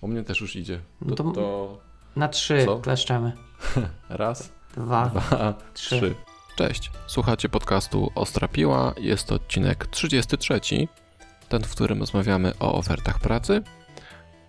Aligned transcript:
U 0.00 0.08
mnie 0.08 0.22
też 0.24 0.40
już 0.40 0.56
idzie. 0.56 0.80
No 1.00 1.14
To, 1.16 1.24
to- 1.24 1.32
to 1.32 1.78
Na 2.16 2.28
trzy 2.28 2.64
Co? 2.64 2.78
kleszczemy. 2.78 3.32
raz, 4.08 4.52
Dwa, 4.76 5.06
dwa, 5.06 5.54
trzy. 5.74 5.96
trzy. 6.00 6.14
Cześć, 6.56 6.90
słuchacie 7.06 7.48
podcastu 7.48 8.12
Ostra 8.14 8.48
Piła. 8.48 8.94
Jest 9.00 9.26
to 9.28 9.34
odcinek 9.34 9.86
33, 9.86 10.60
ten, 11.48 11.62
w 11.64 11.70
którym 11.74 12.00
rozmawiamy 12.00 12.52
o 12.60 12.74
ofertach 12.74 13.18
pracy. 13.20 13.62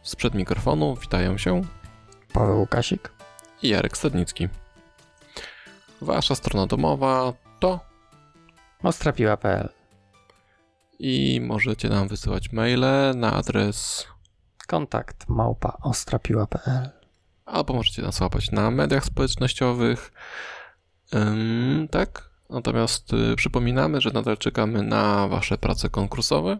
Sprzed 0.03 0.33
mikrofonu 0.35 0.95
witają 0.95 1.37
się 1.37 1.61
Paweł 2.33 2.59
Łukasik. 2.59 3.11
i 3.63 3.69
Jarek 3.69 3.97
Stadnicki. 3.97 4.47
Wasza 6.01 6.35
strona 6.35 6.67
domowa 6.67 7.33
to 7.59 7.79
Ostrapiła.pl 8.83 9.69
i 10.99 11.41
możecie 11.43 11.89
nam 11.89 12.07
wysyłać 12.07 12.51
maile 12.51 13.13
na 13.15 13.33
adres 13.33 14.07
Kontakt 14.69 15.29
małpa 15.29 15.77
ostrapiła.pl 15.81 16.99
albo 17.49 17.73
możecie 17.73 18.01
nas 18.01 18.19
łapać 18.21 18.51
na 18.51 18.71
mediach 18.71 19.05
społecznościowych. 19.05 20.11
Ym, 21.15 21.87
tak. 21.91 22.29
Natomiast 22.49 23.13
y, 23.13 23.35
przypominamy, 23.35 24.01
że 24.01 24.11
nadal 24.11 24.37
czekamy 24.37 24.83
na 24.83 25.27
Wasze 25.27 25.57
prace 25.57 25.89
konkursowe. 25.89 26.59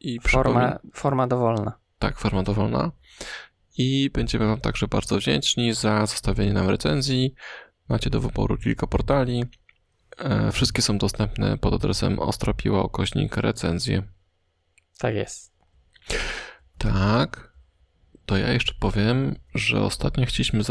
I 0.00 0.20
Forma, 0.20 0.78
forma 0.94 1.26
dowolna. 1.26 1.72
Tak, 1.98 2.18
forma 2.18 2.42
dowolna. 2.42 2.90
I 3.78 4.10
będziemy 4.10 4.46
Wam 4.46 4.60
także 4.60 4.88
bardzo 4.88 5.16
wdzięczni 5.16 5.74
za 5.74 6.06
zostawienie 6.06 6.52
nam 6.52 6.68
recenzji. 6.68 7.34
Macie 7.88 8.10
do 8.10 8.20
wyboru 8.20 8.58
kilka 8.58 8.86
portali. 8.86 9.44
E, 10.18 10.52
wszystkie 10.52 10.82
są 10.82 10.98
dostępne 10.98 11.58
pod 11.58 11.74
adresem 11.74 12.18
ostropiła 12.18 12.82
recenzje. 13.36 14.02
Tak 14.98 15.14
jest. 15.14 15.52
Tak. 16.82 17.52
To 18.26 18.36
ja 18.36 18.52
jeszcze 18.52 18.74
powiem, 18.80 19.36
że 19.54 19.82
ostatnio 19.82 20.26
chcieliśmy 20.26 20.62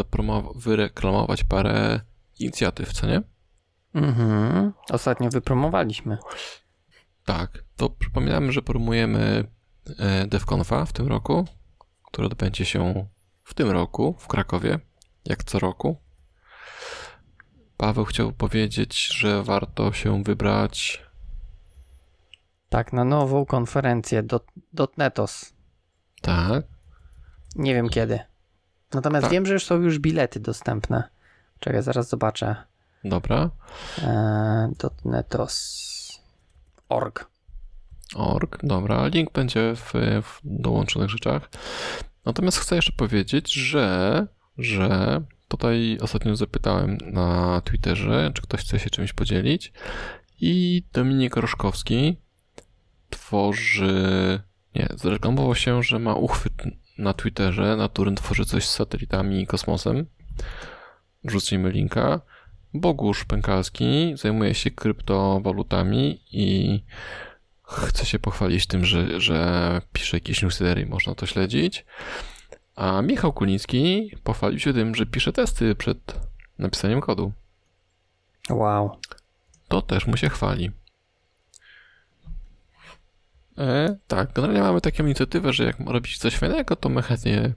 wyreklamować 0.55 1.43
parę 1.43 1.99
inicjatyw, 2.39 2.93
co 2.93 3.07
nie? 3.07 3.21
Mhm. 3.93 4.73
Ostatnio 4.89 5.29
wypromowaliśmy. 5.29 6.17
Tak. 7.25 7.63
To 7.77 7.89
przypominamy, 7.89 8.51
że 8.51 8.61
promujemy 8.61 9.47
e, 9.99 10.27
DevConfa 10.27 10.85
w 10.85 10.93
tym 10.93 11.07
roku, 11.07 11.47
który 12.05 12.27
odbędzie 12.27 12.65
się 12.65 13.07
w 13.43 13.53
tym 13.53 13.69
roku 13.69 14.15
w 14.19 14.27
Krakowie, 14.27 14.79
jak 15.25 15.43
co 15.43 15.59
roku. 15.59 15.97
Paweł 17.77 18.05
chciał 18.05 18.31
powiedzieć, 18.31 19.07
że 19.07 19.43
warto 19.43 19.93
się 19.93 20.23
wybrać. 20.23 21.03
Tak, 22.69 22.93
na 22.93 23.03
nową 23.03 23.45
konferencję 23.45 24.23
dot, 24.23 24.45
dotnetos. 24.73 25.53
Tak. 26.21 26.63
Nie 27.55 27.73
wiem 27.73 27.89
kiedy. 27.89 28.19
Natomiast 28.93 29.23
Tak. 29.23 29.31
wiem, 29.31 29.45
że 29.45 29.53
już 29.53 29.65
są 29.65 29.81
już 29.81 29.99
bilety 29.99 30.39
dostępne. 30.39 31.03
Czekaj, 31.59 31.83
zaraz 31.83 32.09
zobaczę. 32.09 32.55
Dobra. 33.03 33.49
Eee, 34.03 34.75
dotnetos.org. 34.79 37.29
org. 38.15 38.57
Dobra, 38.63 39.07
link 39.07 39.31
będzie 39.31 39.73
w, 39.75 39.93
w 40.23 40.39
dołączonych 40.43 41.09
rzeczach. 41.09 41.49
Natomiast 42.25 42.57
chcę 42.57 42.75
jeszcze 42.75 42.91
powiedzieć, 42.91 43.53
że, 43.53 44.27
że 44.57 45.21
tutaj 45.47 45.97
ostatnio 46.01 46.35
zapytałem 46.35 46.97
na 47.05 47.61
Twitterze, 47.61 48.31
czy 48.33 48.41
ktoś 48.41 48.61
chce 48.61 48.79
się 48.79 48.89
czymś 48.89 49.13
podzielić 49.13 49.73
i 50.41 50.83
Dominik 50.93 51.35
Roszkowski 51.35 52.17
tworzy, 53.09 54.39
nie, 54.75 54.87
zreklamował 54.95 55.55
się, 55.55 55.83
że 55.83 55.99
ma 55.99 56.13
uchwyt 56.13 56.53
na 56.97 57.13
Twitterze, 57.13 57.75
na 57.75 57.89
którym 57.89 58.15
tworzy 58.15 58.45
coś 58.45 58.65
z 58.65 58.73
satelitami 58.73 59.41
i 59.41 59.47
kosmosem. 59.47 60.05
Wrzucimy 61.23 61.71
linka. 61.71 62.21
Bogusz 62.73 63.25
Pękalski 63.25 64.13
zajmuje 64.15 64.53
się 64.53 64.71
kryptowalutami 64.71 66.21
i 66.31 66.79
chce 67.63 68.05
się 68.05 68.19
pochwalić 68.19 68.67
tym, 68.67 68.85
że, 68.85 69.21
że 69.21 69.81
pisze 69.93 70.17
jakieś 70.17 70.41
newslettery 70.41 70.81
i 70.81 70.85
można 70.85 71.15
to 71.15 71.25
śledzić. 71.25 71.85
A 72.75 73.01
Michał 73.01 73.33
Kuliński 73.33 74.11
pochwalił 74.23 74.59
się 74.59 74.73
tym, 74.73 74.95
że 74.95 75.05
pisze 75.05 75.33
testy 75.33 75.75
przed 75.75 76.19
napisaniem 76.59 77.01
kodu. 77.01 77.31
Wow. 78.49 78.97
To 79.67 79.81
też 79.81 80.07
mu 80.07 80.17
się 80.17 80.29
chwali. 80.29 80.71
E, 83.57 83.95
tak, 84.07 84.33
generalnie 84.33 84.61
mamy 84.61 84.81
taką 84.81 85.03
inicjatywę, 85.03 85.53
że 85.53 85.63
jak 85.63 85.79
robić 85.79 86.17
coś 86.17 86.35
fajnego, 86.35 86.75
to 86.75 86.89
my 86.89 87.01
chętnie 87.01 87.53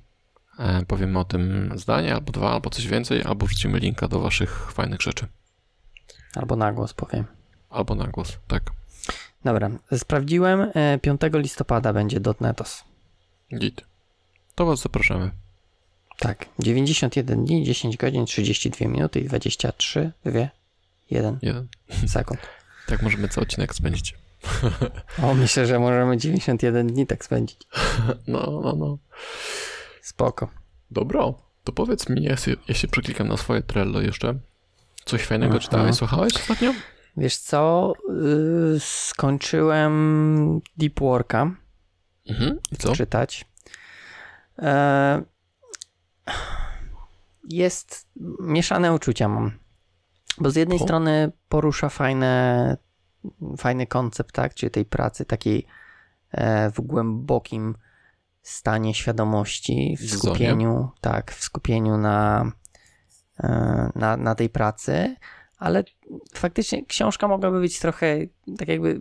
e, 0.58 0.84
powiemy 0.86 1.18
o 1.18 1.24
tym 1.24 1.72
zdanie, 1.76 2.14
albo 2.14 2.32
dwa, 2.32 2.52
albo 2.52 2.70
coś 2.70 2.86
więcej, 2.86 3.22
albo 3.22 3.46
wrzucimy 3.46 3.78
linka 3.78 4.08
do 4.08 4.20
waszych 4.20 4.72
fajnych 4.72 5.00
rzeczy. 5.02 5.26
Albo 6.34 6.56
na 6.56 6.72
głos 6.72 6.94
powiem. 6.94 7.24
Albo 7.70 7.94
na 7.94 8.06
głos, 8.06 8.38
tak. 8.46 8.62
Dobra, 9.44 9.70
sprawdziłem. 9.96 10.70
e, 10.74 10.98
5 10.98 11.20
listopada 11.32 11.92
będzie 11.92 12.20
dotnetos. 12.20 12.84
Git. 13.58 13.84
To 14.54 14.66
was 14.66 14.80
zapraszamy. 14.80 15.30
Tak, 16.18 16.46
91 16.58 17.44
dni, 17.44 17.64
10 17.64 17.96
godzin, 17.96 18.26
32 18.26 18.88
minuty 18.88 19.20
i 19.20 19.24
23, 19.24 20.12
2, 20.24 20.48
1 21.10 21.38
Jeden. 21.42 21.68
sekund. 22.06 22.40
Tak 22.86 23.02
możemy 23.02 23.28
cały 23.28 23.42
odcinek 23.42 23.74
spędzić. 23.74 24.14
O, 25.22 25.34
myślę, 25.34 25.66
że 25.66 25.78
możemy 25.78 26.16
91 26.16 26.86
dni 26.86 27.06
tak 27.06 27.24
spędzić. 27.24 27.60
No, 28.26 28.60
no, 28.64 28.74
no. 28.76 28.98
Spoko. 30.02 30.48
Dobro, 30.90 31.34
to 31.64 31.72
powiedz 31.72 32.08
mi, 32.08 32.22
ja 32.22 32.36
się 32.74 32.88
przeklikam 32.90 33.28
na 33.28 33.36
swoje 33.36 33.62
Trello 33.62 34.00
jeszcze. 34.00 34.34
Coś 35.04 35.22
fajnego 35.22 35.52
Aha. 35.54 35.62
czytałeś, 35.62 35.96
słuchałeś 35.96 36.34
ostatnio? 36.36 36.74
Wiesz 37.16 37.36
co? 37.36 37.92
Yy, 38.08 38.80
skończyłem 38.80 40.60
Deep 40.76 41.00
Worka 41.00 41.50
Mhm. 42.28 42.58
I 42.72 42.76
co? 42.76 42.92
czytać. 42.94 43.44
E, 44.58 45.22
jest 47.48 48.08
mieszane 48.40 48.92
uczucia 48.92 49.28
mam. 49.28 49.50
Bo 50.38 50.50
z 50.50 50.56
jednej 50.56 50.78
O. 50.78 50.82
strony 50.82 51.32
porusza 51.48 51.88
fajne, 51.88 52.76
fajny 53.56 53.86
koncept, 53.86 54.32
tak? 54.32 54.54
Czyli 54.54 54.70
tej 54.70 54.84
pracy 54.84 55.24
takiej 55.24 55.66
e, 56.30 56.70
w 56.70 56.80
głębokim 56.80 57.74
stanie 58.42 58.94
świadomości, 58.94 59.96
w 60.00 60.10
skupieniu, 60.10 60.90
tak, 61.00 61.32
w 61.32 61.44
skupieniu 61.44 61.96
na, 61.96 62.52
e, 63.40 63.90
na, 63.94 64.16
na 64.16 64.34
tej 64.34 64.48
pracy, 64.48 65.16
ale 65.58 65.84
faktycznie 66.34 66.86
książka 66.86 67.28
mogłaby 67.28 67.60
być 67.60 67.78
trochę 67.78 68.18
tak 68.58 68.68
jakby, 68.68 69.00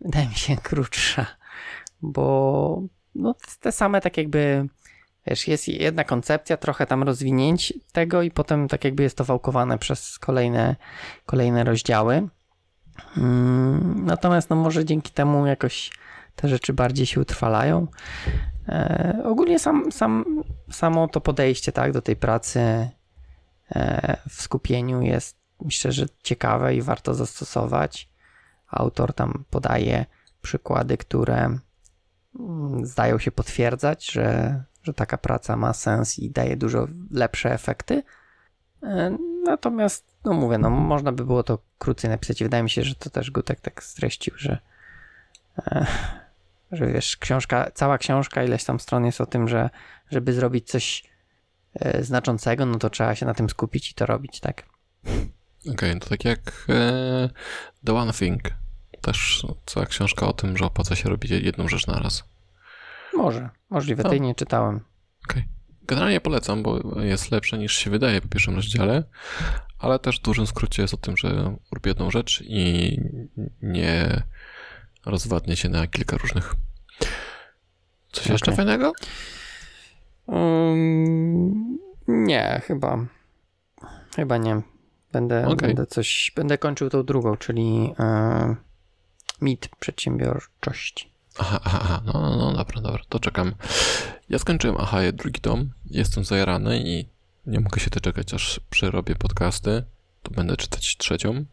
wydaje 0.00 0.28
mi 0.28 0.34
się, 0.34 0.56
krótsza, 0.68 1.26
bo 2.02 2.82
no, 3.14 3.34
te 3.60 3.72
same 3.72 4.00
tak 4.00 4.16
jakby, 4.16 4.68
wiesz, 5.26 5.48
jest 5.48 5.68
jedna 5.68 6.04
koncepcja, 6.04 6.56
trochę 6.56 6.86
tam 6.86 7.02
rozwinięć 7.02 7.74
tego 7.92 8.22
i 8.22 8.30
potem 8.30 8.68
tak 8.68 8.84
jakby 8.84 9.02
jest 9.02 9.16
to 9.16 9.24
wałkowane 9.24 9.78
przez 9.78 10.18
kolejne, 10.18 10.76
kolejne 11.26 11.64
rozdziały. 11.64 12.28
Mm, 13.16 14.04
Natomiast 14.04 14.50
no 14.50 14.56
może 14.56 14.84
dzięki 14.84 15.12
temu 15.12 15.46
jakoś 15.46 15.90
te 16.36 16.48
rzeczy 16.48 16.72
bardziej 16.72 17.06
się 17.06 17.20
utrwalają. 17.20 17.86
E, 18.68 19.22
ogólnie 19.24 19.58
sam, 19.58 19.92
sam, 19.92 20.42
samo 20.70 21.08
to 21.08 21.20
podejście 21.20 21.72
tak, 21.72 21.92
do 21.92 22.02
tej 22.02 22.16
pracy 22.16 22.60
e, 23.70 24.16
w 24.28 24.42
skupieniu 24.42 25.02
jest 25.02 25.36
myślę, 25.60 25.92
że 25.92 26.06
ciekawe 26.22 26.74
i 26.74 26.82
warto 26.82 27.14
zastosować. 27.14 28.08
Autor 28.70 29.14
tam 29.14 29.44
podaje 29.50 30.06
przykłady, 30.42 30.96
które 30.96 31.58
mm, 32.40 32.86
zdają 32.86 33.18
się 33.18 33.30
potwierdzać, 33.30 34.10
że, 34.12 34.62
że 34.82 34.94
taka 34.94 35.18
praca 35.18 35.56
ma 35.56 35.72
sens 35.72 36.18
i 36.18 36.30
daje 36.30 36.56
dużo 36.56 36.88
lepsze 37.10 37.52
efekty. 37.52 38.02
E, 38.82 39.16
Natomiast, 39.44 40.15
no 40.26 40.32
mówię, 40.32 40.58
no 40.58 40.70
można 40.70 41.12
by 41.12 41.24
było 41.24 41.42
to 41.42 41.58
krócej 41.78 42.10
napisać 42.10 42.42
wydaje 42.42 42.62
mi 42.62 42.70
się, 42.70 42.82
że 42.82 42.94
to 42.94 43.10
też 43.10 43.30
Gutek 43.30 43.60
tak 43.60 43.82
streścił, 43.82 44.34
że, 44.36 44.58
e, 45.58 45.86
że 46.72 46.86
wiesz, 46.86 47.16
książka, 47.16 47.70
cała 47.74 47.98
książka, 47.98 48.44
ileś 48.44 48.64
tam 48.64 48.80
stron 48.80 49.04
jest 49.04 49.20
o 49.20 49.26
tym, 49.26 49.48
że 49.48 49.70
żeby 50.10 50.32
zrobić 50.32 50.68
coś 50.68 51.04
e, 51.74 52.04
znaczącego, 52.04 52.66
no 52.66 52.78
to 52.78 52.90
trzeba 52.90 53.14
się 53.14 53.26
na 53.26 53.34
tym 53.34 53.50
skupić 53.50 53.90
i 53.90 53.94
to 53.94 54.06
robić, 54.06 54.40
tak? 54.40 54.62
Okej, 55.72 56.00
to 56.00 56.08
tak 56.08 56.24
jak 56.24 56.66
e, 56.68 57.30
The 57.84 57.94
One 57.94 58.12
Thing. 58.12 58.42
Też 59.00 59.46
cała 59.66 59.86
książka 59.86 60.26
o 60.26 60.32
tym, 60.32 60.56
że 60.56 60.64
opłaca 60.64 60.96
się 60.96 61.08
robić 61.08 61.30
jedną 61.30 61.68
rzecz 61.68 61.86
na 61.86 61.98
raz. 61.98 62.24
Może, 63.14 63.50
możliwe, 63.70 64.02
No. 64.02 64.10
tej 64.10 64.20
nie 64.20 64.34
czytałem. 64.34 64.80
Generalnie 65.82 66.20
polecam, 66.20 66.62
bo 66.62 67.00
jest 67.02 67.30
lepsze 67.30 67.58
niż 67.58 67.76
się 67.76 67.90
wydaje 67.90 68.20
po 68.20 68.28
pierwszym 68.28 68.56
rozdziale, 68.56 69.02
ale 69.78 69.98
też 69.98 70.18
w 70.20 70.22
dużym 70.22 70.46
skrócie 70.46 70.82
jest 70.82 70.94
o 70.94 70.96
tym, 70.96 71.16
że 71.16 71.56
rób 71.72 71.86
jedną 71.86 72.10
rzecz 72.10 72.42
i 72.46 72.98
nie 73.62 74.22
rozwadnie 75.06 75.56
się 75.56 75.68
na 75.68 75.86
kilka 75.86 76.16
różnych. 76.16 76.54
Coś 78.12 78.26
jeszcze 78.26 78.52
Okej. 78.52 78.56
fajnego? 78.56 78.92
Um, 80.26 81.78
nie, 82.08 82.62
chyba. 82.66 83.06
Chyba 84.16 84.36
nie. 84.36 84.62
Będę, 85.12 85.46
Okej. 85.46 85.68
będę 85.68 85.86
coś. 85.86 86.32
Będę 86.36 86.58
kończył 86.58 86.90
tą 86.90 87.02
drugą, 87.02 87.36
czyli 87.36 87.92
e, 87.98 88.56
mit 89.40 89.68
przedsiębiorczości. 89.78 91.10
Aha, 91.38 91.60
aha, 91.64 91.78
aha. 91.82 92.02
No, 92.06 92.12
no, 92.12 92.36
no, 92.36 92.52
dobra, 92.52 92.80
dobra, 92.80 93.02
to 93.08 93.20
czekam. 93.20 93.54
Ja 94.28 94.38
skończyłem 94.38 94.76
Ahaję 94.76 95.12
drugi 95.12 95.40
tom, 95.40 95.70
jestem 95.86 96.24
zajarany 96.24 96.78
i 96.78 97.08
nie 97.46 97.60
mogę 97.60 97.80
się 97.80 97.90
doczekać, 97.90 98.34
aż 98.34 98.60
przerobię 98.70 99.14
podcasty, 99.14 99.84
to 100.22 100.30
będę 100.30 100.56
czytać 100.56 100.96
trzecią. 100.96 101.44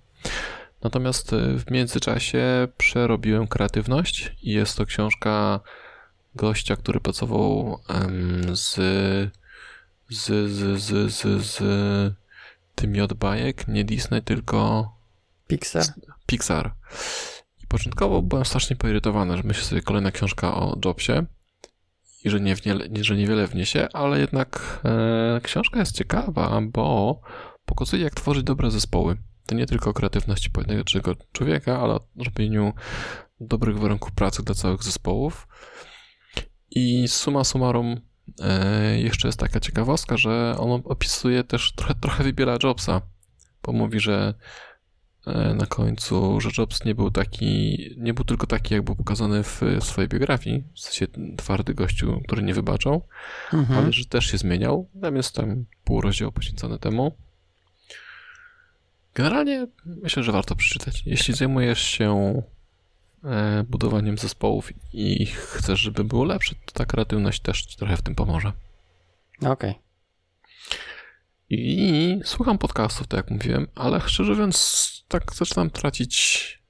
Natomiast 0.84 1.34
y, 1.34 1.60
w 1.60 1.72
międzyczasie 1.72 2.68
przerobiłem 2.78 3.48
kreatywność 3.48 4.32
i 4.42 4.52
jest 4.52 4.78
to 4.78 4.86
książka 4.86 5.60
gościa, 6.36 6.76
który 6.76 7.00
pracował 7.00 7.80
z, 8.54 8.76
z, 10.10 10.52
z, 10.52 10.82
z, 10.82 11.14
z, 11.14 11.46
z 11.46 11.64
tymi 12.76 13.02
od 13.02 13.14
bajek, 13.14 13.68
nie 13.68 13.86
Disney, 13.86 14.22
tylko 14.22 14.92
Pixar? 15.48 15.84
Pixar. 16.26 16.74
I 17.64 17.68
początkowo 17.68 18.22
byłem 18.22 18.46
strasznie 18.46 18.76
poirytowany, 18.76 19.38
że 19.38 19.44
myślę 19.44 19.64
sobie 19.64 19.82
kolejna 19.82 20.12
książka 20.12 20.56
o 20.56 20.78
Jobsie 20.86 21.26
i 22.24 22.30
że, 22.30 22.40
nie, 22.40 22.56
że 23.02 23.16
niewiele 23.16 23.48
wniesie, 23.48 23.88
ale 23.94 24.20
jednak 24.20 24.82
e, 24.86 25.42
książka 25.44 25.80
jest 25.80 25.96
ciekawa, 25.98 26.62
bo 26.62 27.22
pokazuje, 27.66 28.04
jak 28.04 28.16
tworzyć 28.16 28.44
dobre 28.44 28.72
zespoły. 28.72 29.18
To 29.46 29.56
nie 29.56 29.66
tylko 29.66 29.90
o 29.90 29.94
kreatywności 29.94 30.50
pojedynczego 30.50 31.16
człowieka, 31.32 31.80
ale 31.80 31.94
o 31.94 32.02
robieniu 32.26 32.74
dobrych 33.40 33.80
warunków 33.80 34.12
pracy 34.12 34.44
dla 34.44 34.56
całych 34.56 34.84
zespołów. 34.84 35.48
I 36.72 37.08
summa 37.08 37.44
summarum 37.44 38.02
e, 38.42 39.00
jeszcze 39.00 39.28
jest 39.28 39.40
taka 39.40 39.60
ciekawostka, 39.60 40.18
że 40.18 40.56
on 40.60 40.82
opisuje 40.86 41.44
też, 41.44 41.74
trochę, 41.76 41.96
trochę 41.96 42.24
wybiera 42.24 42.58
Jobsa, 42.64 43.02
bo 43.64 43.72
mówi, 43.74 44.00
że 44.00 44.34
na 45.56 45.66
końcu, 45.66 46.42
że 46.42 46.50
Jobs 46.58 46.86
nie 46.86 46.96
był 46.96 47.12
taki, 47.12 47.78
nie 47.98 48.14
był 48.14 48.26
tylko 48.26 48.48
taki, 48.48 48.74
jak 48.74 48.84
był 48.84 48.96
pokazany 48.96 49.44
w 49.44 49.62
swojej 49.82 50.10
biografii, 50.10 50.64
w 50.76 50.80
sensie 50.80 51.08
twardy 51.38 51.74
gościu, 51.74 52.22
który 52.24 52.44
nie 52.44 52.54
wybaczał, 52.54 53.02
Mhm. 53.54 53.80
ale 53.80 53.94
że 53.94 54.06
też 54.06 54.26
się 54.26 54.38
zmieniał. 54.38 54.90
Tam 55.02 55.16
jest 55.16 55.36
tam 55.36 55.66
pół 55.84 56.02
rozdziału 56.02 56.32
poświęcony 56.32 56.80
temu. 56.80 57.12
Generalnie 59.16 59.68
myślę, 59.86 60.24
że 60.24 60.32
warto 60.32 60.56
przeczytać. 60.56 61.04
Jeśli 61.06 61.34
zajmujesz 61.34 61.82
się 61.82 62.42
e, 63.24 63.64
budowaniem 63.70 64.18
zespołów 64.18 64.70
i 64.94 65.26
chcesz, 65.26 65.80
żeby 65.80 66.04
było 66.04 66.24
lepsze, 66.24 66.56
to 66.66 66.72
ta 66.74 66.86
kreatywność 66.86 67.42
też 67.42 67.62
ci 67.62 67.78
trochę 67.78 67.98
w 67.98 68.02
tym 68.02 68.16
pomoże. 68.16 68.52
Okej. 69.42 69.76
I 71.50 72.20
słucham 72.24 72.58
podcastów, 72.58 73.08
tak 73.08 73.18
jak 73.18 73.32
mówiłem, 73.32 73.68
ale 73.76 74.02
szczerze 74.02 74.32
mówiąc, 74.32 75.06
tak 75.08 75.34
zaczynam 75.34 75.70
tracić 75.70 76.64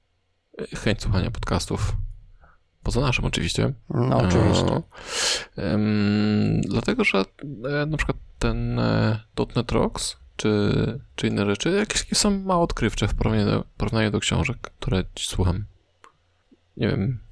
e, 0.58 0.76
chęć 0.76 1.02
słuchania 1.02 1.30
podcastów. 1.30 1.96
Poza 2.82 3.00
naszym 3.00 3.24
oczywiście. 3.24 3.72
No 3.90 4.18
oczywiście. 4.18 4.82
Em, 5.56 6.60
dlatego, 6.60 7.04
że 7.04 7.24
e, 7.64 7.86
na 7.86 7.96
przykład 7.96 8.16
ten 8.38 8.78
e, 8.78 9.20
.NET 9.56 9.72
Rocks 9.72 10.16
czy, 10.36 10.72
czy 11.16 11.28
inne 11.28 11.46
rzeczy 11.46 11.70
jakieś 11.70 12.18
są 12.18 12.38
mało 12.40 12.62
odkrywcze 12.62 13.08
w 13.08 13.14
porównaniu 13.14 13.46
do, 13.46 13.64
porównaniu 13.76 14.10
do 14.10 14.20
książek, 14.20 14.56
które 14.60 15.04
słucham. 15.18 15.64
Nie 16.76 16.88
wiem. 16.88 17.23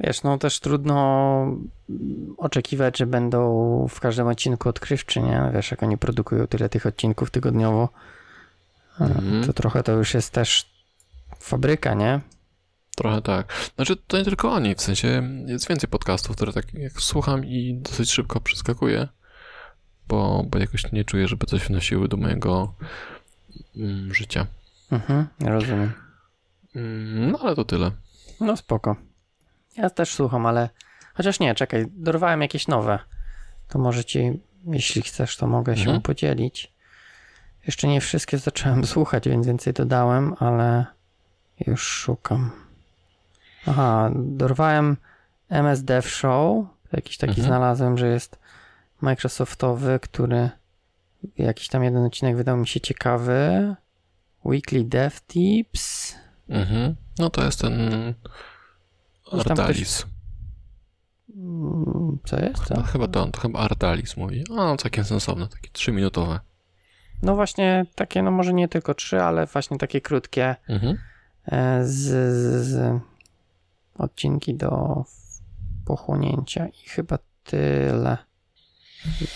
Wiesz, 0.00 0.22
no 0.22 0.38
też 0.38 0.60
trudno 0.60 1.56
oczekiwać, 2.36 2.98
że 2.98 3.06
będą 3.06 3.86
w 3.90 4.00
każdym 4.00 4.26
odcinku 4.26 4.68
odkrywczy, 4.68 5.20
nie? 5.20 5.50
Wiesz, 5.54 5.70
jak 5.70 5.82
oni 5.82 5.98
produkują 5.98 6.46
tyle 6.46 6.68
tych 6.68 6.86
odcinków 6.86 7.30
tygodniowo, 7.30 7.88
e, 9.00 9.04
Mhm. 9.04 9.44
to 9.44 9.52
trochę 9.52 9.82
to 9.82 9.92
już 9.92 10.14
jest 10.14 10.30
też 10.30 10.70
fabryka, 11.40 11.94
nie? 11.94 12.20
Trochę 12.96 13.22
tak. 13.22 13.52
Znaczy, 13.76 13.96
to 13.96 14.18
nie 14.18 14.24
tylko 14.24 14.52
oni, 14.52 14.74
w 14.74 14.80
sensie 14.80 15.28
jest 15.46 15.68
więcej 15.68 15.88
podcastów, 15.90 16.36
które 16.36 16.52
tak 16.52 16.74
jak 16.74 16.92
słucham 16.92 17.44
i 17.44 17.74
dosyć 17.82 18.10
szybko 18.12 18.40
przeskakuję, 18.40 19.08
bo, 20.08 20.44
bo 20.50 20.58
jakoś 20.58 20.92
nie 20.92 21.04
czuję, 21.04 21.28
żeby 21.28 21.46
coś 21.46 21.62
wnosiły 21.62 22.08
do 22.08 22.16
mojego 22.16 22.74
mm, 23.76 24.14
życia. 24.14 24.46
Mhm, 24.92 25.26
rozumiem. 25.40 25.92
Mm, 26.76 27.30
no 27.30 27.38
ale 27.42 27.56
to 27.56 27.64
tyle. 27.64 27.90
No 28.40 28.56
spoko. 28.56 28.96
Ja 29.76 29.90
też 29.90 30.14
słucham, 30.14 30.46
ale 30.46 30.68
chociaż 31.14 31.40
nie, 31.40 31.54
czekaj, 31.54 31.86
dorwałem 31.90 32.42
jakieś 32.42 32.68
nowe. 32.68 32.98
To 33.68 33.78
może 33.78 34.04
ci, 34.04 34.40
jeśli 34.66 35.02
chcesz, 35.02 35.36
to 35.36 35.46
mogę 35.46 35.76
się 35.76 35.82
Mhm. 35.82 36.00
podzielić. 36.02 36.72
Jeszcze 37.66 37.88
nie 37.88 38.00
wszystkie 38.00 38.38
zacząłem 38.38 38.84
słuchać, 38.94 39.28
więc 39.28 39.46
więcej 39.46 39.72
dodałem, 39.72 40.34
ale 40.38 40.86
już 41.66 41.82
szukam. 41.82 42.50
Aha, 43.66 44.10
dorwałem 44.14 44.96
MS 45.48 45.84
Dev 45.84 46.08
Show. 46.08 46.66
Jakiś 46.92 47.16
taki 47.18 47.30
Mhm. 47.30 47.46
znalazłem, 47.46 47.98
że 47.98 48.08
jest 48.08 48.38
Microsoftowy, 49.00 49.98
który 50.02 50.50
jakiś 51.38 51.68
tam 51.68 51.84
jeden 51.84 52.04
odcinek 52.04 52.36
wydał 52.36 52.56
mi 52.56 52.66
się 52.68 52.80
ciekawy. 52.80 53.74
Weekly 54.44 54.84
Dev 54.84 55.16
Tips. 55.28 56.14
Mhm. 56.48 56.96
No 57.18 57.30
to 57.30 57.44
jest 57.44 57.60
ten 57.60 57.90
Tam 59.32 59.40
Ardalis. 59.60 60.06
Mm, 61.36 62.18
Co 62.24 62.40
jest 62.40 62.64
to? 62.68 62.74
No, 62.74 62.82
chyba 62.82 63.08
to 63.08 63.22
on, 63.22 63.32
to 63.32 63.40
chyba 63.40 63.58
Ardalis 63.58 64.16
mówi. 64.16 64.44
A, 64.50 64.54
no 64.54 64.76
całkiem 64.76 65.04
sensowne, 65.04 65.48
takie 65.48 65.70
trzyminutowe. 65.72 66.40
No 67.22 67.34
właśnie 67.34 67.86
takie, 67.94 68.22
no 68.22 68.30
może 68.30 68.52
nie 68.52 68.68
tylko 68.68 68.94
trzy, 68.94 69.22
ale 69.22 69.46
właśnie 69.46 69.78
takie 69.78 70.00
krótkie 70.00 70.56
Mhm. 70.68 70.98
e, 71.46 71.84
z, 71.84 71.92
z, 72.34 72.66
z 72.66 73.00
odcinki 73.94 74.54
do 74.54 75.04
pochłonięcia 75.86 76.66
i 76.68 76.88
chyba 76.88 77.18
tyle 77.44 78.18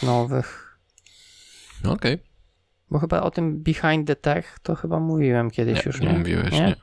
nowych. 0.03 0.79
No 1.85 1.93
Okej. 1.93 2.19
Bo 2.91 2.99
chyba 2.99 3.21
o 3.21 3.31
tym 3.31 3.63
Behind 3.63 4.07
the 4.07 4.17
Tech 4.17 4.59
to 4.63 4.75
chyba 4.75 5.01
mówiłem 5.01 5.51
kiedyś 5.51 5.77
Nie, 5.77 5.83
już, 5.87 6.01
nie 6.01 6.07
nie? 6.13 6.19
mówiłeś, 6.19 6.53
Nie? 6.53 6.61
nie. 6.61 6.77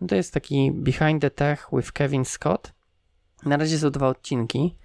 No 0.00 0.06
to 0.06 0.14
jest 0.14 0.34
taki 0.34 0.72
Behind 0.72 1.22
the 1.22 1.30
Tech 1.30 1.66
with 1.72 1.92
Kevin 1.92 2.24
Scott. 2.24 2.72
Na 3.46 3.56
razie 3.56 3.78
są 3.78 3.90
dwa 3.90 4.08
odcinki. 4.08 4.76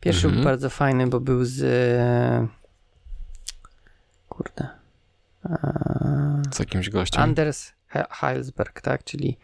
Pierwszy 0.00 0.26
Mhm. 0.26 0.34
był 0.34 0.44
bardzo 0.50 0.70
fajny, 0.70 1.06
bo 1.06 1.20
był 1.20 1.44
z... 1.44 1.60
Kurde. 4.28 4.68
E, 5.44 6.42
Z 6.54 6.58
jakimś 6.58 6.90
gościem. 6.90 7.22
Anders 7.22 7.72
He- 7.86 8.06
Heilsberg, 8.10 8.80
tak, 8.80 9.04
czyli 9.04 9.38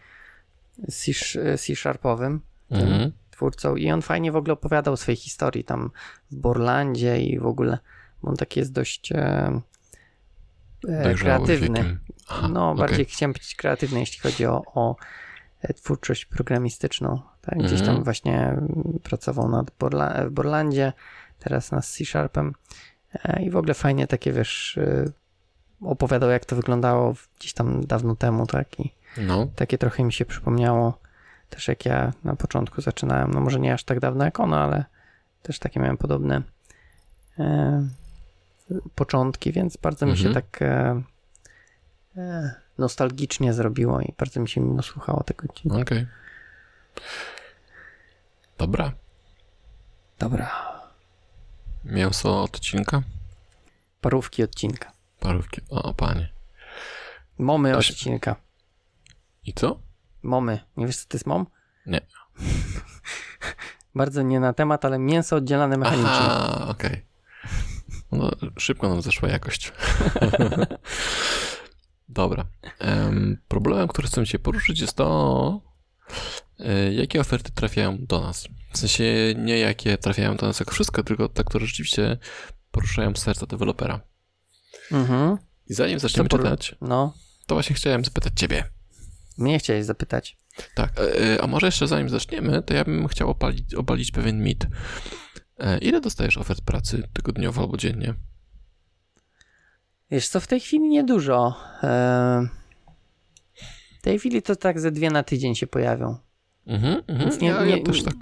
C-Sharpowym 1.57 2.41
Mhm. 2.71 3.13
twórcą 3.31 3.77
i 3.77 3.91
on 3.91 4.03
fajnie 4.03 4.33
w 4.33 4.37
ogóle 4.37 4.53
opowiadał 4.53 4.95
o 4.95 4.97
swojej 4.97 5.17
historii 5.17 5.65
tam 5.65 5.91
w 6.31 6.37
Borlandzie 6.37 7.21
i 7.21 7.39
w 7.39 7.47
ogóle, 7.47 7.79
bo 8.23 8.29
on 8.31 8.37
taki 8.37 8.61
jest 8.61 8.73
dość 8.73 9.13
e, 9.13 9.61
Dojrzały 10.83 11.17
kreatywny. 11.17 11.99
Aha, 12.29 12.49
no, 12.49 12.71
okej. 12.71 12.81
bardziej 12.87 13.05
chciałem 13.05 13.33
być 13.33 13.55
kreatywny, 13.55 14.01
jeśli 14.01 14.21
chodzi 14.21 14.47
o, 14.47 14.63
o 14.75 14.97
e, 15.63 15.75
twórczość 15.75 16.25
programistyczną. 16.25 17.21
Tak? 17.41 17.59
Gdzieś 17.59 17.81
Mhm. 17.81 17.95
tam 17.95 18.05
właśnie 18.05 18.47
mm, 18.49 18.99
pracował 19.03 19.49
nad 19.49 19.71
Borla- 19.81 20.27
w 20.29 20.31
Borlandzie, 20.31 20.93
teraz 21.39 21.71
nad 21.73 21.87
C-Sharpem 21.87 22.53
e, 23.25 23.43
i 23.43 23.51
w 23.51 23.57
ogóle 23.57 23.75
fajnie 23.75 24.07
takie, 24.07 24.33
wiesz, 24.33 24.79
e, 24.79 25.05
opowiadał 25.83 26.31
jak 26.31 26.45
to 26.45 26.57
wyglądało 26.57 27.15
gdzieś 27.39 27.53
tam 27.53 27.87
dawno 27.87 28.17
temu, 28.17 28.47
tak, 28.47 28.81
i 28.81 28.93
No. 29.19 29.47
takie 29.57 29.79
trochę 29.79 30.05
mi 30.05 30.13
się 30.13 30.25
przypomniało 30.25 30.99
też 31.51 31.69
jak 31.69 31.85
ja 31.87 32.13
na 32.25 32.37
początku 32.37 32.81
zaczynałem, 32.81 33.31
no 33.31 33.41
może 33.41 33.61
nie 33.61 33.75
aż 33.75 33.85
tak 33.85 34.01
dawno 34.01 34.25
jak 34.25 34.41
ona, 34.41 34.65
ale 34.65 34.85
też 35.43 35.59
takie 35.59 35.81
miałem 35.81 35.97
podobne 35.97 36.43
e, 37.39 37.89
początki, 38.95 39.53
więc 39.53 39.77
bardzo 39.77 40.07
mi 40.07 40.17
się 40.19 40.27
Mhm. 40.29 40.35
tak 40.45 40.63
e, 40.63 41.03
e, 42.17 42.55
nostalgicznie 42.79 43.53
zrobiło 43.53 44.01
i 44.01 44.15
bardzo 44.19 44.41
mi 44.41 44.49
się 44.49 44.61
miło 44.61 44.83
słuchało 44.83 45.23
tego 45.23 45.45
odcinka. 45.49 45.79
Okej. 45.79 46.07
Dobra. 48.59 48.93
Dobra, 50.19 50.51
Mięso 51.85 52.43
odcinka? 52.43 53.03
parówki 54.01 54.43
odcinka. 54.43 54.93
Parówki. 55.21 55.61
O, 55.71 55.95
panie. 55.95 56.29
Momy 57.39 57.73
To 57.73 57.83
się- 57.83 57.93
odcinka. 57.95 58.37
I 59.45 59.53
co? 59.55 59.79
Momy. 60.23 60.61
Nie 60.77 60.87
wiesz, 60.87 60.97
co 60.97 61.09
to 61.09 61.17
jest 61.17 61.27
mom? 61.27 61.47
Nie. 61.87 62.01
bardzo 63.95 64.23
nie 64.23 64.41
na 64.41 64.53
temat, 64.53 64.85
ale 64.85 64.99
mięso 64.99 65.37
oddzielane 65.37 65.77
mechanicznie. 65.77 66.09
Aha, 66.11 66.67
okej. 66.69 67.05
No, 68.13 68.31
szybko 68.59 68.89
nam 68.89 69.03
zeszła 69.03 69.29
jakość. 69.29 69.73
Dobra. 72.09 72.47
Em, 72.79 73.39
problemem, 73.49 73.89
który 73.89 74.09
chcę 74.09 74.25
dzisiaj 74.25 74.41
poruszyć 74.41 74.81
jest 74.81 74.95
to, 74.97 75.61
e, 76.61 76.93
jakie 76.93 77.21
oferty 77.21 77.53
trafiają 77.53 77.97
do 78.01 78.21
nas. 78.21 78.49
W 78.73 78.79
sensie 78.79 79.05
nie 79.37 79.59
jakie 79.59 79.99
trafiają 79.99 80.37
do 80.37 80.47
nas 80.47 80.61
jako 80.61 80.73
wszystko, 80.73 81.03
tylko 81.03 81.29
te, 81.29 81.45
które 81.45 81.67
rzeczywiście 81.67 82.19
poruszają 82.71 83.15
serca 83.17 83.47
dewelopera. 83.47 84.01
Mhm. 84.93 85.37
I 85.71 85.75
zanim 85.75 85.99
zaczniemy 85.99 86.29
Co 86.29 86.37
poru- 86.37 86.43
czytać, 86.43 86.75
No, 86.81 87.15
to 87.47 87.55
właśnie 87.55 87.77
chciałem 87.77 88.05
zapytać 88.05 88.33
ciebie. 88.37 88.65
mnie 89.39 89.59
chciałeś 89.59 89.85
zapytać. 89.85 90.37
Tak, 90.75 90.93
e, 91.01 91.43
a 91.43 91.47
może 91.47 91.67
jeszcze 91.67 91.89
zanim 91.89 92.09
zaczniemy, 92.09 92.63
to 92.63 92.75
ja 92.75 92.85
bym 92.85 93.09
chciał 93.09 93.31
opalić, 93.31 93.75
obalić 93.75 94.11
pewien 94.11 94.43
mit. 94.43 94.67
E, 95.59 95.79
Ile 95.79 96.01
dostajesz 96.01 96.37
ofert 96.39 96.61
pracy 96.61 97.09
tygodniowo 97.13 97.63
albo 97.63 97.77
dziennie? 97.77 98.15
Wiesz 100.11 100.29
co, 100.29 100.41
w 100.41 100.47
tej 100.47 100.61
chwili 100.61 100.89
niedużo. 100.89 101.55
Eee, 101.83 102.49
w 103.99 104.03
tej 104.03 104.19
chwili 104.19 104.43
to 104.43 104.57
tak 104.57 104.81
ze 104.81 104.91
dwie 104.91 105.11
na 105.11 105.23
tydzień 105.23 105.55
się 105.55 105.67
pojawią. 105.67 106.17
Mhm, 106.67 106.95
mhm. 107.09 107.19
Więc 107.19 107.41
nie- 107.41 107.49
ja, 107.49 107.65
ja 107.65 107.77
nie- 107.77 107.83
też 107.83 108.03
tak. 108.03 108.15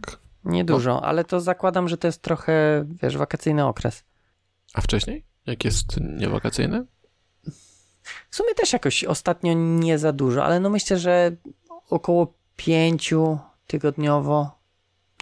Niedużo, 0.45 1.05
ale 1.05 1.25
to 1.25 1.40
zakładam, 1.40 1.88
że 1.88 1.97
to 1.97 2.09
jest 2.09 2.23
trochę, 2.23 2.85
wiesz, 3.02 3.16
wakacyjny 3.16 3.64
okres. 3.66 4.05
A 4.75 4.81
wcześniej? 4.81 5.25
Jak 5.47 5.64
jest 5.64 6.00
niewakacyjne? 6.00 6.85
W 8.31 8.37
sumie 8.37 8.55
też 8.55 8.73
jakoś 8.73 9.05
ostatnio 9.05 9.52
nie 9.55 9.99
za 9.99 10.12
dużo, 10.12 10.45
ale 10.45 10.61
no 10.61 10.71
myślę, 10.71 10.99
że 10.99 11.37
około 11.90 12.35
pięciu 12.57 13.38
tygodniowo. 13.66 14.55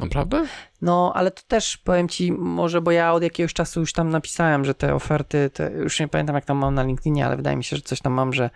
Naprawdę? 0.00 0.46
No, 0.82 1.12
ale 1.14 1.30
to 1.30 1.42
też 1.48 1.76
powiem 1.76 2.08
ci, 2.08 2.32
może, 2.32 2.80
bo 2.80 2.90
ja 2.90 3.12
od 3.12 3.22
jakiegoś 3.22 3.54
czasu 3.54 3.80
już 3.80 3.92
tam 3.92 4.10
napisałem, 4.10 4.64
że 4.64 4.74
te 4.74 4.94
oferty, 4.94 5.50
te, 5.50 5.72
już 5.72 6.00
nie 6.00 6.08
pamiętam 6.08 6.34
jak 6.36 6.44
tam 6.44 6.56
mam 6.56 6.74
na 6.74 6.82
LinkedInie, 6.82 7.26
ale 7.26 7.36
wydaje 7.36 7.56
mi 7.56 7.64
się, 7.64 7.76
że 7.76 7.82
coś 7.82 8.00
tam 8.00 8.12
mam, 8.12 8.32
że, 8.32 8.50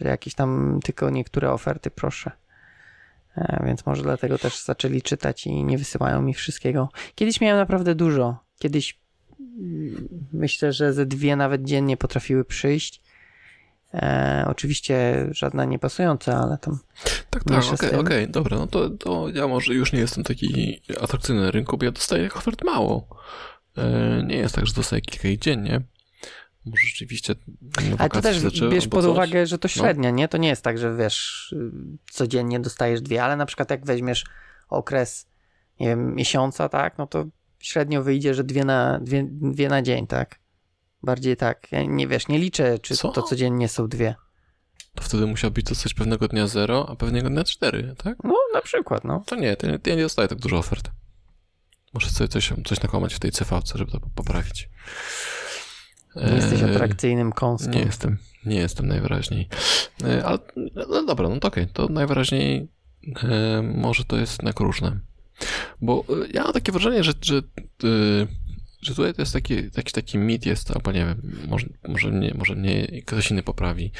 że 0.00 0.08
jakieś 0.08 0.34
tam 0.34 0.80
tylko 0.84 1.10
niektóre 1.10 1.52
oferty 1.52 1.90
proszę. 1.90 2.30
E, 3.36 3.62
więc 3.66 3.86
może 3.86 4.02
dlatego 4.02 4.38
też 4.38 4.64
zaczęli 4.64 5.02
czytać 5.02 5.46
i 5.46 5.64
nie 5.64 5.78
wysyłają 5.78 6.22
mi 6.22 6.34
wszystkiego. 6.34 6.88
Kiedyś 7.14 7.40
miałem 7.40 7.58
naprawdę 7.58 7.94
dużo. 7.94 8.36
Kiedyś 8.58 9.00
mm, 9.40 10.08
myślę, 10.32 10.72
że 10.72 10.92
ze 10.92 11.06
dwie 11.06 11.36
nawet 11.36 11.64
dziennie 11.64 11.96
potrafiły 11.96 12.44
przyjść. 12.44 13.01
E, 13.94 14.44
oczywiście 14.48 15.26
żadna 15.30 15.64
nie 15.64 15.78
pasująca, 15.78 16.40
ale 16.40 16.58
tam 16.58 16.78
Tak, 17.30 17.44
tak, 17.44 17.64
okej, 17.74 17.90
tym. 17.90 18.00
okej, 18.00 18.28
dobra, 18.28 18.58
no 18.58 18.66
to, 18.66 18.90
to 18.90 19.28
ja 19.28 19.48
może 19.48 19.74
już 19.74 19.92
nie 19.92 20.00
jestem 20.00 20.24
taki 20.24 20.80
atrakcyjny 21.00 21.42
na 21.42 21.50
rynku, 21.50 21.78
bo 21.78 21.84
ja 21.84 21.90
dostaję 21.90 22.28
ofert 22.34 22.64
mało. 22.64 23.08
E, 23.76 24.22
nie 24.26 24.36
jest 24.36 24.54
tak, 24.54 24.66
że 24.66 24.74
dostaję 24.74 25.02
kilka 25.02 25.28
ich 25.28 25.38
dziennie. 25.38 25.80
Może 26.64 26.86
rzeczywiście 26.86 27.34
Ale 27.98 28.10
to 28.10 28.22
też 28.22 28.42
bierz 28.70 28.88
pod 28.88 29.00
coś. 29.00 29.04
No. 29.06 29.10
uwagę, 29.10 29.46
że 29.46 29.58
to 29.58 29.68
średnia, 29.68 30.10
nie? 30.10 30.28
To 30.28 30.36
nie 30.38 30.48
jest 30.48 30.62
tak, 30.62 30.78
że 30.78 30.96
wiesz, 30.96 31.52
y, 31.52 31.70
codziennie 32.10 32.60
dostajesz 32.60 33.00
dwie, 33.00 33.24
ale 33.24 33.36
na 33.36 33.46
przykład 33.46 33.70
jak 33.70 33.86
weźmiesz 33.86 34.24
okres, 34.68 35.26
nie 35.80 35.86
wiem, 35.86 36.14
miesiąca, 36.14 36.68
tak, 36.68 36.98
no 36.98 37.06
to 37.06 37.24
średnio 37.58 38.02
wyjdzie, 38.02 38.34
że 38.34 38.44
dwie 38.44 38.64
na, 38.64 38.98
dwie, 38.98 39.26
dwie 39.30 39.68
na 39.68 39.82
dzień, 39.82 40.06
tak? 40.06 40.38
Bardziej 41.02 41.36
tak. 41.36 41.72
Ja 41.72 41.82
nie 41.82 42.08
wiesz, 42.08 42.28
nie 42.28 42.38
liczę, 42.38 42.78
czy 42.78 42.96
Co? 42.96 43.08
to 43.08 43.22
codziennie 43.22 43.68
są 43.68 43.88
dwie. 43.88 44.14
To 44.94 45.02
wtedy 45.02 45.26
musiałbyś 45.26 45.64
dostać 45.64 45.94
pewnego 45.94 46.28
dnia 46.28 46.46
0, 46.46 46.88
a 46.88 46.96
pewnego 46.96 47.30
dnia 47.30 47.44
4, 47.44 47.94
tak? 47.98 48.16
No, 48.24 48.34
na 48.54 48.60
przykład, 48.60 49.04
no. 49.04 49.22
To 49.26 49.36
nie, 49.36 49.56
to 49.56 49.66
nie, 49.66 49.78
to 49.78 49.90
ja 49.90 49.96
nie 49.96 50.02
dostaję 50.02 50.28
tak 50.28 50.38
dużo 50.38 50.58
ofert. 50.58 50.90
Muszę 51.94 52.10
sobie 52.10 52.28
coś, 52.28 52.52
coś 52.64 52.80
nakłamać 52.82 53.14
w 53.14 53.18
tej 53.18 53.32
CV-ce, 53.32 53.78
żeby 53.78 53.90
to 53.92 54.00
poprawić. 54.14 54.68
Nie 56.16 56.34
jesteś 56.34 56.62
E, 56.62 56.70
atrakcyjnym 56.70 57.32
kąskiem. 57.32 57.72
Nie 57.72 57.80
jestem, 57.80 58.18
nie 58.46 58.56
jestem 58.56 58.86
najwyraźniej. 58.86 59.48
E, 60.04 60.24
Ale 60.24 60.38
no 60.90 61.04
dobra, 61.04 61.28
no 61.28 61.40
to 61.40 61.48
okej, 61.48 61.66
to 61.66 61.88
najwyraźniej 61.88 62.68
e, 63.22 63.62
może 63.62 64.04
to 64.04 64.16
jest 64.16 64.32
jednak 64.32 64.60
różne. 64.60 65.00
Bo 65.80 66.04
ja 66.34 66.42
mam 66.42 66.52
takie 66.52 66.72
wrażenie, 66.72 67.04
że, 67.04 67.12
że, 67.22 67.42
że 68.82 68.94
tutaj 68.94 69.14
to 69.14 69.22
jest 69.22 69.32
taki, 69.32 69.70
taki, 69.70 69.92
taki 69.92 70.18
mit 70.18 70.46
jest, 70.46 70.70
albo 70.70 70.92
nie 70.92 71.06
wiem, 71.06 71.44
może, 71.48 71.66
może, 71.88 72.08
mnie, 72.08 72.34
może 72.38 72.54
mnie 72.54 73.02
ktoś 73.06 73.30
inny 73.30 73.42
poprawi, 73.42 73.92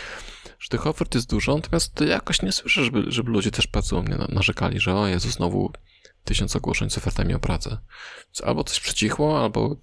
że 0.58 0.68
tych 0.68 0.86
ofert 0.86 1.14
jest 1.14 1.30
dużo, 1.30 1.54
natomiast 1.54 2.00
jakoś 2.00 2.42
nie 2.42 2.52
słyszę, 2.52 2.84
żeby, 2.84 3.04
żeby 3.08 3.30
ludzie 3.30 3.50
też 3.50 3.68
na- 4.08 4.26
narzekali, 4.28 4.80
że 4.80 4.94
o 4.94 5.06
Jezu, 5.06 5.30
znowu 5.30 5.72
tysiąc 6.24 6.56
ogłoszeń 6.56 6.90
z 6.90 6.98
ofertami 6.98 7.34
o 7.34 7.38
pracę. 7.38 7.78
Albo 8.44 8.64
coś 8.64 8.80
przycichło, 8.80 9.42
albo 9.42 9.76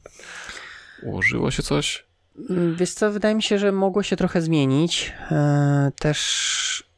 ułożyło 1.04 1.52
się 1.52 1.64
coś. 1.64 2.06
Mm, 2.50 2.76
Wiesz 2.76 2.94
co, 2.94 3.12
wydaje 3.12 3.36
mi 3.36 3.44
się, 3.44 3.60
że 3.60 3.72
mogło 3.72 4.04
się 4.04 4.16
trochę 4.16 4.42
zmienić. 4.42 5.14
E, 5.32 5.92
Też 6.00 6.90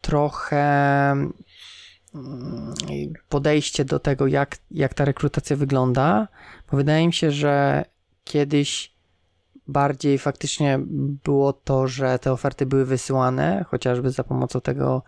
trochę 0.00 0.62
mm, 2.14 2.74
podejście 3.28 3.84
do 3.84 3.98
tego, 3.98 4.26
jak, 4.26 4.58
jak 4.70 4.94
ta 4.94 5.04
rekrutacja 5.04 5.56
wygląda, 5.56 6.28
bo 6.72 6.76
wydaje 6.76 7.06
mi 7.06 7.12
się, 7.12 7.30
że 7.30 7.84
kiedyś 8.24 8.92
bardziej 9.68 10.18
faktycznie 10.18 10.78
było 11.24 11.52
to, 11.52 11.88
że 11.88 12.18
te 12.18 12.32
oferty 12.32 12.66
były 12.66 12.84
wysyłane, 12.84 13.64
chociażby 13.68 14.10
za 14.10 14.24
pomocą 14.24 14.60
tego, 14.60 15.02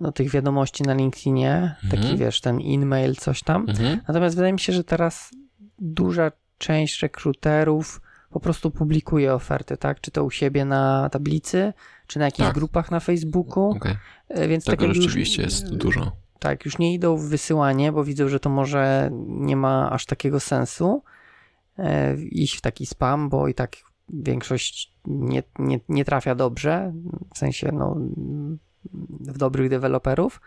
no, 0.00 0.12
tych 0.12 0.30
wiadomości 0.30 0.82
na 0.82 0.94
LinkedInie, 0.94 1.74
taki 1.82 1.96
Mhm. 2.02 2.16
wiesz, 2.16 2.40
ten 2.40 2.58
e-mail, 2.64 3.16
coś 3.16 3.42
tam. 3.42 3.66
Mhm. 3.68 4.00
Natomiast 4.08 4.36
wydaje 4.36 4.52
mi 4.52 4.60
się, 4.60 4.72
że 4.72 4.84
teraz 4.84 5.30
duża 5.78 6.32
część 6.58 7.02
rekruterów 7.02 8.00
po 8.30 8.40
prostu 8.40 8.70
publikuje 8.70 9.34
oferty, 9.34 9.76
tak? 9.76 10.00
Czy 10.00 10.10
to 10.10 10.24
u 10.24 10.30
siebie 10.30 10.64
na 10.64 11.08
tablicy, 11.12 11.72
czy 12.06 12.18
na 12.18 12.24
jakichś 12.24 12.46
Tak. 12.46 12.54
grupach 12.54 12.90
na 12.90 13.00
Facebooku. 13.00 13.70
Okej, 13.70 13.96
E, 14.28 14.48
Więc 14.48 14.64
tego 14.64 14.84
jakby 14.84 15.02
rzeczywiście 15.02 15.42
już, 15.42 15.52
jest 15.52 15.76
dużo. 15.76 16.12
Tak, 16.38 16.64
już 16.64 16.78
nie 16.78 16.94
idą 16.94 17.16
w 17.16 17.28
wysyłanie, 17.28 17.92
bo 17.92 18.04
widzą, 18.04 18.28
że 18.28 18.40
to 18.40 18.50
może 18.50 19.10
nie 19.26 19.56
ma 19.56 19.90
aż 19.90 20.06
takiego 20.06 20.40
sensu 20.40 21.02
e, 21.78 22.16
iść 22.16 22.56
w 22.56 22.60
taki 22.60 22.86
spam, 22.86 23.28
bo 23.28 23.48
i 23.48 23.54
tak 23.54 23.76
większość 24.08 24.94
nie, 25.06 25.42
nie, 25.58 25.80
nie 25.88 26.04
trafia 26.04 26.34
dobrze, 26.34 26.92
w 27.34 27.38
sensie 27.38 27.72
no, 27.72 27.96
w 29.20 29.38
dobrych 29.38 29.70
deweloperów, 29.70 30.40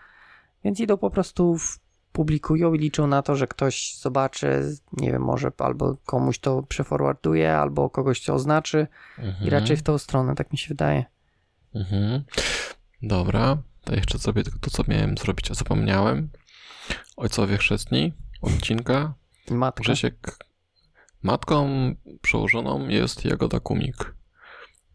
więc 0.63 0.79
idą 0.79 0.97
po 0.97 1.09
prostu 1.09 1.57
w, 1.57 1.79
publikują 2.11 2.73
i 2.73 2.79
liczą 2.79 3.07
na 3.07 3.21
to, 3.21 3.35
że 3.35 3.47
ktoś 3.47 3.95
zobaczy, 3.97 4.75
nie 4.93 5.11
wiem, 5.11 5.21
może 5.21 5.51
albo 5.57 5.97
komuś 6.05 6.39
to 6.39 6.63
przeforwarduje, 6.63 7.57
albo 7.57 7.89
kogoś 7.89 8.25
to 8.25 8.33
oznaczy 8.33 8.87
Mhm. 9.17 9.47
i 9.47 9.49
raczej 9.49 9.77
w 9.77 9.83
tą 9.83 9.97
stronę, 9.97 10.35
tak 10.35 10.51
mi 10.51 10.57
się 10.57 10.67
wydaje. 10.67 11.05
Mhm. 11.75 12.23
Dobra, 13.01 13.57
to 13.83 13.95
jeszcze 13.95 14.19
sobie 14.19 14.43
tylko 14.43 14.59
to, 14.59 14.71
co 14.71 14.83
miałem 14.87 15.17
zrobić, 15.17 15.51
a 15.51 15.53
zapomniałem. 15.53 16.29
Ojcowie 17.17 17.57
chrzestni, 17.57 18.13
odcinka. 18.41 19.13
Matka. 19.49 19.81
Grzesiek, 19.81 20.37
matką 21.23 21.69
przełożoną 22.21 22.87
jest 22.87 23.25
Jagoda 23.25 23.59
Kumik. 23.59 24.13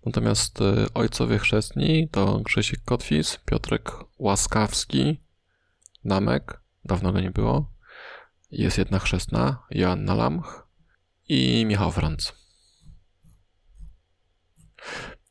Natomiast 0.06 0.60
e, 0.60 0.86
ojcowie 0.94 1.38
chrzestni 1.38 2.08
to 2.08 2.40
Grzesiek 2.40 2.80
Kotwis, 2.84 3.38
Piotrek 3.46 3.90
Łaskawski, 4.18 5.20
Namek, 6.04 6.60
dawno 6.84 7.12
go 7.12 7.20
nie 7.20 7.30
było. 7.30 7.72
Jest 8.50 8.78
jedna 8.78 8.98
chrzestna, 8.98 9.62
Joanna 9.70 10.14
Lamch 10.14 10.66
i 11.28 11.64
Michał 11.66 11.92
Franc. 11.92 12.43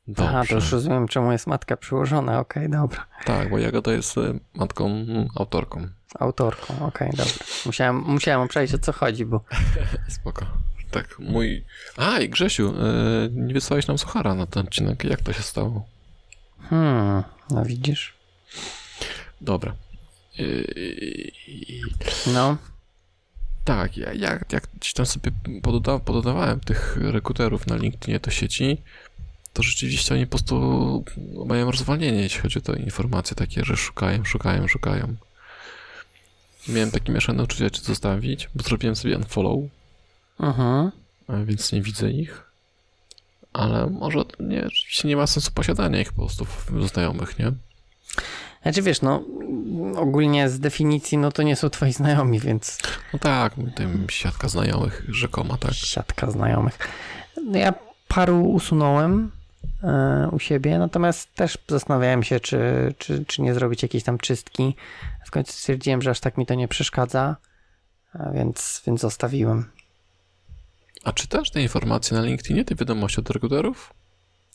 Dobrze. 0.07 0.29
Aha, 0.29 0.43
to 0.49 0.55
już 0.55 0.71
rozumiem, 0.71 1.07
czemu 1.07 1.31
jest 1.31 1.47
matka 1.47 1.77
przyłożona. 1.77 2.39
Okej, 2.39 2.69
dobra. 2.69 3.05
Tak, 3.25 3.49
bo 3.49 3.57
Jagoda 3.59 3.91
jest 3.93 4.17
e, 4.17 4.39
matką, 4.53 4.85
mm, 4.87 5.27
autorką. 5.35 5.87
Autorką, 6.19 6.85
okej, 6.85 7.09
dobra. 7.09 7.33
Musiałem, 7.65 7.95
musiałem 7.95 8.47
przejść 8.47 8.73
o 8.73 8.77
co 8.77 8.91
chodzi, 8.93 9.25
bo 9.25 9.41
Spoko. 10.19 10.45
Tak, 10.91 11.19
mój... 11.19 11.65
A, 11.97 12.19
i 12.19 12.29
Grzesiu, 12.29 12.73
e, 12.75 13.29
nie 13.31 13.53
wysłałeś 13.53 13.87
nam 13.87 13.97
suchara 13.97 14.35
na 14.35 14.45
ten 14.47 14.63
odcinek. 14.67 15.03
Jak 15.03 15.21
to 15.21 15.33
się 15.33 15.41
stało? 15.43 15.85
hmm, 16.69 17.23
no 17.49 17.65
widzisz. 17.65 18.13
Dobra. 19.41 19.75
I- 20.39 21.81
No, 22.33 22.57
tak, 23.65 23.97
ja, 23.97 24.13
jak, 24.13 24.53
jak 24.53 24.67
gdzieś 24.79 24.93
tam 24.93 25.05
sobie 25.05 25.31
pododa, 25.61 25.99
pododawałem 25.99 26.59
tych 26.59 26.97
rekruterów 27.01 27.67
na 27.67 27.75
LinkedInie 27.75 28.19
do 28.19 28.31
sieci, 28.31 28.81
to 29.53 29.63
rzeczywiście 29.63 30.13
oni 30.15 30.27
po 30.27 30.31
prostu 30.31 31.03
mają 31.45 31.71
rozwolnienie, 31.71 32.21
jeśli 32.21 32.41
chodzi 32.41 32.59
o 32.59 32.61
te 32.61 32.79
informacje 32.79 33.35
takie, 33.35 33.65
że 33.65 33.77
szukają, 33.77 34.25
szukają, 34.25 34.67
szukają. 34.67 35.15
Miałem 36.67 36.91
takie 36.91 37.11
mieszane 37.11 37.43
uczucia, 37.43 37.69
czy 37.69 37.81
zostawić, 37.81 38.49
bo 38.55 38.63
zrobiłem 38.63 38.95
sobie 38.95 39.17
unfollow, 39.17 39.59
e, 41.29 41.45
więc 41.45 41.71
nie 41.71 41.81
widzę 41.81 42.11
ich. 42.11 42.43
Ale 43.53 43.87
może 43.89 44.19
nie, 44.39 44.67
nie 45.03 45.15
ma 45.15 45.27
sensu 45.27 45.51
posiadania 45.51 46.01
ich 46.01 46.13
po 46.13 46.21
prostu 46.21 46.45
znajomych, 46.87 47.39
nie? 47.39 47.51
Znaczy 48.63 48.81
wiesz, 48.81 49.01
no 49.01 49.23
ogólnie 49.95 50.49
z 50.49 50.59
definicji, 50.59 51.17
no 51.17 51.31
to 51.31 51.43
nie 51.43 51.55
są 51.55 51.69
twoi 51.69 51.93
znajomi, 51.93 52.39
więc 52.39 52.77
No 53.13 53.19
tak, 53.19 53.53
tym 53.75 54.07
siatka 54.09 54.47
znajomych 54.47 55.05
rzekoma, 55.09 55.57
tak. 55.57 55.73
siatka 55.73 56.31
znajomych. 56.31 56.77
No 57.45 57.57
ja 57.57 57.73
paru 58.07 58.41
usunąłem 58.41 59.31
u 60.31 60.39
siebie, 60.39 60.77
natomiast 60.79 61.33
też 61.35 61.57
zastanawiałem 61.67 62.23
się, 62.23 62.39
czy, 62.39 62.93
czy, 62.97 63.25
czy 63.25 63.41
nie 63.41 63.53
zrobić 63.53 63.83
jakiejś 63.83 64.03
tam 64.03 64.17
czystki. 64.17 64.75
W 65.25 65.31
końcu 65.31 65.53
stwierdziłem, 65.53 66.01
że 66.01 66.09
aż 66.11 66.19
tak 66.19 66.37
mi 66.37 66.45
to 66.45 66.53
nie 66.53 66.67
przeszkadza. 66.67 67.35
Więc, 68.33 68.81
więc 68.87 69.01
zostawiłem. 69.01 69.71
A 71.03 71.13
czytasz 71.13 71.51
te 71.51 71.61
informacje 71.61 72.17
na 72.17 72.23
LinkedInie, 72.23 72.65
te 72.65 72.75
wiadomości 72.75 73.19
od 73.19 73.29
rekruterów? 73.29 73.93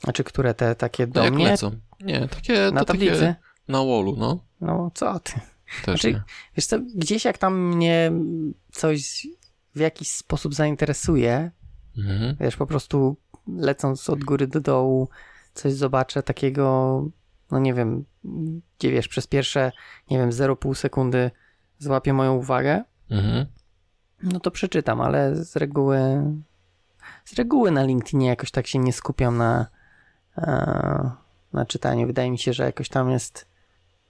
Znaczy, 0.05 0.25
które 0.25 0.55
te 0.55 0.75
takie 0.75 1.07
No 1.07 1.13
do 1.13 1.25
jak 1.25 1.35
mnie 1.35 1.45
lecą? 1.45 1.71
Nie, 2.01 2.29
takie, 2.29 2.71
na 2.73 2.85
tablicy? 2.85 3.13
takie 3.21 3.35
na 3.69 3.79
wallu, 3.79 4.17
no. 4.19 4.45
No 4.61 4.91
co 4.95 5.21
ty? 5.21 5.33
Też 5.33 5.41
Znaczy, 5.85 6.13
nie. 6.13 6.23
Wiesz 6.57 6.67
co, 6.67 6.79
gdzieś 6.95 7.25
jak 7.25 7.39
tam 7.39 7.75
mnie 7.75 8.13
coś 8.73 9.27
w 9.75 9.81
jakiś 9.81 10.11
sposób 10.11 10.55
zainteresuje, 10.55 11.51
Mhm. 11.99 12.37
wiesz, 12.41 12.57
po 12.57 12.67
prostu 12.67 13.17
lecąc 13.57 14.11
od 14.11 14.25
góry 14.25 14.47
do 14.47 14.61
dołu, 14.61 15.09
coś 15.55 15.73
zobaczę 15.73 16.23
takiego, 16.23 17.05
no 17.51 17.59
nie 17.59 17.75
wiem, 17.75 18.05
gdzie 18.79 18.91
wiesz, 18.91 19.09
przez 19.09 19.27
pierwsze, 19.27 19.73
nie 20.11 20.19
wiem, 20.19 20.31
0,5 20.31 20.75
sekundy 20.75 21.31
złapie 21.79 22.13
moją 22.13 22.35
uwagę, 22.35 22.85
Mhm. 23.11 23.47
no 24.23 24.41
to 24.41 24.51
przeczytam, 24.51 25.01
ale 25.01 25.37
z 25.45 25.57
reguły 25.57 25.99
z 27.25 27.35
reguły 27.35 27.71
na 27.71 27.83
LinkedInie 27.85 28.27
jakoś 28.27 28.51
tak 28.51 28.67
się 28.67 28.79
nie 28.79 28.93
skupiam 28.93 29.37
na, 29.37 29.67
e, 30.39 31.11
na 31.53 31.67
czytaniu. 31.67 32.07
Wydaje 32.07 32.31
mi 32.31 32.39
się, 32.39 32.53
że 32.53 32.65
jakoś 32.65 32.89
tam 32.89 33.11
jest, 33.11 33.47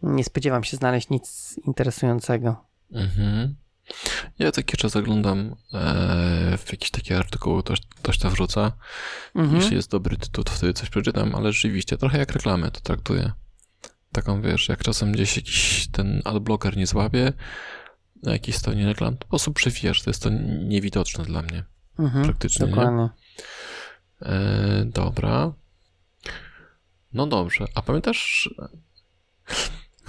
nie 0.02 0.24
spodziewam 0.24 0.64
się 0.64 0.76
znaleźć 0.76 1.10
nic 1.10 1.56
interesującego. 1.66 2.64
Mhm. 2.92 3.54
Ja 4.38 4.46
jakiś 4.56 4.80
czas 4.80 4.92
zaglądam 4.92 5.54
e, 5.74 6.58
w 6.58 6.72
jakieś 6.72 6.90
takie 6.90 7.18
artykuły, 7.18 7.62
ktoś, 7.62 7.80
ktoś 7.80 8.18
to 8.18 8.30
wrzuca. 8.30 8.72
Mhm. 9.34 9.60
Jeśli 9.60 9.76
jest 9.76 9.90
dobry 9.90 10.16
tytuł, 10.16 10.44
to 10.44 10.52
wtedy 10.52 10.72
coś 10.72 10.90
przeczytam, 10.90 11.34
ale 11.34 11.52
rzeczywiście 11.52 11.96
trochę 11.96 12.18
jak 12.18 12.32
reklamy 12.32 12.70
to 12.70 12.80
traktuję. 12.80 13.32
Taką 14.12 14.42
wiesz, 14.42 14.68
jak 14.68 14.82
czasem 14.82 15.12
gdzieś 15.12 15.36
jakiś 15.36 15.88
ten 15.92 16.22
adblocker 16.24 16.76
nie 16.76 16.86
złapie 16.86 17.32
na 18.22 18.32
jakiejś 18.32 18.56
stronie 18.56 18.86
reklam, 18.86 19.16
to 19.16 19.24
po 19.24 19.28
prostu 19.28 19.52
przewijasz, 19.52 20.02
to 20.02 20.10
jest 20.10 20.22
to 20.22 20.30
niewidoczne 20.64 21.24
dla 21.24 21.42
mnie 21.42 21.64
Mhm. 21.98 22.24
praktycznie. 22.24 22.66
Nie? 22.66 22.70
Dokładnie. 22.70 23.08
E, 24.22 24.84
dobra. 24.84 25.52
No 27.12 27.26
dobrze, 27.26 27.66
a 27.74 27.82
pamiętasz... 27.82 28.50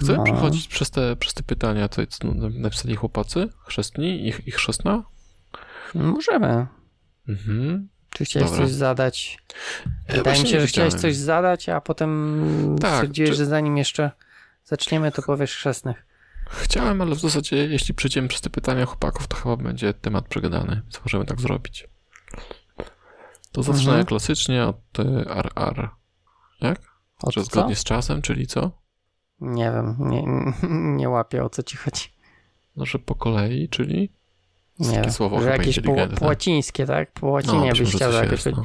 Chcę 0.00 0.12
No. 0.16 0.24
przechodzić 0.24 0.68
przez 0.68 0.90
te, 0.90 1.16
przez 1.16 1.34
te 1.34 1.42
pytania, 1.42 1.88
co 1.88 2.06
co 2.06 2.28
napisali 2.50 2.96
chłopacy 2.96 3.48
chrzestni, 3.66 4.28
ich, 4.28 4.46
ich 4.46 4.54
chrzestna? 4.54 5.04
Możemy. 5.94 6.66
Mhm. 7.28 7.88
Czy 8.10 8.24
chciałeś 8.24 8.50
Dobra. 8.50 8.64
coś 8.64 8.72
zadać? 8.74 9.38
E, 10.06 10.16
Wydaje 10.16 10.42
mi 10.42 10.48
się, 10.48 10.60
że 10.60 10.66
chciałeś 10.66 10.94
coś 10.94 11.16
zadać, 11.16 11.68
a 11.68 11.80
potem 11.80 12.76
Tak, 12.80 12.94
stwierdziłeś, 12.94 13.30
czy- 13.30 13.36
że 13.36 13.46
zanim 13.46 13.76
jeszcze 13.76 14.10
zaczniemy, 14.64 15.12
to 15.12 15.22
powiesz 15.22 15.54
chrzestnych. 15.54 16.06
Chciałem, 16.50 17.00
ale 17.02 17.14
w 17.14 17.20
zasadzie 17.20 17.56
jeśli 17.56 17.94
przejdziemy 17.94 18.28
przez 18.28 18.40
te 18.40 18.50
pytania 18.50 18.86
chłopaków, 18.86 19.26
to 19.28 19.36
chyba 19.36 19.56
będzie 19.56 19.94
temat 19.94 20.28
przegadany, 20.28 20.80
więc 20.84 21.00
możemy 21.04 21.24
tak 21.26 21.40
zrobić. 21.40 21.88
To 23.52 23.62
zaczynamy 23.62 23.88
Mhm. 23.90 24.06
klasycznie 24.06 24.64
od 24.66 25.00
e, 25.00 25.02
RR. 25.36 25.88
Jak? 26.60 26.80
O 27.22 27.30
Że 27.30 27.40
co? 27.40 27.46
zgodnie 27.46 27.76
z 27.76 27.84
czasem, 27.84 28.22
czyli 28.22 28.46
co? 28.46 28.79
Nie 29.40 29.64
wiem, 29.72 29.96
nie, 29.98 30.24
nie 30.96 31.08
łapię 31.08 31.44
o 31.44 31.50
co 31.50 31.62
ci 31.62 31.76
chodzi. 31.76 32.04
No, 32.76 32.86
że 32.86 32.98
po 32.98 33.14
kolei, 33.14 33.68
czyli? 33.68 34.12
Nie 34.78 35.10
słowo 35.10 35.40
że 35.40 35.50
jakieś 35.50 35.80
po, 35.80 35.94
po 36.18 36.26
łacińskie, 36.26 36.86
tak? 36.86 37.12
Po 37.12 37.26
łacinie 37.26 37.70
być 37.70 37.80
byś 37.80 37.94
chciał 37.94 38.12
jakoś 38.12 38.44
no. 38.44 38.62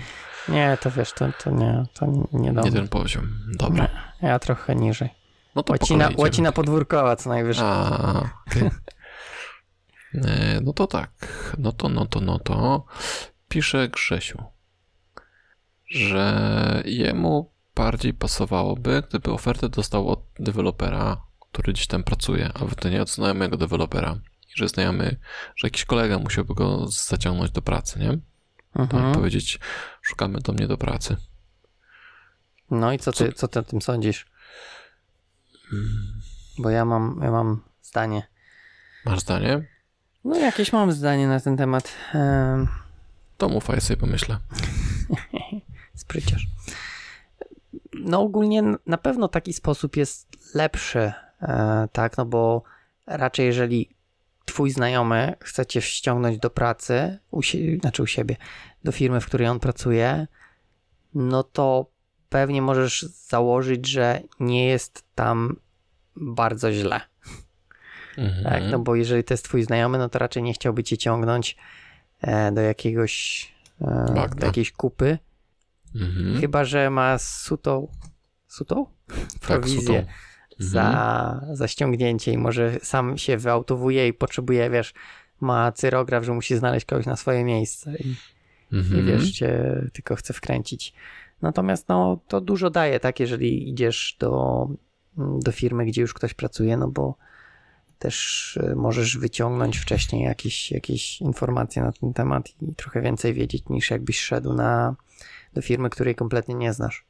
Nie, 0.49 0.77
to 0.81 0.91
wiesz, 0.91 1.13
to, 1.13 1.25
to 1.43 1.51
nie, 1.51 1.85
to 1.93 2.05
nie 2.33 2.53
do 2.53 2.61
Nie 2.61 2.71
ten 2.71 2.87
poziom. 2.87 3.27
Dobra. 3.59 3.87
Ja 4.21 4.39
trochę 4.39 4.75
niżej. 4.75 5.09
No 5.55 5.63
to 5.63 5.67
po 5.67 5.73
Łacina, 5.73 6.05
idziemy. 6.05 6.21
łacina 6.21 6.51
podwórkowa 6.51 7.15
co 7.15 7.29
najwyżej. 7.29 7.65
A, 7.67 8.29
okej. 8.47 8.69
E, 10.15 10.61
No 10.61 10.73
to 10.73 10.87
tak. 10.87 11.09
No 11.57 11.71
to, 11.71 11.89
no 11.89 12.05
to, 12.05 12.21
no 12.21 12.39
to. 12.39 12.85
Pisze 13.49 13.89
Grzesiu, 13.89 14.43
że 15.85 16.83
jemu 16.85 17.51
bardziej 17.75 18.13
pasowałoby, 18.13 19.03
gdyby 19.09 19.31
ofertę 19.31 19.69
dostał 19.69 20.09
od 20.09 20.19
dewelopera, 20.39 21.21
który 21.51 21.73
gdzieś 21.73 21.87
tam 21.87 22.03
pracuje, 22.03 22.49
a 22.53 22.75
to 22.75 22.89
nie 22.89 23.01
od 23.01 23.09
znajomego 23.09 23.57
dewelopera. 23.57 24.19
I 24.47 24.51
że 24.59 24.67
znajomy, 24.67 25.17
że 25.55 25.67
jakiś 25.67 25.85
kolega 25.85 26.19
musiałby 26.19 26.53
go 26.55 26.87
zaciągnąć 26.87 27.51
do 27.51 27.61
pracy, 27.61 27.99
nie? 27.99 28.09
Tak 28.73 28.93
Mhm. 28.93 29.13
powiedzieć, 29.15 29.59
szukamy 30.01 30.39
do 30.39 30.53
mnie 30.53 30.67
do 30.67 30.77
pracy. 30.77 31.17
No 32.71 32.93
i 32.93 32.99
co 32.99 33.11
ty, 33.11 33.33
co 33.33 33.47
ty 33.47 33.59
o 33.59 33.63
tym 33.63 33.81
sądzisz? 33.81 34.25
Bo 36.57 36.69
ja 36.69 36.85
mam, 36.85 37.19
ja 37.23 37.31
mam 37.31 37.61
zdanie. 37.81 38.27
Masz 39.05 39.19
zdanie? 39.19 39.67
No 40.23 40.35
jakieś 40.37 40.73
mam 40.73 40.91
zdanie 40.91 41.27
na 41.27 41.39
ten 41.39 41.57
temat. 41.57 41.91
Ehm, 42.13 42.67
To 43.37 43.49
mów, 43.49 43.69
a 43.69 43.73
ja 43.73 43.81
sobie 43.81 43.97
pomyślę. 43.97 44.37
spryciarz. 45.95 46.47
No 47.99 48.21
ogólnie 48.21 48.63
na 48.85 48.97
pewno 48.97 49.27
taki 49.27 49.53
sposób 49.53 49.97
jest 49.97 50.55
lepszy, 50.55 51.11
e, 51.41 51.87
tak, 51.91 52.17
no 52.17 52.25
bo 52.25 52.63
raczej 53.07 53.45
jeżeli 53.45 53.89
twój 54.45 54.71
znajomy 54.71 55.35
chce 55.39 55.65
cię 55.65 55.81
ściągnąć 55.81 56.39
do 56.39 56.49
pracy, 56.49 57.19
u 57.31 57.41
sie- 57.41 57.79
znaczy 57.81 58.03
u 58.03 58.07
siebie, 58.07 58.35
do 58.83 58.91
firmy, 58.91 59.21
w 59.21 59.25
której 59.25 59.47
on 59.47 59.59
pracuje, 59.59 60.27
no 61.13 61.43
to 61.43 61.85
pewnie 62.29 62.61
możesz 62.61 63.01
założyć, 63.03 63.87
że 63.87 64.21
nie 64.39 64.67
jest 64.67 65.05
tam 65.15 65.55
bardzo 66.15 66.71
źle. 66.71 67.01
Mhm. 68.17 68.43
Tak, 68.43 68.63
no 68.71 68.79
bo 68.79 68.95
jeżeli 68.95 69.23
to 69.23 69.33
jest 69.33 69.45
twój 69.45 69.63
znajomy, 69.63 69.97
no 69.97 70.09
to 70.09 70.19
raczej 70.19 70.43
nie 70.43 70.53
chciałby 70.53 70.83
cię 70.83 70.97
ciągnąć 70.97 71.57
e, 72.21 72.51
do 72.51 72.61
jakiegoś, 72.61 73.47
e, 73.81 74.05
do 74.35 74.45
jakiejś 74.45 74.71
kupy, 74.71 75.17
Mhm. 75.95 76.41
chyba, 76.41 76.65
że 76.65 76.89
ma 76.89 77.17
sutą, 77.17 77.87
sutą? 78.47 78.85
Tak, 79.07 79.17
Prowizję 79.41 79.81
sutą. 79.81 79.93
Mhm. 79.93 80.07
za, 80.59 81.45
za 81.53 81.67
ściągnięcie 81.67 82.31
i 82.31 82.37
może 82.37 82.79
sam 82.83 83.17
się 83.17 83.37
wyautowuje 83.37 84.07
i 84.07 84.13
potrzebuje, 84.13 84.69
wiesz, 84.69 84.93
ma 85.41 85.71
cyrograf, 85.71 86.23
że 86.23 86.33
musi 86.33 86.57
znaleźć 86.57 86.85
kogoś 86.85 87.05
na 87.05 87.15
swoje 87.15 87.43
miejsce 87.43 87.95
i, 87.95 88.15
Mhm. 88.73 88.99
i 89.01 89.03
wiesz, 89.03 89.31
cię 89.31 89.81
tylko 89.93 90.15
chce 90.15 90.33
wkręcić. 90.33 90.93
Natomiast 91.41 91.89
no, 91.89 92.19
to 92.27 92.41
dużo 92.41 92.69
daje, 92.69 92.99
tak, 92.99 93.19
jeżeli 93.19 93.69
idziesz 93.69 94.17
do, 94.19 94.67
do 95.17 95.51
firmy, 95.51 95.85
gdzie 95.85 96.01
już 96.01 96.13
ktoś 96.13 96.33
pracuje, 96.33 96.77
no 96.77 96.87
bo 96.87 97.15
też 97.99 98.57
y, 98.57 98.75
możesz 98.75 99.17
wyciągnąć 99.17 99.77
wcześniej 99.77 100.23
jakieś, 100.23 100.71
jakieś 100.71 101.21
informacje 101.21 101.81
na 101.83 101.91
ten 101.91 102.13
temat 102.13 102.49
i 102.61 102.75
trochę 102.75 103.01
więcej 103.01 103.33
wiedzieć 103.33 103.63
niż 103.69 103.91
jakbyś 103.91 104.19
szedł 104.19 104.53
na, 104.53 104.95
do 105.55 105.61
firmy, 105.61 105.89
której 105.89 106.15
kompletnie 106.15 106.55
nie 106.55 106.73
znasz. 106.73 107.05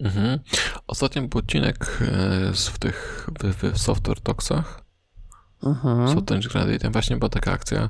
Mhm. 0.00 0.38
Ostatnio 0.86 1.22
był 1.22 1.38
odcinek 1.38 1.98
e, 2.00 2.52
w 2.52 2.78
tych 2.78 3.28
w, 3.40 3.72
w 3.72 3.78
Software 3.78 4.20
Talksach, 4.20 4.84
Mhm. 5.64 6.08
Software 6.08 6.92
właśnie 6.92 7.16
była 7.16 7.28
taka 7.28 7.52
akcja, 7.52 7.88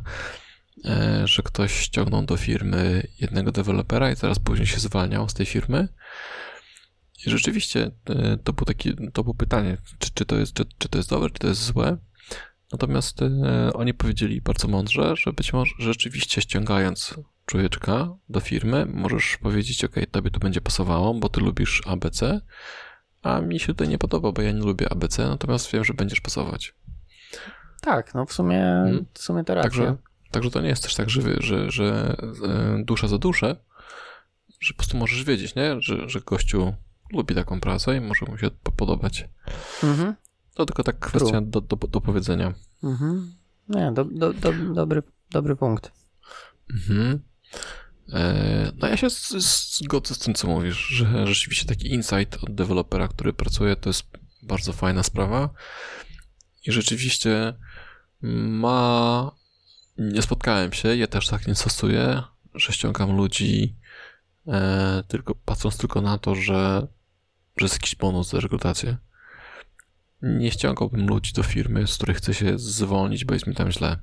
e, 0.84 1.22
że 1.26 1.42
ktoś 1.42 1.72
ściągnął 1.72 2.22
do 2.22 2.36
firmy 2.36 3.06
jednego 3.20 3.52
dewelopera 3.52 4.10
i 4.10 4.16
zaraz 4.16 4.38
później 4.38 4.66
się 4.66 4.80
zwalniał 4.80 5.28
z 5.28 5.34
tej 5.34 5.46
firmy. 5.46 5.88
I 7.26 7.30
rzeczywiście 7.30 7.90
e, 8.08 8.36
to 8.44 8.52
było 8.52 8.66
takie, 8.66 8.94
to 9.12 9.22
było 9.22 9.34
pytanie, 9.34 9.76
czy, 9.98 10.10
czy, 10.14 10.24
to 10.24 10.36
jest, 10.36 10.52
czy, 10.52 10.64
czy 10.78 10.88
to 10.88 10.98
jest 10.98 11.10
dobre, 11.10 11.30
czy 11.30 11.38
to 11.38 11.48
jest 11.48 11.62
złe. 11.62 11.96
Natomiast 12.72 13.20
oni 13.74 13.94
powiedzieli 13.94 14.40
bardzo 14.40 14.68
mądrze, 14.68 15.16
że 15.16 15.32
być 15.32 15.52
może 15.52 15.72
rzeczywiście 15.78 16.40
ściągając 16.40 17.14
człowieczka 17.46 18.08
do 18.28 18.40
firmy, 18.40 18.86
możesz 18.86 19.36
powiedzieć, 19.36 19.84
ok, 19.84 19.94
tobie 20.10 20.30
to 20.30 20.38
będzie 20.40 20.60
pasowało, 20.60 21.14
bo 21.14 21.28
ty 21.28 21.40
lubisz 21.40 21.82
ABC, 21.86 22.40
a 23.22 23.40
mi 23.40 23.60
się 23.60 23.66
tutaj 23.66 23.88
nie 23.88 23.98
podoba, 23.98 24.32
bo 24.32 24.42
ja 24.42 24.52
nie 24.52 24.60
lubię 24.62 24.92
ABC, 24.92 25.28
natomiast 25.28 25.70
wiem, 25.72 25.84
że 25.84 25.94
będziesz 25.94 26.20
pasować. 26.20 26.74
Tak, 27.80 28.14
no 28.14 28.26
w 28.26 28.32
sumie, 28.32 28.64
w 29.14 29.18
sumie 29.18 29.44
to 29.44 29.54
racja. 29.54 29.70
Także, 29.70 29.96
także 30.30 30.50
to 30.50 30.60
nie 30.60 30.68
jest 30.68 30.82
też 30.82 30.94
tak, 30.94 31.10
że, 31.10 31.22
wy- 31.22 31.36
że, 31.40 31.70
że 31.70 32.16
e, 32.78 32.84
dusza 32.84 33.08
za 33.08 33.18
duszę, 33.18 33.56
że 34.60 34.72
po 34.74 34.76
prostu 34.76 34.96
możesz 34.96 35.24
wiedzieć, 35.24 35.54
nie? 35.54 35.80
Że, 35.80 36.08
że 36.08 36.20
gościu 36.20 36.74
lubi 37.12 37.34
taką 37.34 37.60
pracę 37.60 37.96
i 37.96 38.00
może 38.00 38.26
mu 38.26 38.38
się 38.38 38.50
po- 38.62 38.72
podobać. 38.72 39.28
Mhm. 39.82 40.14
To 40.54 40.66
tylko 40.66 40.82
tak 40.82 40.98
kwestia 40.98 41.40
do, 41.40 41.60
do, 41.60 41.76
do 41.76 42.00
powiedzenia. 42.00 42.54
Mhm. 42.82 43.32
Nie, 43.68 43.92
do, 43.92 44.04
do, 44.04 44.32
do, 44.32 44.52
dobry, 44.52 45.02
dobry 45.30 45.56
punkt. 45.56 45.92
Mhm. 46.74 47.20
E, 48.12 48.72
No 48.74 48.88
ja 48.88 48.96
się 48.96 49.06
zgodzę 49.80 50.14
z 50.14 50.18
tym, 50.18 50.34
co 50.34 50.48
mówisz, 50.48 50.76
że 50.78 51.26
rzeczywiście 51.26 51.66
taki 51.66 51.92
insight 51.92 52.44
od 52.44 52.54
dewelopera, 52.54 53.08
który 53.08 53.32
pracuje, 53.32 53.76
to 53.76 53.90
jest 53.90 54.02
bardzo 54.42 54.72
fajna 54.72 55.02
sprawa 55.02 55.50
i 56.66 56.72
rzeczywiście 56.72 57.54
ma... 58.22 59.30
Nie 59.98 60.22
spotkałem 60.22 60.72
się, 60.72 60.96
ja 60.96 61.06
też 61.06 61.28
tak 61.28 61.46
nie 61.46 61.54
stosuję, 61.54 62.22
że 62.54 62.72
ściągam 62.72 63.16
ludzi 63.16 63.76
e, 64.46 65.02
tylko 65.08 65.34
patrząc 65.34 65.76
tylko 65.78 66.00
na 66.00 66.18
to, 66.18 66.34
że, 66.34 66.86
że 67.56 67.64
jest 67.64 67.74
jakiś 67.74 67.94
bonus 67.96 68.30
za 68.30 68.40
rekrutację. 68.40 68.96
Nie 70.22 70.50
ściągałbym 70.50 71.06
ludzi 71.06 71.32
do 71.32 71.42
firmy, 71.42 71.86
z 71.86 71.94
których 71.94 72.16
chcę 72.16 72.34
się 72.34 72.58
zwolnić, 72.58 73.24
bo 73.24 73.34
jest 73.34 73.46
mi 73.46 73.54
tam 73.54 73.72
źle. 73.72 73.98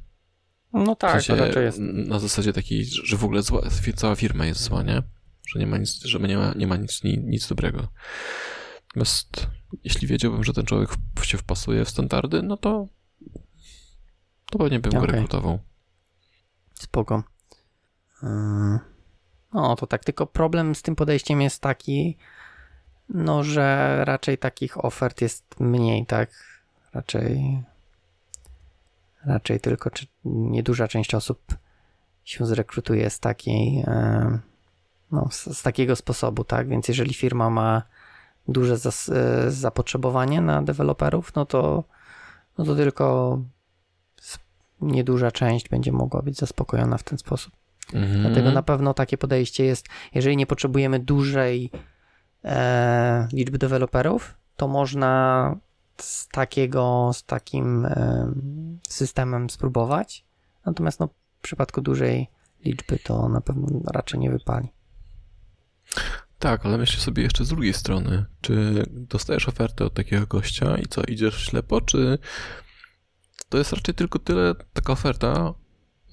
No 0.73 0.95
W 0.95 0.97
tak, 0.97 1.11
sensie, 1.11 1.35
to 1.35 1.45
raczej 1.47 1.63
jest. 1.65 1.79
Na 1.79 2.19
zasadzie 2.19 2.53
takiej, 2.53 2.85
że 2.85 3.17
w 3.17 3.23
ogóle 3.25 3.41
zła, 3.41 3.61
cała 3.95 4.15
firma 4.15 4.45
jest 4.45 4.61
zła, 4.61 4.83
nie? 4.83 5.03
Że 5.47 5.59
nie 5.59 5.67
ma 5.67 5.77
nic, 5.77 6.03
że 6.03 6.19
nie 6.19 6.37
ma, 6.37 6.53
nie 6.55 6.67
ma 6.67 6.75
nic, 6.77 7.03
ni- 7.03 7.17
nic 7.17 7.47
dobrego. 7.47 7.87
Natomiast 8.87 9.47
jeśli 9.83 10.07
wiedziałbym, 10.07 10.43
że 10.43 10.53
ten 10.53 10.65
człowiek 10.65 10.89
w- 11.19 11.25
się 11.25 11.37
wpasuje 11.37 11.85
w 11.85 11.89
standardy, 11.89 12.41
no 12.43 12.57
to 12.57 12.87
to 14.51 14.59
pewnie 14.59 14.79
bym 14.79 14.91
go 14.91 14.97
Okej. 14.97 15.11
rekrutował. 15.11 15.59
Spoko. 16.79 17.23
Ym, 18.23 18.79
No 19.53 19.75
to 19.75 19.87
tak, 19.87 20.05
tylko 20.05 20.27
problem 20.27 20.75
z 20.75 20.81
tym 20.81 20.95
podejściem 20.95 21.41
jest 21.41 21.61
taki, 21.61 22.17
no 23.09 23.43
że 23.43 23.97
raczej 24.05 24.37
takich 24.37 24.85
ofert 24.85 25.21
jest 25.21 25.59
mniej, 25.59 26.05
tak? 26.05 26.29
Raczej 26.93 27.63
raczej 29.25 29.59
tylko 29.59 29.89
czy 29.89 30.05
nieduża 30.25 30.87
część 30.87 31.15
osób 31.15 31.41
się 32.23 32.45
zrekrutuje 32.45 33.09
z 33.09 33.19
takiej 33.19 33.83
em, 33.87 34.39
no, 35.11 35.27
z, 35.31 35.57
z 35.57 35.61
takiego 35.61 35.95
sposobu, 35.95 36.43
tak? 36.43 36.67
Więc 36.67 36.87
jeżeli 36.87 37.13
firma 37.13 37.49
ma 37.49 37.81
duże 38.47 38.77
zas, 38.77 39.09
e, 39.09 39.51
zapotrzebowanie 39.51 40.41
na 40.41 40.61
deweloperów, 40.61 41.35
no 41.35 41.45
to 41.45 41.83
no 42.57 42.65
to 42.65 42.75
tylko 42.75 43.39
nieduża 44.81 45.31
część 45.31 45.69
będzie 45.69 45.91
mogła 45.91 46.21
być 46.21 46.37
zaspokojona 46.37 46.97
w 46.97 47.03
ten 47.03 47.17
sposób. 47.17 47.53
Mhm. 47.93 48.21
Dlatego 48.21 48.51
na 48.51 48.63
pewno 48.63 48.93
takie 48.93 49.17
podejście 49.17 49.65
jest, 49.65 49.87
jeżeli 50.13 50.37
nie 50.37 50.45
potrzebujemy 50.45 50.99
dużej 50.99 51.71
e, 52.43 53.27
liczby 53.33 53.57
deweloperów, 53.57 54.33
to 54.55 54.67
można 54.67 55.55
z 56.03 56.27
takiego, 56.27 57.11
z 57.13 57.23
takim 57.23 57.87
systemem 58.87 59.49
spróbować. 59.49 60.25
Natomiast 60.65 60.99
no, 60.99 61.07
w 61.39 61.41
przypadku 61.41 61.81
dużej 61.81 62.27
liczby 62.65 62.99
to 62.99 63.29
na 63.29 63.41
pewno 63.41 63.67
raczej 63.85 64.19
nie 64.19 64.31
wypali. 64.31 64.69
Tak, 66.39 66.65
ale 66.65 66.77
myślę 66.77 67.01
sobie 67.01 67.23
jeszcze 67.23 67.45
z 67.45 67.49
drugiej 67.49 67.73
strony, 67.73 68.25
czy 68.41 68.83
dostajesz 68.89 69.47
ofertę 69.47 69.85
od 69.85 69.93
takiego 69.93 70.27
gościa 70.27 70.77
i 70.77 70.85
co, 70.85 71.01
idziesz 71.03 71.45
ślepo, 71.45 71.81
czy 71.81 72.17
to 73.49 73.57
jest 73.57 73.73
raczej 73.73 73.95
tylko 73.95 74.19
tyle, 74.19 74.55
taka 74.73 74.93
oferta 74.93 75.53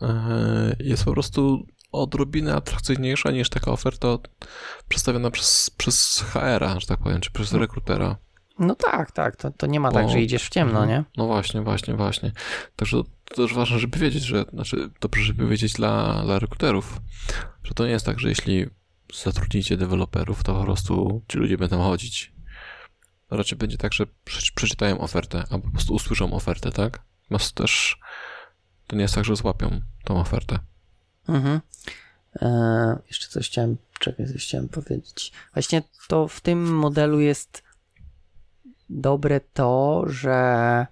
e, 0.02 0.76
jest 0.78 1.04
po 1.04 1.12
prostu 1.12 1.66
odrobinę 1.92 2.54
atrakcyjniejsza 2.54 3.30
niż 3.30 3.50
taka 3.50 3.72
oferta 3.72 4.08
przedstawiona 4.88 5.30
przez, 5.30 5.70
przez 5.70 6.20
HR-a, 6.20 6.80
że 6.80 6.86
tak 6.86 6.98
powiem, 6.98 7.20
czy 7.20 7.30
przez 7.30 7.52
rekrutera. 7.52 8.16
No 8.58 8.74
tak, 8.74 9.12
tak, 9.12 9.36
to, 9.36 9.50
to 9.50 9.66
nie 9.66 9.80
ma 9.80 9.92
tak, 9.92 10.04
Bo- 10.06 10.12
że 10.12 10.20
idziesz 10.20 10.44
w 10.44 10.48
ciemno, 10.48 10.80
Mhm. 10.82 10.88
nie? 10.88 11.04
No 11.16 11.26
właśnie, 11.26 11.62
właśnie, 11.62 11.94
właśnie. 11.94 12.32
Także 12.76 13.02
to 13.24 13.34
też 13.34 13.54
ważne, 13.54 13.78
żeby 13.78 13.98
wiedzieć, 13.98 14.22
że, 14.24 14.44
znaczy 14.52 14.90
dobrze, 15.00 15.22
żeby 15.22 15.46
wiedzieć 15.48 15.72
dla, 15.72 16.22
dla 16.24 16.38
rekruterów, 16.38 17.00
że 17.64 17.74
to 17.74 17.84
nie 17.86 17.90
jest 17.92 18.06
tak, 18.06 18.20
że 18.20 18.28
jeśli 18.28 18.66
zatrudnicie 19.14 19.76
deweloperów, 19.76 20.44
to 20.44 20.54
po 20.54 20.64
prostu 20.64 21.22
ci 21.28 21.38
ludzie 21.38 21.58
będą 21.58 21.82
chodzić. 21.82 22.32
Raczej 23.30 23.58
będzie 23.58 23.78
tak, 23.78 23.92
że 23.94 24.06
prze- 24.24 24.52
przeczytają 24.54 24.98
ofertę, 25.00 25.44
albo 25.50 25.64
po 25.66 25.70
prostu 25.72 25.94
usłyszą 25.94 26.32
ofertę, 26.32 26.72
tak? 26.72 27.02
Natomiast 27.30 27.54
też 27.54 27.98
to 28.86 28.96
nie 28.96 29.02
jest 29.02 29.14
tak, 29.14 29.24
że 29.24 29.36
złapią 29.36 29.80
tą 30.04 30.20
ofertę. 30.20 30.58
Mhm. 31.28 31.60
E, 32.42 32.98
jeszcze 33.06 33.28
coś 33.28 33.46
chciałem, 33.50 33.76
czekaj, 33.98 34.26
coś 34.26 34.42
chciałem 34.44 34.68
powiedzieć. 34.68 35.32
Właśnie 35.54 35.82
to 36.08 36.28
w 36.28 36.40
tym 36.40 36.74
modelu 36.76 37.20
jest 37.20 37.62
dobre 38.90 39.40
to, 39.40 40.04
że 40.06 40.86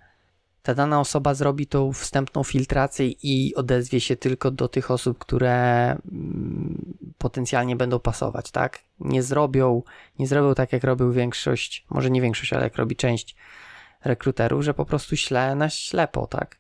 ta 0.62 0.74
dana 0.74 1.00
osoba 1.00 1.34
zrobi 1.34 1.66
tą 1.66 1.92
wstępną 1.92 2.42
filtrację 2.42 3.06
i 3.06 3.54
odezwie 3.54 4.00
się 4.00 4.16
tylko 4.16 4.50
do 4.50 4.68
tych 4.68 4.90
osób, 4.90 5.18
które 5.18 5.90
mm, 5.90 6.94
potencjalnie 7.18 7.76
będą 7.76 8.00
pasować, 8.00 8.50
tak? 8.50 8.78
Nie 9.00 9.22
zrobią, 9.22 9.82
nie 10.18 10.26
zrobią 10.26 10.54
tak, 10.54 10.72
jak 10.72 10.84
robił 10.84 11.12
większość, 11.12 11.86
może 11.90 12.10
nie 12.10 12.20
większość, 12.20 12.52
ale 12.52 12.62
jak 12.64 12.76
robi 12.76 12.96
część 12.96 13.36
rekruterów, 14.04 14.62
że 14.62 14.74
po 14.74 14.84
prostu 14.84 15.16
śle 15.16 15.54
na 15.54 15.70
ślepo, 15.70 16.26
tak? 16.26 16.58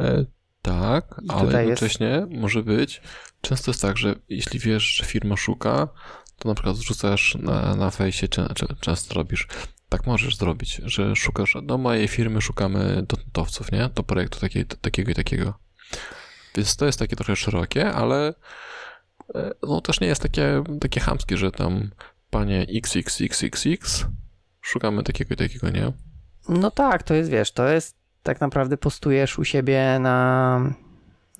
E, 0.00 0.24
tak, 0.62 1.20
I 1.22 1.30
ale 1.30 1.46
tutaj 1.46 1.68
jest- 1.68 1.82
jednocześnie 1.82 2.26
może 2.30 2.62
być. 2.62 3.02
Często 3.40 3.70
jest 3.70 3.82
tak, 3.82 3.96
że 3.98 4.14
jeśli 4.28 4.58
wiesz, 4.58 4.82
że 4.82 5.04
firma 5.04 5.36
szuka, 5.36 5.88
to 6.38 6.48
na 6.48 6.54
przykład 6.54 6.76
wrzucasz 6.76 7.34
na, 7.40 7.76
na 7.76 7.90
fejsie, 7.90 8.28
często 8.80 9.14
robisz. 9.14 9.48
Tak 9.94 10.06
możesz 10.06 10.36
zrobić, 10.36 10.80
że 10.84 11.16
szukasz, 11.16 11.56
do 11.62 11.78
mojej 11.78 12.08
firmy 12.08 12.40
szukamy 12.40 13.02
dotowców, 13.08 13.72
nie? 13.72 13.90
Do 13.94 14.02
projektu 14.02 14.40
takiej, 14.40 14.66
takiego 14.66 15.10
i 15.10 15.14
takiego. 15.14 15.54
Więc 16.56 16.76
to 16.76 16.86
jest 16.86 16.98
takie 16.98 17.16
trochę 17.16 17.36
szerokie, 17.36 17.92
ale 17.92 18.34
e, 19.34 19.50
no 19.62 19.80
też 19.80 20.00
nie 20.00 20.06
jest 20.06 20.22
takie, 20.22 20.64
takie 20.80 21.00
chamskie, 21.00 21.36
że 21.36 21.52
tam 21.52 21.90
panie 22.30 22.66
XXXXX 22.74 24.04
szukamy 24.60 25.02
takiego 25.02 25.34
i 25.34 25.36
takiego, 25.36 25.70
nie? 25.70 25.92
No 26.48 26.70
tak, 26.70 27.02
to 27.02 27.14
jest, 27.14 27.30
wiesz, 27.30 27.52
to 27.52 27.68
jest 27.68 27.96
tak 28.22 28.40
naprawdę 28.40 28.76
postujesz 28.76 29.38
u 29.38 29.44
siebie 29.44 29.98
na, 30.00 30.60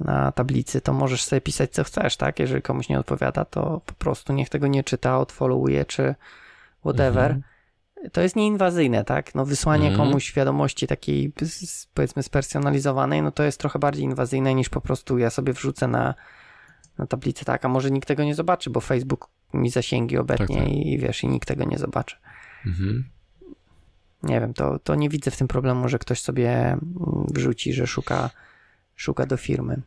na 0.00 0.32
tablicy, 0.32 0.80
to 0.80 0.92
możesz 0.92 1.24
sobie 1.24 1.40
pisać 1.40 1.72
co 1.72 1.84
chcesz, 1.84 2.16
tak? 2.16 2.38
Jeżeli 2.38 2.62
komuś 2.62 2.88
nie 2.88 2.98
odpowiada, 2.98 3.44
to 3.44 3.80
po 3.86 3.94
prostu 3.94 4.32
niech 4.32 4.48
tego 4.48 4.66
nie 4.66 4.84
czyta, 4.84 5.18
odfollowuje 5.18 5.84
czy 5.84 6.14
whatever. 6.80 7.30
Mhm. 7.30 7.53
To 8.12 8.20
jest 8.20 8.36
nieinwazyjne, 8.36 9.04
tak? 9.04 9.34
No 9.34 9.44
wysłanie 9.46 9.88
Mhm. 9.88 10.08
komuś 10.08 10.32
wiadomości 10.32 10.86
takiej 10.86 11.32
powiedzmy 11.94 12.22
spersonalizowanej, 12.22 13.22
no 13.22 13.30
to 13.30 13.42
jest 13.42 13.60
trochę 13.60 13.78
bardziej 13.78 14.04
inwazyjne 14.04 14.54
niż 14.54 14.68
po 14.68 14.80
prostu 14.80 15.18
ja 15.18 15.30
sobie 15.30 15.52
wrzucę 15.52 15.88
na, 15.88 16.14
na 16.98 17.06
tablicę, 17.06 17.44
tak? 17.44 17.64
A 17.64 17.68
może 17.68 17.90
nikt 17.90 18.08
tego 18.08 18.24
nie 18.24 18.34
zobaczy, 18.34 18.70
bo 18.70 18.80
Facebook 18.80 19.28
mi 19.54 19.70
zasięgi 19.70 20.18
obetnie 20.18 20.46
Tak, 20.56 20.64
tak. 20.64 20.68
i 20.74 20.98
wiesz, 20.98 21.22
i 21.24 21.28
nikt 21.28 21.48
tego 21.48 21.64
nie 21.64 21.78
zobaczy 21.78 22.16
Mhm. 22.66 23.04
nie 24.22 24.40
wiem, 24.40 24.54
to, 24.54 24.78
to 24.78 24.94
nie 24.94 25.08
widzę 25.08 25.30
w 25.30 25.36
tym 25.36 25.48
problemu, 25.48 25.88
że 25.88 25.98
ktoś 25.98 26.20
sobie 26.20 26.50
mm, 26.50 26.80
wrzuci, 27.34 27.72
że 27.72 27.86
szuka, 27.86 28.30
szuka 28.96 29.26
do 29.26 29.36
firmy. 29.36 29.82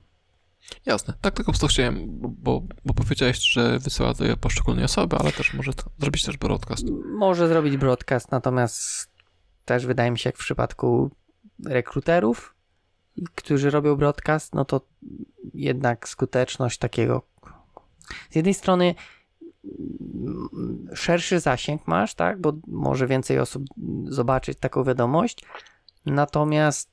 Jasne, 0.85 1.13
tak 1.21 1.33
tylko 1.33 1.51
po 1.51 1.59
prostu 1.59 1.67
chciałem, 1.67 2.05
bo, 2.19 2.61
bo, 2.85 2.93
powiedziałeś, 2.93 3.37
że 3.51 3.79
wysyła 3.79 4.13
to 4.13 4.23
poszczególne 4.41 4.83
osoby, 4.83 5.15
ale 5.19 5.31
też 5.31 5.53
może 5.53 5.73
to, 5.73 5.83
zrobić 5.99 6.23
też 6.23 6.37
broadcast. 6.37 6.85
Może 7.17 7.47
zrobić 7.47 7.77
broadcast, 7.77 8.31
natomiast 8.31 9.09
też 9.65 9.85
wydaje 9.85 10.11
mi 10.11 10.19
się, 10.19 10.29
jak 10.29 10.35
w 10.35 10.39
przypadku 10.39 11.11
rekruterów, 11.65 12.55
którzy 13.35 13.69
robią 13.69 13.95
broadcast, 13.95 14.55
no 14.55 14.65
to 14.65 14.81
jednak 15.53 16.09
skuteczność 16.09 16.77
takiego. 16.77 17.21
Z 18.29 18.35
jednej 18.35 18.53
strony 18.53 18.95
szerszy 20.93 21.39
zasięg 21.39 21.87
masz, 21.87 22.15
tak, 22.15 22.41
bo 22.41 22.53
może 22.67 23.07
więcej 23.07 23.39
osób 23.39 23.63
zobaczyć 24.05 24.59
taką 24.59 24.83
wiadomość, 24.83 25.45
natomiast 26.05 26.89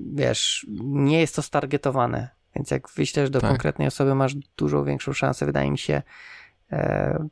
wiesz, 0.00 0.66
nie 0.82 1.20
jest 1.20 1.36
to 1.36 1.42
stargetowane, 1.42 2.28
więc 2.56 2.70
jak 2.70 2.90
wyślesz 2.90 3.30
do 3.30 3.40
Tak. 3.40 3.50
konkretnej 3.50 3.88
osoby, 3.88 4.14
masz 4.14 4.34
dużo 4.34 4.84
większą 4.84 5.12
szansę, 5.12 5.46
wydaje 5.46 5.70
mi 5.70 5.78
się, 5.78 6.02
e, 6.72 7.28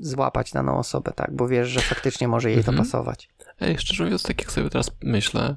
złapać 0.00 0.52
daną 0.52 0.78
osobę, 0.78 1.12
tak, 1.16 1.36
bo 1.36 1.48
wiesz, 1.48 1.68
że 1.68 1.80
faktycznie 1.80 2.28
może 2.28 2.50
jej 2.50 2.58
Mhm. 2.58 2.76
to 2.76 2.82
pasować. 2.82 3.28
Ej, 3.60 3.78
szczerze 3.78 4.04
mówiąc, 4.04 4.22
tak 4.22 4.40
jak 4.40 4.52
sobie 4.52 4.70
teraz 4.70 4.90
myślę, 5.02 5.56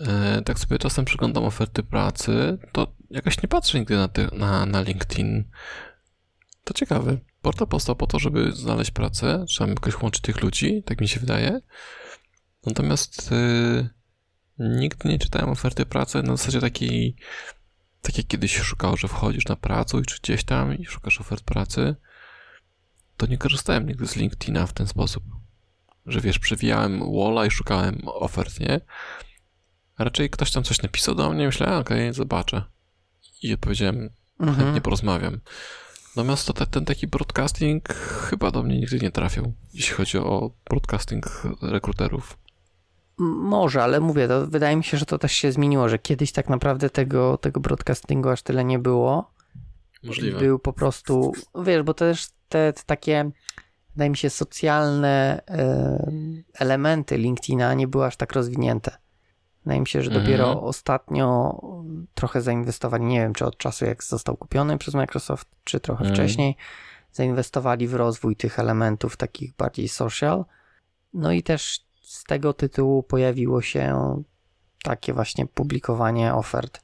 e, 0.00 0.42
tak 0.42 0.58
sobie 0.58 0.78
czasem 0.78 1.04
przeglądam 1.04 1.44
oferty 1.44 1.82
pracy, 1.82 2.58
to 2.72 2.92
jakoś 3.10 3.42
nie 3.42 3.48
patrzę 3.48 3.78
nigdy 3.78 3.96
na, 3.96 4.08
ty, 4.08 4.28
na, 4.32 4.66
na 4.66 4.82
LinkedIn. 4.82 5.44
To 6.64 6.74
ciekawe. 6.74 7.16
Portal 7.42 7.68
powstał 7.68 7.96
po 7.96 8.06
to, 8.06 8.18
żeby 8.18 8.52
znaleźć 8.52 8.90
pracę, 8.90 9.44
trzeba 9.48 9.70
jakoś 9.70 10.02
łączyć 10.02 10.22
tych 10.22 10.42
ludzi, 10.42 10.82
tak 10.86 11.00
mi 11.00 11.08
się 11.08 11.20
wydaje. 11.20 11.60
Natomiast 12.66 13.32
e, 13.32 13.88
nigdy 14.58 15.08
nie 15.08 15.18
czytałem 15.18 15.48
oferty 15.50 15.86
pracy 15.86 16.22
na 16.22 16.36
zasadzie 16.36 16.60
takiej, 16.60 17.16
tak 18.04 18.18
jak 18.18 18.26
kiedyś 18.26 18.56
szukało, 18.56 18.96
że 18.96 19.08
wchodzisz 19.08 19.44
na 19.46 19.56
pracę 19.56 20.02
czy 20.06 20.18
gdzieś 20.22 20.44
tam 20.44 20.78
i 20.78 20.84
szukasz 20.84 21.20
ofert 21.20 21.44
pracy, 21.44 21.96
to 23.16 23.26
nie 23.26 23.38
korzystałem 23.38 23.86
nigdy 23.86 24.06
z 24.06 24.16
LinkedIna 24.16 24.66
w 24.66 24.72
ten 24.72 24.86
sposób 24.86 25.24
że 26.06 26.20
wiesz, 26.20 26.38
przewijałem 26.38 27.00
walla 27.00 27.46
i 27.46 27.50
szukałem 27.50 28.00
ofert, 28.04 28.60
nie? 28.60 28.80
A 29.96 30.04
raczej 30.04 30.30
ktoś 30.30 30.50
tam 30.50 30.62
coś 30.62 30.82
napisał 30.82 31.14
do 31.14 31.30
mnie, 31.32 31.46
myślałem, 31.46 31.80
okej, 31.80 32.12
zobaczę. 32.14 32.62
I 33.42 33.54
odpowiedziałem, 33.54 34.10
Mhm. 34.40 34.58
chętnie 34.58 34.80
porozmawiam. 34.80 35.40
Natomiast 36.16 36.46
to, 36.46 36.52
te- 36.52 36.66
ten 36.66 36.84
taki 36.84 37.06
broadcasting 37.06 37.88
chyba 38.28 38.50
do 38.50 38.62
mnie 38.62 38.78
nigdy 38.80 38.98
nie 38.98 39.10
trafił, 39.10 39.54
jeśli 39.74 39.94
chodzi 39.94 40.18
o 40.18 40.50
broadcasting 40.70 41.42
rekruterów. 41.62 42.38
Może, 43.18 43.82
ale 43.82 44.00
mówię, 44.00 44.28
to 44.28 44.46
wydaje 44.46 44.76
mi 44.76 44.84
się, 44.84 44.96
że 44.96 45.06
to 45.06 45.18
też 45.18 45.32
się 45.32 45.52
zmieniło, 45.52 45.88
że 45.88 45.98
kiedyś 45.98 46.32
tak 46.32 46.48
naprawdę 46.48 46.90
tego, 46.90 47.38
tego 47.38 47.60
broadcastingu 47.60 48.28
aż 48.28 48.42
tyle 48.42 48.64
nie 48.64 48.78
było. 48.78 49.30
Możliwe. 50.02 50.38
Był 50.38 50.58
po 50.58 50.72
prostu, 50.72 51.32
wiesz, 51.64 51.82
bo 51.82 51.94
też 51.94 52.28
te, 52.48 52.72
te 52.72 52.82
takie, 52.86 53.30
wydaje 53.94 54.10
mi 54.10 54.16
się, 54.16 54.30
socjalne 54.30 55.42
e, 55.48 56.12
elementy 56.54 57.16
LinkedIna 57.18 57.74
nie 57.74 57.88
były 57.88 58.04
aż 58.04 58.16
tak 58.16 58.32
rozwinięte. 58.32 58.96
Wydaje 59.64 59.80
mi 59.80 59.86
się, 59.86 60.02
że 60.02 60.10
Mhm. 60.10 60.24
dopiero 60.24 60.62
ostatnio 60.62 61.60
trochę 62.14 62.42
zainwestowali, 62.42 63.04
nie 63.04 63.20
wiem 63.20 63.32
czy 63.32 63.44
od 63.46 63.58
czasu 63.58 63.84
jak 63.84 64.04
został 64.04 64.36
kupiony 64.36 64.78
przez 64.78 64.94
Microsoft, 64.94 65.48
czy 65.64 65.80
trochę 65.80 66.00
Mhm. 66.04 66.14
wcześniej, 66.14 66.56
zainwestowali 67.12 67.88
w 67.88 67.94
rozwój 67.94 68.36
tych 68.36 68.58
elementów 68.58 69.16
takich 69.16 69.56
bardziej 69.56 69.88
social. 69.88 70.44
No 71.14 71.32
i 71.32 71.42
też 71.42 71.83
z 72.24 72.28
tego 72.28 72.52
tytułu 72.52 73.02
pojawiło 73.02 73.62
się 73.62 74.22
takie 74.82 75.12
właśnie 75.12 75.46
publikowanie 75.46 76.34
ofert 76.34 76.80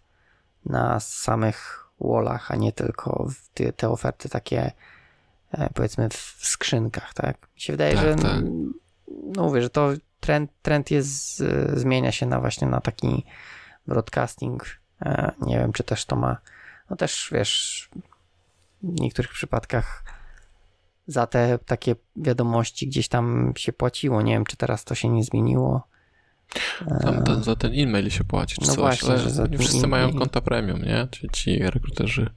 na 0.66 1.00
samych 1.00 1.86
wallach, 2.00 2.50
a 2.50 2.56
nie 2.56 2.72
tylko 2.72 3.28
te, 3.54 3.72
te 3.72 3.88
oferty 3.88 4.28
takie 4.28 4.72
e, 5.52 5.70
powiedzmy 5.74 6.08
w 6.08 6.46
skrzynkach, 6.46 7.14
tak? 7.14 7.36
Mi 7.54 7.60
się 7.60 7.72
wydaje, 7.72 7.94
Tak, 7.94 8.02
że 8.04 8.14
tak. 8.16 8.40
no 9.08 9.42
mówię, 9.42 9.62
że 9.62 9.70
to 9.70 9.90
trend, 10.20 10.50
trend 10.62 10.90
jest, 10.90 11.40
e, 11.40 11.78
zmienia 11.80 12.12
się 12.12 12.26
na 12.26 12.40
właśnie 12.40 12.68
na 12.68 12.80
taki 12.80 13.24
broadcasting. 13.86 14.66
E, 15.02 15.32
Nie 15.46 15.58
wiem, 15.58 15.72
czy 15.72 15.84
też 15.84 16.04
to 16.04 16.16
ma, 16.16 16.36
no 16.90 16.96
też 16.96 17.28
wiesz, 17.32 17.88
w 18.82 19.00
niektórych 19.00 19.30
przypadkach 19.30 20.04
za 21.10 21.26
te 21.26 21.58
takie 21.58 21.94
wiadomości 22.16 22.86
gdzieś 22.86 23.08
tam 23.08 23.52
się 23.56 23.72
płaciło. 23.72 24.22
Nie 24.22 24.32
wiem, 24.32 24.44
czy 24.44 24.56
teraz 24.56 24.84
to 24.84 24.94
się 24.94 25.08
nie 25.08 25.24
zmieniło. 25.24 25.88
Tam, 27.02 27.24
ten, 27.24 27.42
za 27.42 27.56
ten 27.56 27.72
e-mail 27.74 28.10
się 28.10 28.24
płaci, 28.24 28.54
czy 28.54 28.60
No 28.60 28.66
coś, 28.66 28.76
właśnie, 28.76 29.08
ale 29.08 29.18
że 29.18 29.30
za 29.30 29.46
nie 29.46 29.58
wszyscy 29.58 29.86
mają 29.86 30.12
konta 30.12 30.40
premium, 30.40 30.82
nie? 30.82 31.08
Ci, 31.10 31.28
ci 31.32 31.58
rekruterzy. 31.58 32.30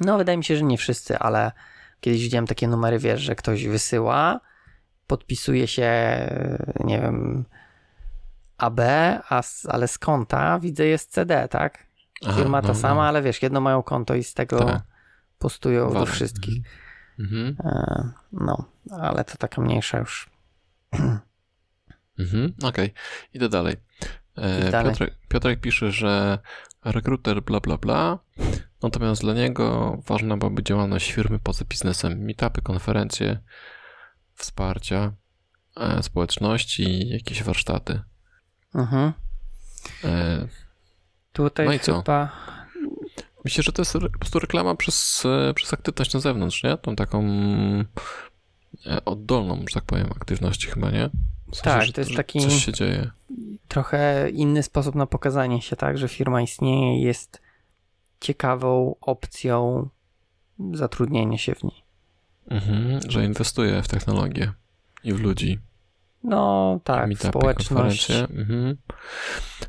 No, 0.00 0.18
wydaje 0.18 0.38
mi 0.38 0.44
się, 0.44 0.56
że 0.56 0.62
nie 0.62 0.78
wszyscy, 0.78 1.18
ale 1.18 1.52
kiedyś 2.00 2.22
widziałem 2.22 2.46
takie 2.46 2.68
numery, 2.68 2.98
wiesz, 2.98 3.20
że 3.20 3.34
ktoś 3.34 3.66
wysyła, 3.66 4.40
podpisuje 5.06 5.66
się, 5.66 5.90
nie 6.84 7.00
wiem, 7.00 7.44
AB, 8.58 8.80
a 9.28 9.42
ale 9.68 9.88
z 9.88 9.98
konta 9.98 10.58
widzę 10.58 10.86
jest 10.86 11.12
CD, 11.12 11.48
tak? 11.48 11.86
Aha, 12.24 12.32
Firma 12.36 12.62
ta 12.62 12.68
no, 12.68 12.74
sama, 12.74 13.02
no. 13.02 13.08
ale 13.08 13.22
wiesz, 13.22 13.42
jedno 13.42 13.60
mają 13.60 13.82
konto 13.82 14.14
i 14.14 14.24
z 14.24 14.34
tego 14.34 14.58
Tak. 14.58 14.82
postują 15.38 15.92
do 15.92 16.06
wszystkich. 16.06 16.62
Mhm. 17.20 17.56
E, 17.64 18.10
No, 18.32 18.64
ale 18.90 19.24
to 19.24 19.36
taka 19.36 19.62
mniejsza 19.62 19.98
już. 19.98 20.30
Mhm. 22.18 22.54
Okej, 22.62 22.94
idę 23.34 23.48
dalej. 23.48 23.76
E, 24.36 24.70
dalej. 24.70 24.90
Piotrek, 24.92 25.14
Piotrek 25.28 25.60
pisze, 25.60 25.92
że 25.92 26.38
rekruter 26.84 27.42
bla 27.42 27.60
bla 27.60 27.76
bla, 27.76 28.18
natomiast 28.82 29.22
dla 29.22 29.34
niego 29.34 29.96
ważna 30.06 30.36
byłaby 30.36 30.62
działalność 30.62 31.12
firmy 31.12 31.38
poza 31.38 31.64
biznesem, 31.64 32.18
meetupy, 32.18 32.62
konferencje, 32.62 33.38
wsparcia 34.34 35.12
e, 35.76 36.02
społeczności 36.02 37.08
jakieś 37.08 37.42
warsztaty. 37.42 38.00
Mhm. 38.74 39.12
E, 40.04 40.46
Tutaj 41.32 41.66
No 41.66 41.72
i 41.72 41.80
co? 41.80 42.02
Myślę, 43.44 43.62
że 43.62 43.72
to 43.72 43.82
jest 43.82 43.92
po 43.92 44.18
prostu 44.18 44.38
reklama 44.38 44.74
przez, 44.74 45.22
e, 45.26 45.54
przez 45.54 45.72
aktywność 45.74 46.14
na 46.14 46.20
zewnątrz, 46.20 46.62
nie? 46.62 46.76
Tą 46.76 46.96
taką 46.96 47.24
e, 48.86 49.04
oddolną, 49.04 49.64
że 49.68 49.74
tak 49.74 49.84
powiem, 49.84 50.06
aktywności 50.16 50.66
chyba, 50.66 50.90
nie? 50.90 51.10
W 51.52 51.56
sensie, 51.56 51.62
Tak, 51.64 51.82
że- 51.86 51.92
to 51.92 52.00
jest 52.00 52.14
taki- 52.16 52.40
Coś 52.40 52.64
się 52.64 52.72
dzieje. 52.72 53.10
trochę 53.68 54.30
inny 54.30 54.62
sposób 54.62 54.94
na 54.94 55.06
pokazanie 55.06 55.62
się, 55.62 55.76
tak, 55.76 55.98
że 55.98 56.08
firma 56.08 56.42
istnieje 56.42 56.98
i 56.98 57.02
jest 57.02 57.40
ciekawą 58.20 58.94
opcją 59.00 59.88
zatrudnienia 60.72 61.38
się 61.38 61.54
w 61.54 61.62
niej. 61.64 61.82
Mhm, 62.50 63.00
że 63.10 63.24
inwestuje 63.24 63.82
w 63.82 63.88
technologię 63.88 64.52
i 65.04 65.12
w 65.12 65.20
ludzi. 65.20 65.58
No 66.24 66.80
tak, 66.84 67.08
meetupy, 67.08 67.28
społeczność. 67.28 67.68
konferencje. 68.06 68.38
Mhm. 68.38 68.76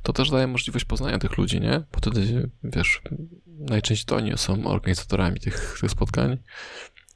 To 0.03 0.13
też 0.13 0.29
daje 0.29 0.47
możliwość 0.47 0.85
poznania 0.85 1.19
tych 1.19 1.37
ludzi, 1.37 1.61
nie? 1.61 1.79
Bo 1.91 1.97
wtedy, 1.97 2.49
wiesz, 2.63 3.01
najczęściej 3.47 4.05
to 4.05 4.15
oni 4.15 4.37
są 4.37 4.65
organizatorami 4.65 5.39
tych, 5.39 5.77
tych 5.81 5.91
spotkań. 5.91 6.37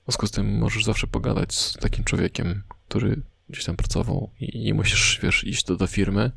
W 0.01 0.05
związku 0.05 0.27
z 0.27 0.31
tym 0.31 0.57
możesz 0.57 0.85
zawsze 0.85 1.07
pogadać 1.07 1.53
z 1.53 1.73
takim 1.73 2.03
człowiekiem, 2.03 2.63
który 2.87 3.21
gdzieś 3.49 3.65
tam 3.65 3.75
pracował 3.75 4.31
i 4.39 4.63
nie 4.63 4.73
musisz, 4.73 5.19
wiesz, 5.23 5.43
iść 5.43 5.65
do, 5.65 5.75
do 5.75 5.87
firmy, 5.87 6.31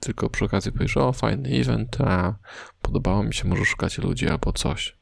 tylko 0.00 0.30
przy 0.30 0.44
okazji 0.44 0.72
powiesz, 0.72 0.96
o, 0.96 1.12
fajny 1.12 1.48
event, 1.48 2.00
a 2.00 2.34
podobało 2.82 3.22
mi 3.22 3.34
się, 3.34 3.48
może 3.48 3.64
szukacie 3.64 4.02
ludzi 4.02 4.28
albo 4.28 4.52
coś. 4.52 4.96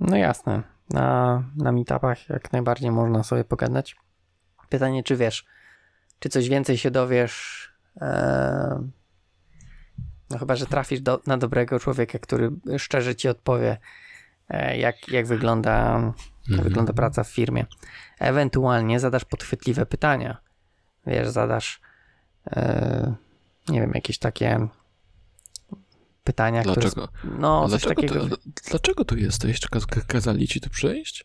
No 0.00 0.16
jasne, 0.16 0.62
na, 0.90 1.42
na 1.56 1.72
meetupach 1.72 2.28
jak 2.28 2.52
najbardziej 2.52 2.90
można 2.90 3.22
sobie 3.22 3.44
pogadać. 3.44 3.96
Pytanie, 4.68 5.02
czy 5.02 5.16
wiesz, 5.16 5.46
czy 6.20 6.28
coś 6.28 6.48
więcej 6.48 6.78
się 6.78 6.90
dowiesz, 6.90 7.68
e, 8.00 8.88
no 10.30 10.38
chyba, 10.38 10.56
że 10.56 10.66
trafisz 10.66 11.00
do, 11.00 11.20
na 11.26 11.38
dobrego 11.38 11.80
człowieka, 11.80 12.18
który 12.18 12.50
szczerze 12.78 13.14
ci 13.14 13.28
odpowie, 13.28 13.78
e, 14.48 14.78
jak, 14.78 15.08
jak 15.08 15.26
wygląda 15.26 16.02
Mhm. 16.48 16.68
wygląda 16.68 16.92
praca 16.92 17.24
w 17.24 17.28
firmie. 17.30 17.66
Ewentualnie 18.18 19.00
zadasz 19.00 19.24
podchwytliwe 19.24 19.86
pytania. 19.86 20.36
Wiesz, 21.06 21.28
zadasz 21.28 21.80
e, 22.46 23.14
nie 23.68 23.80
wiem, 23.80 23.92
jakieś 23.94 24.18
takie 24.18 24.68
pytania, 26.24 26.62
Dlaczego? 26.62 27.08
które... 27.08 27.34
No, 27.38 27.68
coś 27.68 27.70
dlaczego, 27.70 28.02
takiego. 28.02 28.36
tu, 28.36 28.42
dlaczego 28.70 29.04
tu 29.04 29.16
jesteś? 29.16 29.60
Kazali 30.06 30.48
ci 30.48 30.60
tu 30.60 30.70
przyjść? 30.70 31.24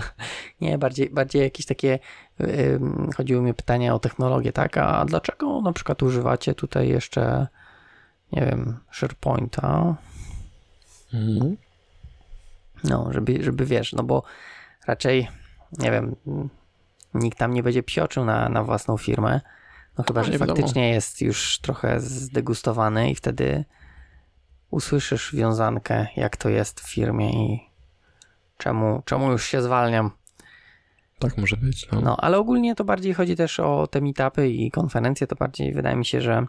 Nie, 0.60 0.78
bardziej, 0.78 1.10
bardziej 1.10 1.42
jakieś 1.42 1.66
takie 1.66 1.98
ym, 2.40 3.10
chodziły 3.16 3.42
mi 3.42 3.54
pytania 3.54 3.94
o 3.94 3.98
technologię, 3.98 4.52
tak? 4.52 4.76
A 4.76 5.04
dlaczego 5.04 5.60
na 5.60 5.72
przykład 5.72 6.02
używacie 6.02 6.54
tutaj 6.54 6.88
jeszcze 6.88 7.46
nie 8.32 8.46
wiem, 8.46 8.78
SharePointa? 8.90 9.96
Mhm. 11.14 11.56
No, 12.84 13.12
żeby, 13.12 13.42
żeby 13.44 13.66
wiesz, 13.66 13.92
no 13.92 14.02
bo 14.02 14.22
raczej, 14.86 15.28
nie 15.78 15.90
wiem, 15.90 16.16
nikt 17.14 17.38
tam 17.38 17.54
nie 17.54 17.62
będzie 17.62 17.82
psioczył 17.82 18.24
na, 18.24 18.48
na 18.48 18.64
własną 18.64 18.96
firmę. 18.96 19.40
No 19.98 20.04
chyba, 20.04 20.20
No, 20.20 20.24
że 20.24 20.32
nie 20.32 20.38
wiadomo. 20.38 20.56
faktycznie 20.56 20.88
jest 20.90 21.20
już 21.20 21.58
trochę 21.58 22.00
zdegustowany 22.00 23.10
i 23.10 23.14
wtedy 23.14 23.64
usłyszysz 24.70 25.34
wiązankę, 25.34 26.06
jak 26.16 26.36
to 26.36 26.48
jest 26.48 26.80
w 26.80 26.90
firmie 26.90 27.30
i 27.30 27.70
czemu, 28.58 29.02
czemu 29.04 29.32
już 29.32 29.46
się 29.46 29.62
zwalniam. 29.62 30.10
Tak 31.18 31.38
może 31.38 31.56
być. 31.56 31.88
No. 31.92 32.00
No, 32.00 32.16
ale 32.16 32.38
ogólnie 32.38 32.74
to 32.74 32.84
bardziej 32.84 33.14
chodzi 33.14 33.36
też 33.36 33.60
o 33.60 33.86
te 33.86 34.00
meetupy 34.00 34.48
i 34.48 34.70
konferencje, 34.70 35.26
to 35.26 35.36
bardziej 35.36 35.72
wydaje 35.72 35.96
mi 35.96 36.04
się, 36.04 36.20
że 36.20 36.46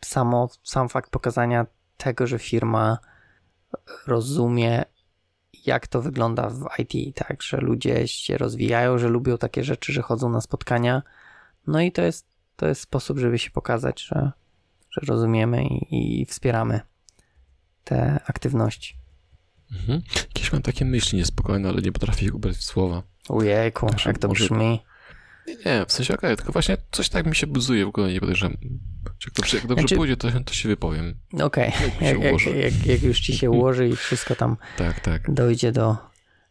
samo, 0.00 0.48
sam 0.62 0.88
fakt 0.88 1.10
pokazania 1.10 1.66
tego, 1.96 2.26
że 2.26 2.38
firma 2.38 2.98
rozumie, 4.06 4.84
jak 5.66 5.86
to 5.86 6.02
wygląda 6.02 6.50
w 6.50 6.68
IT, 6.78 7.16
tak, 7.16 7.42
że 7.42 7.56
ludzie 7.56 8.08
się 8.08 8.38
rozwijają, 8.38 8.98
że 8.98 9.08
lubią 9.08 9.38
takie 9.38 9.64
rzeczy, 9.64 9.92
że 9.92 10.02
chodzą 10.02 10.28
na 10.30 10.40
spotkania. 10.40 11.02
No 11.66 11.80
i 11.80 11.92
to 11.92 12.02
jest, 12.02 12.26
to 12.56 12.66
jest 12.66 12.80
sposób, 12.80 13.18
żeby 13.18 13.38
się 13.38 13.50
pokazać, 13.50 14.02
że, 14.02 14.32
że 14.90 15.00
rozumiemy 15.06 15.64
i, 15.64 16.20
i 16.20 16.26
wspieramy 16.26 16.80
te 17.84 18.20
aktywności. 18.26 18.94
Mhm. 19.72 20.02
Jakieś 20.28 20.52
mam 20.52 20.62
takie 20.62 20.84
myśli 20.84 21.18
niespokojne, 21.18 21.68
ale 21.68 21.82
nie 21.82 21.92
potrafię 21.92 22.26
ich 22.26 22.34
ubrać 22.34 22.56
w 22.56 22.62
słowa. 22.64 23.02
Ojejku, 23.28 23.86
Także 23.86 24.10
jak 24.10 24.18
to 24.18 24.28
może- 24.28 24.44
brzmi. 24.44 24.80
Nie, 25.46 25.54
nie 25.66 25.84
w 25.86 25.92
sensie 25.92 26.14
okej, 26.14 26.36
tylko 26.36 26.52
właśnie 26.52 26.76
coś 26.90 27.08
tak 27.08 27.26
mi 27.26 27.36
się 27.36 27.46
buzuje 27.46 27.84
w 27.84 27.88
ogóle, 27.88 28.12
nie 28.12 28.20
podejrzewam. 28.20 28.56
Jak 29.26 29.34
dobrze, 29.34 29.56
jak 29.56 29.66
dobrze 29.66 29.82
Znaczy- 29.82 29.96
pójdzie, 29.96 30.16
to, 30.16 30.28
to 30.44 30.54
się 30.54 30.68
wypowiem. 30.68 31.14
Okej, 31.42 31.72
się 31.72 31.84
jak, 32.00 32.20
jak, 32.20 32.46
jak, 32.56 32.86
jak 32.86 33.02
już 33.02 33.20
ci 33.20 33.38
się 33.38 33.50
ułoży 33.56 33.88
i 33.88 33.96
wszystko 33.96 34.34
tam 34.34 34.56
Tak, 34.76 35.00
tak. 35.00 35.34
dojdzie 35.34 35.72
do 35.72 35.96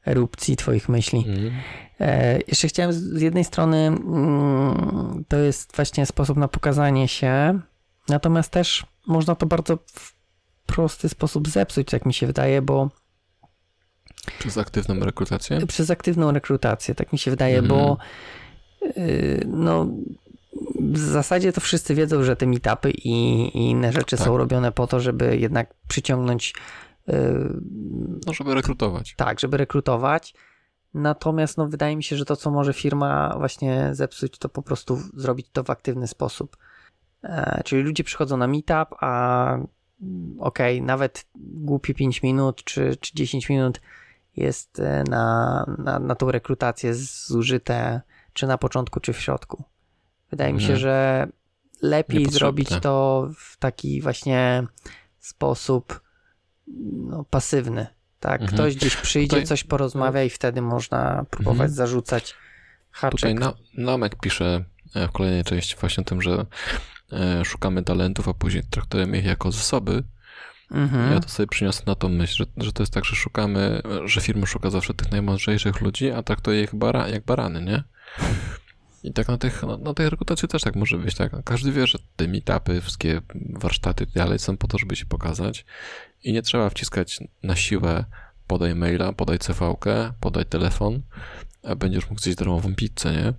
erupcji 0.05 0.55
twoich 0.55 0.89
myśli. 0.89 1.19
Mhm. 1.27 1.51
E, 1.99 2.39
jeszcze 2.47 2.67
chciałem 2.67 2.93
z, 2.93 2.97
z 2.97 3.21
jednej 3.21 3.43
strony 3.43 3.77
mm, 3.87 5.25
to 5.27 5.37
jest 5.37 5.75
właśnie 5.75 6.05
sposób 6.05 6.37
na 6.37 6.47
pokazanie 6.47 7.07
się, 7.07 7.59
natomiast 8.09 8.51
też 8.51 8.85
można 9.07 9.35
to 9.35 9.45
bardzo 9.45 9.77
w 9.93 10.18
prosty 10.73 11.09
sposób 11.09 11.47
zepsuć, 11.47 11.93
jak 11.93 12.05
mi 12.05 12.13
się 12.13 12.27
wydaje, 12.27 12.61
bo 12.61 12.89
Przez 14.39 14.57
aktywną 14.57 14.99
rekrutację? 14.99 15.67
przez 15.67 15.89
aktywną 15.91 16.31
rekrutację, 16.31 16.95
tak 16.95 17.13
mi 17.13 17.19
się 17.19 17.31
wydaje, 17.31 17.57
Mhm. 17.59 17.67
bo 17.79 17.97
y, 18.97 19.43
no 19.47 19.87
w 20.79 20.97
zasadzie 20.97 21.53
to 21.53 21.61
wszyscy 21.61 21.95
wiedzą, 21.95 22.23
że 22.23 22.35
te 22.35 22.45
meetupy 22.47 22.91
i, 22.91 23.41
i 23.57 23.69
inne 23.69 23.91
rzeczy 23.93 24.17
Tak. 24.17 24.25
są 24.25 24.37
robione 24.37 24.71
po 24.71 24.87
to, 24.87 24.99
żeby 24.99 25.37
jednak 25.37 25.73
przyciągnąć 25.87 26.53
y, 27.09 27.13
No, 28.27 28.33
żeby 28.33 28.53
rekrutować. 28.55 29.13
Tak, 29.17 29.39
żeby 29.39 29.57
rekrutować. 29.57 30.33
Natomiast 30.93 31.57
no, 31.57 31.67
wydaje 31.67 31.95
mi 31.95 32.03
się, 32.03 32.17
że 32.17 32.25
to, 32.25 32.35
co 32.35 32.51
może 32.51 32.73
firma 32.73 33.35
właśnie 33.37 33.89
zepsuć, 33.91 34.37
to 34.37 34.49
po 34.49 34.61
prostu 34.61 34.99
zrobić 35.13 35.47
to 35.53 35.63
w 35.63 35.69
aktywny 35.69 36.07
sposób. 36.07 36.57
E, 37.23 37.61
czyli 37.65 37.81
ludzie 37.83 38.03
przychodzą 38.03 38.37
na 38.37 38.47
meetup, 38.47 38.95
a 38.99 39.57
okej, 40.39 40.81
nawet 40.81 41.25
głupie 41.35 41.93
5 41.93 42.23
minut 42.23 42.63
czy, 42.63 42.95
czy 42.99 43.11
10 43.15 43.49
minut 43.49 43.81
jest 44.35 44.79
e, 44.79 45.03
na, 45.09 45.65
na, 45.77 45.99
na 45.99 46.15
tą 46.15 46.31
rekrutację 46.31 46.93
zużyte 46.95 48.01
czy 48.33 48.47
na 48.47 48.57
początku, 48.57 48.99
czy 48.99 49.13
w 49.13 49.21
środku. 49.21 49.63
Wydaje 50.31 50.53
mi 50.53 50.59
się, 50.61 50.65
Mhm. 50.73 50.79
że 50.79 51.27
lepiej 51.81 52.25
zrobić 52.25 52.69
to 52.81 53.27
w 53.37 53.57
taki 53.57 54.01
właśnie 54.01 54.63
sposób 55.19 56.01
no, 56.93 57.23
pasywny. 57.29 57.87
Tak, 58.19 58.41
Mhm. 58.41 58.57
ktoś 58.57 58.75
gdzieś 58.75 58.95
przyjdzie, 58.95 59.29
Tutaj- 59.29 59.45
coś 59.45 59.63
porozmawia 59.63 60.23
i 60.23 60.29
wtedy 60.29 60.61
można 60.61 61.25
próbować 61.29 61.55
Mhm. 61.55 61.71
zarzucać 61.73 62.35
haczyk. 62.91 63.15
Tutaj 63.19 63.35
na, 63.35 63.53
Namek 63.77 64.15
pisze 64.15 64.65
e, 64.95 65.07
w 65.07 65.11
kolejnej 65.11 65.43
części 65.43 65.75
właśnie 65.79 66.01
o 66.01 66.05
tym, 66.05 66.21
że 66.21 66.45
szukamy 67.43 67.83
talentów, 67.83 68.27
a 68.27 68.33
później 68.33 68.63
traktujemy 68.69 69.17
ich 69.17 69.25
jako 69.25 69.51
zasoby. 69.51 70.03
Mhm. 70.71 71.13
Ja 71.13 71.19
to 71.19 71.29
sobie 71.29 71.47
przyniosę 71.47 71.83
na 71.85 71.95
tą 71.95 72.09
myśl, 72.09 72.35
że, 72.35 72.65
że 72.65 72.73
to 72.73 72.83
jest 72.83 72.93
tak, 72.93 73.05
że 73.05 73.15
szukamy, 73.15 73.81
że 74.05 74.21
firma 74.21 74.45
szuka 74.45 74.69
zawsze 74.69 74.93
tych 74.93 75.11
najmądrzejszych 75.11 75.81
ludzi, 75.81 76.11
a 76.11 76.23
traktuje 76.23 76.63
ich 76.63 76.75
bara, 76.75 77.07
jak 77.07 77.25
barany, 77.25 77.61
nie? 77.61 77.83
I 79.03 79.13
tak 79.13 79.27
na, 79.27 79.37
tych, 79.37 79.63
na, 79.63 79.77
na 79.77 79.93
tej 79.93 80.09
rekrutacji 80.09 80.47
też 80.47 80.61
tak 80.61 80.75
może 80.75 80.97
być, 80.97 81.15
tak? 81.15 81.31
Każdy 81.45 81.71
wie, 81.71 81.87
że 81.87 81.99
te 82.15 82.27
meetupy, 82.27 82.81
wszystkie 82.81 83.21
warsztaty 83.49 84.03
i 84.03 84.17
dalej 84.17 84.39
są 84.39 84.57
po 84.57 84.67
to, 84.67 84.77
żeby 84.77 84.95
się 84.95 85.05
pokazać 85.05 85.65
i 86.23 86.33
nie 86.33 86.41
trzeba 86.41 86.69
wciskać 86.69 87.19
na 87.43 87.55
siłę 87.55 88.05
podaj 88.47 88.75
maila, 88.75 89.13
podaj 89.13 89.39
CV-kę, 89.39 90.13
podaj 90.19 90.45
telefon, 90.45 91.01
a 91.63 91.75
będziesz 91.75 92.09
mógł 92.09 92.21
zjeść 92.21 92.37
darmową 92.37 92.75
pizzę, 92.75 93.11
nie? 93.11 93.33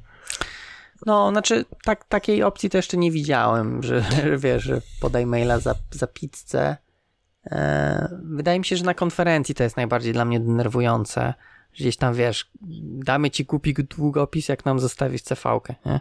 No, 1.06 1.30
znaczy 1.30 1.64
tak, 1.84 2.04
takiej 2.04 2.42
opcji 2.42 2.70
to 2.70 2.78
jeszcze 2.78 2.96
nie 2.96 3.10
widziałem, 3.10 3.82
że, 3.82 4.02
że 4.02 4.38
wiesz, 4.38 4.62
że 4.62 4.80
podaj 5.00 5.26
maila 5.26 5.58
za, 5.58 5.74
za 5.90 6.06
pizzę. 6.06 6.76
E, 7.46 8.18
wydaje 8.22 8.58
mi 8.58 8.64
się, 8.64 8.76
że 8.76 8.84
na 8.84 8.94
konferencji 8.94 9.54
to 9.54 9.62
jest 9.62 9.76
najbardziej 9.76 10.12
dla 10.12 10.24
mnie 10.24 10.40
denerwujące. 10.40 11.34
Gdzieś 11.74 11.96
tam 11.96 12.14
wiesz, 12.14 12.50
damy 13.04 13.30
ci 13.30 13.46
kupi 13.46 13.74
długopis, 13.74 14.48
jak 14.48 14.64
nam 14.64 14.80
zostawisz 14.80 15.22
CV-kę, 15.22 15.74
nie? 15.86 16.00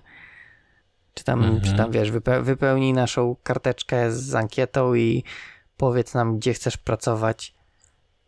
Czy 1.13 1.23
tam, 1.23 1.43
Mhm. 1.43 1.61
czy 1.61 1.75
tam 1.77 1.91
wiesz, 1.91 2.11
wype- 2.11 2.43
wypełnij 2.43 2.93
naszą 2.93 3.35
karteczkę 3.43 4.11
z 4.11 4.35
ankietą 4.35 4.93
i 4.93 5.23
powiedz 5.77 6.13
nam, 6.13 6.37
gdzie 6.39 6.53
chcesz 6.53 6.77
pracować 6.77 7.53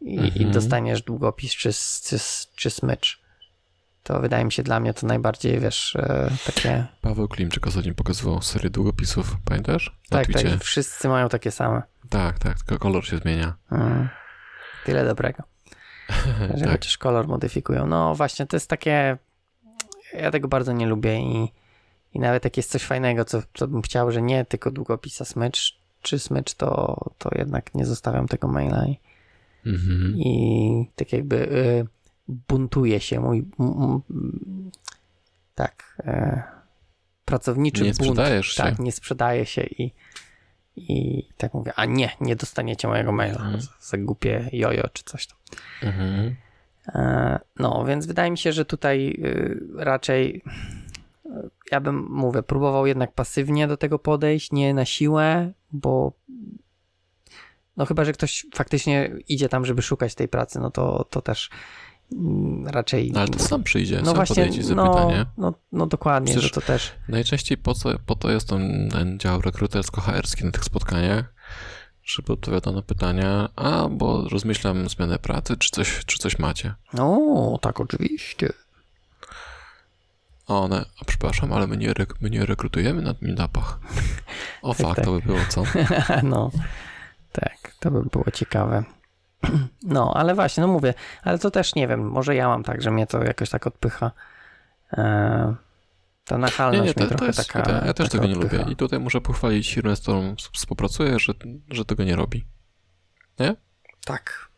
i, 0.02 0.16
i 0.16 0.20
Mhm. 0.28 0.52
dostaniesz 0.52 1.02
długopis 1.02 1.52
czy, 1.52 1.74
czy, 2.04 2.18
czy 2.56 2.70
smycz. 2.70 3.21
To 4.04 4.20
wydaje 4.20 4.46
mi 4.46 4.52
się 4.52 4.64
dla 4.64 4.80
mnie 4.80 4.94
to 4.94 5.08
najbardziej, 5.08 5.60
wiesz, 5.60 5.96
e, 5.96 6.30
takie... 6.46 6.86
Paweł 7.02 7.28
Klimczyk 7.28 7.68
ostatnio 7.68 7.94
pokazywał 7.94 8.42
serię 8.42 8.70
długopisów, 8.70 9.36
pamiętasz? 9.46 9.96
Na 10.12 10.18
Tak, 10.18 10.26
Twitcie. 10.26 10.50
tak, 10.50 10.64
wszyscy 10.64 11.08
mają 11.10 11.30
takie 11.30 11.52
same. 11.52 11.82
tak, 12.10 12.40
tak, 12.40 12.58
tylko 12.58 12.80
kolor 12.80 13.06
się 13.06 13.18
zmienia. 13.18 13.54
Mm. 13.72 14.10
Tyle 14.86 15.06
dobrego. 15.06 15.44
Że 16.58 16.64
tak. 16.64 16.72
chociaż 16.72 16.98
kolor 16.98 17.28
modyfikują. 17.28 17.88
No 17.88 18.16
właśnie, 18.16 18.48
to 18.48 18.56
jest 18.56 18.70
takie... 18.70 19.18
Ja 20.14 20.32
tego 20.32 20.48
bardzo 20.48 20.72
nie 20.74 20.86
lubię 20.88 21.20
i, 21.20 21.52
i 22.14 22.20
nawet 22.20 22.44
jak 22.44 22.58
jest 22.58 22.72
coś 22.72 22.84
fajnego, 22.84 23.26
co, 23.26 23.42
co 23.54 23.68
bym 23.68 23.82
chciał, 23.82 24.12
że 24.12 24.22
nie 24.22 24.46
tylko 24.46 24.72
długopisa 24.72 25.26
smycz, 25.26 25.78
czy 26.02 26.20
smycz, 26.20 26.54
to, 26.54 26.98
to 27.18 27.30
jednak 27.36 27.76
nie 27.76 27.86
zostawiam 27.86 28.28
tego 28.28 28.48
maila 28.48 28.86
i, 28.86 29.00
Mhm. 29.66 30.18
i 30.18 30.90
tak 30.96 31.14
jakby 31.14 31.36
y, 31.36 31.88
buntuje 32.28 33.00
się 33.00 33.20
mój 33.20 33.46
tak 35.56 35.98
y, 36.00 36.42
pracowniczy 37.26 37.84
Nie 37.84 37.94
bunt. 37.94 38.00
się. 38.44 38.64
Tak, 38.64 38.80
nie 38.80 38.92
sprzedaje 38.92 39.46
się 39.46 39.64
i, 39.64 39.94
i 40.76 41.24
tak 41.38 41.54
mówię, 41.54 41.74
a 41.76 41.86
nie, 41.86 42.10
nie 42.22 42.36
dostaniecie 42.36 42.88
mojego 42.88 43.12
maila 43.12 43.40
Mhm. 43.42 43.62
za, 43.80 43.98
głupie 43.98 44.50
jojo 44.54 44.90
czy 44.94 45.04
coś 45.04 45.28
tam. 45.28 45.38
Mhm. 45.84 46.36
E, 46.88 47.40
No, 47.60 47.86
więc 47.86 48.06
wydaje 48.06 48.32
mi 48.32 48.38
się, 48.38 48.54
że 48.54 48.66
tutaj 48.66 49.10
y, 49.26 49.60
raczej 49.76 50.42
y, 51.26 51.32
ja 51.72 51.80
bym, 51.82 52.08
mówię, 52.10 52.44
próbował 52.44 52.88
jednak 52.88 53.14
pasywnie 53.14 53.68
do 53.68 53.78
tego 53.78 54.00
podejść, 54.00 54.52
nie 54.52 54.74
na 54.74 54.86
siłę, 54.86 55.52
bo 55.72 56.14
no 57.78 57.86
chyba, 57.86 58.06
że 58.06 58.14
ktoś 58.14 58.46
faktycznie 58.56 59.12
idzie 59.28 59.50
tam, 59.50 59.66
żeby 59.66 59.82
szukać 59.82 60.16
tej 60.16 60.28
pracy, 60.28 60.60
no 60.60 60.72
to, 60.72 61.04
to 61.10 61.22
też 61.22 61.50
raczej... 62.66 63.12
No, 63.12 63.20
ale 63.20 63.30
to 63.30 63.40
sam 63.40 63.64
przyjdzie, 63.64 64.00
no 64.00 64.06
sam 64.06 64.16
właśnie, 64.16 64.36
podejdzie 64.36 64.64
zapyta, 64.64 64.84
no, 64.84 65.12
nie? 65.12 65.26
no, 65.38 65.54
no 65.72 65.86
dokładnie, 65.88 66.32
Przecież- 66.32 66.44
że 66.44 66.62
to 66.62 66.62
też... 66.62 66.92
Najczęściej 67.08 67.58
po, 67.58 67.74
co, 67.74 67.90
po 68.06 68.16
to 68.16 68.32
jest 68.32 68.50
ten, 68.50 68.90
ten 68.90 69.20
dział 69.20 69.42
rekrutersko-HR-ski 69.42 70.46
na 70.46 70.52
tych 70.52 70.64
spotkaniach, 70.64 71.34
żeby 72.04 72.34
odpowiadał 72.34 72.74
na 72.74 72.82
pytania, 72.82 73.50
a 73.56 73.88
bo 73.90 74.30
rozmyślam 74.30 74.90
zmianę 74.90 75.20
pracy, 75.20 75.58
czy 75.58 75.70
coś, 75.72 76.06
czy 76.06 76.18
coś 76.18 76.40
macie. 76.40 76.74
No, 76.94 77.58
tak 77.62 77.80
oczywiście. 77.80 78.54
A 80.48 80.54
one, 80.54 80.86
a 81.02 81.06
przepraszam, 81.06 81.54
ale 81.54 81.68
my 81.68 81.78
nie, 81.78 81.94
my 82.22 82.30
nie 82.30 82.46
rekrutujemy 82.46 83.02
na 83.02 83.16
meetupach. 83.22 83.80
O 84.62 84.74
Tak, 84.76 84.88
fakt, 84.88 84.96
tak. 84.96 85.06
to 85.06 85.12
by 85.12 85.22
było 85.22 85.40
co? 85.50 85.64
no, 86.24 86.52
tak, 87.32 87.76
to 87.80 87.92
by 87.92 88.02
było 88.04 88.26
ciekawe. 88.34 88.84
No, 89.84 90.14
ale 90.16 90.36
właśnie, 90.36 90.62
no 90.62 90.68
mówię, 90.68 90.94
ale 91.24 91.40
to 91.40 91.52
też 91.52 91.76
nie 91.76 91.88
wiem, 91.88 92.10
może 92.10 92.36
ja 92.36 92.48
mam 92.48 92.64
tak, 92.64 92.82
że 92.82 92.92
mnie 92.92 93.08
to 93.08 93.24
jakoś 93.24 93.50
tak 93.50 93.68
odpycha. 93.68 94.12
Eee, 94.92 95.56
ta 96.26 96.36
Nie, 96.36 96.42
nachalność 96.42 96.78
nie, 96.80 96.84
mnie 96.84 96.94
to, 96.94 97.02
to 97.02 97.08
trochę 97.10 97.26
jest, 97.26 97.48
taka. 97.54 97.72
ja, 97.72 97.86
ja 97.86 97.94
też 97.94 98.10
taka 98.10 98.10
tego 98.10 98.28
nie 98.34 98.40
odpycha. 98.40 98.58
lubię 98.58 98.72
i 98.72 98.76
tutaj 98.76 99.00
muszę 99.00 99.22
pochwalić 99.22 99.74
firmę, 99.74 99.96
z 99.96 100.02
którą 100.02 100.36
współpracuję, 100.54 101.20
że, 101.20 101.34
że 101.70 101.86
tego 101.86 102.04
nie 102.04 102.16
robi. 102.16 102.46
Tak, 104.06 104.50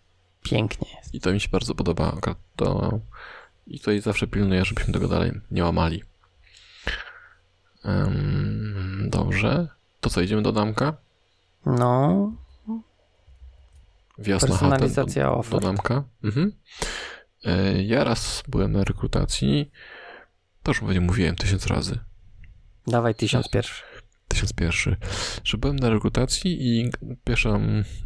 pięknie 0.43 0.87
jest. 0.97 1.13
I 1.15 1.19
to 1.19 1.31
mi 1.33 1.39
się 1.39 1.49
bardzo 1.51 1.75
podoba. 1.75 2.17
To... 2.55 2.99
I 3.67 3.79
tutaj 3.79 4.01
zawsze 4.01 4.27
pilnuję, 4.27 4.65
żebyśmy 4.65 4.93
tego 4.93 5.07
dalej 5.07 5.31
nie 5.51 5.63
łamali. 5.63 6.03
Em, 7.85 9.09
dobrze. 9.09 9.67
To 10.01 10.09
co, 10.09 10.21
idziemy 10.21 10.41
do 10.41 10.51
damka? 10.51 10.93
No, 11.65 12.31
Wjazd 14.17 14.49
na 14.49 14.55
chatę 14.55 14.65
do, 14.65 14.79
personalizacja 14.79 15.23
do 15.23 15.33
ofert. 15.33 15.63
Mhm. 16.23 16.51
E, 17.45 17.83
Ja 17.83 18.03
raz 18.03 18.43
byłem 18.47 18.71
na 18.71 18.83
rekrutacji. 18.83 19.71
To 20.63 20.71
już 20.71 20.79
pewnie 20.79 21.01
mówiłem 21.01 21.35
tysiąc 21.35 21.67
razy. 21.67 21.99
Dawaj 22.87 23.15
tysiąc 23.15 23.49
pierwszy. 23.49 23.83
Tysiąc 24.27 24.53
pierwszy. 24.53 24.97
Że 25.43 25.57
byłem 25.57 25.75
na 25.75 25.89
rekrutacji 25.89 26.67
i 26.67 26.91
pierwszą, 27.23 27.61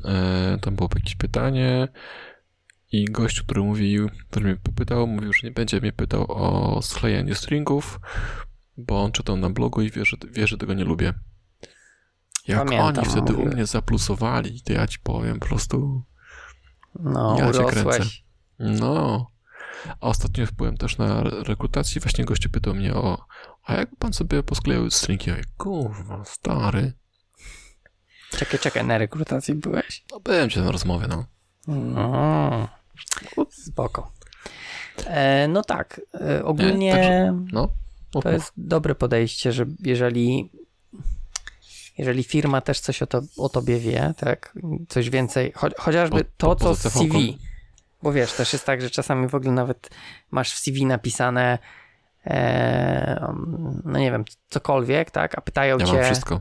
e, 0.06 0.58
tam 0.62 0.76
było 0.76 0.90
jakieś 0.96 1.16
pytanie 1.16 1.88
i 2.92 3.06
gość, 3.06 3.42
który 3.42 3.62
mówił, 3.62 4.10
który 4.30 4.46
mnie 4.46 4.56
popytał, 4.56 5.08
mówił, 5.08 5.34
że 5.34 5.48
nie 5.48 5.52
będzie 5.54 5.82
mnie 5.82 5.92
pytał 5.92 6.26
o 6.30 6.82
sklejanie 6.82 7.36
stringów, 7.36 8.00
bo 8.78 9.04
on 9.04 9.12
czytał 9.12 9.38
na 9.38 9.50
blogu 9.50 9.82
i 9.82 9.92
wie, 9.92 10.06
że, 10.06 10.18
wie, 10.32 10.48
że 10.48 10.58
tego 10.58 10.74
nie 10.74 10.84
lubię. 10.84 11.14
Jak 12.48 12.58
Pamiętam, 12.66 12.88
oni 13.04 13.06
wtedy 13.12 13.34
u 13.34 13.36
mówiłeś. 13.36 13.54
mnie 13.56 13.66
zaplusowali, 13.66 14.62
to 14.62 14.74
ja 14.74 14.88
ci 14.88 15.00
powiem, 15.00 15.40
po 15.40 15.46
prostu 15.48 16.04
No, 17.00 17.36
Ja 17.40 17.52
cię 17.54 17.60
kręcę. 17.66 17.82
urosłeś. 17.82 18.24
no. 18.60 19.28
A 20.02 20.08
ostatnio 20.08 20.46
byłem 20.58 20.78
też 20.78 20.98
na 20.98 21.20
re- 21.22 21.44
rekrutacji, 21.44 22.02
właśnie 22.02 22.26
gościu 22.26 22.50
pytał 22.50 22.74
mnie 22.76 22.94
o 22.94 23.26
a 23.64 23.74
jak 23.74 23.90
pan 24.00 24.14
sobie 24.14 24.44
posklejał 24.44 24.90
stringi? 24.92 25.30
Ja 25.30 25.36
mówię, 25.36 25.46
kurwa, 25.58 26.26
stary. 26.26 26.94
Czekaj, 28.32 28.60
czekaj, 28.60 28.86
na 28.86 28.98
rekrutacji 28.98 29.56
byłeś? 29.56 30.04
No 30.12 30.20
byłem 30.20 30.50
cię 30.50 30.62
na 30.62 30.72
rozmowie, 30.72 31.08
no. 31.10 31.26
No, 31.68 32.68
spoko. 33.50 34.12
E, 35.06 35.48
no 35.48 35.64
tak, 35.64 36.02
e, 36.22 36.46
ogólnie... 36.46 36.92
także- 36.94 37.46
No. 37.52 37.70
To 38.22 38.30
jest 38.32 38.52
dobre 38.58 38.96
podejście, 38.96 39.52
że 39.52 39.66
jeżeli, 39.80 40.52
jeżeli 41.98 42.24
firma 42.24 42.62
też 42.62 42.80
coś 42.80 43.02
o, 43.02 43.08
to, 43.08 43.22
o 43.38 43.50
tobie 43.50 43.80
wie, 43.80 44.14
tak, 44.18 44.54
coś 44.90 45.10
więcej, 45.10 45.52
cho, 45.56 45.68
chociażby 45.78 46.24
Po- 46.24 46.32
to, 46.38 46.48
po- 46.48 46.56
co 46.56 46.90
w? 46.90 46.94
CV, 46.94 47.38
bo 48.04 48.12
wiesz, 48.12 48.34
też 48.34 48.54
jest 48.54 48.66
tak, 48.66 48.82
że 48.82 48.90
czasami 48.90 49.28
w 49.28 49.36
ogóle 49.36 49.52
nawet 49.52 49.90
masz 50.32 50.54
w 50.54 50.60
CV 50.60 50.86
napisane 50.86 51.60
e, 52.26 53.34
no 53.86 54.00
nie 54.00 54.12
wiem, 54.12 54.26
cokolwiek, 54.50 55.12
tak, 55.12 55.38
a 55.38 55.42
pytają 55.42 55.78
Ja 55.80 55.86
cię, 55.86 55.94
mam 55.94 56.04
wszystko. 56.04 56.40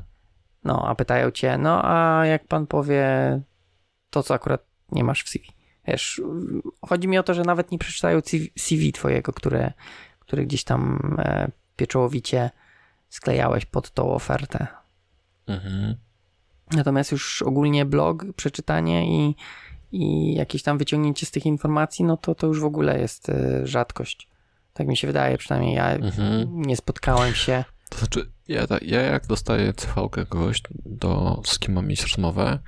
no, 0.64 0.88
a 0.88 0.94
pytają 0.94 1.30
cię, 1.30 1.58
no 1.58 1.80
a 1.84 2.26
jak 2.26 2.46
pan 2.46 2.66
powie 2.66 3.06
to, 4.10 4.22
co 4.22 4.34
akurat 4.34 4.64
nie 4.92 5.04
masz 5.04 5.22
w 5.24 5.28
CV. 5.28 5.48
Wiesz, 5.88 6.22
chodzi 6.88 7.08
mi 7.08 7.18
o 7.18 7.22
to, 7.22 7.34
że 7.34 7.42
nawet 7.42 7.70
nie 7.72 7.78
przeczytają 7.78 8.20
CV 8.20 8.52
CV 8.58 8.92
twojego, 8.92 9.32
które, 9.32 9.72
które 10.20 10.44
gdzieś 10.44 10.64
tam 10.64 10.98
e, 11.18 11.50
pieczołowicie 11.76 12.50
sklejałeś 13.08 13.64
pod 13.66 13.90
tą 13.90 14.10
ofertę. 14.14 14.66
Mhm. 15.46 15.94
Natomiast 16.70 17.12
już 17.12 17.42
ogólnie 17.42 17.84
blog, 17.84 18.24
przeczytanie 18.36 19.06
i, 19.28 19.34
i 19.92 20.34
jakieś 20.34 20.62
tam 20.62 20.78
wyciągnięcie 20.78 21.26
z 21.26 21.30
tych 21.30 21.46
informacji, 21.46 22.04
no 22.04 22.16
to 22.16 22.34
to 22.34 22.46
już 22.46 22.60
w 22.60 22.64
ogóle 22.64 22.98
jest 23.00 23.28
e, 23.28 23.66
rzadkość. 23.66 24.28
Tak 24.72 24.86
mi 24.86 24.96
się 24.96 25.06
wydaje, 25.06 25.38
przynajmniej 25.38 25.74
ja 25.74 25.90
Mhm. 25.90 26.62
nie 26.62 26.76
spotkałem 26.76 27.34
się. 27.34 27.64
To 27.88 27.98
znaczy, 27.98 28.30
ja, 28.48 28.66
ja 28.82 29.00
jak 29.00 29.26
dostaję 29.26 29.72
CV-kę 29.72 30.26
kogoś, 30.26 30.62
do, 30.86 31.42
z 31.44 31.58
kim 31.58 31.74
mam 31.74 31.86
mieć 31.86 32.02
rozmowę 32.02 32.58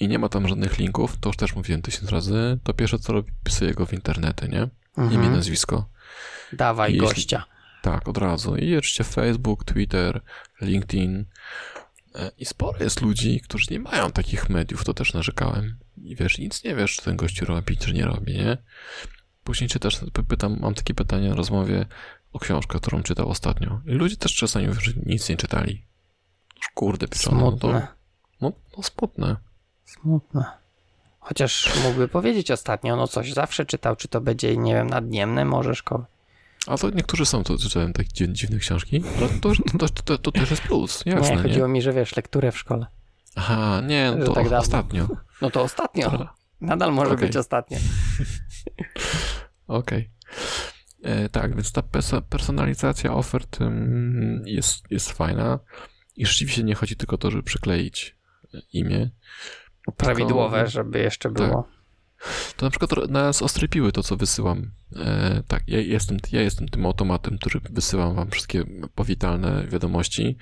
i 0.00 0.08
nie 0.08 0.18
ma 0.18 0.28
tam 0.28 0.48
żadnych 0.48 0.78
linków, 0.78 1.16
to 1.20 1.28
już 1.28 1.36
też 1.36 1.54
mówiłem 1.56 1.82
tysiąc 1.82 2.10
razy, 2.10 2.58
to 2.62 2.74
pierwsze 2.74 2.98
co 2.98 3.12
robię, 3.12 3.32
pisuję 3.44 3.74
go 3.74 3.86
w 3.86 3.92
internety, 3.92 4.48
nie? 4.48 4.68
Imię, 4.98 5.16
Mhm. 5.16 5.32
nazwisko. 5.32 5.88
Dawaj 6.52 6.92
Jeśli- 6.92 7.08
gościa. 7.08 7.44
Tak, 7.82 8.08
od 8.08 8.18
razu. 8.18 8.56
I 8.56 8.76
oczywiście 8.76 9.04
Facebook, 9.04 9.64
Twitter, 9.64 10.20
LinkedIn. 10.60 11.24
E, 12.14 12.30
I 12.38 12.44
sporo 12.44 12.84
jest 12.84 13.00
ludzi, 13.00 13.40
którzy 13.40 13.66
nie 13.70 13.80
mają 13.80 14.12
takich 14.12 14.50
mediów, 14.50 14.84
to 14.84 14.94
też 14.94 15.14
narzekałem. 15.14 15.78
I 15.96 16.16
wiesz, 16.16 16.38
nic 16.38 16.64
nie 16.64 16.74
wiesz, 16.74 16.96
czy 16.96 17.02
ten 17.02 17.16
gościu 17.16 17.44
robi, 17.44 17.76
czy 17.76 17.92
nie 17.92 18.04
robi, 18.04 18.32
nie? 18.34 18.56
Później 19.44 19.70
czytasz, 19.70 20.00
pytam, 20.28 20.56
mam 20.60 20.74
takie 20.74 20.94
pytania 20.94 21.28
na 21.28 21.34
rozmowie 21.34 21.86
o 22.32 22.38
książkę, 22.38 22.78
którą 22.78 23.02
czytał 23.02 23.28
ostatnio. 23.28 23.80
I 23.86 23.90
ludzie 23.90 24.16
też 24.16 24.34
czasami 24.34 24.66
że 24.80 24.92
nic 25.06 25.28
nie 25.28 25.36
czytali. 25.36 25.86
Kurde, 26.74 27.08
pieczone. 27.08 27.40
No, 27.40 27.52
to, 27.52 27.58
Smutne. 27.58 27.88
no, 28.40 28.52
no 28.76 28.82
smutne. 28.82 29.36
Smutne. 29.84 30.44
Chociaż 31.20 31.82
mógłby 31.84 32.08
powiedzieć 32.08 32.50
ostatnio, 32.50 32.96
no 32.96 33.08
coś 33.08 33.32
zawsze 33.32 33.66
czytał, 33.66 33.96
czy 33.96 34.08
to 34.08 34.20
będzie, 34.20 34.56
nie 34.56 34.74
wiem, 34.74 34.86
nadniemne 34.90 35.44
może 35.44 35.74
szkoły. 35.74 36.04
A 36.66 36.78
to 36.78 36.90
niektórzy 36.90 37.26
są, 37.26 37.44
to 37.44 37.58
czytałem 37.58 37.92
takie 37.92 38.08
dziw- 38.08 38.32
dziwne 38.32 38.58
książki. 38.58 39.02
To, 39.40 39.54
to, 39.54 39.62
to, 39.78 39.88
to, 39.88 40.18
to 40.18 40.32
też 40.32 40.50
jest 40.50 40.62
plus, 40.62 41.02
jasne, 41.06 41.36
nie, 41.36 41.42
chodziło 41.42 41.68
mi, 41.68 41.82
że 41.82 41.92
wiesz, 41.92 42.16
lekturę 42.16 42.52
w 42.52 42.58
szkole. 42.58 42.86
Aha, 43.36 43.82
nie, 43.86 44.12
no 44.18 44.26
to 44.26 44.32
tak 44.32 44.52
ostatnio. 44.52 45.08
No 45.42 45.50
to 45.50 45.62
ostatnio. 45.62 46.28
Nadal 46.60 46.92
może 46.92 47.16
być 47.16 47.36
ostatnio. 47.36 47.78
Okej. 49.66 50.10
E, 51.02 51.28
Tak, 51.28 51.54
więc 51.54 51.72
ta 51.72 51.80
pers- 51.80 52.22
personalizacja 52.22 53.14
ofert 53.14 53.60
mm, 53.60 54.42
jest, 54.46 54.90
jest 54.90 55.12
fajna 55.12 55.58
i 56.16 56.26
rzeczywiście 56.26 56.62
nie 56.62 56.74
chodzi 56.74 56.96
tylko 56.96 57.14
o 57.14 57.18
to, 57.18 57.30
żeby 57.30 57.42
przykleić 57.42 58.16
e, 58.54 58.58
imię. 58.72 59.10
Prawidłowe, 59.96 60.66
żeby 60.66 60.98
jeszcze 60.98 61.28
Tak. 61.32 61.48
było. 61.48 61.68
To 62.56 62.66
na 62.66 62.70
przykład 62.70 63.10
nas 63.10 63.42
ostrypiły 63.42 63.92
to, 63.92 64.02
co 64.02 64.16
wysyłam. 64.16 64.70
E, 64.96 65.42
tak, 65.48 65.62
ja 65.66 65.80
jestem, 65.80 66.18
ja 66.32 66.42
jestem 66.42 66.68
tym 66.68 66.86
automatem, 66.86 67.38
który 67.38 67.60
wysyłam 67.70 68.14
wam 68.14 68.30
wszystkie 68.30 68.64
powitalne 68.94 69.66
wiadomości. 69.68 70.36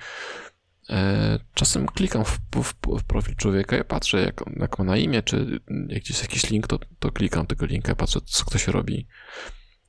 E, 0.89 1.39
czasem 1.53 1.85
klikam 1.85 2.25
w, 2.25 2.39
w, 2.55 2.73
w 2.99 3.03
profil 3.03 3.35
człowieka, 3.35 3.75
ja 3.75 3.83
patrzę, 3.83 4.21
jak, 4.21 4.43
jak 4.59 4.79
ma 4.79 4.85
na 4.85 4.97
imię, 4.97 5.23
czy 5.23 5.59
jak 5.87 6.03
gdzieś 6.03 6.21
jakiś 6.21 6.49
link, 6.49 6.67
to, 6.67 6.79
to 6.99 7.11
klikam 7.11 7.47
tego 7.47 7.65
linka, 7.65 7.95
patrzę, 7.95 8.19
co 8.25 8.45
ktoś 8.45 8.67
robi, 8.67 9.07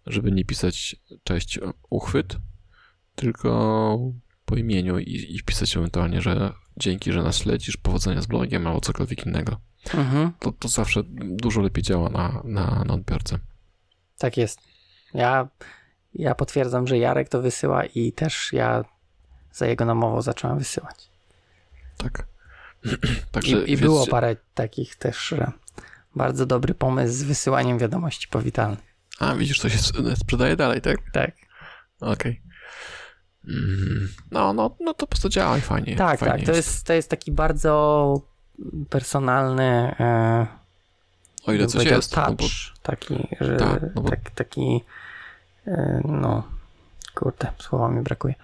żeby 0.06 0.32
nie 0.32 0.44
pisać 0.44 0.96
cześć 1.24 1.60
uchwyt, 1.90 2.36
tylko 3.14 3.98
po 4.44 4.56
imieniu 4.56 4.98
i, 4.98 5.34
i 5.34 5.38
wpisać 5.38 5.76
ewentualnie, 5.76 6.20
że 6.20 6.52
dzięki, 6.76 7.12
że 7.12 7.22
nas 7.22 7.38
śledzisz, 7.38 7.76
powodzenia 7.76 8.22
z 8.22 8.26
blogiem 8.26 8.66
albo 8.66 8.80
cokolwiek 8.80 9.26
innego 9.26 9.60
Mhm, 9.94 10.32
to, 10.40 10.52
to 10.52 10.68
zawsze 10.68 11.00
dużo 11.06 11.60
lepiej 11.60 11.82
działa 11.82 12.08
na, 12.10 12.42
na, 12.44 12.84
na 12.86 12.94
odbiorcę. 12.94 13.38
tak 14.18 14.36
jest. 14.36 14.60
Ja, 15.14 15.48
ja 16.14 16.34
potwierdzam, 16.34 16.86
że 16.86 16.98
Jarek 16.98 17.28
to 17.28 17.42
wysyła 17.42 17.84
i 17.84 18.12
też 18.12 18.52
ja 18.52 18.84
za 19.52 19.66
jego 19.66 19.84
namową 19.84 20.22
zacząłem 20.22 20.58
wysyłać. 20.58 21.08
Tak. 21.96 22.26
Także 23.32 23.62
I, 23.64 23.72
i 23.72 23.76
było 23.76 24.06
parę 24.06 24.36
takich 24.54 24.96
też, 24.96 25.18
że 25.18 25.52
bardzo 26.16 26.46
dobry 26.46 26.74
pomysł 26.74 27.14
z 27.14 27.22
wysyłaniem 27.22 27.78
wiadomości 27.78 28.28
powitalnych. 28.28 28.94
A, 29.18 29.34
widzisz, 29.34 29.60
to 29.60 29.68
się 29.68 29.78
sprzedaje 30.16 30.56
dalej, 30.56 30.80
tak? 30.80 30.96
Tak, 31.12 31.32
Okej. 32.00 32.42
Mm, 33.48 34.08
No, 34.30 34.52
no, 34.52 34.76
no 34.80 34.94
to 34.94 34.98
po 34.98 35.06
prostu 35.06 35.28
działa 35.28 35.58
i 35.58 35.60
fajnie. 35.60 35.96
tak, 35.96 36.20
fajnie 36.20 36.36
tak. 36.36 36.46
To 36.46 36.52
jest, 36.52 36.86
to 36.86 36.92
jest 36.92 37.10
taki 37.10 37.32
bardzo 37.32 38.22
personalny 38.90 39.94
e, 40.00 40.46
O 41.46 41.52
ile 41.52 41.66
coś 41.66 41.84
jest. 41.84 42.16
No 42.16 42.22
bo, 42.22 42.36
touch, 42.36 42.50
taki, 42.82 43.28
że 43.40 43.56
Tak, 43.56 43.82
no 43.94 44.02
bo- 44.02 44.10
tak, 44.10 44.30
taki 44.30 44.80
e, 45.66 46.00
no 46.04 46.42
kurde, 47.14 47.46
słowa 47.58 47.88
mi 47.88 48.02
brakuje. 48.02 48.34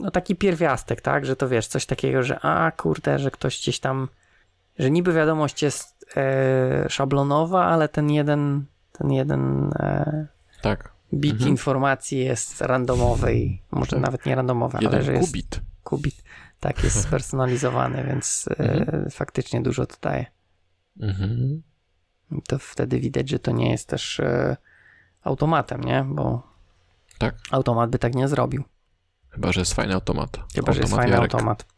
No 0.00 0.10
taki 0.10 0.36
pierwiastek, 0.36 1.00
tak, 1.00 1.26
że 1.26 1.36
to 1.36 1.48
wiesz, 1.48 1.66
coś 1.66 1.86
takiego, 1.86 2.22
że 2.22 2.40
a 2.40 2.70
kurde, 2.70 3.18
że 3.18 3.30
ktoś 3.30 3.60
gdzieś 3.60 3.80
tam, 3.80 4.08
że 4.78 4.90
niby 4.90 5.12
wiadomość 5.12 5.62
jest 5.62 6.06
e, 6.16 6.86
szablonowa, 6.88 7.64
ale 7.64 7.88
ten 7.88 8.10
jeden, 8.10 8.64
ten 8.92 9.12
jeden 9.12 9.72
e, 9.78 10.26
tak. 10.62 10.90
bit 11.12 11.32
Mhm. 11.32 11.50
informacji 11.50 12.18
jest 12.24 12.60
randomowy 12.60 13.34
i 13.34 13.60
może 13.70 13.90
Tak. 13.90 14.00
nawet 14.00 14.26
nie 14.26 14.34
randomowy, 14.34 14.78
ale 14.78 14.84
Jeden 14.86 15.02
że 15.02 15.12
jest 15.12 15.32
kubit. 15.84 16.22
Tak, 16.62 16.84
jest 16.84 17.02
spersonalizowany, 17.08 18.04
więc 18.04 18.48
e, 18.50 18.58
Mhm. 18.80 19.10
faktycznie 19.10 19.62
dużo 19.62 19.86
to 19.86 19.96
daje. 20.02 20.26
Mhm. 21.00 21.62
to 22.48 22.58
wtedy 22.58 23.00
widać, 23.00 23.28
że 23.30 23.38
to 23.38 23.50
nie 23.52 23.70
jest 23.70 23.88
też 23.88 24.20
e, 24.20 24.56
automatem, 25.22 25.80
nie? 25.84 26.04
Bo 26.08 26.42
Tak. 27.18 27.34
automat 27.50 27.90
by 27.90 27.98
tak 27.98 28.14
nie 28.14 28.28
zrobił. 28.28 28.64
Chyba, 29.30 29.52
że 29.52 29.60
jest 29.60 29.74
fajny 29.74 29.94
automat. 29.94 30.38
Chyba, 30.54 30.72
że 30.72 30.80
jest 30.80 30.94
fajny 30.94 31.12
Jarek. 31.12 31.34
automat. 31.34 31.64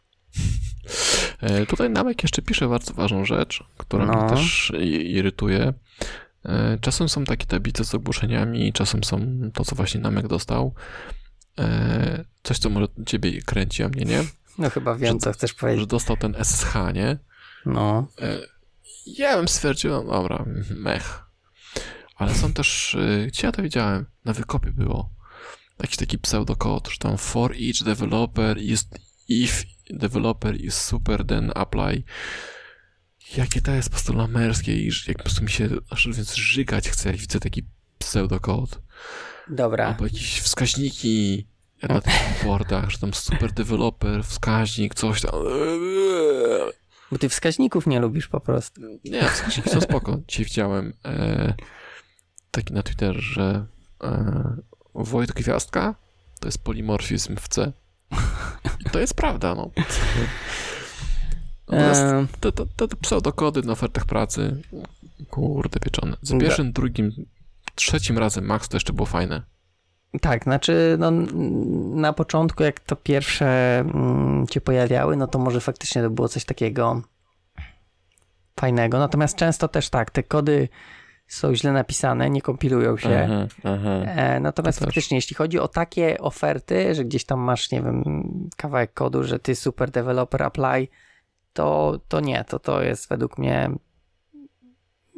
E, 1.41 1.65
Tutaj 1.65 1.89
Namek 1.89 2.23
jeszcze 2.23 2.41
pisze 2.41 2.67
bardzo 2.67 2.93
ważną 2.93 3.25
rzecz, 3.25 3.63
która 3.77 4.05
No. 4.05 4.13
mnie 4.21 4.29
też 4.29 4.71
irytuje. 5.05 5.73
Czasem 6.81 7.09
są 7.09 7.23
takie 7.23 7.45
tablice 7.45 7.85
z 7.85 7.95
ogłoszeniami, 7.95 8.73
czasem 8.73 9.03
są 9.03 9.19
to, 9.53 9.65
co 9.65 9.75
właśnie 9.75 10.01
Namek 10.01 10.27
dostał. 10.27 10.73
Coś, 12.43 12.59
co 12.59 12.69
może 12.69 12.87
ciebie 13.05 13.41
kręci, 13.41 13.83
a 13.83 13.89
mnie 13.89 14.05
nie. 14.05 14.23
No 14.57 14.69
chyba 14.69 14.95
wiem, 14.95 15.13
Że- 15.13 15.19
co 15.19 15.31
chcesz 15.33 15.51
Że 15.51 15.57
powiedzieć. 15.57 15.87
dostał 15.87 16.17
ten 16.17 16.35
SSH, 16.35 16.73
nie? 16.93 17.17
No, 17.65 18.07
E, 18.21 18.39
Ja 19.05 19.37
bym 19.37 19.47
stwierdził, 19.47 19.91
no 19.91 20.03
dobra, 20.03 20.45
mech. 20.69 21.23
Ale 22.15 22.35
są 22.35 22.53
też, 22.53 22.95
e, 22.95 23.27
gdzie 23.27 23.47
ja 23.47 23.51
to 23.51 23.61
widziałem? 23.61 24.05
Na 24.25 24.33
wykopie 24.33 24.71
było. 24.71 25.09
Jakiś 25.79 25.97
taki 25.97 26.19
pseudokod, 26.19 26.87
że 26.89 26.97
tam 26.97 27.17
for 27.17 27.51
each 27.51 27.83
developer 27.85 28.57
is 28.57 28.87
if 29.27 29.63
developer 29.89 30.61
is 30.61 30.75
super, 30.81 31.25
then 31.25 31.51
apply. 31.55 32.03
Jakie 33.37 33.61
to 33.61 33.71
jest 33.71 33.89
po 33.89 33.93
prostu 33.93 34.13
lamerskie 34.13 34.75
i 34.81 34.91
że 34.91 35.03
jak 35.07 35.17
po 35.17 35.23
prostu 35.23 35.43
mi 35.43 35.49
się 35.49 35.69
aż 35.89 36.07
więc 36.07 36.35
żygać 36.35 36.89
chce, 36.89 37.09
jak 37.09 37.17
widzę 37.17 37.39
taki 37.39 37.63
pseudokod. 37.99 38.81
dobra. 39.49 39.87
Albo 39.87 40.03
jakieś 40.03 40.39
wskaźniki 40.39 41.47
na 41.83 42.01
tych 42.01 42.43
portach, 42.43 42.89
że 42.89 42.97
tam 42.97 43.13
super 43.13 43.51
developer, 43.51 44.23
wskaźnik, 44.23 44.95
coś 44.95 45.21
tam. 45.21 45.31
Bo 47.11 47.17
ty 47.17 47.29
wskaźników 47.29 47.87
nie 47.87 47.99
lubisz 47.99 48.27
po 48.27 48.39
prostu. 48.39 48.81
Nie, 49.05 49.23
wskaźniki 49.29 49.69
są 49.69 49.81
spoko. 49.81 50.19
Dzisiaj 50.27 50.45
widziałem 50.45 50.93
e, 51.05 51.53
taki 52.51 52.73
na 52.73 52.83
Twitterze, 52.83 53.21
że 53.21 53.65
e, 54.03 54.57
Wojt 54.95 55.31
Gwiazdka 55.31 55.95
to 56.39 56.47
jest 56.47 56.63
polimorfizm 56.63 57.35
w 57.35 57.47
C. 57.47 57.73
I 58.85 58.89
to 58.89 58.99
jest 58.99 59.13
prawda, 59.13 59.55
no. 59.55 59.71
Natomiast 61.67 62.01
E, 62.01 62.27
te, 62.39 62.51
te, 62.51 62.87
te 62.87 62.95
pseudokody 62.95 63.61
na 63.61 63.73
ofertach 63.73 64.05
pracy, 64.05 64.61
kurde 65.29 65.79
pieczone. 65.79 66.17
Da. 66.23 66.37
pierwszym, 66.37 66.71
drugim, 66.71 67.11
trzecim 67.75 68.17
razem 68.17 68.45
max 68.45 68.69
to 68.69 68.77
jeszcze 68.77 68.93
było 68.93 69.05
fajne. 69.05 69.54
Tak, 70.21 70.43
znaczy 70.43 70.95
no, 70.99 71.11
na 71.95 72.13
początku 72.13 72.63
jak 72.63 72.79
to 72.79 72.95
pierwsze 72.95 73.79
mm, 73.79 74.45
się 74.51 74.61
pojawiały, 74.61 75.15
no 75.15 75.27
to 75.27 75.39
może 75.39 75.61
faktycznie 75.61 76.01
to 76.01 76.09
było 76.09 76.27
coś 76.27 76.45
takiego 76.45 77.01
fajnego. 78.59 78.99
Natomiast 78.99 79.35
często 79.35 79.67
też 79.67 79.89
tak, 79.89 80.11
te 80.11 80.23
kody 80.23 80.69
są 81.27 81.55
źle 81.55 81.71
napisane, 81.71 82.29
nie 82.29 82.41
kompilują 82.41 82.97
się. 82.97 83.09
Mhm, 83.09 83.47
mhm. 83.63 84.19
E, 84.19 84.39
natomiast 84.39 84.79
To 84.79 84.85
też. 84.85 84.87
faktycznie, 84.87 85.17
jeśli 85.17 85.35
chodzi 85.35 85.59
o 85.59 85.67
takie 85.67 86.17
oferty, 86.17 86.95
że 86.95 87.05
gdzieś 87.05 87.25
tam 87.25 87.39
masz, 87.39 87.71
nie 87.71 87.81
wiem, 87.81 88.03
kawałek 88.57 88.93
kodu, 88.93 89.23
że 89.23 89.39
ty 89.39 89.55
super 89.55 89.91
developer 89.91 90.43
apply, 90.43 90.87
to, 91.53 91.99
to 92.07 92.19
nie, 92.19 92.43
to 92.43 92.59
to 92.59 92.83
jest 92.83 93.09
według 93.09 93.37
mnie, 93.37 93.69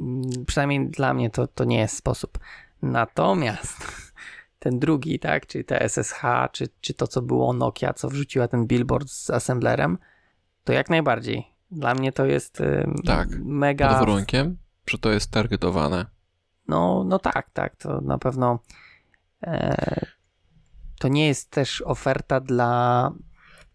mm, 0.01 0.21
przynajmniej 0.47 0.89
dla 0.89 1.13
mnie 1.13 1.29
to, 1.29 1.47
to 1.47 1.63
nie 1.63 1.79
jest 1.79 1.97
sposób. 1.97 2.39
Natomiast 2.81 4.06
ten 4.67 4.79
drugi, 4.79 5.19
tak, 5.19 5.47
czyli 5.47 5.65
te 5.65 5.89
SSH, 5.89 6.21
czy, 6.51 6.67
czy 6.81 6.93
to, 6.93 7.07
co 7.07 7.21
było 7.21 7.53
Nokia, 7.53 7.93
co 7.93 8.09
wrzuciła 8.09 8.47
ten 8.47 8.67
billboard 8.67 9.09
z 9.09 9.29
assemblerem, 9.29 9.97
to 10.63 10.73
jak 10.73 10.89
najbardziej. 10.89 11.47
Dla 11.71 11.93
mnie 11.95 12.11
to 12.11 12.25
jest 12.25 12.61
ym, 12.61 12.95
Tak, 13.05 13.27
mega 13.39 13.87
Pod 13.89 13.97
warunkiem, 13.97 14.57
że 14.89 14.97
to 14.97 15.11
jest 15.11 15.31
targetowane. 15.31 16.05
no, 16.67 17.03
no 17.07 17.19
tak, 17.19 17.49
tak, 17.49 17.75
to 17.75 18.01
na 18.01 18.17
pewno 18.17 18.59
e, 19.43 20.05
to 20.99 21.07
nie 21.07 21.27
jest 21.27 21.51
też 21.51 21.81
oferta 21.81 22.39
dla 22.39 23.11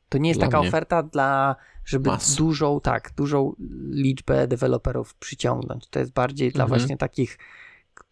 to 0.09 0.19
nie 0.19 0.29
jest 0.29 0.41
Dla 0.41 0.47
taka 0.47 0.59
mnie. 0.61 0.69
oferta 0.69 1.03
dla 1.03 1.57
żeby 1.85 2.11
Mas. 2.11 2.35
dużą, 2.37 2.81
tak, 2.81 3.13
dużą 3.17 3.55
liczbę 3.91 4.47
deweloperów 4.49 5.15
przyciągnąć. 5.15 5.89
To 5.89 5.99
jest 5.99 6.13
bardziej 6.13 6.53
dla 6.53 6.65
Mhm. 6.65 6.81
właśnie 6.81 6.97
takich, 6.97 7.39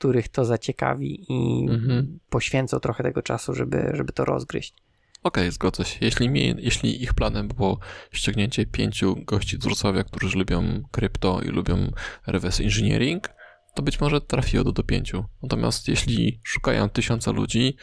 których 0.00 0.28
to 0.28 0.44
zaciekawi 0.44 1.26
i 1.28 1.66
Mhm. 1.70 2.18
poświęcą 2.30 2.80
trochę 2.80 3.02
tego 3.02 3.22
czasu, 3.22 3.54
żeby, 3.54 3.90
żeby 3.94 4.12
to 4.12 4.24
rozgryźć. 4.24 4.74
Okej, 5.22 5.50
zgodzę 5.50 5.84
się. 5.84 5.98
Jeśli, 6.00 6.28
mi, 6.28 6.54
jeśli 6.58 7.02
ich 7.02 7.14
planem 7.14 7.48
było 7.48 7.78
ściągnięcie 8.12 8.66
pięciu 8.66 9.16
gości 9.24 9.56
z 9.56 9.64
Wrocławia, 9.64 10.04
którzy 10.04 10.38
lubią 10.38 10.82
krypto 10.90 11.40
i 11.42 11.48
lubią 11.48 11.92
reverse 12.26 12.62
engineering, 12.62 13.28
to 13.74 13.82
być 13.82 14.00
może 14.00 14.20
trafiło 14.20 14.64
do, 14.64 14.72
do 14.72 14.82
pięciu. 14.82 15.24
Natomiast 15.42 15.88
jeśli 15.88 16.40
szukają 16.44 16.88
tysiąca 16.88 17.30
ludzi, 17.30 17.76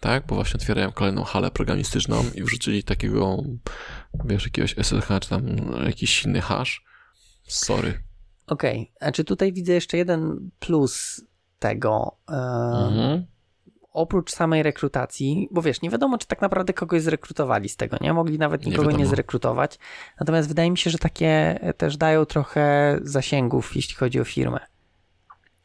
tak? 0.00 0.26
Bo 0.26 0.34
właśnie 0.34 0.54
otwierają 0.54 0.92
kolejną 0.92 1.24
halę 1.24 1.50
programistyczną 1.50 2.24
i 2.34 2.42
wrzucili 2.42 2.82
takiego, 2.82 3.42
wiesz, 4.24 4.44
jakiegoś 4.44 4.74
SSH 4.78 5.08
czy 5.20 5.28
tam 5.28 5.46
jakiś 5.86 6.24
inny 6.24 6.40
hash. 6.40 6.84
Sorry. 7.48 8.11
Okej, 8.52 8.92
okay. 8.96 9.08
a 9.08 9.12
czy 9.12 9.24
tutaj 9.24 9.52
widzę 9.52 9.72
jeszcze 9.72 9.96
jeden 9.96 10.50
plus 10.58 11.24
tego, 11.58 12.16
e, 12.30 12.34
mhm. 12.34 13.26
oprócz 13.92 14.32
samej 14.32 14.62
rekrutacji, 14.62 15.48
bo 15.50 15.62
wiesz, 15.62 15.82
nie 15.82 15.90
wiadomo, 15.90 16.18
czy 16.18 16.26
tak 16.26 16.40
naprawdę 16.40 16.72
kogoś 16.72 17.02
zrekrutowali 17.02 17.68
z 17.68 17.76
tego, 17.76 17.96
nie? 18.00 18.12
Mogli 18.12 18.38
nawet 18.38 18.66
nikogo 18.66 18.90
nie, 18.90 18.96
nie 18.96 19.06
zrekrutować, 19.06 19.78
natomiast 20.20 20.48
wydaje 20.48 20.70
mi 20.70 20.78
się, 20.78 20.90
że 20.90 20.98
takie 20.98 21.58
też 21.76 21.96
dają 21.96 22.24
trochę 22.24 22.98
zasięgów, 23.02 23.76
jeśli 23.76 23.94
chodzi 23.94 24.20
o 24.20 24.24
firmę. 24.24 24.60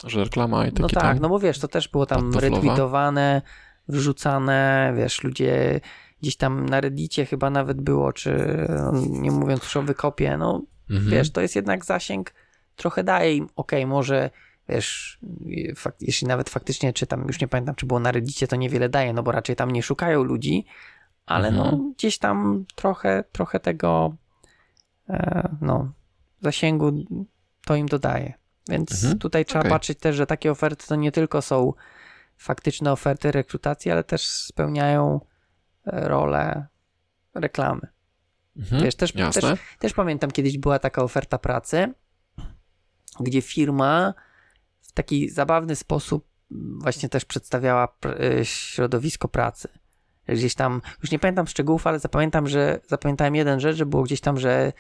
Że 0.06 0.24
reklama 0.24 0.68
i 0.68 0.72
takie 0.72 0.82
No 0.82 0.90
tak, 0.90 1.20
no 1.20 1.30
bo 1.30 1.40
wiesz, 1.40 1.60
to 1.60 1.68
też 1.68 1.88
było 1.88 2.06
tam 2.06 2.34
retweetowane, 2.34 3.42
wrzucane, 3.88 4.94
wiesz, 4.98 5.24
ludzie 5.24 5.82
gdzieś 6.22 6.36
tam 6.36 6.66
na 6.66 6.82
reddicie 6.82 7.26
chyba 7.26 7.50
nawet 7.50 7.82
było, 7.82 8.14
czy 8.14 8.66
nie 9.10 9.32
mówiąc 9.32 9.64
już 9.64 9.78
o 9.78 9.82
wykopie, 9.82 10.38
no 10.38 10.62
mhm. 10.90 11.10
wiesz, 11.12 11.32
to 11.32 11.42
jest 11.42 11.56
jednak 11.56 11.86
zasięg, 11.86 12.34
trochę 12.78 13.04
daje 13.04 13.36
im, 13.36 13.46
okej, 13.56 13.80
okay, 13.80 13.88
może 13.88 14.30
wiesz, 14.70 15.20
fakt, 15.76 16.02
jeśli 16.02 16.28
nawet 16.28 16.50
faktycznie 16.50 16.94
czytam, 16.94 17.28
już 17.28 17.42
nie 17.42 17.48
pamiętam, 17.48 17.76
czy 17.76 17.86
było 17.86 18.00
na 18.00 18.12
reddicie, 18.12 18.48
to 18.48 18.56
niewiele 18.56 18.90
daje, 18.90 19.14
no 19.14 19.24
bo 19.24 19.32
raczej 19.32 19.56
tam 19.56 19.72
nie 19.72 19.84
szukają 19.84 20.24
ludzi, 20.24 20.66
ale 21.26 21.52
no, 21.52 21.64
mhm. 21.64 21.78
no 21.78 21.94
gdzieś 21.98 22.18
tam 22.18 22.66
trochę, 22.76 23.24
trochę 23.32 23.60
tego 23.60 24.16
e, 25.10 25.50
no, 25.62 25.92
zasięgu 26.42 26.92
to 27.66 27.76
im 27.76 27.86
dodaje. 27.86 28.34
Więc 28.70 28.92
mhm. 28.92 29.20
tutaj 29.20 29.46
trzeba 29.46 29.60
okay. 29.60 29.72
patrzeć 29.72 30.00
też, 30.00 30.16
że 30.16 30.28
takie 30.28 30.52
oferty 30.52 30.88
to 30.88 30.96
nie 30.96 31.12
tylko 31.12 31.42
są 31.42 31.74
faktyczne 32.38 32.92
oferty 32.92 33.32
rekrutacji, 33.32 33.92
ale 33.92 34.04
też 34.04 34.28
spełniają 34.28 35.20
e, 35.86 36.08
rolę 36.08 36.66
reklamy. 37.34 37.88
Mhm. 38.58 38.84
Wiesz, 38.84 38.96
też, 38.96 39.14
też, 39.14 39.46
też 39.80 39.94
pamiętam, 39.94 40.32
kiedyś 40.32 40.58
była 40.58 40.80
taka 40.80 41.04
oferta 41.04 41.38
pracy, 41.38 41.94
gdzie 43.20 43.42
firma 43.42 44.14
w 44.82 44.92
taki 44.92 45.30
zabawny 45.30 45.76
sposób 45.76 46.28
właśnie 46.78 47.10
też 47.10 47.26
przedstawiała 47.26 47.88
e, 48.06 48.46
środowisko 48.46 49.28
pracy. 49.28 49.68
Gdzieś 50.28 50.56
tam, 50.56 50.82
już 51.02 51.12
nie 51.12 51.20
pamiętam 51.20 51.48
szczegółów, 51.48 51.88
ale 51.88 52.00
zapamiętam, 52.00 52.48
że 52.48 52.80
zapamiętałem 52.88 53.36
jeden 53.36 53.60
rzecz, 53.60 53.78
że 53.78 53.86
było 53.86 54.04
gdzieś 54.04 54.22
tam, 54.22 54.40
że 54.40 54.74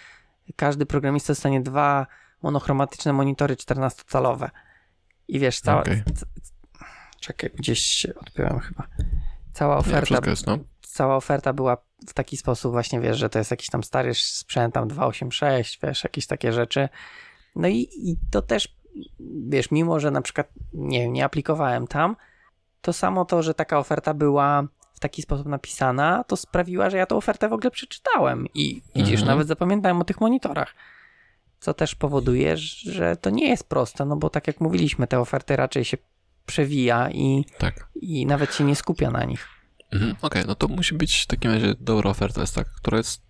każdy 0.56 0.86
programista 0.86 1.34
dostanie 1.34 1.62
dwa 1.62 2.08
monochromatyczne 2.42 3.14
monitory 3.14 3.56
14-calowe. 3.56 4.50
I 5.28 5.40
wiesz, 5.40 5.60
cała. 5.60 5.82
Okay. 5.82 6.04
Czekaj, 7.20 7.50
gdzieś 7.56 7.80
się 7.80 8.16
odpiąłem 8.16 8.60
chyba. 8.60 8.88
Cała 9.54 9.78
oferta. 9.78 10.20
Nie, 10.26 10.30
jest, 10.30 10.48
no. 10.48 10.58
Cała 10.82 11.16
oferta 11.16 11.54
była 11.54 11.78
w 12.08 12.14
taki 12.14 12.38
sposób, 12.38 12.72
właśnie 12.72 13.00
wiesz, 13.00 13.18
że 13.18 13.30
to 13.30 13.40
jest 13.40 13.52
jakiś 13.52 13.70
tam 13.70 13.84
stary 13.84 14.14
sprzęt, 14.14 14.74
tam 14.74 14.88
286, 14.88 15.80
wiesz, 15.84 16.04
jakieś 16.04 16.28
takie 16.28 16.54
rzeczy. 16.54 16.90
No 17.58 17.68
i, 17.68 17.90
i 17.96 18.18
to 18.32 18.42
też, 18.42 18.76
wiesz, 19.50 19.72
mimo 19.72 20.00
że 20.00 20.12
na 20.12 20.22
przykład 20.22 20.48
nie, 20.74 21.10
nie 21.10 21.26
aplikowałem 21.26 21.88
tam, 21.88 22.16
to 22.82 22.94
samo 22.94 23.26
to, 23.26 23.44
że 23.44 23.54
taka 23.54 23.80
oferta 23.80 24.14
była 24.14 24.68
w 24.94 25.00
taki 25.00 25.22
sposób 25.22 25.48
napisana, 25.48 26.24
to 26.24 26.38
sprawiła, 26.38 26.90
że 26.90 26.98
ja 26.98 27.06
tę 27.06 27.16
ofertę 27.16 27.50
w 27.50 27.54
ogóle 27.54 27.72
przeczytałem 27.72 28.48
i 28.54 28.82
widzisz, 28.96 29.20
mhm. 29.20 29.28
nawet 29.28 29.48
zapamiętałem 29.48 30.02
o 30.02 30.04
tych 30.04 30.22
monitorach 30.22 30.76
co 31.60 31.74
też 31.74 31.96
powoduje, 31.96 32.58
że 32.58 33.16
to 33.16 33.30
nie 33.30 33.50
jest 33.50 33.70
proste, 33.70 34.06
no 34.06 34.16
bo 34.16 34.30
tak 34.30 34.48
jak 34.48 34.62
mówiliśmy, 34.62 35.08
te 35.08 35.20
oferty 35.20 35.56
raczej 35.56 35.86
się 35.86 35.98
przewija 36.46 37.10
i, 37.12 37.46
tak. 37.58 37.88
i 37.96 38.26
nawet 38.26 38.56
się 38.56 38.64
nie 38.64 38.76
skupia 38.76 39.12
na 39.12 39.24
nich. 39.24 39.48
Mhm, 39.92 40.12
Okej, 40.12 40.22
okay, 40.22 40.44
no 40.46 40.56
to 40.56 40.68
musi 40.68 40.96
być 40.96 41.24
w 41.24 41.28
takim 41.28 41.52
razie 41.52 41.76
dobra 41.80 42.10
oferta, 42.10 42.42
jest 42.42 42.56
taka, 42.56 42.70
która 42.76 42.98
jest 42.98 43.28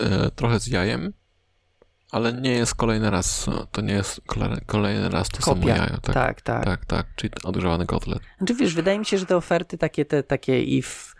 e, 0.00 0.30
trochę 0.30 0.60
z 0.60 0.66
jajem, 0.66 1.12
ale 2.10 2.32
nie 2.32 2.50
jest 2.50 2.74
kolejny 2.74 3.10
raz, 3.10 3.46
to 3.72 3.80
nie 3.80 3.92
jest 3.92 4.20
kolejny 4.66 5.08
raz 5.08 5.28
to 5.28 5.38
Kopia. 5.38 5.60
samo 5.60 5.68
jajo. 5.68 5.98
Tak, 6.00 6.14
tak, 6.14 6.42
tak. 6.42 6.64
Tak, 6.64 6.84
tak, 6.84 7.06
czyli 7.16 7.32
odgrzewany 7.44 7.86
kotlet. 7.86 8.22
Znaczy 8.38 8.54
wiesz, 8.54 8.74
wydaje 8.74 8.98
mi 8.98 9.06
się, 9.06 9.18
że 9.18 9.26
te 9.26 9.36
oferty 9.36 9.78
takie, 9.78 10.04
te, 10.04 10.22
takie 10.22 10.62
if 10.62 11.14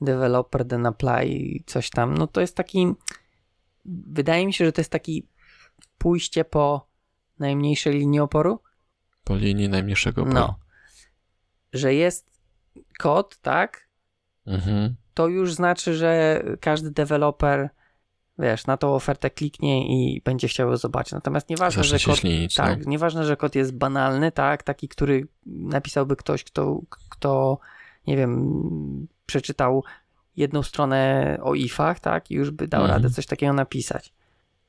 developer 0.00 0.68
then 0.68 0.86
apply 0.86 1.62
coś 1.66 1.90
tam, 1.90 2.14
no 2.14 2.26
to 2.26 2.40
jest 2.40 2.56
taki, 2.56 2.92
wydaje 3.84 4.46
mi 4.46 4.52
się, 4.52 4.64
że 4.64 4.72
to 4.72 4.80
jest 4.80 4.90
taki 4.92 5.28
pójście 5.98 6.44
po 6.44 6.88
najmniejszej 7.38 7.92
linii 7.92 8.20
oporu? 8.20 8.62
Po 9.24 9.36
linii 9.36 9.68
najmniejszego 9.68 10.22
oporu. 10.22 10.34
No. 10.34 10.58
Że 11.72 11.94
jest 11.94 12.30
kod, 12.98 13.36
tak? 13.36 13.88
Mhm. 14.46 14.96
To 15.14 15.28
już 15.28 15.54
znaczy, 15.54 15.94
że 15.94 16.42
każdy 16.60 16.90
deweloper 16.90 17.70
wiesz, 18.38 18.66
na 18.66 18.76
tą 18.76 18.94
ofertę 18.94 19.30
kliknie 19.30 19.86
i 19.88 20.22
będzie 20.24 20.48
chciał 20.48 20.76
zobaczyć. 20.76 21.12
Natomiast 21.12 21.50
nieważne, 21.50 21.84
że 21.84 21.98
kod, 21.98 22.16
ślinić, 22.16 22.54
tak, 22.54 22.84
no. 22.84 22.90
nieważne, 22.90 23.24
że 23.24 23.36
kod 23.36 23.54
jest 23.54 23.76
banalny, 23.76 24.32
tak, 24.32 24.62
taki, 24.62 24.88
który 24.88 25.26
napisałby 25.46 26.16
ktoś, 26.16 26.44
kto, 26.44 26.80
kto 27.08 27.58
nie 28.06 28.16
wiem, 28.16 29.06
przeczytał 29.26 29.84
jedną 30.36 30.62
stronę 30.62 31.38
o 31.42 31.54
ifach, 31.54 32.00
tak, 32.00 32.30
i 32.30 32.34
już 32.34 32.50
by 32.50 32.68
dał 32.68 32.82
mhm. 32.82 33.02
radę 33.02 33.14
coś 33.14 33.26
takiego 33.26 33.52
napisać. 33.52 34.12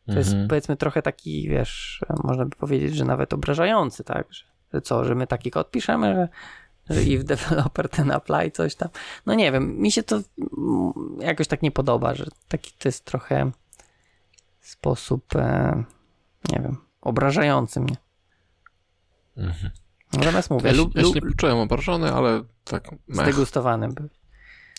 To 0.06 0.12
mhm. 0.12 0.18
jest 0.18 0.50
powiedzmy 0.50 0.78
trochę 0.78 1.02
taki, 1.02 1.50
wiesz, 1.50 2.02
można 2.24 2.46
by 2.46 2.56
powiedzieć, 2.56 2.96
że 2.96 3.06
nawet 3.06 3.34
obrażający, 3.34 4.04
tak? 4.04 4.34
Że, 4.34 4.44
że 4.74 4.82
co, 4.82 5.06
że 5.06 5.16
my 5.16 5.28
taki 5.28 5.52
kod 5.52 5.72
piszemy, 5.72 6.14
że, 6.16 6.28
że 6.90 7.04
if 7.04 7.24
developer 7.24 7.90
ten 7.98 8.12
apply 8.12 8.52
coś 8.52 8.76
tam. 8.76 8.90
No 9.26 9.34
nie 9.34 9.52
wiem, 9.52 9.78
mi 9.78 9.92
się 9.92 10.04
to 10.04 10.16
mm, 10.16 10.94
jakoś 11.20 11.48
tak 11.48 11.62
nie 11.62 11.72
podoba, 11.72 12.16
że 12.16 12.26
taki 12.48 12.72
to 12.80 12.88
jest 12.88 13.06
trochę 13.06 13.52
sposób, 14.62 15.36
e, 15.36 15.84
nie 16.52 16.60
wiem, 16.60 16.78
obrażający 17.02 17.80
mnie. 17.80 17.96
Mhm. 19.38 19.72
Natomiast 20.14 20.50
mówię, 20.50 20.70
ja, 20.70 20.76
lub, 20.76 20.96
ja 20.96 21.04
się 21.04 21.10
nie 21.10 21.36
czułem 21.38 21.58
obrażony, 21.58 22.14
ale 22.14 22.44
tak. 22.64 22.92
Mech. 23.08 23.28
Zdegustowany 23.28 23.88
był. 23.88 24.10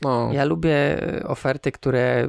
No. 0.03 0.33
Ja 0.33 0.45
lubię 0.45 0.99
oferty, 1.25 1.73
które 1.73 2.29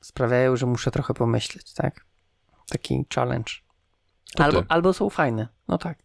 sprawiają, 0.00 0.56
że 0.56 0.66
muszę 0.66 0.90
trochę 0.90 1.14
pomyśleć, 1.14 1.72
tak? 1.72 2.04
Taki 2.68 3.04
challenge. 3.14 3.52
Albo, 4.38 4.62
albo 4.68 4.92
są 4.92 5.10
fajne, 5.10 5.48
no 5.68 5.78
tak. 5.78 5.98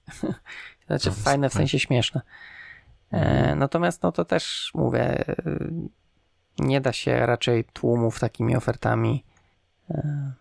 znaczy 0.99 1.09
no, 1.17 1.23
fajne 1.23 1.49
w 1.49 1.53
sensie 1.53 1.79
śmieszne. 1.79 2.21
E, 3.11 3.55
natomiast 3.55 4.03
no 4.03 4.11
to 4.11 4.25
też 4.25 4.71
mówię, 4.73 5.27
e, 5.27 5.35
nie 6.59 6.81
da 6.81 6.93
się 6.93 7.25
raczej 7.25 7.63
tłumów 7.63 8.19
takimi 8.19 8.55
ofertami 8.55 9.23
e, 9.89 10.31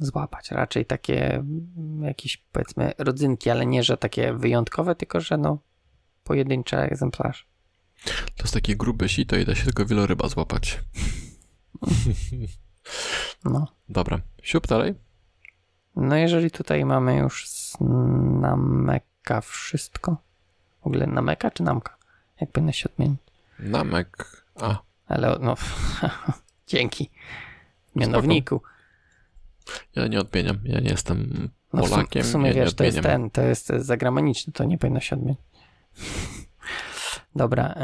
złapać. 0.00 0.50
Raczej 0.50 0.86
takie 0.86 1.34
mm, 1.34 2.02
jakieś 2.02 2.36
powiedzmy 2.36 2.92
rodzynki, 2.98 3.50
ale 3.50 3.66
nie, 3.66 3.82
że 3.82 3.96
takie 3.96 4.32
wyjątkowe, 4.32 4.94
tylko 4.94 5.20
że 5.20 5.38
no 5.38 5.58
pojedyncze 6.24 6.82
egzemplarze. 6.82 7.44
To 8.36 8.42
jest 8.42 8.54
takie 8.54 8.76
grube 8.76 9.08
sito 9.08 9.36
i 9.36 9.44
da 9.44 9.54
się 9.54 9.64
tylko 9.64 9.86
wieloryba 9.86 10.28
złapać. 10.28 10.80
No. 13.44 13.66
Dobra, 13.88 14.20
siup 14.42 14.66
dalej. 14.66 14.94
No 15.96 16.16
jeżeli 16.16 16.50
tutaj 16.50 16.84
mamy 16.84 17.16
już 17.16 17.48
na 18.40 18.56
Meka 19.20 19.40
wszystko. 19.40 20.16
W 20.82 20.86
ogóle 20.86 21.06
na 21.06 21.22
Meka 21.22 21.50
czy 21.50 21.62
Namka? 21.62 21.96
Jak 22.40 22.50
powinno 22.50 22.72
się 22.72 22.88
odmienić? 22.92 23.20
Namek. 23.58 24.44
A. 24.54 24.78
Ale 25.06 25.38
no, 25.40 25.54
dzięki 26.66 27.10
mianowniku. 27.96 28.62
Ja 29.94 30.06
nie 30.06 30.20
odmieniam, 30.20 30.58
ja 30.64 30.80
nie 30.80 30.90
jestem 30.90 31.48
Polakiem. 31.70 32.22
No 32.22 32.28
w 32.28 32.32
sumie 32.32 32.48
ja 32.48 32.54
wiesz, 32.54 32.74
to 32.74 32.84
jest 32.84 33.00
ten, 33.00 33.30
to 33.30 33.42
jest 33.42 33.66
zagraniczny, 33.66 34.52
to 34.52 34.64
nie 34.64 34.78
powinno 34.78 35.00
się 35.00 35.16
odmienić. 35.16 35.40
Dobra. 37.36 37.74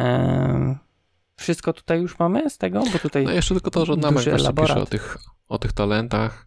Wszystko 1.37 1.73
tutaj 1.73 2.01
już 2.01 2.19
mamy 2.19 2.51
z 2.51 2.59
tego? 2.59 2.83
Bo 2.93 2.99
tutaj 2.99 3.25
no 3.25 3.33
jeszcze 3.33 3.55
tylko 3.55 3.71
to, 3.71 3.87
że 3.87 3.97
Namek 3.97 4.25
właśnie 4.25 4.53
pisze 4.53 4.81
o 4.81 4.87
tych, 4.87 5.19
o 5.49 5.59
tych 5.59 5.73
talentach, 5.73 6.46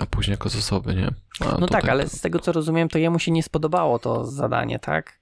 a 0.00 0.06
później 0.06 0.32
jako 0.32 0.48
zasoby, 0.48 0.94
nie? 0.94 1.10
A 1.40 1.58
no 1.58 1.66
tak, 1.66 1.88
ale 1.88 2.08
z 2.08 2.20
tego 2.20 2.38
co 2.38 2.52
rozumiem, 2.52 2.88
to 2.88 2.98
jemu 2.98 3.18
się 3.18 3.30
nie 3.30 3.42
spodobało 3.42 3.98
to 3.98 4.24
zadanie, 4.24 4.78
tak? 4.78 5.18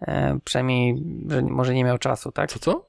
E, 0.00 0.38
przynajmniej, 0.44 1.02
że 1.28 1.42
może 1.42 1.74
nie 1.74 1.84
miał 1.84 1.98
czasu, 1.98 2.32
tak? 2.32 2.50
Co, 2.52 2.58
co? 2.58 2.86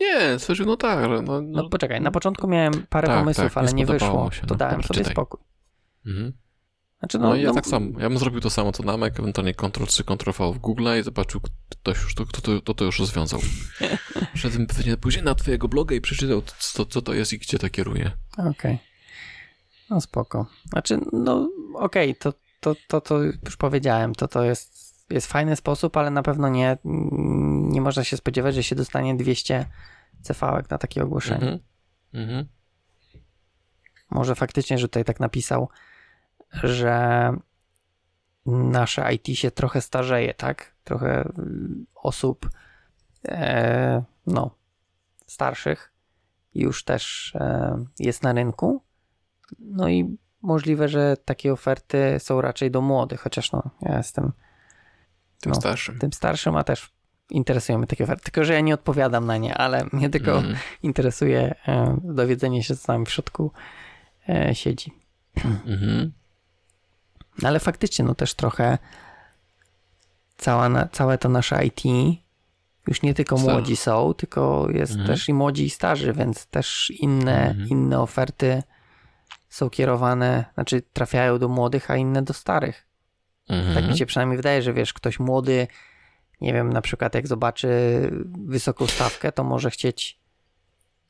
Nie, 0.00 0.38
coś, 0.38 0.58
no 0.58 0.76
tak. 0.76 1.08
No, 1.08 1.22
no, 1.22 1.40
no 1.40 1.68
poczekaj, 1.68 2.00
na 2.00 2.10
początku 2.10 2.48
miałem 2.48 2.86
parę 2.88 3.08
tak, 3.08 3.18
pomysłów, 3.18 3.54
tak, 3.54 3.58
ale 3.58 3.72
nie, 3.72 3.86
wyszło. 3.86 4.30
Się, 4.30 4.40
to 4.40 4.54
no, 4.54 4.56
dałem 4.56 4.82
sobie 4.82 5.04
spokój. 5.04 5.40
Mhm. 6.06 6.32
Znaczy, 6.98 7.18
no, 7.18 7.28
no, 7.28 7.36
ja 7.36 7.48
no, 7.48 7.54
tak 7.54 7.66
samo. 7.66 8.00
Ja 8.00 8.08
bym 8.08 8.18
zrobił 8.18 8.40
to 8.40 8.50
samo 8.50 8.72
co 8.72 8.82
Namek, 8.82 9.20
ewentualnie 9.20 9.54
Ctrl-C, 9.54 10.04
Ctrl-V 10.04 10.52
w 10.52 10.58
Google 10.58 10.88
i 11.00 11.02
zobaczył 11.02 11.40
ktoś 11.70 12.02
już 12.02 12.14
to, 12.14 12.26
kto 12.26 12.40
to, 12.40 12.60
to, 12.60 12.74
to 12.74 12.84
już 12.84 12.98
rozwiązał. 12.98 13.40
Szedłem 14.34 14.66
pewnie 14.66 14.96
później 14.96 15.24
na 15.24 15.34
twojego 15.34 15.68
bloga 15.68 15.96
i 15.96 16.00
przeczytał, 16.00 16.42
co, 16.58 16.86
co 16.86 17.02
to 17.02 17.14
jest 17.14 17.32
i 17.32 17.38
gdzie 17.38 17.58
to 17.58 17.70
kieruje. 17.70 18.10
Okej. 18.32 18.50
Okay. 18.50 18.87
No 19.90 20.00
spoko. 20.00 20.46
Znaczy, 20.64 21.00
no 21.12 21.48
okej, 21.74 22.10
okay, 22.10 22.14
to, 22.14 22.32
to, 22.60 22.74
to, 22.88 23.00
to 23.00 23.22
już 23.22 23.56
powiedziałem, 23.56 24.14
to 24.14 24.28
to 24.28 24.44
jest, 24.44 24.94
jest 25.10 25.26
fajny 25.26 25.56
sposób, 25.56 25.96
ale 25.96 26.10
na 26.10 26.22
pewno 26.22 26.48
nie, 26.48 26.78
nie 27.64 27.80
można 27.80 28.04
się 28.04 28.16
spodziewać, 28.16 28.54
że 28.54 28.62
się 28.62 28.76
dostanie 28.76 29.16
200 29.16 29.66
cv 30.22 30.62
na 30.70 30.78
takie 30.78 31.04
ogłoszenie. 31.04 31.40
Mhm. 31.40 31.58
Mhm. 32.14 32.48
Może 34.10 34.34
faktycznie, 34.34 34.78
że 34.78 34.88
tutaj 34.88 35.04
tak 35.04 35.20
napisał, 35.20 35.68
że 36.62 37.32
nasze 38.46 39.14
IT 39.14 39.38
się 39.38 39.50
trochę 39.50 39.80
starzeje, 39.80 40.34
tak? 40.34 40.74
Trochę 40.84 41.22
y, 41.22 41.32
osób, 41.94 42.50
e, 43.28 44.02
no, 44.26 44.50
starszych 45.26 45.92
już 46.54 46.84
też 46.84 47.34
e, 47.34 47.84
jest 47.98 48.22
na 48.22 48.32
rynku. 48.32 48.82
No 49.58 49.88
i 49.88 50.16
możliwe, 50.42 50.88
że 50.88 51.16
takie 51.24 51.52
oferty 51.52 52.16
są 52.18 52.40
raczej 52.40 52.70
do 52.70 52.80
młodych, 52.80 53.20
chociaż 53.20 53.52
no, 53.52 53.62
ja 53.82 53.96
jestem 53.96 54.32
Tym 55.40 55.52
No. 55.52 55.60
starszym. 55.60 55.98
tym 55.98 56.12
starszym, 56.12 56.56
a 56.56 56.64
też 56.64 56.90
interesują 57.30 57.78
mnie 57.78 57.86
takie 57.86 58.04
oferty. 58.04 58.24
Tylko, 58.24 58.44
że 58.44 58.54
ja 58.54 58.60
nie 58.60 58.74
odpowiadam 58.74 59.26
na 59.26 59.36
nie, 59.36 59.54
ale 59.58 59.86
mnie 59.92 60.10
tylko 60.10 60.32
Mhm. 60.36 60.56
interesuje 60.82 61.54
e, 61.68 61.98
dowiedzenie 62.04 62.62
się, 62.62 62.76
co 62.76 62.86
tam 62.86 63.06
w 63.06 63.10
środku 63.10 63.52
e, 64.28 64.54
siedzi. 64.54 64.92
Mhm. 65.44 66.12
No 67.42 67.48
ale 67.48 67.60
faktycznie, 67.60 68.04
no 68.04 68.14
też 68.14 68.34
trochę 68.34 68.78
cała 70.36 70.68
na, 70.68 70.88
całe 70.88 71.18
to 71.18 71.28
nasze 71.28 71.66
IT 71.66 71.82
już 72.88 73.02
nie 73.02 73.14
tylko 73.14 73.36
młodzi 73.36 73.76
są, 73.76 74.14
tylko 74.14 74.66
jest 74.70 74.92
Mhm. 74.92 75.08
też 75.08 75.28
i 75.28 75.34
młodzi 75.34 75.64
i 75.64 75.70
starzy, 75.70 76.12
więc 76.12 76.46
też 76.46 76.90
inne, 76.90 77.48
Mhm. 77.50 77.68
inne 77.68 78.00
oferty 78.00 78.62
są 79.48 79.70
kierowane, 79.70 80.44
znaczy 80.54 80.82
trafiają 80.92 81.38
do 81.38 81.48
młodych, 81.48 81.90
a 81.90 81.96
inne 81.96 82.22
do 82.22 82.32
starych. 82.32 82.86
Mhm. 83.48 83.74
Tak 83.74 83.88
mi 83.88 83.98
się 83.98 84.06
przynajmniej 84.06 84.36
wydaje, 84.36 84.62
że 84.62 84.72
wiesz, 84.72 84.92
ktoś 84.92 85.20
młody, 85.20 85.66
nie 86.40 86.52
wiem, 86.52 86.72
na 86.72 86.80
przykład 86.80 87.14
jak 87.14 87.26
zobaczy 87.26 87.68
wysoką 88.46 88.86
stawkę, 88.86 89.32
to 89.32 89.44
może 89.44 89.70
chcieć 89.70 90.18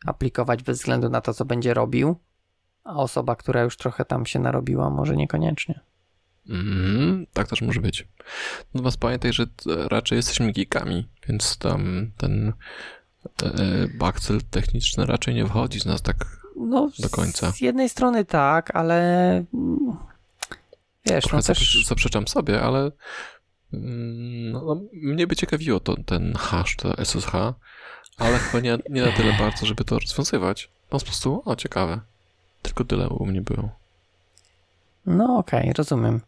aplikować 0.07 0.63
bez 0.63 0.79
względu 0.79 1.09
na 1.09 1.21
to, 1.21 1.35
co 1.35 1.45
będzie 1.45 1.75
robił, 1.75 2.17
a 2.85 2.97
osoba, 2.97 3.37
która 3.37 3.63
już 3.63 3.77
trochę 3.77 4.05
tam 4.05 4.27
się 4.27 4.39
narobiła, 4.39 4.91
może 4.91 5.17
niekoniecznie. 5.17 5.81
Mhm, 6.49 7.27
tak 7.33 7.49
też 7.49 7.63
może 7.63 7.81
być. 7.81 8.09
Natomiast 8.75 9.01
pamiętaj, 9.01 9.33
że 9.33 9.47
raczej 9.67 10.17
jesteśmy 10.17 10.53
geekami, 10.53 11.09
więc 11.29 11.59
tam 11.59 12.11
ten 12.17 12.53
e, 13.43 13.53
bakcyl 13.99 14.41
techniczny 14.51 15.07
raczej 15.07 15.35
nie 15.35 15.47
wchodzi 15.47 15.81
z 15.81 15.87
nas 15.87 16.03
tak. 16.03 16.39
No, 16.59 16.91
Do 16.99 17.09
końca. 17.11 17.53
Z 17.53 17.61
jednej 17.61 17.89
strony 17.89 18.25
tak, 18.25 18.77
ale 18.77 18.99
mm, 19.55 19.97
wiesz, 21.07 21.25
Trochę 21.25 21.37
no 21.37 21.43
też 21.43 21.85
zaprzeczam 21.87 22.29
sobie, 22.29 22.63
ale 22.63 22.91
mm, 23.73 24.53
no, 24.53 24.65
no, 24.65 24.81
mnie 24.93 25.27
by 25.27 25.37
ciekawiło 25.37 25.81
to, 25.81 25.97
ten 26.07 26.35
hash, 26.35 26.77
to 26.77 27.05
SSH, 27.05 27.33
ale 28.19 28.39
chyba 28.39 28.61
nie, 28.61 28.79
nie 28.91 29.03
na 29.03 29.13
tyle 29.13 29.33
bardzo, 29.33 29.67
żeby 29.67 29.85
to 29.85 29.99
rozwiązywać. 29.99 30.71
No 30.93 30.99
po 30.99 31.05
prostu, 31.05 31.43
o 31.45 31.57
ciekawe. 31.57 32.01
Tylko 32.63 32.85
tyle 32.85 33.09
u 33.09 33.27
mnie 33.27 33.41
było. 33.41 33.71
no 35.07 35.39
okej, 35.39 35.73
rozumiem. 35.73 36.21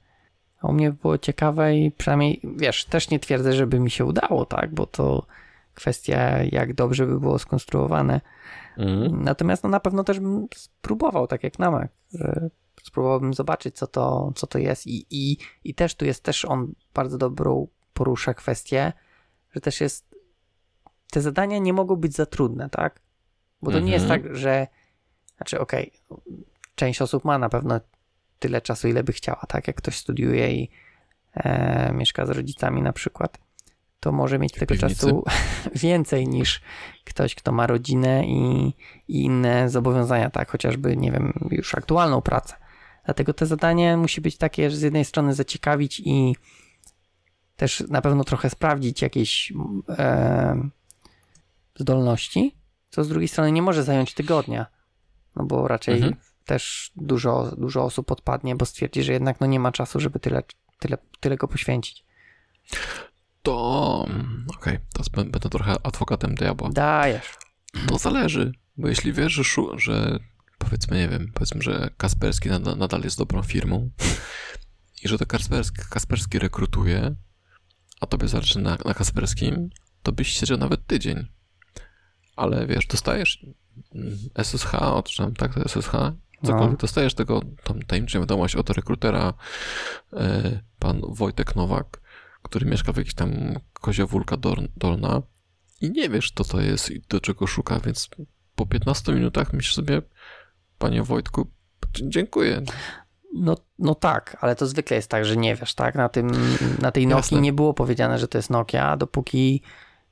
A 0.63 0.69
u 0.69 0.73
mnie 0.73 0.93
było 0.93 1.19
ciekawe 1.19 1.77
i 1.77 1.91
przynajmniej, 1.91 2.41
wiesz, 2.57 2.85
też 2.85 3.11
nie 3.11 3.21
twierdzę, 3.21 3.53
żeby 3.53 3.81
mi 3.81 3.91
się 3.91 4.05
udało, 4.05 4.47
tak, 4.47 4.75
bo 4.75 4.87
to 4.87 5.27
kwestia, 5.75 6.43
jak 6.43 6.75
dobrze 6.75 7.07
by 7.07 7.21
było 7.21 7.39
skonstruowane. 7.39 8.21
Mhm. 8.77 9.23
Natomiast 9.23 9.65
no, 9.65 9.71
na 9.71 9.81
pewno 9.81 10.05
też 10.05 10.21
bym 10.21 10.47
spróbował, 10.55 11.27
tak 11.27 11.45
jak 11.45 11.59
Namek, 11.59 11.93
że 12.15 12.51
spróbowałbym 12.83 13.35
zobaczyć, 13.35 13.77
co 13.77 13.87
to, 13.87 14.33
co 14.37 14.47
to 14.47 14.59
jest 14.59 14.87
i, 14.87 15.07
i, 15.11 15.37
i 15.65 15.75
też 15.75 15.95
tu 15.95 16.05
jest 16.05 16.23
też 16.25 16.45
on 16.45 16.73
bardzo 16.95 17.19
dobrą 17.19 17.69
porusza 17.95 18.35
kwestię, 18.35 18.93
że 19.55 19.61
też 19.61 19.81
jest 19.81 20.15
te 21.11 21.21
zadania 21.21 21.59
nie 21.59 21.73
mogą 21.73 21.97
być 21.97 22.15
za 22.15 22.27
trudne, 22.27 22.71
tak? 22.71 23.01
Bo 23.63 23.71
to 23.71 23.81
nie 23.81 23.93
jest 23.93 24.05
Mhm. 24.05 24.23
tak, 24.23 24.37
że 24.37 24.67
znaczy 25.37 25.61
okej, 25.61 25.93
część 26.75 27.03
osób 27.03 27.25
ma 27.25 27.39
na 27.39 27.49
pewno 27.49 27.81
tyle 28.39 28.61
czasu, 28.61 28.89
ile 28.89 29.05
by 29.05 29.13
chciała, 29.13 29.45
tak? 29.49 29.67
Jak 29.67 29.77
ktoś 29.77 29.99
studiuje 29.99 30.53
i 30.53 30.71
e, 31.35 31.93
mieszka 31.93 32.27
z 32.27 32.31
rodzicami 32.31 32.83
na 32.83 32.93
przykład, 32.93 33.39
to 34.01 34.13
może 34.13 34.39
mieć 34.39 34.53
tego 34.53 34.75
piwnicy. 34.75 34.95
czasu 34.95 35.25
więcej 35.75 36.29
niż 36.29 36.61
ktoś, 37.05 37.35
kto 37.35 37.53
ma 37.53 37.67
rodzinę 37.67 38.27
i, 38.27 38.67
i 39.09 39.25
inne 39.25 39.71
zobowiązania, 39.71 40.31
tak? 40.31 40.51
Chociażby, 40.51 40.97
nie 40.97 41.13
wiem, 41.13 41.33
już 41.51 41.75
aktualną 41.75 42.21
pracę. 42.23 42.55
Dlatego 43.05 43.35
to 43.35 43.47
zadanie 43.47 43.97
musi 43.97 44.21
być 44.21 44.37
takie, 44.37 44.71
że 44.71 44.77
z 44.77 44.83
jednej 44.83 45.05
strony 45.05 45.35
zaciekawić 45.35 46.01
i 46.05 46.37
też 47.57 47.85
na 47.89 48.03
pewno 48.03 48.25
trochę 48.25 48.51
sprawdzić 48.51 49.03
jakieś 49.03 49.53
e, 49.89 50.69
zdolności, 51.77 52.57
co 52.91 53.05
z 53.05 53.09
drugiej 53.09 53.29
strony 53.29 53.53
nie 53.53 53.63
może 53.63 53.85
zająć 53.85 54.15
tygodnia, 54.15 54.67
no 55.37 55.45
bo 55.45 55.69
raczej 55.69 55.95
Mhm. 55.95 56.15
też 56.45 56.93
dużo, 56.97 57.53
dużo 57.57 57.85
osób 57.85 58.13
odpadnie, 58.13 58.57
bo 58.57 58.67
stwierdzi, 58.67 59.03
że 59.03 59.13
jednak 59.13 59.41
no 59.41 59.47
nie 59.47 59.61
ma 59.61 59.73
czasu, 59.73 60.01
żeby 60.01 60.21
tyle, 60.21 60.43
tyle, 60.79 60.99
tyle 61.21 61.37
go 61.37 61.49
poświęcić. 61.49 62.05
To 63.43 64.07
okej, 64.57 64.79
teraz 64.93 65.09
bę- 65.09 65.31
będę 65.31 65.49
trochę 65.51 65.77
adwokatem 65.87 66.35
diabła. 66.35 66.71
Dajesz. 66.71 67.35
To 67.89 67.99
zależy, 67.99 68.53
bo 68.77 68.89
jeśli 68.89 69.13
wiesz, 69.13 69.33
że, 69.33 69.43
że 69.77 70.19
powiedzmy, 70.59 70.97
nie 70.99 71.09
wiem, 71.09 71.31
powiedzmy, 71.35 71.63
że 71.63 71.91
Kasperski 71.97 72.49
nadal, 72.49 72.77
nadal 72.79 73.03
jest 73.03 73.19
dobrą 73.19 73.43
firmą 73.43 73.91
i 75.03 75.09
że 75.09 75.19
to 75.19 75.27
Kasperski, 75.27 75.83
Kasperski 75.91 76.39
rekrutuje, 76.39 77.15
a 78.01 78.07
tobie 78.07 78.29
zależy 78.29 78.59
na, 78.59 78.79
na 78.85 78.95
Kasperskim, 78.95 79.71
to 80.03 80.13
byś 80.13 80.29
siedział 80.41 80.59
nawet 80.59 80.87
tydzień. 80.87 81.27
Ale 82.37 82.67
wiesz, 82.67 82.87
dostajesz 82.87 83.47
SSH, 84.43 84.75
od 84.75 85.09
czy 85.11 85.23
tam 85.23 85.35
tak, 85.35 85.55
to 85.55 85.69
SSH, 85.69 85.91
cokolwiek, 86.45 86.71
No. 86.71 86.77
dostajesz 86.77 87.15
tego, 87.15 87.43
tam 87.65 87.83
tajemniczą 87.83 88.21
wiadomość 88.21 88.57
od 88.57 88.71
rekrutera, 88.71 89.35
e, 90.13 90.61
pan 90.79 91.01
Wojtek 91.09 91.57
Nowak, 91.57 92.00
który 92.43 92.67
mieszka 92.67 92.93
w 92.93 92.97
jakiejś 92.97 93.15
tam 93.15 93.31
Koziowólka 93.73 94.37
Dor- 94.37 94.69
Dolna 94.77 95.23
i 95.81 95.91
nie 95.91 96.09
wiesz, 96.09 96.33
co 96.35 96.45
to 96.45 96.61
jest 96.61 96.91
i 96.91 97.01
do 97.09 97.21
czego 97.21 97.47
szuka, 97.47 97.81
więc 97.81 98.09
po 98.55 98.67
15 98.67 99.13
minutach 99.13 99.53
myślisz 99.53 99.75
sobie, 99.75 100.03
panie 100.79 101.03
Wojtku, 101.03 101.47
dziękuję. 102.03 102.63
No, 103.35 103.57
no 103.79 103.95
tak, 103.95 104.37
ale 104.41 104.57
to 104.57 104.67
zwykle 104.67 104.97
jest 104.97 105.09
tak, 105.11 105.25
że 105.25 105.37
nie 105.37 105.57
wiesz, 105.57 105.75
tak? 105.75 105.95
Na, 105.95 106.09
tym, 106.09 106.31
na 106.79 106.91
tej 106.93 107.07
Nokii 107.07 107.19
Jasne. 107.35 107.41
nie 107.41 107.53
było 107.53 107.75
powiedziane, 107.75 108.19
że 108.19 108.29
to 108.29 108.39
jest 108.39 108.51
Nokia, 108.51 108.97
dopóki 108.97 109.63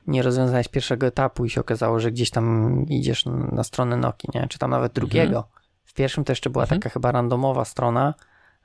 nie 0.07 0.23
rozwiązałeś 0.23 0.69
pierwszego 0.69 1.07
etapu 1.07 1.45
i 1.45 1.51
się 1.51 1.61
okazało, 1.61 2.01
że 2.01 2.13
gdzieś 2.13 2.31
tam 2.31 2.85
idziesz 2.89 3.25
na, 3.53 3.65
stronę 3.65 3.97
Nokii, 3.97 4.31
nie? 4.35 4.49
Czy 4.49 4.59
tam 4.59 4.71
nawet 4.71 4.93
drugiego. 4.93 5.49
W 5.85 5.95
pierwszym 5.95 6.25
to 6.25 6.33
jeszcze 6.33 6.51
była 6.51 6.65
Mhm. 6.65 6.81
taka 6.81 6.93
chyba 6.93 7.13
randomowa 7.13 7.65
strona 7.65 8.15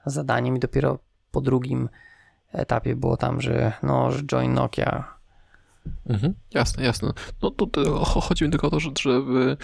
z 0.05 0.13
zadaniem 0.13 0.55
i 0.55 0.59
dopiero 0.59 0.99
po 1.31 1.41
drugim 1.41 1.89
etapie 2.53 2.95
było 2.95 3.17
tam, 3.17 3.41
że 3.41 3.73
no, 3.83 4.11
że 4.11 4.23
join 4.23 4.53
Nokia. 4.53 5.13
Mhm, 6.09 6.33
jasne, 6.53 6.83
jasne. 6.83 7.11
No 7.41 7.49
cho- 7.49 8.21
chodzi 8.21 8.43
mi 8.45 8.51
tylko 8.51 8.67
o 8.67 8.69
to, 8.69 8.79
że- 8.79 8.89
żeby 8.99 9.57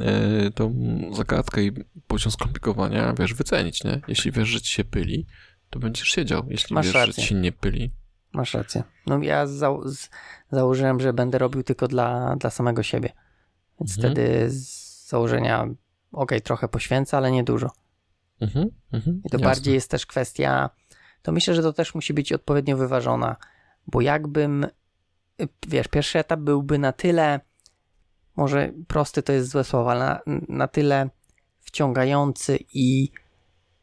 e, 0.00 0.50
tą 0.50 0.74
zagadkę 1.12 1.62
i 1.62 1.72
poziom 2.06 2.32
skomplikowania, 2.32 3.12
wiesz, 3.18 3.34
wycenić, 3.34 3.84
nie? 3.84 4.00
Jeśli 4.08 4.32
wiesz, 4.32 4.48
że 4.48 4.60
ci 4.60 4.72
się 4.72 4.84
pyli, 4.84 5.26
to 5.70 5.78
będziesz 5.78 6.08
siedział. 6.08 6.42
Jeśli 6.48 6.74
Masz 6.74 6.86
wiesz, 6.86 6.92
że 6.92 7.06
rację. 7.06 7.22
ci 7.22 7.28
się 7.28 7.34
nie 7.34 7.52
pyli, 7.52 7.90
Masz 8.32 8.54
rację. 8.54 8.82
No 9.06 9.18
ja 9.22 9.46
zał- 9.46 9.88
z, 9.88 10.10
założyłem, 10.52 11.00
że 11.00 11.12
będę 11.12 11.38
robił 11.38 11.62
tylko 11.62 11.88
dla, 11.88 12.36
dla 12.36 12.50
samego 12.50 12.82
siebie. 12.82 13.12
Więc 13.80 13.96
Mhm. 13.96 14.14
wtedy 14.14 14.50
z 14.50 14.82
założenia, 15.08 15.66
okej, 16.12 16.42
trochę 16.42 16.68
poświęcę, 16.68 17.16
ale 17.16 17.30
nie 17.32 17.44
dużo. 17.44 17.70
mhm, 18.40 18.70
mhm, 18.92 19.20
I 19.24 19.30
to 19.30 19.36
jasne. 19.36 19.46
bardziej 19.48 19.74
jest 19.74 19.90
też 19.90 20.06
kwestia, 20.06 20.70
to 21.22 21.32
myślę, 21.32 21.54
że 21.54 21.62
to 21.62 21.72
też 21.72 21.94
musi 21.94 22.14
być 22.14 22.32
odpowiednio 22.32 22.76
wyważona, 22.76 23.36
bo 23.86 24.00
jakbym, 24.00 24.66
wiesz, 25.68 25.88
pierwszy 25.88 26.18
etap 26.18 26.40
byłby 26.40 26.78
na 26.78 26.92
tyle, 26.92 27.40
może 28.36 28.72
prosty 28.88 29.22
to 29.22 29.32
jest 29.32 29.48
złe 29.48 29.64
słowo, 29.64 29.90
ale 29.90 30.04
na, 30.04 30.20
na 30.48 30.68
tyle 30.68 31.10
wciągający 31.60 32.58
i 32.74 33.10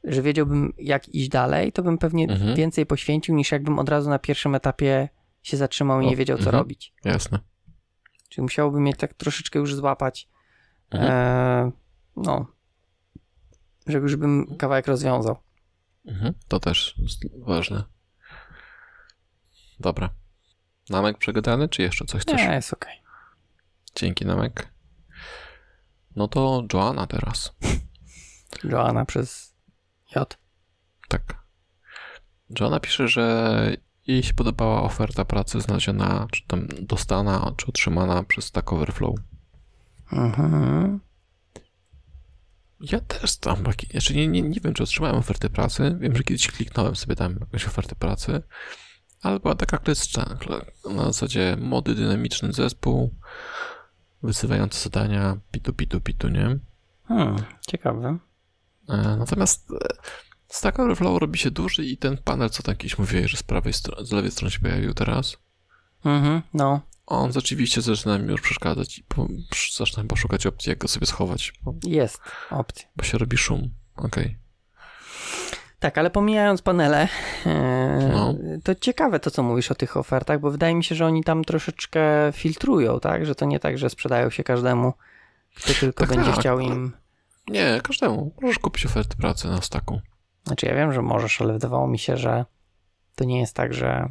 że 0.04 0.22
wiedziałbym 0.22 0.74
jak 0.78 1.10
iść 1.10 1.30
dalej, 1.30 1.72
to 1.72 1.84
bym 1.84 1.98
pewnie 1.98 2.24
Mhm. 2.24 2.56
więcej 2.56 2.86
poświęcił 2.86 3.36
niż 3.36 3.52
jakbym 3.52 3.80
od 3.80 3.90
razu 3.90 4.10
na 4.10 4.20
pierwszym 4.20 4.56
etapie 4.56 5.10
się 5.42 5.58
zatrzymał 5.58 6.02
i 6.02 6.08
nie 6.08 6.16
wiedział 6.16 6.38
co 6.38 6.44
mhm. 6.44 6.56
robić. 6.56 6.94
Jasne. 7.06 7.40
Czyli 8.30 8.44
musiałbym 8.44 8.84
mieć 8.84 8.98
tak 8.98 9.14
troszeczkę 9.14 9.60
już 9.60 9.76
złapać, 9.76 10.28
Mhm. 10.92 11.12
e, 11.12 11.72
no, 12.16 12.46
żeby 13.88 14.04
już 14.04 14.16
bym 14.16 14.56
kawałek 14.58 14.88
rozwiązał. 14.88 15.36
Mhm, 16.06 16.34
to 16.48 16.60
też 16.60 16.96
jest 16.98 17.20
ważne. 17.46 17.84
Dobra. 19.80 20.10
Namek 20.90 21.18
przegadany, 21.18 21.70
czy 21.70 21.82
jeszcze 21.82 22.06
coś 22.06 22.22
chcesz? 22.22 22.42
Nie, 22.42 22.54
jest 22.54 22.74
okej. 22.74 23.02
Dzięki, 23.96 24.26
Namek. 24.26 24.74
No 26.16 26.28
to 26.28 26.64
Joanna 26.74 27.08
teraz. 27.08 27.56
Joanna 28.64 29.06
przez 29.06 29.56
J. 30.16 30.38
Tak. 31.08 31.44
Joanna 32.60 32.80
pisze, 32.80 33.08
że 33.08 33.78
jej 34.08 34.24
się 34.24 34.34
podobała 34.34 34.84
oferta 34.84 35.26
pracy 35.26 35.62
znaleziona, 35.62 36.28
czy 36.32 36.48
tam 36.48 36.68
dostana, 36.82 37.54
czy 37.58 37.68
otrzymana 37.68 38.24
przez 38.24 38.46
Stack 38.46 38.74
Overflow. 38.74 39.16
Mhm. 40.12 41.00
Ja 42.82 43.00
też 43.00 43.38
tam, 43.38 43.64
znaczy 43.92 44.16
nie, 44.16 44.28
nie, 44.28 44.42
nie 44.42 44.60
wiem, 44.60 44.74
czy 44.74 44.84
otrzymałem 44.84 45.18
ofertę 45.18 45.50
pracy. 45.50 45.98
Wiem, 46.00 46.16
że 46.16 46.24
kiedyś 46.24 46.48
kliknąłem 46.48 46.96
sobie 46.96 47.16
tam 47.16 47.38
jakąś 47.40 47.68
ofertę 47.68 47.96
pracy, 47.96 48.42
ale 49.22 49.40
była 49.40 49.56
taka 49.56 49.78
klyczka, 49.78 50.38
na 50.96 51.04
zasadzie 51.04 51.58
mody 51.60 51.96
dynamiczny 51.96 52.54
zespół, 52.54 53.16
wyzywające 54.24 54.80
zadania, 54.80 55.38
pitu, 55.52 55.74
pitu, 55.74 56.02
pitu, 56.02 56.30
nie? 56.30 56.60
Hmm, 57.08 57.36
ciekawe. 57.68 58.18
E, 58.90 59.16
natomiast 59.20 59.72
e, 59.72 59.76
Stack 60.48 60.80
Overflow 60.80 61.22
robi 61.22 61.40
się 61.40 61.52
duży 61.52 61.86
i 61.86 61.98
ten 61.98 62.18
panel, 62.18 62.50
co 62.50 62.64
tam 62.64 62.76
kiedyś 62.76 62.98
mówiłeś, 62.98 63.32
że 63.32 63.38
z 63.38 63.44
prawej 63.44 63.74
strony, 63.74 64.06
z 64.06 64.12
lewej 64.12 64.32
strony 64.32 64.52
się 64.52 64.60
pojawił 64.60 64.94
teraz, 64.94 65.38
Mhm, 66.06 66.42
no, 66.54 66.82
on 67.10 67.32
rzeczywiście 67.34 67.82
zaczyna 67.82 68.18
mi 68.18 68.32
już 68.32 68.42
przeszkadzać 68.42 68.98
i 68.98 69.04
po, 69.04 69.28
zacznę 69.78 70.04
chyba 70.04 70.16
szukać 70.16 70.46
opcji, 70.46 70.70
jak 70.70 70.80
go 70.80 70.88
sobie 70.88 71.06
schować, 71.06 71.54
bo, 71.64 71.74
jest 71.84 72.22
opcja. 72.52 72.88
bo 72.96 73.04
się 73.04 73.18
robi 73.18 73.38
szum. 73.38 73.70
Okej. 73.96 74.38
Tak, 75.80 75.98
ale 75.98 76.10
pomijając 76.10 76.62
panele, 76.62 77.08
e, 77.46 78.10
No. 78.14 78.36
to 78.64 78.76
ciekawe 78.76 79.20
to, 79.20 79.32
co 79.32 79.44
mówisz 79.44 79.72
o 79.72 79.76
tych 79.76 79.98
ofertach, 79.98 80.40
bo 80.40 80.52
wydaje 80.52 80.76
mi 80.76 80.84
się, 80.84 80.96
że 80.96 81.06
oni 81.06 81.24
tam 81.24 81.44
troszeczkę 81.44 82.02
filtrują, 82.34 83.00
tak? 83.00 83.26
Że 83.26 83.36
to 83.36 83.46
nie 83.46 83.60
tak, 83.60 83.78
że 83.78 83.90
sprzedają 83.90 84.30
się 84.30 84.44
każdemu, 84.44 84.94
kto 85.56 85.74
tylko 85.80 86.06
Tak, 86.08 86.16
będzie 86.16 86.32
tak. 86.32 86.40
chciał 86.40 86.60
im... 86.60 86.92
Nie, 87.48 87.82
każdemu. 87.84 88.34
Możesz 88.42 88.60
kupić 88.60 88.86
ofertę 88.86 89.16
pracy 89.16 89.48
na 89.48 89.62
staku. 89.62 90.02
Znaczy 90.48 90.66
ja 90.66 90.76
wiem, 90.76 90.94
że 90.94 91.02
możesz, 91.02 91.42
ale 91.42 91.54
wydawało 91.54 91.88
mi 91.88 92.00
się, 92.00 92.18
że 92.18 92.46
to 93.16 93.24
nie 93.24 93.40
jest 93.40 93.56
tak, 93.56 93.74
że, 93.74 94.10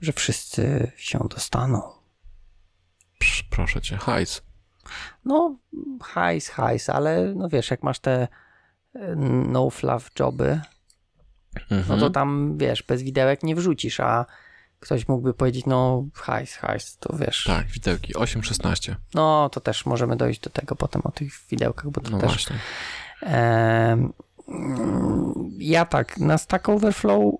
że 0.00 0.12
wszyscy 0.12 0.92
się 0.96 1.18
dostaną. 1.30 1.99
Psz, 3.20 3.42
proszę 3.50 3.80
cię, 3.80 3.96
hajs. 3.96 4.42
No, 5.24 5.56
hajs, 6.02 6.48
hajs, 6.48 6.88
ale 6.90 7.32
no 7.36 7.48
wiesz, 7.48 7.70
jak 7.70 7.82
masz 7.82 7.98
te 7.98 8.28
e, 8.94 9.14
no 9.48 9.70
fluff 9.70 10.10
joby, 10.20 10.60
no 11.70 11.76
Mhm. 11.76 12.00
to 12.00 12.10
tam, 12.10 12.58
wiesz, 12.58 12.82
bez 12.82 13.02
widełek 13.02 13.42
nie 13.42 13.56
wrzucisz, 13.56 14.00
a 14.00 14.26
ktoś 14.80 15.08
mógłby 15.08 15.34
powiedzieć, 15.34 15.66
no 15.66 16.04
hajs, 16.14 16.54
hajs, 16.56 16.96
to 16.98 17.16
wiesz. 17.16 17.44
Tak, 17.46 17.66
widełki 17.66 18.14
8-16. 18.14 18.94
No, 19.14 19.48
to 19.52 19.60
też 19.60 19.86
możemy 19.86 20.16
dojść 20.16 20.40
do 20.40 20.50
tego 20.50 20.76
potem 20.76 21.02
o 21.04 21.10
tych 21.10 21.32
widełkach, 21.50 21.90
bo 21.90 22.00
to 22.00 22.10
No 22.10 22.18
też... 22.18 22.30
właśnie. 22.30 22.56
Mm, 23.20 24.12
ja 25.58 25.84
tak, 25.84 26.18
na 26.18 26.38
Stack 26.38 26.68
Overflow 26.68 27.34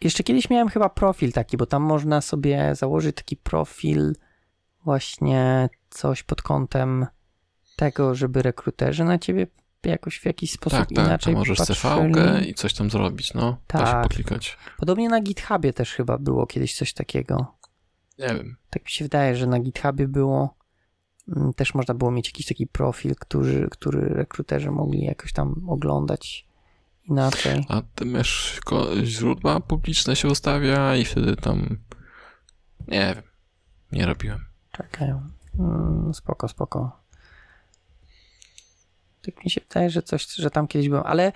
jeszcze 0.00 0.22
kiedyś 0.24 0.50
miałem 0.50 0.68
chyba 0.68 0.88
profil 0.88 1.32
taki, 1.32 1.56
bo 1.56 1.66
tam 1.66 1.82
można 1.82 2.20
sobie 2.20 2.74
założyć 2.74 3.16
taki 3.16 3.36
profil 3.36 4.12
właśnie 4.90 5.68
coś 5.90 6.22
pod 6.22 6.42
kątem 6.42 7.06
tego, 7.76 8.14
żeby 8.14 8.42
rekruterzy 8.42 9.04
na 9.04 9.18
ciebie 9.18 9.46
jakoś 9.84 10.18
w 10.18 10.24
jakiś 10.26 10.52
sposób 10.52 10.78
Tak, 10.78 10.88
tak, 10.88 11.06
inaczej 11.06 11.34
możesz 11.34 11.58
patrzyli. 11.58 12.14
CV 12.14 12.50
i 12.50 12.54
coś 12.54 12.74
tam 12.74 12.90
zrobić, 12.90 13.34
no. 13.34 13.58
Da 13.68 13.78
się 13.78 13.84
Tak. 13.84 14.02
poklikać. 14.02 14.58
Podobnie 14.78 15.08
na 15.08 15.20
GitHubie 15.20 15.72
też 15.72 15.92
chyba 15.94 16.18
było 16.18 16.46
kiedyś 16.46 16.74
coś 16.76 16.92
takiego. 16.92 17.54
Nie 18.18 18.26
wiem. 18.26 18.56
Tak 18.70 18.84
mi 18.84 18.90
się 18.90 19.04
wydaje, 19.04 19.36
że 19.36 19.46
na 19.46 19.60
GitHubie 19.60 20.08
było 20.08 20.56
mm, 21.36 21.52
też 21.54 21.74
można 21.74 21.94
było 21.94 22.10
mieć 22.10 22.28
jakiś 22.28 22.46
taki 22.46 22.66
profil, 22.66 23.14
który, 23.20 23.68
który 23.70 24.00
rekruterzy 24.08 24.70
mogli 24.70 25.04
jakoś 25.04 25.32
tam 25.32 25.68
oglądać 25.68 26.46
inaczej. 27.04 27.66
A 27.68 27.82
ty 27.94 28.04
masz 28.04 28.60
źródła 29.04 29.60
publiczne 29.60 30.16
się 30.16 30.28
ustawia 30.28 30.96
i 30.96 31.04
wtedy 31.04 31.36
tam... 31.36 31.78
Nie 32.88 33.12
wiem. 33.14 33.24
Nie 33.92 34.06
robiłem. 34.06 34.44
Czekaj. 34.76 35.14
Mm, 35.58 36.14
spoko, 36.14 36.48
spoko. 36.48 37.00
Tak 39.24 39.44
mi 39.44 39.50
się 39.50 39.60
wydaje, 39.68 39.90
że 39.90 40.02
coś, 40.02 40.26
że 40.26 40.50
tam 40.50 40.66
kiedyś 40.66 40.88
byłem, 40.88 41.04
ale 41.06 41.32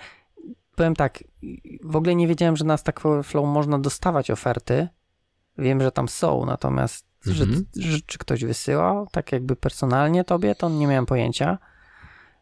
powiem 0.75 0.95
tak, 0.95 1.23
w 1.83 1.95
ogóle 1.95 2.15
nie 2.15 2.27
wiedziałem, 2.27 2.57
że 2.57 2.65
na 2.65 2.77
Stack 2.77 3.05
Overflow 3.05 3.45
można 3.47 3.79
dostawać 3.79 4.31
oferty. 4.31 4.87
Wiem, 5.57 5.81
że 5.81 5.91
tam 5.91 6.09
są, 6.09 6.45
natomiast 6.45 7.05
że, 7.25 7.43
Mhm. 7.43 7.65
że, 7.75 7.97
czy 8.05 8.17
ktoś 8.17 8.43
wysyłał, 8.45 9.07
tak 9.11 9.31
jakby 9.31 9.55
personalnie 9.55 10.23
tobie, 10.23 10.55
to 10.55 10.69
nie 10.69 10.87
miałem 10.87 11.05
pojęcia. 11.05 11.57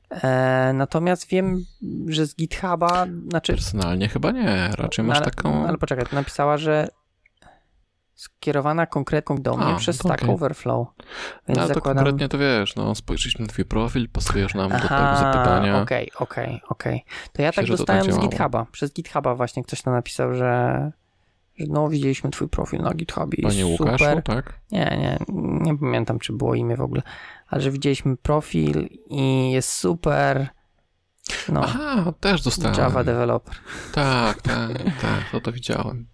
E, 0.09 0.71
natomiast 0.73 1.27
wiem, 1.27 1.65
że 2.07 2.27
z 2.27 2.35
GitHuba, 2.35 3.05
znaczy 3.29 3.53
Personalnie 3.53 4.09
chyba 4.09 4.31
nie. 4.31 4.69
Raczej 4.77 5.05
masz 5.05 5.17
ale, 5.17 5.25
taką... 5.25 5.67
Ale 5.67 5.77
poczekaj, 5.77 6.05
napisała, 6.11 6.57
że 6.57 6.87
skierowana 8.19 8.85
konkretnie 8.85 9.35
do 9.39 9.57
mnie 9.57 9.73
A, 9.73 9.75
przez 9.75 9.97
to 9.97 10.07
Stack. 10.07 10.23
Overflow. 10.29 10.87
Więc 11.47 11.59
No 11.59 11.67
to 11.67 11.73
zakładam... 11.73 12.03
konkretnie 12.05 12.29
to 12.29 12.37
wiesz, 12.37 12.75
no 12.75 12.95
spojrzeliśmy 12.95 13.45
na 13.45 13.51
twój 13.51 13.65
profil, 13.65 14.09
pasujesz 14.09 14.53
nam 14.53 14.69
do 14.71 14.75
tego 14.75 14.89
Aha, 14.89 15.15
zapytania. 15.33 15.81
Okej, 15.81 16.11
okej, 16.15 16.61
okej. 16.69 17.05
To 17.33 17.41
ja 17.41 17.49
Myślę, 17.49 17.63
tak 17.63 17.71
to 17.71 17.77
dostałem 17.77 18.05
tak 18.05 18.13
z. 18.13 18.19
GitHuba. 18.19 18.65
Przez 18.71 18.93
GitHuba 18.93 19.35
właśnie 19.35 19.63
ktoś 19.63 19.81
tam 19.81 19.93
napisał, 19.93 20.33
że, 20.33 20.91
że 21.57 21.65
no 21.69 21.89
widzieliśmy 21.89 22.29
twój 22.29 22.49
profil 22.49 22.81
na 22.81 22.93
GitHubie. 22.93 23.37
i 23.37 23.41
Panie 23.41 23.77
super. 23.77 23.91
Łukaszu, 23.91 24.21
tak? 24.21 24.53
Nie, 24.71 24.97
nie, 24.99 25.19
nie 25.71 25.77
pamiętam, 25.77 26.19
czy 26.19 26.33
było 26.33 26.55
imię 26.55 26.75
w 26.77 26.81
ogóle, 26.81 27.01
ale 27.47 27.61
że 27.61 27.71
widzieliśmy 27.71 28.17
profil 28.17 28.87
i 29.09 29.51
jest 29.51 29.71
super. 29.73 30.47
No, 31.49 31.61
Aha, 31.63 32.13
też 32.19 32.41
dostałem. 32.41 32.77
Java 32.77 33.03
developer. 33.03 33.55
Tak, 33.93 34.41
tak, 34.41 34.73
tak, 35.01 35.29
to 35.31 35.41
to 35.41 35.51
widziałem. 35.51 36.07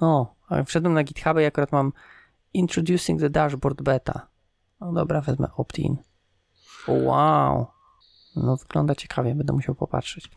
O, 0.00 0.34
wszedłem 0.66 0.94
na 0.94 1.04
GitHubie 1.04 1.42
i 1.42 1.46
akurat 1.46 1.72
mam 1.72 1.92
Introducing 2.54 3.20
the 3.20 3.30
Dashboard 3.30 3.82
Beta. 3.82 4.26
No 4.80 4.92
dobra, 4.92 5.20
wezmę 5.20 5.48
opt-in. 5.56 5.96
Wow. 6.88 7.66
No 8.36 8.56
wygląda 8.56 8.94
ciekawie, 8.94 9.34
będę 9.34 9.52
musiał 9.52 9.74
popatrzeć. 9.74 10.30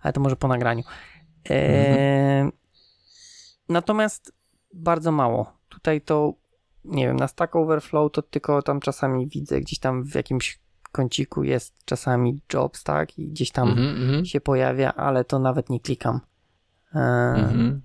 Ale 0.00 0.12
to 0.12 0.20
może 0.20 0.36
po 0.36 0.48
nagraniu. 0.48 0.84
Eee, 1.50 2.52
Natomiast 3.68 4.32
bardzo 4.74 5.12
mało. 5.12 5.52
Tutaj 5.68 6.00
to, 6.00 6.32
nie 6.84 7.06
wiem, 7.06 7.16
na 7.16 7.28
Stack 7.28 7.56
Overflow 7.56 8.12
to 8.12 8.22
tylko 8.22 8.62
tam 8.62 8.80
czasami 8.80 9.26
widzę, 9.26 9.60
gdzieś 9.60 9.78
tam 9.78 10.04
w 10.04 10.14
jakimś 10.14 10.60
kąciku 10.92 11.42
jest 11.42 11.84
czasami 11.84 12.40
jobs, 12.54 12.84
tak? 12.84 13.18
I 13.18 13.28
gdzieś 13.28 13.50
tam 13.50 13.68
Mhm, 13.68 14.02
mhm, 14.02 14.24
się 14.24 14.40
pojawia, 14.40 14.92
ale 14.94 15.24
to 15.24 15.38
nawet 15.38 15.70
nie 15.70 15.80
klikam. 15.80 16.20
Eee, 16.94 17.40
mhm. 17.40 17.82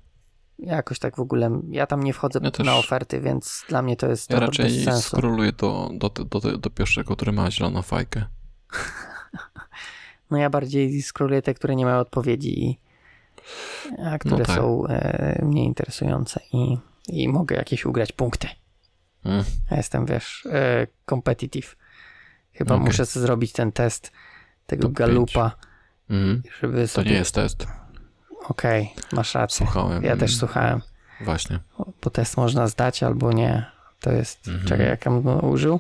Jakoś 0.60 1.00
tak 1.00 1.16
w 1.16 1.20
ogóle, 1.20 1.62
ja 1.70 1.88
tam 1.88 2.04
nie 2.04 2.14
wchodzę 2.14 2.40
Ja 2.58 2.64
na 2.64 2.76
oferty, 2.76 3.22
więc 3.22 3.66
dla 3.70 3.82
mnie 3.82 3.96
to 3.96 4.08
jest 4.08 4.30
Ja 4.30 4.40
bez 4.40 4.48
raczej 4.48 4.84
sensu. 4.84 5.18
skroluję 5.18 5.52
do, 5.52 5.90
do, 5.94 6.10
do, 6.10 6.24
do, 6.40 6.58
do 6.58 6.70
pierwszego, 6.70 7.16
który 7.16 7.32
ma 7.32 7.52
zieloną 7.52 7.82
fajkę. 7.82 8.26
No 10.32 10.38
ja 10.38 10.50
bardziej 10.50 11.02
scrolluję 11.02 11.42
te, 11.42 11.54
które 11.54 11.76
nie 11.76 11.86
mają 11.86 11.98
odpowiedzi 12.00 12.64
i 12.66 12.80
a 14.06 14.18
które 14.18 14.46
tak. 14.46 14.56
są 14.56 14.88
e, 14.88 15.40
mniej 15.46 15.66
interesujące 15.66 16.40
i, 16.54 16.78
i 17.08 17.28
mogę 17.30 17.56
jakieś 17.56 17.86
ugrać 17.86 18.12
punkty. 18.12 18.48
Mm. 19.26 19.44
Ja 19.72 19.78
jestem, 19.78 20.06
wiesz, 20.06 20.48
e, 20.52 20.88
competitive. 21.10 21.76
Chyba 22.54 22.76
Okej. 22.76 22.86
muszę 22.88 23.06
zrobić 23.06 23.52
ten 23.52 23.72
test 23.72 24.12
tego 24.66 24.84
Top 24.84 24.94
galupa, 24.94 25.52
Mhm. 26.10 26.44
żeby 26.62 26.82
To 26.82 26.88
sobie... 26.88 27.12
nie 27.12 27.18
jest 27.18 27.36
test. 27.36 27.68
Okej, 28.50 28.94
masz 29.12 29.34
rację. 29.36 29.66
Słuchałem. 29.66 30.04
Ja 30.04 30.18
też 30.18 30.38
słuchałem, 30.38 30.82
Właśnie. 31.22 31.60
bo 32.04 32.10
test 32.10 32.38
można 32.38 32.68
zdać 32.68 33.04
albo 33.04 33.32
nie. 33.34 33.66
To 34.00 34.12
jest, 34.12 34.48
Mhm. 34.48 34.68
czekaj, 34.68 34.86
jak 34.88 35.08
on 35.08 35.28
użył? 35.46 35.80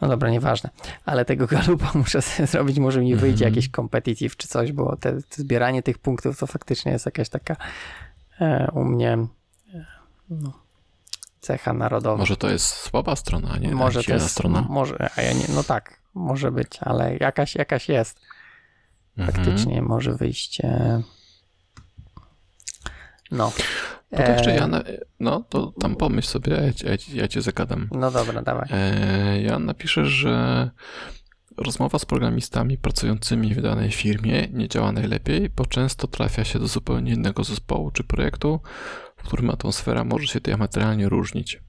No 0.00 0.08
dobra, 0.08 0.30
nieważne. 0.30 0.70
Ale 1.04 1.24
tego 1.24 1.46
galupa 1.56 1.90
muszę 1.94 2.22
sobie 2.22 2.46
zrobić, 2.46 2.78
może 2.78 3.00
mi 3.00 3.16
wyjdzie 3.16 3.44
Mhm. 3.44 3.54
jakieś 3.54 3.70
competitive 3.76 4.36
czy 4.36 4.48
coś, 4.48 4.72
bo 4.72 4.96
te, 4.96 5.12
te 5.12 5.22
zbieranie 5.42 5.82
tych 5.82 5.98
punktów 5.98 6.38
to 6.38 6.46
faktycznie 6.46 6.92
jest 6.92 7.06
jakaś 7.06 7.28
taka 7.28 7.56
e, 8.40 8.70
u 8.74 8.84
mnie 8.84 9.12
e, 9.74 9.84
no, 10.30 10.52
cecha 11.40 11.72
narodowa. 11.72 12.16
Może 12.16 12.36
to 12.36 12.48
jest 12.50 12.66
słaba 12.66 13.16
strona, 13.16 13.48
a 13.50 13.58
nie 13.58 13.74
może 13.74 14.04
to 14.04 14.12
jest, 14.12 14.30
strona. 14.30 14.66
może, 14.68 15.10
a 15.16 15.22
ja 15.22 15.32
nie, 15.32 15.44
no 15.54 15.62
tak, 15.64 16.00
może 16.14 16.52
być, 16.52 16.78
ale 16.80 17.16
jakaś, 17.16 17.54
jakaś 17.54 17.88
jest. 17.88 18.20
Mhm. 19.18 19.36
Faktycznie 19.36 19.82
może 19.82 20.14
wyjść. 20.14 20.60
E, 20.60 21.02
no. 23.30 23.52
Bo 24.10 24.16
to 24.16 24.32
jeszcze 24.32 24.52
E, 24.52 24.56
ja, 24.56 24.66
na, 24.66 24.82
no 25.20 25.44
to 25.48 25.72
tam 25.80 25.96
pomyśl 25.96 26.28
sobie, 26.28 26.52
ja, 26.52 26.90
ja, 26.90 26.96
ja 27.14 27.28
cię 27.28 27.42
zagadam. 27.42 27.88
No 27.92 28.10
dobra, 28.10 28.42
dawaj. 28.42 28.68
E, 28.70 29.42
ja 29.42 29.58
napiszę, 29.58 30.06
że 30.06 30.70
rozmowa 31.56 31.98
z 31.98 32.04
programistami 32.04 32.78
pracującymi 32.78 33.54
w 33.54 33.62
danej 33.62 33.90
firmie 33.90 34.48
nie 34.52 34.68
działa 34.68 34.92
najlepiej, 34.92 35.48
bo 35.48 35.66
często 35.66 36.06
trafia 36.06 36.44
się 36.44 36.58
do 36.58 36.68
zupełnie 36.68 37.12
innego 37.12 37.44
zespołu 37.44 37.90
czy 37.90 38.04
projektu, 38.04 38.60
w 39.16 39.22
którym 39.22 39.50
atmosfera 39.50 40.04
może 40.04 40.26
się 40.26 40.40
diametralnie 40.40 41.08
różnić. 41.08 41.60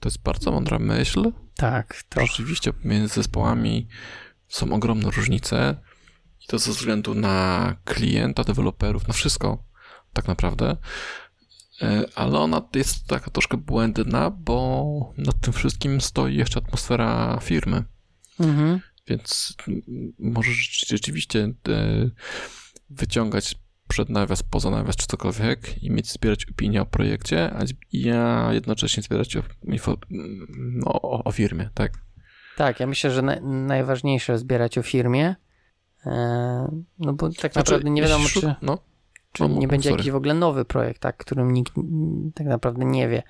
To 0.00 0.08
jest 0.08 0.22
bardzo 0.22 0.50
mądra 0.52 0.78
myśl. 0.78 1.32
Tak, 1.56 2.02
to 2.08 2.26
Rzeczywiście 2.26 2.72
między 2.84 3.14
zespołami 3.14 3.88
są 4.48 4.72
ogromne 4.72 5.10
różnice 5.10 5.76
i 6.44 6.46
to 6.46 6.58
ze 6.58 6.70
względu 6.70 7.14
na 7.14 7.76
klienta, 7.84 8.44
deweloperów, 8.44 9.08
na 9.08 9.14
wszystko. 9.14 9.65
Tak 10.16 10.28
naprawdę. 10.28 10.76
E, 11.82 12.04
ale 12.14 12.38
ona 12.38 12.62
jest 12.74 13.06
taka 13.06 13.30
troszkę 13.30 13.56
błędna, 13.56 14.30
bo 14.30 15.12
nad 15.18 15.40
tym 15.40 15.52
wszystkim 15.52 16.00
stoi 16.00 16.36
jeszcze 16.36 16.60
atmosfera 16.60 17.38
firmy. 17.42 17.84
Mhm. 18.40 18.80
Więc 19.08 19.56
możesz 20.18 20.84
rzeczywiście 20.86 21.52
e, 21.68 22.10
wyciągać 22.90 23.54
przed 23.88 24.08
nawias, 24.08 24.42
poza 24.42 24.70
nawias 24.70 24.96
czy 24.96 25.06
cokolwiek 25.06 25.82
i 25.82 25.90
mieć 25.90 26.12
zbierać 26.12 26.46
opinię 26.50 26.82
o 26.82 26.86
projekcie, 26.86 27.54
a 27.54 27.64
ja 27.92 28.48
jednocześnie 28.52 29.02
zbierać 29.02 29.36
o, 29.36 29.42
info, 29.62 29.96
no, 30.56 30.92
o, 30.92 31.24
o 31.24 31.32
firmie, 31.32 31.70
tak? 31.74 31.92
Tak, 32.56 32.80
ja 32.80 32.86
myślę, 32.86 33.10
że 33.10 33.22
na, 33.22 33.40
najważniejsze 33.40 34.38
zbierać 34.38 34.78
o 34.78 34.82
firmie, 34.82 35.36
e, 36.06 36.12
no 36.98 37.12
bo 37.12 37.28
tak 37.28 37.52
znaczy, 37.52 37.58
naprawdę 37.58 37.90
nie 37.90 38.02
wiadomo, 38.02 38.28
czy, 38.28 38.54
no, 38.62 38.78
czy 39.36 39.48
no, 39.48 39.58
nie 39.58 39.68
będzie 39.68 39.88
sorry. 39.88 40.00
jakiś 40.00 40.12
w 40.12 40.16
ogóle 40.16 40.34
nowy 40.34 40.64
projekt, 40.64 41.00
tak, 41.00 41.16
którym 41.16 41.52
nikt 41.52 41.72
tak 42.34 42.46
naprawdę 42.46 42.84
nie 42.84 43.08
wie. 43.08 43.22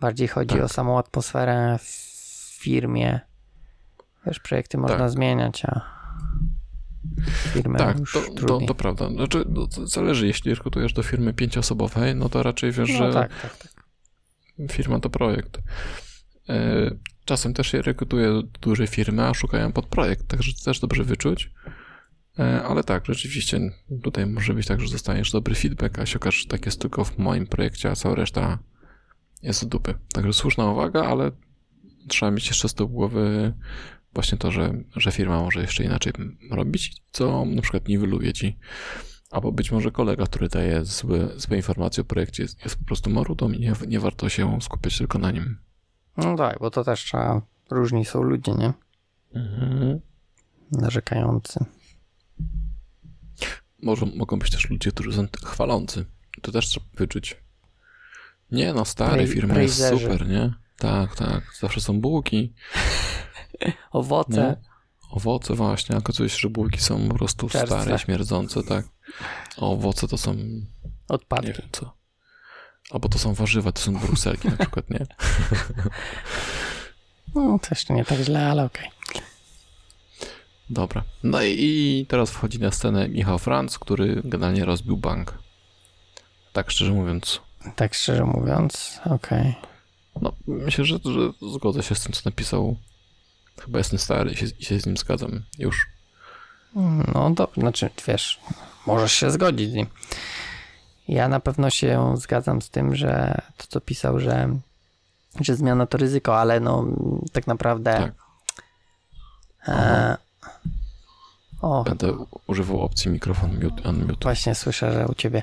Bardziej 0.00 0.28
chodzi 0.28 0.54
tak. 0.54 0.64
o 0.64 0.68
samą 0.68 0.98
atmosferę 0.98 1.78
w 1.78 2.58
firmie. 2.60 3.20
Wiesz, 4.26 4.40
projekty 4.40 4.78
można 4.78 4.98
tak. 4.98 5.10
zmieniać, 5.10 5.64
a 5.64 5.80
firmę 7.52 7.78
tak, 7.78 7.96
to, 8.12 8.46
to, 8.46 8.60
to, 8.66 8.74
prawda. 8.74 9.10
Znaczy, 9.10 9.44
to 9.54 9.86
zależy, 9.86 10.26
jeśli 10.26 10.54
rekrutujesz 10.54 10.92
do 10.92 11.02
firmy 11.02 11.32
pięcioosobowej, 11.32 12.14
no 12.14 12.28
to 12.28 12.42
raczej 12.42 12.72
wiesz, 12.72 12.90
no, 12.90 12.96
że 12.96 13.12
tak, 13.12 13.40
tak, 13.42 13.56
tak. 13.56 13.72
firma 14.72 15.00
to 15.00 15.10
projekt. 15.10 15.58
E, 16.48 16.90
czasem 17.24 17.54
też 17.54 17.66
się 17.66 17.82
rekrutuje 17.82 18.26
do 18.26 18.42
dużej 18.42 18.86
firmy, 18.86 19.26
a 19.26 19.34
szukają 19.34 19.72
pod 19.72 19.86
projekt, 19.86 20.26
także 20.26 20.52
to 20.52 20.64
też 20.64 20.80
dobrze 20.80 21.04
wyczuć. 21.04 21.50
E, 22.38 22.62
ale 22.62 22.84
tak, 22.84 23.06
rzeczywiście 23.06 23.60
tutaj 24.02 24.26
może 24.26 24.54
być 24.54 24.66
tak, 24.66 24.80
że 24.80 24.92
dostaniesz 24.92 25.32
dobry 25.32 25.54
feedback, 25.54 25.98
a 25.98 26.06
się 26.06 26.18
okaże, 26.18 26.38
że 26.38 26.46
tak 26.46 26.66
jest 26.66 26.80
tylko 26.80 27.04
w 27.04 27.18
moim 27.18 27.46
projekcie, 27.46 27.90
a 27.90 27.96
cała 27.96 28.14
reszta 28.14 28.58
jest 29.42 29.60
z 29.60 29.66
dupy. 29.66 29.94
Także 30.12 30.32
słuszna 30.32 30.70
uwaga, 30.70 31.04
ale 31.04 31.30
trzeba 32.08 32.30
mieć 32.30 32.46
jeszcze 32.48 32.68
z 32.68 32.74
tyłu 32.74 32.88
głowy 32.88 33.54
właśnie 34.14 34.38
to, 34.38 34.50
że, 34.50 34.74
że 34.96 35.12
firma 35.12 35.42
może 35.42 35.60
jeszcze 35.60 35.84
inaczej 35.84 36.12
robić, 36.50 37.02
co 37.12 37.44
na 37.44 37.62
przykład 37.62 37.88
niweluje 37.88 38.32
ci. 38.32 38.58
Albo 39.30 39.52
być 39.52 39.72
może 39.72 39.90
kolega, 39.90 40.24
który 40.24 40.48
daje 40.48 40.84
złe, 40.84 41.28
złe 41.36 41.56
informacje 41.56 42.00
o 42.00 42.04
projekcie, 42.04 42.42
jest, 42.42 42.64
jest 42.64 42.76
po 42.76 42.84
prostu 42.84 43.10
marutą 43.10 43.52
i 43.52 43.60
nie, 43.60 43.72
nie 43.88 44.00
warto 44.00 44.28
się 44.28 44.58
skupiać 44.60 44.98
tylko 44.98 45.18
na 45.18 45.30
nim. 45.30 45.58
No 46.16 46.36
tak, 46.36 46.58
bo 46.58 46.70
to 46.70 46.84
też 46.84 47.04
trzeba. 47.04 47.42
Różni 47.70 48.04
są 48.04 48.22
ludzie, 48.22 48.52
nie? 48.52 48.72
Mhm. 49.34 50.00
Narzekający. 50.72 51.64
Może 53.82 54.06
mogą 54.06 54.38
być 54.38 54.50
też 54.50 54.70
ludzie, 54.70 54.90
którzy 54.90 55.12
są 55.12 55.26
chwalący. 55.44 56.04
To 56.42 56.52
też 56.52 56.68
trzeba 56.68 56.86
wyczuć. 56.94 57.36
Nie 58.52 58.72
no, 58.72 58.84
stare 58.84 59.26
firmy 59.26 59.62
jest 59.62 59.88
super, 59.88 60.28
nie? 60.28 60.54
Tak, 60.78 61.16
tak. 61.16 61.42
Zawsze 61.60 61.80
są 61.80 62.00
bułki. 62.00 62.54
Owoce. 63.92 64.30
Nie? 64.30 64.70
Owoce 65.10 65.54
właśnie, 65.54 65.94
a 65.94 65.98
okazuje 65.98 66.28
się, 66.28 66.38
że 66.38 66.48
bułki 66.48 66.80
są 66.80 67.08
po 67.08 67.14
prostu 67.14 67.48
Czerstwe. 67.48 67.82
stare, 67.82 67.98
śmierdzące, 67.98 68.62
tak. 68.62 68.86
A 69.56 69.60
owoce 69.60 70.08
to 70.08 70.18
są... 70.18 70.36
Odpadki. 71.08 71.46
Nie 71.46 71.52
wiem 71.52 71.68
co. 71.72 71.96
Albo 72.90 73.08
to 73.08 73.18
są 73.18 73.34
warzywa, 73.34 73.72
to 73.72 73.80
są 73.80 73.98
brukselki 73.98 74.48
na 74.48 74.56
przykład, 74.56 74.90
nie? 74.90 75.06
No, 77.34 77.58
jeszcze 77.70 77.94
nie 77.94 78.04
tak 78.04 78.18
źle, 78.18 78.46
ale 78.46 78.64
okej. 78.64 78.88
Okay. 78.88 78.99
Dobra. 80.70 81.02
No 81.22 81.42
i 81.42 82.06
teraz 82.08 82.30
wchodzi 82.30 82.58
na 82.58 82.70
scenę 82.70 83.08
Michał 83.08 83.38
Franz, 83.38 83.78
który 83.78 84.22
generalnie 84.24 84.64
rozbił 84.64 84.96
bank. 84.96 85.38
Tak 86.52 86.70
szczerze 86.70 86.92
mówiąc. 86.92 87.40
Tak 87.76 87.94
szczerze 87.94 88.24
mówiąc, 88.24 89.00
okej. 89.04 89.40
Okay. 89.40 89.54
No, 90.22 90.32
myślę, 90.46 90.84
że, 90.84 90.98
że 91.04 91.48
zgodzę 91.52 91.82
się 91.82 91.94
z 91.94 92.02
tym, 92.02 92.12
co 92.12 92.20
napisał. 92.24 92.76
Chyba 93.60 93.78
jestem 93.78 93.98
stary 93.98 94.30
i 94.30 94.36
się, 94.36 94.46
się 94.46 94.80
z 94.80 94.86
nim 94.86 94.96
zgadzam. 94.96 95.42
Już. 95.58 95.86
No 97.14 97.34
to 97.36 97.48
znaczy, 97.56 97.90
wiesz, 98.06 98.40
możesz 98.86 99.12
się 99.12 99.30
zgodzić 99.30 99.70
z 99.70 99.74
nim. 99.74 99.86
Ja 101.08 101.28
na 101.28 101.40
pewno 101.40 101.70
się 101.70 102.14
zgadzam 102.16 102.62
z 102.62 102.70
tym, 102.70 102.96
że 102.96 103.40
to, 103.56 103.64
co 103.68 103.80
pisał, 103.80 104.20
że, 104.20 104.56
że 105.40 105.56
zmiana 105.56 105.86
to 105.86 105.98
ryzyko, 105.98 106.38
ale 106.38 106.60
no 106.60 106.86
tak 107.32 107.46
naprawdę. 107.46 107.92
Tak. 107.92 108.12
E, 109.68 110.29
o. 111.60 111.84
Będę 111.84 112.26
używał 112.46 112.80
opcji 112.80 113.10
mikrofon 113.10 113.54
mute, 113.62 113.88
unmute. 113.88 114.22
Właśnie 114.22 114.54
słyszę, 114.54 114.92
że 114.92 115.06
u 115.06 115.14
ciebie 115.14 115.42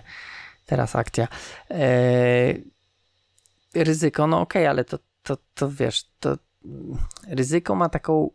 teraz 0.65 0.95
akcja. 0.95 1.27
E, 1.71 2.53
ryzyko, 3.75 4.27
no 4.27 4.41
okej, 4.41 4.61
okay, 4.61 4.69
ale 4.69 4.83
to, 4.85 4.99
to, 5.23 5.37
to 5.53 5.71
wiesz, 5.71 6.05
to 6.19 6.37
ryzyko 7.27 7.75
ma 7.75 7.89
taką 7.89 8.29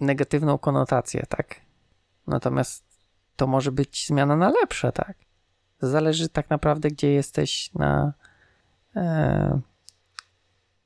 negatywną 0.00 0.58
konotację, 0.58 1.26
tak? 1.28 1.60
Natomiast 2.26 2.84
to 3.36 3.46
może 3.46 3.72
być 3.72 4.06
zmiana 4.06 4.36
na 4.36 4.48
lepsze, 4.48 4.92
tak? 4.92 5.16
Zależy 5.80 6.28
tak 6.28 6.50
naprawdę, 6.50 6.88
gdzie 6.88 7.12
jesteś 7.12 7.70
na 7.74 8.12
e, 8.96 9.60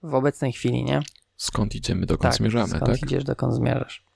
w 0.03 0.15
obecnej 0.15 0.53
chwili, 0.53 0.85
nie? 0.85 1.01
Skąd 1.37 1.75
idziemy, 1.75 2.07
dokąd 2.07 2.23
tak, 2.23 2.39
zmierzamy, 2.39 2.69
skąd 2.69 2.87
tak? 2.87 3.03
idziesz, 3.03 3.25
dokąd 3.25 3.55
zmierzasz. 3.55 4.10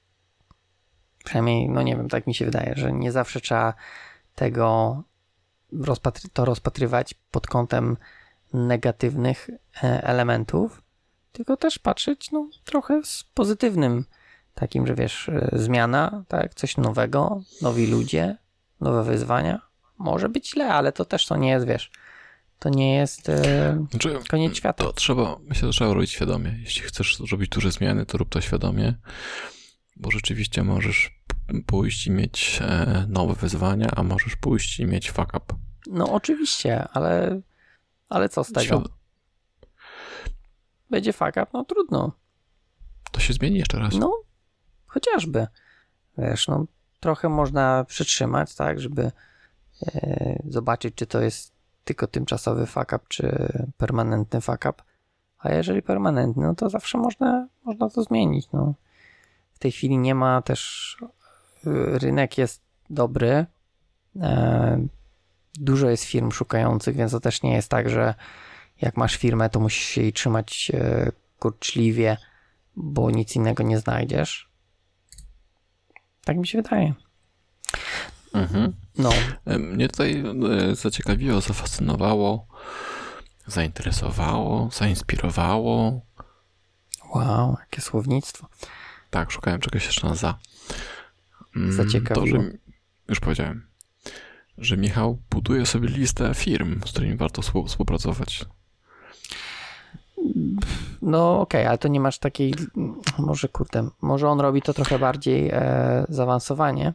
Przynajmniej, 1.24 1.68
no 1.68 1.82
nie 1.82 1.96
wiem, 1.96 2.08
tak 2.08 2.26
mi 2.26 2.34
się 2.34 2.44
wydaje, 2.44 2.72
że 2.76 2.92
nie 2.92 3.12
zawsze 3.12 3.40
trzeba 3.40 3.74
tego 4.34 5.02
rozpatry 5.72 6.30
to 6.32 6.44
rozpatrywać 6.44 7.14
pod 7.30 7.46
kątem 7.46 7.96
negatywnych 8.52 9.50
e, 9.82 10.04
elementów, 10.04 10.82
tylko 11.32 11.56
też 11.56 11.78
patrzeć 11.78 12.30
no, 12.30 12.48
trochę 12.64 13.00
z 13.04 13.24
pozytywnym 13.34 14.04
takim, 14.54 14.86
że 14.86 14.94
wiesz, 14.94 15.28
e, 15.28 15.48
zmiana, 15.52 16.24
tak, 16.28 16.54
coś 16.54 16.76
nowego, 16.76 17.42
nowi 17.62 17.86
ludzie, 17.86 18.36
nowe 18.80 19.04
wyzwania. 19.04 19.60
Może 19.98 20.28
być 20.28 20.50
źle, 20.50 20.74
ale 20.74 20.92
to 20.92 21.04
też 21.04 21.26
to 21.26 21.36
nie 21.36 21.50
jest, 21.50 21.66
wiesz, 21.66 21.90
to 22.58 22.68
nie 22.68 22.94
jest 22.94 23.28
e, 23.28 23.86
znaczy, 23.90 24.18
koniec 24.30 24.56
świata. 24.56 24.84
To 24.84 24.92
trzeba, 24.92 25.36
myślę, 25.42 25.68
że 25.68 25.72
trzeba 25.72 25.94
robić 25.94 26.10
świadomie. 26.10 26.58
Jeśli 26.60 26.82
chcesz 26.82 27.20
robić 27.32 27.48
duże 27.50 27.70
zmiany, 27.70 28.06
to 28.06 28.18
rób 28.18 28.28
to 28.28 28.40
świadomie, 28.40 28.94
bo 29.96 30.10
rzeczywiście 30.10 30.64
możesz 30.64 31.20
pójść 31.66 32.06
i 32.06 32.10
mieć 32.10 32.58
e, 32.62 33.06
nowe 33.08 33.34
wyzwania, 33.34 33.90
a 33.96 34.02
możesz 34.02 34.36
pójść 34.36 34.80
i 34.80 34.86
mieć 34.86 35.10
fuck 35.10 35.34
up. 35.36 35.54
No 35.86 36.12
oczywiście, 36.12 36.88
ale, 36.88 37.40
ale 38.08 38.28
co 38.28 38.44
z 38.44 38.52
tego? 38.52 38.64
Świat... 38.64 38.82
Będzie 40.90 41.12
fuck 41.12 41.30
up, 41.30 41.46
no 41.52 41.64
trudno. 41.64 42.12
To 43.12 43.20
się 43.20 43.32
zmieni 43.32 43.58
jeszcze 43.58 43.78
raz. 43.78 43.94
No, 43.94 44.22
chociażby. 44.86 45.46
Wiesz, 46.18 46.48
no 46.48 46.66
trochę 47.00 47.28
można 47.28 47.84
przytrzymać, 47.84 48.54
tak, 48.54 48.80
żeby 48.80 49.10
e, 49.86 50.42
zobaczyć, 50.48 50.94
czy 50.94 51.06
to 51.06 51.20
jest 51.20 51.54
tylko 51.84 52.06
tymczasowy 52.06 52.66
fuck 52.66 52.92
up, 52.92 53.00
czy 53.08 53.52
permanentny 53.76 54.40
fuck 54.40 54.64
up. 54.70 54.82
A 55.38 55.52
jeżeli 55.52 55.82
permanentny, 55.82 56.42
no 56.42 56.54
to 56.54 56.70
zawsze 56.70 56.98
można, 56.98 57.48
można 57.64 57.90
to 57.90 58.02
zmienić. 58.02 58.48
No. 58.52 58.74
W 59.54 59.58
tej 59.58 59.72
chwili 59.72 59.98
nie 59.98 60.14
ma 60.14 60.42
też 60.42 60.96
rynek 61.74 62.38
jest 62.38 62.62
dobry. 62.90 63.46
E, 64.20 64.86
dużo 65.54 65.90
jest 65.90 66.04
firm 66.04 66.30
szukających, 66.30 66.96
więc 66.96 67.12
to 67.12 67.20
też 67.20 67.42
nie 67.42 67.52
jest 67.52 67.68
tak, 67.68 67.90
że 67.90 68.14
jak 68.80 68.96
masz 68.96 69.16
firmę, 69.16 69.50
to 69.50 69.60
musisz 69.60 69.84
się 69.84 70.02
jej 70.02 70.12
trzymać 70.12 70.70
e, 70.74 71.12
kurczliwie, 71.38 72.16
bo 72.76 73.10
nic 73.10 73.36
innego 73.36 73.62
nie 73.62 73.78
znajdziesz. 73.78 74.48
Tak 76.24 76.36
mi 76.36 76.46
się 76.46 76.62
wydaje. 76.62 76.94
Mhm. 78.34 78.72
No. 78.98 79.10
Mnie 79.46 79.88
tutaj 79.88 80.24
e, 80.70 80.74
zaciekawiło, 80.74 81.40
zafascynowało, 81.40 82.46
zainteresowało, 83.46 84.70
zainspirowało. 84.72 86.00
Wow, 87.14 87.56
jakie 87.60 87.80
słownictwo. 87.80 88.48
Tak, 89.14 89.30
szukałem 89.30 89.60
czegoś 89.60 89.86
jeszcze 89.86 90.08
na 90.08 90.14
za. 90.14 90.38
Mm, 91.56 91.72
zaciekawiło. 91.72 92.38
To, 92.38 92.44
że, 92.44 92.50
już 93.08 93.20
powiedziałem, 93.20 93.66
że 94.58 94.76
Michał 94.76 95.18
buduje 95.30 95.66
sobie 95.66 95.88
listę 95.88 96.34
firm, 96.34 96.80
z 96.86 96.90
którymi 96.90 97.16
warto 97.16 97.42
współpracować. 97.66 98.44
No 101.02 101.40
okej, 101.40 101.60
okay, 101.60 101.68
ale 101.68 101.78
to 101.78 101.88
nie 101.88 102.00
masz 102.00 102.18
takiej, 102.18 102.54
może 103.18 103.48
kurde, 103.48 103.88
może 104.00 104.28
on 104.28 104.40
robi 104.40 104.62
to 104.62 104.74
trochę 104.74 104.98
bardziej 104.98 105.50
e, 105.52 106.04
zaawansowanie. 106.08 106.92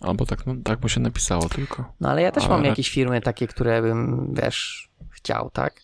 Albo 0.00 0.26
tak, 0.26 0.46
no, 0.46 0.54
tak 0.64 0.82
mu 0.82 0.88
się 0.88 1.00
napisało 1.00 1.48
tylko. 1.48 1.92
No 2.00 2.10
ale 2.10 2.22
ja 2.22 2.32
też 2.32 2.44
ale... 2.44 2.52
mam 2.52 2.64
jakieś 2.64 2.90
firmy 2.90 3.20
takie, 3.20 3.46
które 3.46 3.82
bym, 3.82 4.30
wiesz, 4.42 4.90
chciał, 5.10 5.50
tak? 5.50 5.82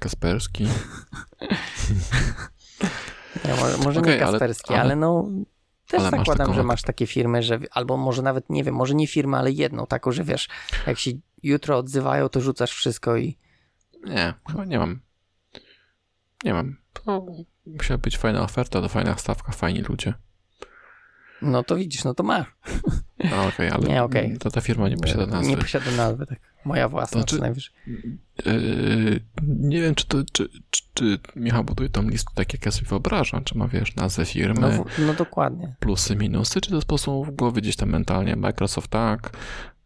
Kasperski. 0.00 0.66
może, 3.48 3.78
może 3.78 4.00
okay, 4.00 4.12
nie 4.12 4.20
Kasperski, 4.20 4.74
ale, 4.74 4.80
ale... 4.80 4.92
ale 4.92 4.96
no 4.96 5.28
też 5.88 6.00
Ale 6.00 6.10
zakładam, 6.10 6.46
taką- 6.46 6.54
że 6.54 6.62
masz 6.62 6.82
takie 6.82 7.06
firmy, 7.06 7.42
że 7.42 7.60
albo 7.70 7.96
może 7.96 8.22
nawet, 8.22 8.50
nie 8.50 8.64
wiem, 8.64 8.74
może 8.74 8.94
nie 8.94 9.06
firmę, 9.06 9.38
ale 9.38 9.50
jedną 9.50 9.86
taką, 9.86 10.12
że 10.12 10.24
wiesz, 10.24 10.48
jak 10.86 10.98
się 10.98 11.10
jutro 11.42 11.78
odzywają, 11.78 12.28
to 12.28 12.40
rzucasz 12.40 12.72
wszystko 12.72 13.16
i 13.16 13.38
Nie, 14.06 14.34
chyba 14.50 14.64
nie 14.64 14.78
mam. 14.78 15.00
Nie 16.44 16.54
mam. 16.54 16.76
To 16.92 17.26
musiała 17.66 17.98
być 17.98 18.18
fajna 18.18 18.42
oferta, 18.42 18.80
to 18.80 18.88
fajna 18.88 19.16
stawka, 19.16 19.52
fajni 19.52 19.82
ludzie. 19.82 20.14
No 21.42 21.62
to 21.62 21.76
widzisz, 21.76 22.04
no 22.04 22.14
to. 22.14 22.22
No 23.30 23.46
okej, 23.48 23.70
ale 23.70 23.88
Nie, 23.88 24.02
okej. 24.02 24.38
to 24.38 24.50
ta 24.50 24.60
firma 24.60 24.88
nie 24.88 24.96
posiada 24.96 25.26
nazwy. 25.26 25.50
Nie 25.50 25.56
posiada 25.56 25.90
nazwy, 25.90 26.26
tak. 26.26 26.38
Moja 26.64 26.88
własna, 26.88 27.20
To 27.20 27.26
czy- 27.26 27.36
czy 27.36 27.40
najwyżej. 27.42 27.74
Yy, 28.46 29.20
nie 29.42 29.80
wiem, 29.82 29.94
czy 29.94 30.06
to, 30.06 30.18
czy, 30.32 30.48
czy, 30.70 30.82
czy 30.94 31.18
Michał 31.36 31.64
buduje 31.64 31.88
tą 31.88 32.08
listę 32.08 32.30
tak, 32.34 32.52
jak 32.52 32.66
ja 32.66 32.72
sobie 32.72 32.86
wyobrażam, 32.88 33.44
czy 33.44 33.58
ma, 33.58 33.68
wiesz, 33.68 33.96
nazwę 33.96 34.24
firmy, 34.26 34.60
No, 34.60 34.84
no 35.06 35.14
dokładnie. 35.14 35.74
plusy, 35.80 36.16
minusy, 36.16 36.60
czy 36.60 36.70
to 36.70 36.80
prostu 36.86 37.24
w 37.24 37.30
głowie 37.30 37.62
gdzieś 37.62 37.76
tam 37.76 37.88
mentalnie, 37.90 38.36
Microsoft 38.36 38.88
tak, 38.90 39.30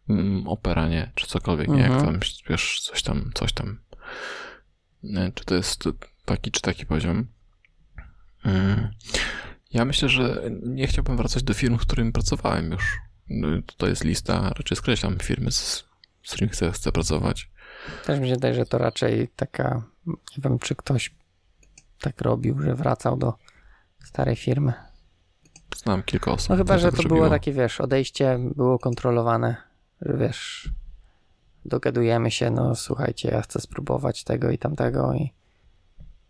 mm, 0.09 0.49
Opera 0.49 0.89
nie, 0.89 1.11
czy 1.15 1.27
cokolwiek, 1.27 1.69
nie, 1.69 1.81
jak 1.83 1.91
Mhm. 1.91 2.07
tam, 2.07 2.21
wiesz, 2.49 2.81
coś 2.81 3.03
tam, 3.03 3.31
coś 3.35 3.53
tam. 3.53 3.79
Nie, 5.03 5.33
czy 5.35 5.45
to 5.45 5.55
jest 5.55 5.85
taki, 6.25 6.51
czy 6.51 6.61
taki 6.61 6.87
poziom. 6.87 7.27
Mm. 8.45 8.89
Ja 9.71 9.85
myślę, 9.85 10.09
że 10.09 10.43
nie 10.63 10.87
chciałbym 10.87 11.17
wracać 11.17 11.43
do 11.43 11.55
firm, 11.55 11.79
z 11.79 11.83
którymi 11.83 12.13
pracowałem 12.13 12.71
już. 12.71 12.99
To 13.77 13.87
jest 13.87 14.05
lista, 14.05 14.53
raczej 14.57 14.77
skreślam 14.77 15.19
firmy, 15.19 15.53
z, 15.53 15.85
z 16.23 16.31
którymi 16.31 16.53
chcę, 16.53 16.73
chcę 16.73 16.93
pracować. 16.93 17.51
Też 18.05 18.21
mi 18.21 18.29
się 18.29 18.35
wydaje, 18.35 18.55
że 18.55 18.67
to 18.67 18.79
raczej 18.79 19.29
taka, 19.37 19.83
nie 20.07 20.43
wiem, 20.45 20.59
czy 20.59 20.75
ktoś 20.75 21.15
tak 22.01 22.21
robił, 22.21 22.63
że 22.63 22.75
wracał 22.75 23.17
do 23.17 23.35
starej 24.05 24.37
firmy. 24.37 24.73
Znam 25.77 26.03
kilka 26.03 26.33
osób. 26.33 26.51
No 26.51 26.57
chyba, 26.57 26.79
że 26.79 26.91
tak 26.91 27.01
to 27.03 27.09
było 27.09 27.31
takie, 27.31 27.53
wiesz, 27.53 27.81
odejście 27.81 28.39
było 28.55 28.79
kontrolowane, 28.79 29.57
że 30.01 30.17
wiesz, 30.17 30.71
dogadujemy 31.65 32.31
się, 32.31 32.51
no 32.51 32.75
słuchajcie, 32.75 33.29
ja 33.29 33.43
chcę 33.43 33.61
spróbować 33.61 34.25
tego 34.25 34.51
i 34.51 34.59
tamtego 34.59 35.15
i 35.15 35.33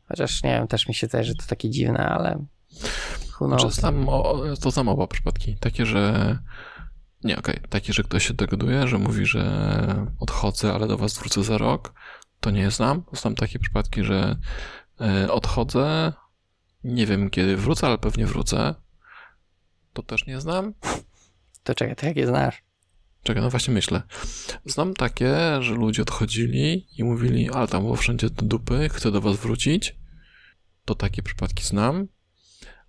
chociaż 0.09 0.43
nie 0.43 0.51
wiem, 0.51 0.69
też 0.69 0.89
mi 0.89 0.95
się 0.95 1.07
wydaje, 1.07 1.25
że 1.25 1.35
to 1.35 1.47
takie 1.47 1.71
dziwne, 1.71 2.09
ale 2.09 2.45
Znaczy, 3.41 3.67
o, 4.07 4.45
to 4.61 4.71
znam 4.71 4.89
oba 4.89 5.07
przypadki. 5.07 5.57
Takie, 5.61 5.87
że. 5.87 6.39
Nie, 7.25 7.39
okej. 7.39 7.61
Takie, 7.69 7.93
że 7.93 8.03
ktoś 8.03 8.27
się 8.27 8.35
dogaduje, 8.35 8.89
że 8.89 8.99
mówi, 8.99 9.27
że 9.27 10.07
odchodzę, 10.21 10.75
ale 10.75 10.87
do 10.87 10.99
was 10.99 11.19
wrócę 11.19 11.45
za 11.45 11.59
rok. 11.59 11.95
To 12.41 12.51
nie 12.51 12.71
znam. 12.71 13.03
Znam 13.13 13.35
takie 13.35 13.59
przypadki, 13.59 14.05
że 14.05 14.37
e, 15.01 15.33
odchodzę. 15.33 16.13
Nie 16.85 17.07
wiem 17.07 17.31
kiedy 17.31 17.57
wrócę, 17.57 17.87
ale 17.87 17.99
pewnie 17.99 18.27
wrócę. 18.27 18.75
To 19.93 20.03
też 20.03 20.27
nie 20.27 20.41
znam. 20.41 20.75
To 21.65 21.75
czekaj, 21.75 21.97
to 21.97 22.07
jakie 22.07 22.27
znasz? 22.27 22.63
Czekaj, 23.23 23.43
no 23.43 23.51
właśnie 23.51 23.75
myślę. 23.75 24.03
Znam 24.65 24.95
takie, 24.95 25.37
że 25.61 25.75
ludzie 25.75 26.03
odchodzili 26.03 26.87
i 26.99 27.05
mówili, 27.05 27.51
ale 27.51 27.69
tam 27.69 27.83
było 27.83 27.97
wszędzie 27.97 28.31
do 28.31 28.47
dupy, 28.47 28.89
chcę 28.89 29.11
do 29.11 29.21
was 29.21 29.37
wrócić. 29.37 29.97
To 30.85 30.95
takie 30.95 31.23
przypadki 31.23 31.65
znam. 31.65 32.09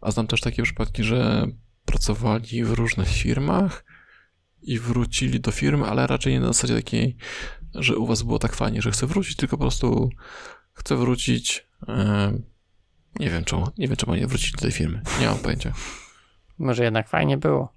A 0.01 0.11
znam 0.11 0.27
też 0.27 0.41
takie 0.41 0.63
przypadki, 0.63 1.03
że 1.03 1.47
pracowali 1.85 2.63
w 2.63 2.71
różnych 2.71 3.07
firmach 3.07 3.85
i 4.61 4.79
wrócili 4.79 5.39
do 5.39 5.51
firmy, 5.51 5.85
ale 5.85 6.07
raczej 6.07 6.33
nie 6.33 6.39
na 6.39 6.47
zasadzie 6.47 6.75
takiej, 6.75 7.17
że 7.75 7.97
u 7.97 8.05
was 8.05 8.21
było 8.21 8.39
tak 8.39 8.55
fajnie, 8.55 8.81
że 8.81 8.91
chcę 8.91 9.07
wrócić, 9.07 9.35
tylko 9.35 9.57
po 9.57 9.63
prostu 9.63 10.09
chcę 10.73 10.95
wrócić. 10.95 11.67
nie 13.19 13.29
wiem 13.29 13.43
czemu, 13.43 13.67
nie 13.77 13.87
wiem 13.87 13.97
czemu 13.97 14.15
nie 14.15 14.27
wrócili 14.27 14.51
do 14.51 14.61
tej 14.61 14.71
firmy. 14.71 15.01
Nie 15.19 15.27
mam 15.27 15.39
pojęcia. 15.39 15.73
Może 16.57 16.83
jednak 16.83 17.09
fajnie 17.09 17.37
było. 17.37 17.73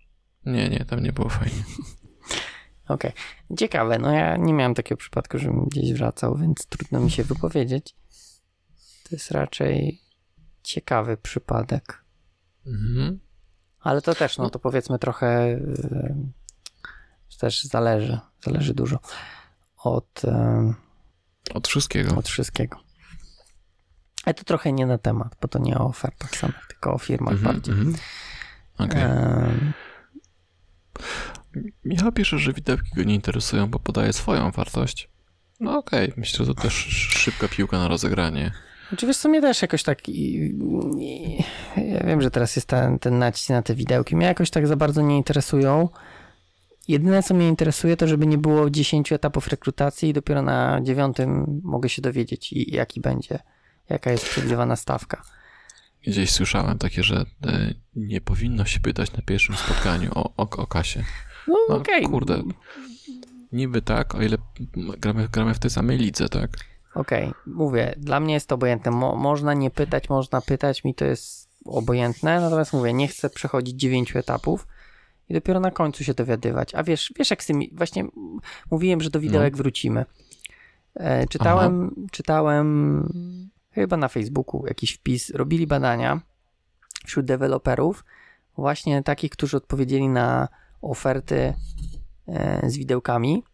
Nie, 0.47 0.69
nie, 0.69 0.85
tam 0.85 1.03
nie 1.03 1.13
było 1.13 1.29
fajnie. 1.29 1.65
Okej. 2.89 3.13
Ciekawe, 3.59 3.99
no 3.99 4.13
ja 4.13 4.37
nie 4.37 4.55
miałem 4.55 4.75
takiego 4.75 4.99
przypadku, 4.99 5.39
żebym 5.39 5.65
gdzieś 5.65 5.93
wracał, 5.93 6.37
więc 6.37 6.67
trudno 6.67 7.01
mi 7.01 7.11
się 7.11 7.25
wypowiedzieć. 7.25 7.97
To 9.03 9.17
jest 9.17 9.31
raczej 9.31 10.01
ciekawy 10.63 11.17
przypadek. 11.17 12.02
Mhm. 12.67 13.19
Ale 13.81 14.03
to 14.03 14.15
też, 14.15 14.39
no 14.39 14.51
to 14.51 14.59
powiedzmy 14.59 14.99
trochę 14.99 15.49
yy, 15.51 16.15
też 17.39 17.65
zależy, 17.65 18.19
zależy 18.45 18.75
dużo 18.75 18.99
od, 19.77 20.23
yy, 20.25 20.75
Od 21.55 21.69
wszystkiego. 21.69 22.17
od 22.17 22.29
wszystkiego. 22.29 22.79
Ale 24.25 24.35
to 24.35 24.45
trochę 24.45 24.73
nie 24.73 24.87
na 24.87 24.99
temat, 24.99 25.37
bo 25.41 25.49
to 25.49 25.59
nie 25.59 25.79
o 25.79 25.87
ofertach 25.87 26.37
samych, 26.37 26.67
tylko 26.69 26.95
o 26.95 26.99
firmach 26.99 27.35
Mhm, 27.35 27.55
bardziej. 27.55 27.75
Yy, 28.79 29.73
Michał 31.85 32.13
pisze, 32.13 32.39
że 32.39 32.53
widełki 32.53 32.91
go 32.97 33.03
nie 33.03 33.15
interesują, 33.15 33.67
bo 33.71 33.79
podaje 33.79 34.13
swoją 34.13 34.51
wartość. 34.51 35.09
No 35.61 35.79
okej, 35.79 36.13
myślę, 36.17 36.47
że 36.47 36.55
to 36.55 36.63
też 36.63 36.75
szybka 37.19 37.49
piłka 37.49 37.79
na 37.79 37.89
rozegranie. 37.89 38.53
Znaczy 38.93 39.07
wiesz 39.07 39.17
co, 39.17 39.29
mnie 39.29 39.41
też 39.41 39.63
jakoś 39.63 39.83
tak 39.83 39.99
ja 41.77 42.01
wiem, 42.07 42.23
że 42.23 42.31
teraz 42.31 42.57
jest 42.57 42.69
ten, 42.69 42.99
ten 42.99 43.19
nacisk 43.19 43.51
na 43.51 43.63
te 43.63 43.75
widełki, 43.75 44.17
mnie 44.17 44.27
jakoś 44.27 44.51
tak 44.51 44.67
za 44.67 44.77
bardzo 44.77 45.03
nie 45.03 45.17
interesują. 45.17 45.89
Jedyne 46.89 47.23
co 47.23 47.35
mnie 47.35 47.49
interesuje 47.49 47.97
to, 47.97 48.09
żeby 48.09 48.27
nie 48.27 48.39
było 48.39 48.71
10 48.71 49.13
etapów 49.13 49.49
rekrutacji 49.49 50.09
i 50.09 50.13
dopiero 50.13 50.43
na 50.43 50.81
dziewiątym 50.83 51.61
mogę 51.65 51.89
się 51.89 52.03
dowiedzieć 52.03 52.53
jaki 52.53 53.01
będzie, 53.01 53.39
jaka 53.89 54.11
jest 54.11 54.29
przewidywana 54.29 54.77
stawka. 54.77 55.23
Gdzieś 56.07 56.31
słyszałem 56.31 56.79
takie, 56.79 57.03
że 57.03 57.25
e, 57.47 57.75
nie 57.97 58.21
powinno 58.21 58.65
się 58.65 58.81
pytać 58.81 59.13
na 59.13 59.23
pierwszym 59.23 59.57
spotkaniu 59.57 60.11
o, 60.15 60.33
o, 60.37 60.51
o 60.51 60.67
kasie. 60.67 61.05
No, 61.49 61.57
No, 61.69 61.77
okej. 61.77 62.03
kurde. 62.03 62.43
Niby 63.53 63.83
tak, 63.83 64.15
o 64.15 64.23
ile 64.23 64.37
gramy, 64.99 65.29
gramy 65.29 65.55
w 65.55 65.59
tej 65.59 65.71
samej 65.71 65.99
lidze, 65.99 66.29
tak? 66.29 66.72
Okej, 66.95 67.33
mówię, 67.47 67.95
dla 67.97 68.21
mnie 68.21 68.35
jest 68.35 68.49
to 68.49 68.55
obojętne. 68.55 68.91
Mo, 68.91 69.17
można 69.17 69.55
nie 69.55 69.71
pytać, 69.71 70.09
można 70.09 70.41
pytać, 70.41 70.85
mi 70.85 70.95
to 70.95 71.05
jest 71.05 71.51
obojętne, 71.65 72.41
natomiast 72.41 72.73
mówię, 72.73 72.93
nie 72.93 73.09
chcę 73.09 73.31
przechodzić 73.31 73.81
dziewięciu 73.81 74.19
etapów 74.19 74.67
i 75.29 75.35
dopiero 75.35 75.61
na 75.61 75.71
końcu 75.71 76.05
się 76.05 76.15
dowiadywać. 76.15 76.75
A 76.75 76.83
wiesz, 76.83 77.13
wiesz 77.19 77.31
jak 77.31 77.43
z 77.43 77.47
tymi, 77.47 77.71
właśnie 77.73 78.05
mówiłem, 78.71 79.01
że 79.01 79.11
do 79.11 79.21
widełek 79.21 79.57
wrócimy. 79.57 80.05
E, 80.95 81.27
czytałem, 81.27 81.95
czytałem 82.11 83.09
chyba 83.71 83.97
na 83.97 84.09
Facebooku 84.09 84.67
jakiś 84.67 84.93
wpis, 84.93 85.31
robili 85.31 85.67
badania 85.67 86.21
wśród 87.07 87.27
deweloperów, 87.27 88.05
właśnie 88.57 89.03
takich, 89.03 89.31
którzy 89.31 89.57
odpowiedzieli 89.57 90.09
na 90.09 90.49
oferty 90.83 91.55
e, 92.29 92.71
z 92.71 92.77
widełkami 92.77 93.45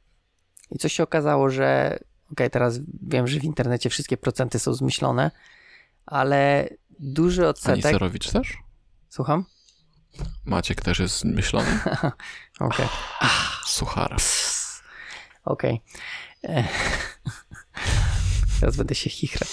i 0.71 0.79
coś 0.79 0.93
się 0.93 1.03
okazało, 1.03 1.51
że 1.51 1.99
Okej, 2.33 2.51
teraz 2.51 2.81
wiem, 3.03 3.27
że 3.27 3.41
w 3.41 3.45
internecie 3.45 3.91
wszystkie 3.91 4.17
procenty 4.17 4.59
są 4.59 4.75
zmyślone, 4.75 5.31
ale 6.07 6.69
duży 7.01 7.49
odsetek. 7.49 7.93
Serowicz 7.93 8.31
też? 8.31 8.59
Słucham? 9.09 9.45
Maciek 10.45 10.83
też 10.83 10.99
jest 10.99 11.25
myślony. 11.25 11.79
Okej. 12.61 12.87
Suchara. 13.67 14.17
Okej. 15.45 15.83
E, 16.45 16.65
Teraz 18.61 18.77
będę 18.77 18.95
się 18.95 19.11
chichrać. 19.11 19.49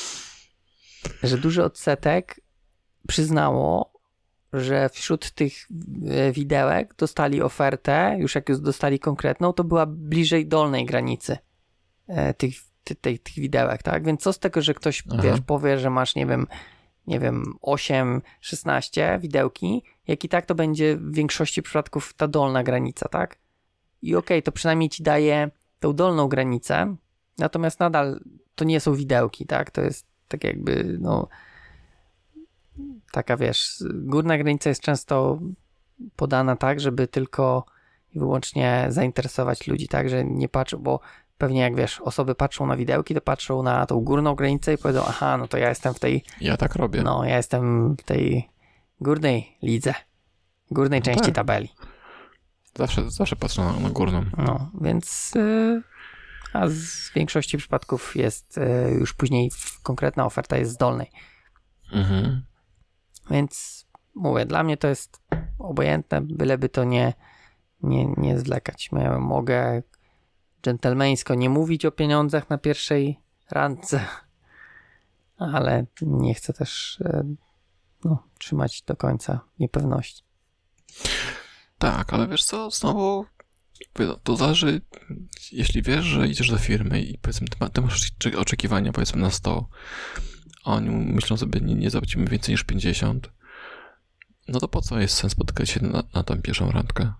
Że 1.23 1.37
duży 1.37 1.63
odsetek 1.63 2.39
przyznało, 3.07 3.93
że 4.53 4.89
wśród 4.89 5.31
tych 5.31 5.53
e, 6.09 6.31
widełek 6.31 6.95
dostali 6.97 7.41
ofertę, 7.41 8.15
już 8.19 8.35
jak 8.35 8.49
już 8.49 8.59
dostali 8.59 8.99
konkretną, 8.99 9.53
to 9.53 9.63
była 9.63 9.85
bliżej 9.85 10.47
dolnej 10.47 10.85
granicy 10.85 11.37
e, 12.07 12.33
tych, 12.33 12.55
ty, 12.83 12.95
tych, 12.95 13.23
tych 13.23 13.35
widełek, 13.35 13.83
tak? 13.83 14.05
Więc 14.05 14.21
co 14.21 14.33
z 14.33 14.39
tego, 14.39 14.61
że 14.61 14.73
ktoś 14.73 15.03
wiesz, 15.23 15.41
powie, 15.41 15.79
że 15.79 15.89
masz, 15.89 16.15
nie 16.15 16.25
wiem, 16.25 16.47
nie 17.07 17.19
wiem, 17.19 17.53
8, 17.61 18.21
16 18.41 19.19
widełki, 19.21 19.83
jak 20.07 20.23
i 20.23 20.29
tak 20.29 20.45
to 20.45 20.55
będzie 20.55 20.97
w 20.97 21.13
większości 21.13 21.61
przypadków 21.61 22.13
ta 22.13 22.27
dolna 22.27 22.63
granica, 22.63 23.09
tak? 23.09 23.37
I 24.01 24.15
okej, 24.15 24.43
to 24.43 24.51
przynajmniej 24.51 24.89
ci 24.89 25.03
daje 25.03 25.51
tą 25.79 25.93
dolną 25.93 26.27
granicę, 26.27 26.95
natomiast 27.37 27.79
nadal 27.79 28.19
to 28.55 28.65
nie 28.65 28.79
są 28.79 28.95
widełki, 28.95 29.45
tak? 29.45 29.71
To 29.71 29.81
jest 29.81 30.05
tak 30.27 30.43
jakby, 30.43 30.97
no, 30.99 31.27
taka 33.11 33.37
wiesz, 33.37 33.83
górna 33.93 34.37
granica 34.37 34.69
jest 34.69 34.81
często 34.81 35.39
podana 36.15 36.55
tak, 36.55 36.79
żeby 36.79 37.07
tylko 37.07 37.65
i 38.15 38.19
wyłącznie 38.19 38.85
zainteresować 38.89 39.67
ludzi, 39.67 39.87
tak, 39.87 40.09
że 40.09 40.25
nie 40.25 40.49
patrzą, 40.49 40.77
bo 40.77 40.99
pewnie 41.37 41.61
jak 41.61 41.75
wiesz, 41.75 42.01
osoby 42.01 42.35
patrzą 42.35 42.65
na 42.65 42.77
widełki, 42.77 43.15
to 43.15 43.21
patrzą 43.21 43.63
na 43.63 43.85
tą 43.85 43.99
górną 44.01 44.35
granicę 44.35 44.73
i 44.73 44.77
powiedzą, 44.77 45.03
aha, 45.07 45.37
no 45.37 45.47
to 45.47 45.57
ja 45.57 45.69
jestem 45.69 45.93
w 45.93 45.99
tej, 45.99 46.23
Ja 46.41 46.57
tak 46.57 46.75
robię. 46.75 47.01
no, 47.03 47.25
ja 47.25 47.37
jestem 47.37 47.95
w 47.95 48.03
tej 48.03 48.49
górnej 49.01 49.57
lidze, 49.61 49.93
górnej 50.71 50.99
No 50.99 51.05
części 51.05 51.25
tak. 51.25 51.35
tabeli. 51.35 51.69
Zawsze, 52.77 53.11
zawsze 53.11 53.35
patrzę 53.35 53.61
na, 53.61 53.79
na 53.79 53.89
górną. 53.89 54.25
No, 54.37 54.71
więc 54.81 55.33
y, 55.35 55.81
a 56.53 56.67
z 56.67 57.11
większości 57.15 57.57
przypadków 57.57 58.15
jest 58.15 58.57
y, 58.57 58.91
już 58.99 59.13
później 59.13 59.51
konkretna 59.83 60.25
oferta 60.25 60.57
jest 60.57 60.71
z 60.71 60.77
dolnej. 60.77 61.11
Mhm. 61.93 62.45
Więc 63.29 63.85
mówię, 64.15 64.45
dla 64.45 64.63
mnie 64.63 64.77
to 64.77 64.87
jest 64.87 65.21
obojętne, 65.59 66.21
byleby 66.21 66.69
to 66.69 66.83
nie, 66.83 67.13
nie, 67.83 68.05
nie 68.17 68.39
zwlekać. 68.39 68.89
Ja 68.91 69.19
mogę 69.19 69.83
dżentelmeńsko 70.65 71.35
nie 71.35 71.49
mówić 71.49 71.85
o 71.85 71.91
pieniądzach 71.91 72.49
na 72.49 72.57
pierwszej 72.57 73.19
randce, 73.51 74.05
ale 75.37 75.85
nie 76.01 76.33
chcę 76.33 76.53
też 76.53 77.01
e, 77.01 77.23
no, 78.05 78.23
trzymać 78.39 78.81
do 78.81 78.95
końca 78.95 79.39
niepewności. 79.59 80.23
Tak, 81.77 82.13
ale 82.13 82.27
wiesz 82.27 82.43
co, 82.43 82.71
znowu 82.71 83.25
to 84.23 84.35
zależy, 84.35 84.81
jeśli 85.51 85.81
wiesz, 85.81 86.05
że 86.05 86.27
idziesz 86.27 86.51
do 86.51 86.57
firmy 86.57 87.01
i 87.01 87.17
powiedzmy, 87.17 87.47
ty, 87.47 87.69
ty 87.69 87.81
masz 87.81 88.11
oczekiwania 88.37 88.91
powiedzmy 88.91 89.21
na 89.21 89.31
100, 89.31 89.69
a 90.63 90.73
oni 90.73 90.89
myślą 90.89 91.37
sobie, 91.37 91.61
nie, 91.61 91.75
nie 91.75 91.89
zapłacimy 91.89 92.25
więcej 92.25 92.53
niż 92.53 92.63
50, 92.63 93.31
no 94.47 94.59
to 94.59 94.67
po 94.67 94.81
co 94.81 94.99
jest 94.99 95.15
sens 95.15 95.33
spotykać 95.33 95.69
się 95.69 95.83
na, 95.83 96.03
na 96.13 96.23
tą 96.23 96.41
pierwszą 96.41 96.71
randkę? 96.71 97.13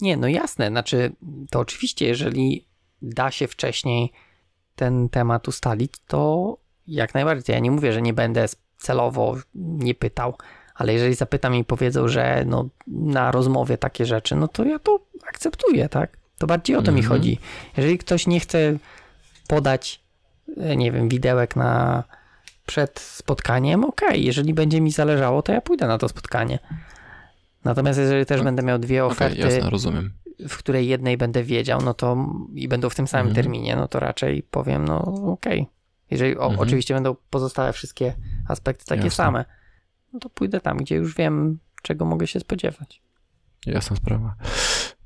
Nie, 0.00 0.16
no 0.16 0.28
jasne, 0.28 0.68
znaczy 0.68 1.12
to 1.50 1.60
oczywiście, 1.60 2.06
jeżeli 2.06 2.71
da 3.02 3.30
się 3.30 3.48
wcześniej 3.48 4.12
ten 4.76 5.08
temat 5.08 5.48
ustalić, 5.48 5.92
to 6.06 6.56
jak 6.86 7.14
najbardziej. 7.14 7.54
Ja 7.54 7.60
nie 7.60 7.70
mówię, 7.70 7.92
że 7.92 8.02
nie 8.02 8.12
będę 8.12 8.46
celowo 8.78 9.36
nie 9.54 9.94
pytał, 9.94 10.34
ale 10.74 10.92
jeżeli 10.92 11.14
zapytam 11.14 11.54
i 11.54 11.64
powiedzą, 11.64 12.08
że 12.08 12.44
no, 12.46 12.68
na 12.86 13.30
rozmowie 13.30 13.78
takie 13.78 14.06
rzeczy, 14.06 14.36
no 14.36 14.48
to 14.48 14.64
ja 14.64 14.78
to 14.78 15.00
akceptuję, 15.28 15.88
tak? 15.88 16.16
To 16.38 16.46
bardziej 16.46 16.76
o 16.76 16.82
to 16.82 16.92
mi 16.92 17.00
mhm. 17.00 17.18
chodzi. 17.18 17.38
Jeżeli 17.76 17.98
ktoś 17.98 18.26
nie 18.26 18.40
chce 18.40 18.76
podać, 19.48 20.00
e, 20.56 20.76
nie 20.76 20.92
wiem, 20.92 21.08
widełek 21.08 21.56
na 21.56 22.04
przed 22.66 23.00
spotkaniem, 23.00 23.84
okej, 23.84 24.08
okay. 24.08 24.18
jeżeli 24.18 24.54
będzie 24.54 24.80
mi 24.80 24.90
zależało, 24.90 25.42
to 25.42 25.52
ja 25.52 25.60
pójdę 25.60 25.86
na 25.86 25.98
to 25.98 26.08
spotkanie. 26.08 26.58
Natomiast 27.64 27.98
jeżeli 27.98 28.26
też 28.26 28.38
no, 28.38 28.44
będę 28.44 28.62
miał 28.62 28.78
dwie 28.78 29.04
oferty, 29.04 29.42
okay, 29.42 29.54
jasne, 29.54 29.70
rozumiem. 29.70 30.12
W 30.48 30.56
której 30.56 30.88
jednej 30.88 31.16
będę 31.16 31.42
wiedział, 31.42 31.82
no 31.82 31.94
to 31.94 32.28
i 32.54 32.68
będą 32.68 32.90
w 32.90 32.94
tym 32.94 33.06
samym 33.06 33.28
mhm. 33.28 33.44
terminie, 33.44 33.76
no 33.76 33.88
to 33.88 34.00
raczej 34.00 34.42
powiem, 34.42 34.84
no 34.84 35.02
okej. 35.32 35.60
Okay. 35.60 35.66
Jeżeli 36.10 36.36
o, 36.36 36.42
mhm. 36.42 36.60
oczywiście 36.60 36.94
będą 36.94 37.16
pozostałe 37.30 37.72
wszystkie 37.72 38.14
aspekty 38.48 38.84
takie 38.84 39.04
jasne. 39.04 39.24
same, 39.24 39.44
no 40.12 40.20
to 40.20 40.30
pójdę 40.30 40.60
tam, 40.60 40.76
gdzie 40.76 40.96
już 40.96 41.16
wiem, 41.16 41.58
czego 41.82 42.04
mogę 42.04 42.26
się 42.26 42.40
spodziewać. 42.40 43.02
Jasna 43.66 43.96
sprawa. 43.96 44.34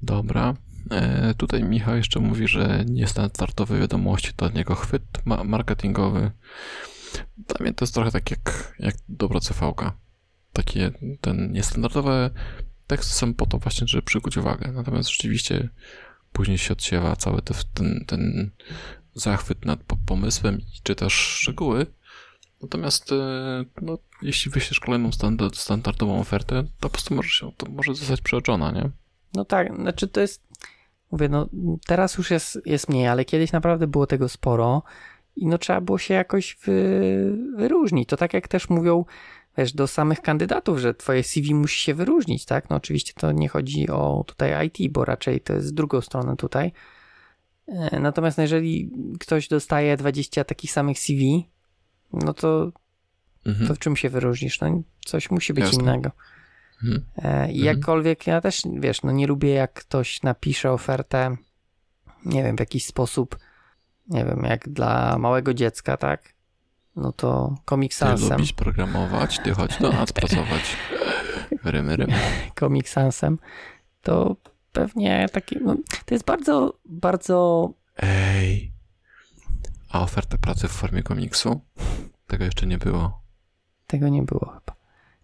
Dobra. 0.02 0.54
E, 0.90 1.34
tutaj 1.34 1.64
Michał 1.64 1.96
jeszcze 1.96 2.20
mówi, 2.20 2.48
że 2.48 2.84
niestandardowe 2.88 3.78
wiadomości 3.78 4.32
to 4.36 4.46
od 4.46 4.54
niego 4.54 4.74
chwyt 4.74 5.02
ma 5.24 5.44
marketingowy. 5.44 6.30
Dla 7.36 7.56
mnie 7.60 7.74
to 7.74 7.84
jest 7.84 7.94
trochę 7.94 8.10
tak 8.10 8.30
jak, 8.30 8.74
jak 8.78 8.94
dobra 9.08 9.40
cv 9.40 9.66
-ka. 9.66 9.90
Takie 10.52 10.90
ten 11.20 11.52
niestandardowe 11.52 12.30
teksty 12.86 13.14
są 13.14 13.34
po 13.34 13.46
to 13.46 13.58
właśnie, 13.58 13.86
żeby 13.86 14.02
przykuć 14.02 14.36
uwagę. 14.36 14.72
Natomiast 14.72 15.10
rzeczywiście 15.10 15.68
później 16.32 16.58
się 16.58 16.72
odsiewa 16.72 17.16
cały 17.16 17.42
ten, 17.74 18.04
ten 18.06 18.50
zachwyt 19.14 19.64
nad 19.64 19.80
pomysłem 20.06 20.60
i 20.60 20.80
czytasz 20.82 21.14
szczegóły. 21.14 21.86
Natomiast 22.62 23.12
e, 23.12 23.64
no, 23.82 23.98
jeśli 24.22 24.50
wyślesz 24.50 24.80
kolejną 24.80 25.12
standard, 25.12 25.56
standardową 25.56 26.20
ofertę, 26.20 26.62
to 26.62 26.68
po 26.80 26.90
prostu 26.90 27.14
może, 27.14 27.28
się, 27.28 27.52
to 27.56 27.70
może 27.70 27.94
zostać 27.94 28.20
przeoczona, 28.20 28.72
nie? 28.72 28.90
No 29.34 29.44
tak, 29.44 29.76
znaczy 29.76 30.08
to 30.08 30.20
jest, 30.20 30.42
mówię, 31.10 31.28
no 31.28 31.48
teraz 31.86 32.18
już 32.18 32.30
jest, 32.30 32.58
jest 32.66 32.88
mniej, 32.88 33.06
ale 33.06 33.24
kiedyś 33.24 33.52
naprawdę 33.52 33.86
było 33.86 34.06
tego 34.06 34.28
sporo 34.28 34.82
i 35.36 35.46
no 35.46 35.58
trzeba 35.58 35.80
było 35.80 35.98
się 35.98 36.14
jakoś 36.14 36.56
wy, 36.64 37.36
wyróżnić. 37.56 38.08
To 38.08 38.16
tak 38.16 38.34
jak 38.34 38.48
też 38.48 38.68
mówią, 38.68 39.04
wiesz, 39.58 39.72
do 39.72 39.86
samych 39.86 40.20
kandydatów, 40.20 40.78
że 40.78 40.94
twoje 40.94 41.22
CV 41.22 41.54
musi 41.54 41.80
się 41.80 41.94
wyróżnić, 41.94 42.44
tak? 42.44 42.70
No 42.70 42.76
oczywiście 42.76 43.12
to 43.16 43.32
nie 43.32 43.48
chodzi 43.48 43.88
o 43.88 44.24
tutaj 44.26 44.66
IT, 44.66 44.92
bo 44.92 45.04
raczej 45.04 45.40
to 45.40 45.52
jest 45.52 45.66
z 45.66 45.72
drugą 45.72 46.00
stronę 46.00 46.36
tutaj. 46.36 46.72
E, 47.68 48.00
natomiast 48.00 48.38
jeżeli 48.38 48.90
ktoś 49.20 49.48
dostaje 49.48 49.96
20 49.96 50.44
takich 50.44 50.72
samych 50.72 50.98
CV, 50.98 51.48
no 52.12 52.34
to, 52.34 52.72
mhm. 53.46 53.68
to 53.68 53.74
w 53.74 53.78
czym 53.78 53.96
się 53.96 54.08
wyróżnisz? 54.08 54.60
No 54.60 54.82
coś 55.04 55.30
musi 55.30 55.54
być 55.54 55.64
Jasne. 55.64 55.82
innego. 55.82 56.10
Mhm. 56.82 57.04
E, 57.18 57.22
mhm. 57.22 57.50
jakkolwiek 57.50 58.26
ja 58.26 58.40
też, 58.40 58.62
wiesz, 58.80 59.02
no 59.02 59.12
nie 59.12 59.26
lubię 59.26 59.50
jak 59.50 59.72
ktoś 59.72 60.22
napisze 60.22 60.72
ofertę, 60.72 61.36
nie 62.24 62.42
wiem, 62.42 62.56
w 62.56 62.60
jakiś 62.60 62.86
sposób, 62.86 63.38
nie 64.08 64.24
wiem, 64.24 64.42
jak 64.44 64.68
dla 64.68 65.18
małego 65.18 65.54
dziecka, 65.54 65.96
tak? 65.96 66.35
No 66.96 67.12
to 67.12 67.54
Comic 67.70 67.94
Sansem. 67.94 68.28
Ty 68.28 68.34
lubisz 68.34 68.52
programować, 68.52 69.38
ty 69.44 69.54
chodź 69.54 69.78
do 69.78 69.92
nas 69.92 70.12
pracować. 70.12 70.76
Rymy, 71.64 71.96
rymy. 71.96 72.14
Comic 72.60 72.88
Sansem. 72.88 73.38
To 74.02 74.36
pewnie 74.72 75.26
taki, 75.32 75.56
no, 75.64 75.76
to 76.04 76.14
jest 76.14 76.24
bardzo, 76.24 76.78
bardzo... 76.84 77.70
Ej, 77.96 78.72
a 79.90 80.02
oferta 80.02 80.38
pracy 80.38 80.68
w 80.68 80.72
formie 80.72 81.02
komiksu? 81.02 81.60
Tego 82.26 82.44
jeszcze 82.44 82.66
nie 82.66 82.78
było. 82.78 83.20
Tego 83.86 84.08
nie 84.08 84.22
było 84.22 84.46
chyba. 84.46 84.76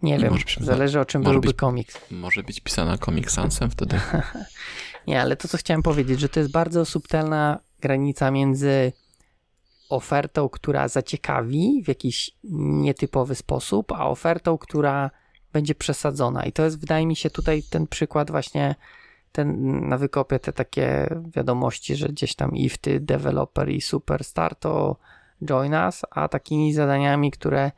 Nie 0.03 0.17
I 0.17 0.19
wiem, 0.19 0.35
zależy 0.61 1.01
o 1.01 1.05
czym 1.05 1.23
byłby 1.23 1.41
być, 1.49 1.57
komiks. 1.57 1.99
Może 2.11 2.43
być 2.43 2.61
pisana 2.61 2.99
Comic 2.99 3.31
Sansem 3.31 3.71
wtedy. 3.71 4.01
nie, 5.07 5.21
ale 5.21 5.37
to 5.37 5.49
co 5.49 5.59
chciałem 5.59 5.83
powiedzieć, 5.83 6.21
że 6.21 6.29
to 6.29 6.41
jest 6.41 6.53
bardzo 6.53 6.85
subtelna 6.85 7.59
granica 7.81 8.31
między 8.31 8.93
ofertą, 9.93 10.49
która 10.49 10.89
zaciekawi 10.89 11.83
w 11.85 11.89
jakiś 11.89 12.31
nietypowy 12.45 13.35
sposób, 13.35 13.93
a 13.93 14.09
ofertą, 14.09 14.59
która 14.59 15.11
będzie 15.53 15.75
przesadzona. 15.75 16.45
I 16.45 16.53
to 16.53 16.65
jest, 16.65 16.81
wydaje 16.81 17.07
mi 17.07 17.17
się, 17.17 17.31
tutaj 17.31 17.63
ten 17.71 17.87
przykład 17.87 18.31
właśnie 18.31 18.75
ten, 19.33 19.81
na 19.89 19.99
wykopie 19.99 20.39
te 20.39 20.53
takie 20.53 21.17
wiadomości, 21.37 21.97
że 21.97 22.09
gdzieś 22.09 22.35
tam 22.35 22.57
if 22.57 22.77
ty, 22.81 23.01
developer 23.01 23.69
i 23.69 23.81
superstar 23.81 24.57
to 24.57 24.97
join 25.43 25.75
us, 25.75 26.03
a 26.11 26.29
takimi 26.29 26.75
zadaniami, 26.75 27.31
które 27.31 27.71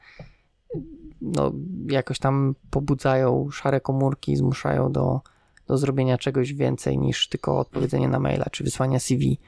no, 1.21 1.53
jakoś 1.89 2.19
tam 2.19 2.55
pobudzają 2.71 3.51
szare 3.51 3.81
komórki, 3.81 4.37
zmuszają 4.37 4.93
do, 4.93 5.21
do 5.67 5.79
zrobienia 5.79 6.19
czegoś 6.19 6.53
więcej 6.53 6.99
niż 6.99 7.29
tylko 7.29 7.59
odpowiedzenie 7.59 8.09
na 8.09 8.19
maila 8.19 8.45
czy 8.53 8.65
wysłania 8.65 8.99
CV. 8.99 9.39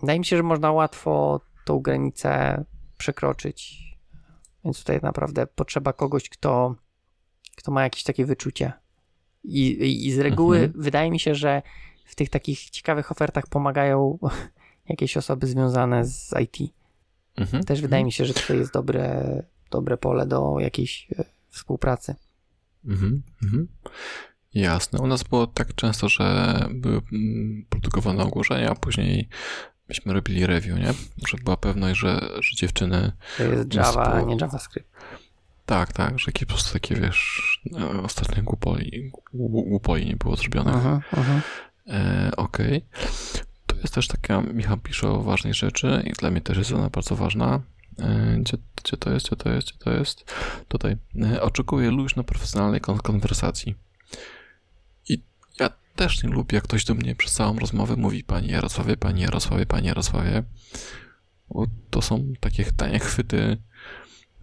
Wydaje 0.00 0.18
mi 0.18 0.24
się, 0.24 0.36
że 0.36 0.42
można 0.42 0.72
łatwo 0.72 1.40
tą 1.64 1.78
granicę 1.78 2.64
przekroczyć. 2.98 3.86
Więc 4.64 4.78
tutaj 4.78 5.00
naprawdę 5.02 5.46
potrzeba 5.46 5.92
kogoś, 5.92 6.28
kto, 6.28 6.74
kto 7.56 7.72
ma 7.72 7.82
jakieś 7.82 8.02
takie 8.02 8.24
wyczucie. 8.24 8.72
I, 9.44 10.06
i 10.06 10.12
z 10.12 10.18
reguły 10.18 10.56
mhm. 10.56 10.82
wydaje 10.82 11.10
mi 11.10 11.20
się, 11.20 11.34
że 11.34 11.62
w 12.04 12.14
tych 12.14 12.30
takich 12.30 12.70
ciekawych 12.70 13.12
ofertach 13.12 13.46
pomagają 13.46 14.18
jakieś 14.88 15.16
osoby 15.16 15.46
związane 15.46 16.04
z 16.04 16.34
IT. 16.42 16.72
Mhm. 17.36 17.64
Też 17.64 17.80
wydaje 17.80 18.04
mi 18.04 18.12
się, 18.12 18.24
że 18.24 18.34
to 18.34 18.54
jest 18.54 18.72
dobre, 18.72 19.42
dobre 19.70 19.96
pole 19.96 20.26
do 20.26 20.56
jakiejś 20.58 21.08
e, 21.18 21.24
współpracy. 21.50 22.14
Mhm. 22.84 23.22
Mhm. 23.42 23.68
Jasne. 24.54 24.98
U 24.98 25.06
nas 25.06 25.22
było 25.22 25.46
tak 25.46 25.74
często, 25.74 26.08
że 26.08 26.56
były 26.70 27.00
mm, 27.12 27.66
produkowane 27.68 28.24
ogłoszenia, 28.24 28.70
a 28.70 28.74
później 28.74 29.28
myśmy 29.88 30.12
robili 30.12 30.46
review, 30.46 30.78
nie? 30.78 30.94
Że 31.28 31.36
była 31.44 31.56
pewność, 31.56 32.00
że, 32.00 32.20
że 32.40 32.56
dziewczyny... 32.56 33.12
To 33.36 33.42
jest 33.42 33.74
Java, 33.74 34.04
a 34.04 34.20
nie 34.20 34.36
JavaScript. 34.40 34.90
Tak, 35.66 35.92
tak, 35.92 36.18
że 36.18 36.24
jakieś 36.26 36.44
po 36.44 36.54
prostu 36.54 36.72
takie, 36.72 36.94
wiesz, 36.94 37.60
e, 37.80 38.02
ostatnie 38.02 38.42
głupoli, 38.42 39.12
głupoli 39.32 40.06
nie 40.06 40.16
było 40.16 40.36
zrobione. 40.36 40.72
Aha, 40.74 41.00
aha. 41.12 41.40
E, 41.88 42.30
Okej. 42.36 42.76
Okay. 42.76 43.10
To 43.66 43.76
jest 43.76 43.94
też 43.94 44.08
taka, 44.08 44.40
Michał 44.40 44.76
pisze 44.76 45.08
o 45.08 45.22
ważnej 45.22 45.54
rzeczy 45.54 46.02
i 46.06 46.12
dla 46.12 46.30
mnie 46.30 46.40
też 46.40 46.58
jest 46.58 46.72
ona 46.72 46.90
bardzo 46.90 47.16
ważna. 47.16 47.60
E, 47.98 48.36
gdzie, 48.40 48.56
gdzie 48.76 48.96
to 48.96 49.10
jest, 49.10 49.26
gdzie 49.26 49.36
to 49.36 49.50
jest, 49.50 49.68
gdzie 49.68 49.78
to 49.78 49.90
jest? 49.90 50.34
Tutaj. 50.68 50.96
E, 51.22 51.42
oczekuję 51.42 51.90
luźno 51.90 52.24
profesjonalnej 52.24 52.80
konwersacji. 52.80 53.74
Też 55.96 56.22
nie 56.22 56.30
lubię, 56.30 56.56
jak 56.56 56.64
ktoś 56.64 56.84
do 56.84 56.94
mnie 56.94 57.14
przez 57.14 57.32
całą 57.32 57.58
rozmowę 57.58 57.96
mówi 57.96 58.24
Panie 58.24 58.52
Jarosławie, 58.52 58.96
Panie 58.96 59.22
Jarosławie, 59.22 59.66
Panie 59.66 59.88
Jarosławie. 59.88 60.42
Bo 61.50 61.66
to 61.90 62.02
są 62.02 62.32
takie 62.40 62.64
tanie 62.64 62.98
chwyty 62.98 63.56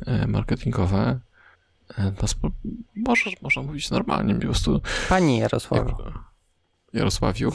e, 0.06 0.28
marketingowe. 0.28 1.20
Możesz, 2.96 3.42
można 3.42 3.62
mówić 3.62 3.92
normalnie, 3.92 4.36
po 4.36 4.42
prostu. 4.42 4.82
Panie 5.10 5.40
Jarosławiu. 5.40 5.96
Jarosławiu. 6.94 7.52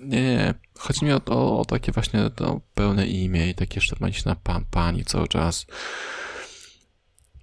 Nie, 0.00 0.20
nie. 0.20 0.54
Chodzi 0.78 1.04
mi 1.04 1.12
o, 1.12 1.20
o, 1.26 1.60
o 1.60 1.64
takie 1.64 1.92
właśnie 1.92 2.30
to 2.30 2.60
pełne 2.74 3.06
imię 3.06 3.50
i 3.50 3.54
takie 3.54 3.80
szturmaniczne 3.80 4.36
pan, 4.42 4.64
pani 4.70 5.04
cały 5.04 5.28
czas. 5.28 5.66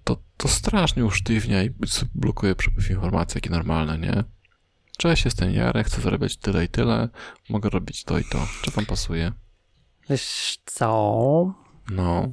To, 0.04 0.16
to 0.36 0.48
strasznie 0.48 1.04
usztywnia 1.04 1.62
i 1.62 1.70
blokuje 2.14 2.54
przepływ 2.54 2.90
informacji, 2.90 3.38
jakie 3.38 3.50
normalne, 3.50 3.98
nie? 3.98 4.24
Cześć, 5.00 5.24
jestem 5.24 5.52
Jarek, 5.52 5.86
chcę 5.86 6.00
zarabiać 6.00 6.36
tyle 6.36 6.64
i 6.64 6.68
tyle, 6.68 7.08
mogę 7.50 7.70
robić 7.70 8.04
to 8.04 8.18
i 8.18 8.24
to. 8.24 8.38
Czy 8.62 8.70
wam 8.70 8.86
pasuje? 8.86 9.32
Wiesz 10.10 10.58
co? 10.64 11.54
No. 11.90 12.28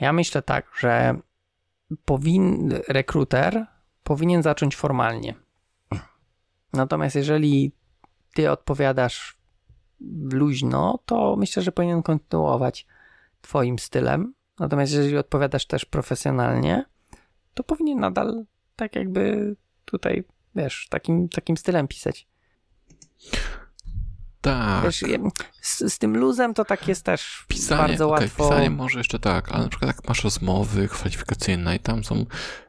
Ja 0.00 0.12
myślę 0.12 0.42
tak, 0.42 0.66
że 0.78 1.20
powin, 2.04 2.72
rekruter 2.88 3.66
powinien 4.02 4.42
zacząć 4.42 4.76
formalnie. 4.76 5.34
Natomiast 6.72 7.16
jeżeli 7.16 7.72
ty 8.34 8.50
odpowiadasz 8.50 9.36
luźno, 10.32 10.98
to 11.06 11.36
myślę, 11.36 11.62
że 11.62 11.72
powinien 11.72 12.02
kontynuować 12.02 12.86
twoim 13.40 13.78
stylem. 13.78 14.34
Natomiast 14.58 14.92
jeżeli 14.92 15.16
odpowiadasz 15.16 15.66
też 15.66 15.84
profesjonalnie, 15.84 16.84
to 17.54 17.62
powinien 17.62 18.00
nadal 18.00 18.44
tak 18.76 18.96
jakby 18.96 19.56
tutaj, 19.84 20.24
wiesz, 20.56 20.86
takim, 20.90 21.28
takim 21.28 21.56
stylem 21.56 21.88
pisać. 21.88 22.26
Tak. 24.40 24.84
Wiesz, 24.84 25.04
z, 25.60 25.92
z, 25.92 25.98
tym 25.98 26.16
luzem 26.16 26.54
to 26.54 26.64
tak 26.64 26.88
jest 26.88 27.04
też 27.04 27.44
pisanie, 27.48 27.88
bardzo 27.88 28.10
okay, 28.10 28.22
łatwo. 28.22 28.48
Pisanie 28.48 28.70
może 28.70 28.98
jeszcze 28.98 29.18
tak, 29.18 29.52
ale 29.52 29.62
na 29.62 29.68
przykład 29.68 29.96
jak 29.96 30.08
masz 30.08 30.24
rozmowy 30.24 30.88
kwalifikacyjne 30.88 31.76
i 31.76 31.78
tam 31.78 32.04
są, 32.04 32.26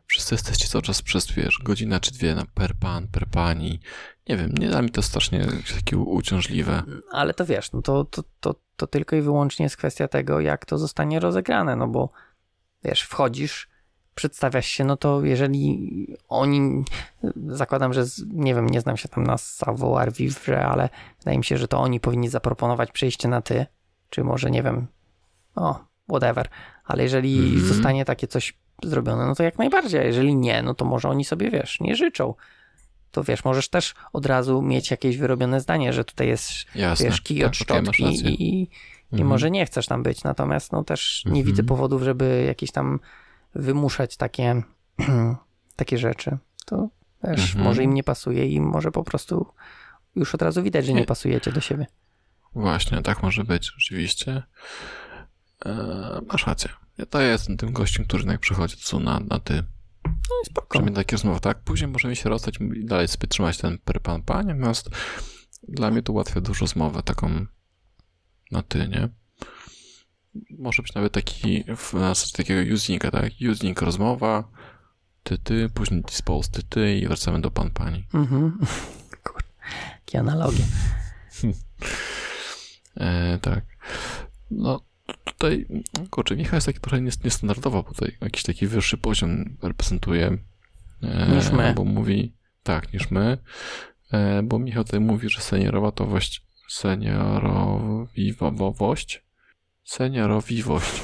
wszyscy 0.07 0.35
jesteście 0.35 0.67
cały 0.67 0.81
czas 0.81 1.01
przez, 1.01 1.31
wiesz, 1.31 1.59
godzinę 1.63 1.99
czy 1.99 2.11
dwie 2.11 2.35
na 2.35 2.45
per 2.53 2.75
pan, 2.75 3.07
per 3.07 3.27
pani. 3.27 3.79
Nie 4.29 4.37
wiem, 4.37 4.51
nie 4.59 4.69
da 4.69 4.81
mi 4.81 4.89
to 4.89 5.01
strasznie 5.01 5.47
takie 5.75 5.97
uciążliwe. 5.97 6.83
Ale 7.11 7.33
to 7.33 7.45
wiesz, 7.45 7.71
no 7.71 7.81
to, 7.81 8.05
to, 8.05 8.23
to, 8.39 8.55
to 8.75 8.87
tylko 8.87 9.15
i 9.15 9.21
wyłącznie 9.21 9.63
jest 9.63 9.77
kwestia 9.77 10.07
tego, 10.07 10.39
jak 10.39 10.65
to 10.65 10.77
zostanie 10.77 11.19
rozegrane, 11.19 11.75
no 11.75 11.87
bo 11.87 12.09
wiesz, 12.83 13.01
wchodzisz, 13.01 13.69
przedstawiasz 14.15 14.65
się, 14.65 14.83
no 14.83 14.97
to 14.97 15.23
jeżeli 15.23 16.07
oni, 16.29 16.83
zakładam, 17.47 17.93
że 17.93 18.05
z, 18.05 18.25
nie 18.33 18.55
wiem, 18.55 18.69
nie 18.69 18.81
znam 18.81 18.97
się 18.97 19.09
tam 19.09 19.23
na 19.23 19.37
savoir 19.37 20.13
vivre, 20.13 20.65
ale 20.65 20.89
wydaje 21.19 21.37
mi 21.37 21.43
się, 21.43 21.57
że 21.57 21.67
to 21.67 21.79
oni 21.79 21.99
powinni 21.99 22.29
zaproponować 22.29 22.91
przejście 22.91 23.27
na 23.27 23.41
ty, 23.41 23.65
czy 24.09 24.23
może, 24.23 24.51
nie 24.51 24.63
wiem, 24.63 24.87
o, 25.55 25.79
whatever, 26.09 26.49
ale 26.85 27.03
jeżeli 27.03 27.39
mm 27.39 27.51
-hmm. 27.51 27.59
zostanie 27.59 28.05
takie 28.05 28.27
coś 28.27 28.53
zrobione, 28.83 29.25
no 29.25 29.35
to 29.35 29.43
jak 29.43 29.57
najbardziej, 29.57 29.99
a 29.99 30.03
jeżeli 30.03 30.35
nie, 30.35 30.61
no 30.61 30.73
to 30.73 30.85
może 30.85 31.09
oni 31.09 31.25
sobie, 31.25 31.51
wiesz, 31.51 31.79
nie 31.79 31.95
życzą. 31.95 32.33
To 33.11 33.23
wiesz, 33.23 33.45
możesz 33.45 33.69
też 33.69 33.95
od 34.13 34.25
razu 34.25 34.61
mieć 34.61 34.91
jakieś 34.91 35.17
wyrobione 35.17 35.61
zdanie, 35.61 35.93
że 35.93 36.05
tutaj 36.05 36.27
jest, 36.27 36.51
Jasne. 36.75 37.05
wiesz, 37.05 37.21
kij 37.21 37.43
od 37.43 37.51
tak, 37.51 37.55
szczotki 37.55 38.03
i, 38.03 38.61
i 38.61 38.69
mhm. 39.11 39.29
może 39.29 39.51
nie 39.51 39.65
chcesz 39.65 39.85
tam 39.85 40.03
być, 40.03 40.23
natomiast 40.23 40.71
no 40.71 40.83
też 40.83 41.21
nie 41.25 41.31
mhm. 41.31 41.45
widzę 41.45 41.63
powodów, 41.63 42.01
żeby 42.01 42.43
jakieś 42.47 42.71
tam 42.71 42.99
wymuszać 43.55 44.17
takie, 44.17 44.61
takie 45.75 45.97
rzeczy. 45.97 46.37
To 46.65 46.89
wiesz, 47.23 47.49
mhm. 47.49 47.63
może 47.63 47.83
im 47.83 47.93
nie 47.93 48.03
pasuje 48.03 48.47
i 48.47 48.61
może 48.61 48.91
po 48.91 49.03
prostu 49.03 49.47
już 50.15 50.35
od 50.35 50.41
razu 50.41 50.63
widać, 50.63 50.85
że 50.85 50.93
nie 50.93 51.05
pasujecie 51.05 51.51
do 51.51 51.61
siebie. 51.61 51.87
Właśnie, 52.55 53.01
tak 53.01 53.23
może 53.23 53.43
być, 53.43 53.71
rzeczywiście. 53.77 54.43
Eee, 55.65 56.25
masz 56.31 56.47
rację. 56.47 56.69
Ja 56.97 57.05
to 57.05 57.21
jestem 57.21 57.57
tym 57.57 57.73
gościem, 57.73 58.05
który 58.05 58.23
jak 58.25 58.39
przychodzi, 58.39 58.75
to 58.89 58.99
na, 58.99 59.19
na 59.19 59.39
ty. 59.39 59.63
No 60.05 60.35
i 60.43 60.45
spoko. 60.45 60.67
Przynajmniej 60.69 60.95
takie 60.95 61.15
rozmowy, 61.15 61.39
tak? 61.39 61.59
Później 61.59 61.87
możemy 61.87 62.15
się 62.15 62.29
rozstać 62.29 62.59
i 62.75 62.85
dalej 62.85 63.07
sobie 63.07 63.27
trzymać 63.27 63.57
ten 63.57 63.77
pan 64.03 64.21
panie, 64.21 64.53
natomiast 64.53 64.89
dla 65.67 65.91
mnie 65.91 66.01
to 66.01 66.13
ułatwia 66.13 66.41
dużo 66.41 66.61
rozmowę 66.61 67.03
taką 67.03 67.45
na 68.51 68.63
ty, 68.63 68.87
nie? 68.87 69.09
Może 70.49 70.81
być 70.81 70.93
nawet 70.93 71.13
taki 71.13 71.63
w 71.77 71.91
zasadzie 71.91 72.37
takiego 72.37 72.73
usinga, 72.73 73.11
tak? 73.11 73.31
Using, 73.51 73.81
rozmowa, 73.81 74.43
ty, 75.23 75.37
ty, 75.37 75.69
później 75.69 76.01
dispose, 76.01 76.51
ty, 76.51 76.63
ty 76.63 76.97
i 76.97 77.07
wracamy 77.07 77.41
do 77.41 77.51
pan, 77.51 77.69
pani. 77.69 78.07
Mhm. 78.13 78.59
Kurde, 79.23 79.49
jakie 79.91 80.19
analogie. 80.19 80.63
e, 82.97 83.39
tak. 83.41 83.65
No, 84.51 84.81
tutaj, 85.23 85.67
kurczę, 86.09 86.35
Michał 86.35 86.57
jest 86.57 86.67
taki 86.67 86.79
trochę 86.79 87.01
niestandardowo, 87.01 87.83
bo 87.83 87.89
tutaj 87.89 88.17
jakiś 88.21 88.43
taki 88.43 88.67
wyższy 88.67 88.97
poziom 88.97 89.57
reprezentuje. 89.61 90.37
E, 91.01 91.35
niż 91.35 91.51
my. 91.51 91.73
Bo 91.73 91.85
mówi, 91.85 92.35
tak, 92.63 92.93
niż 92.93 93.11
my. 93.11 93.37
E, 94.11 94.43
bo 94.43 94.59
Michał 94.59 94.83
tutaj 94.83 94.99
mówi, 94.99 95.29
że 95.29 95.41
seniorowatość, 95.41 96.45
seniorowość 96.69 98.05
Seniorowiwość. 99.85 101.03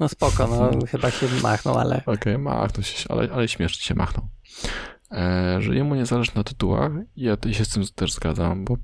No 0.00 0.08
spoko, 0.08 0.46
no 0.46 0.86
chyba 0.86 1.10
się 1.10 1.26
machnął, 1.42 1.78
ale... 1.78 1.96
Okej, 1.96 2.14
okay, 2.14 2.38
machnął 2.38 2.82
się, 2.82 3.08
ale, 3.08 3.28
ale 3.32 3.48
śmiesznie 3.48 3.82
się 3.82 3.94
machnął. 3.94 4.28
E, 5.12 5.56
że 5.62 5.74
jemu 5.74 5.94
nie 5.94 6.06
zależy 6.06 6.30
na 6.34 6.44
tytułach 6.44 6.92
i 7.16 7.22
ja 7.22 7.36
się 7.52 7.64
z 7.64 7.68
tym 7.68 7.82
też 7.94 8.12
zgadzam, 8.12 8.64
bo 8.64 8.76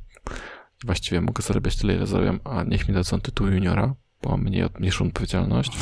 właściwie 0.84 1.20
mogę 1.20 1.42
zarabiać 1.42 1.76
tyle, 1.76 1.94
ile 1.94 2.06
zarabiam, 2.06 2.40
a 2.44 2.64
niech 2.64 2.88
mi 2.88 2.94
dadzą 2.94 3.20
tytuł 3.20 3.46
juniora, 3.46 3.94
bo 4.22 4.30
mam 4.30 4.42
mniej, 4.42 4.64
mniejszą 4.78 5.06
odpowiedzialność. 5.06 5.72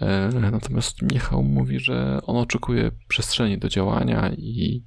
E, 0.00 0.28
natomiast 0.28 1.02
Michał 1.02 1.42
mówi, 1.42 1.80
że 1.80 2.20
on 2.26 2.36
oczekuje 2.36 2.90
przestrzeni 3.08 3.58
do 3.58 3.68
działania 3.68 4.30
i 4.32 4.84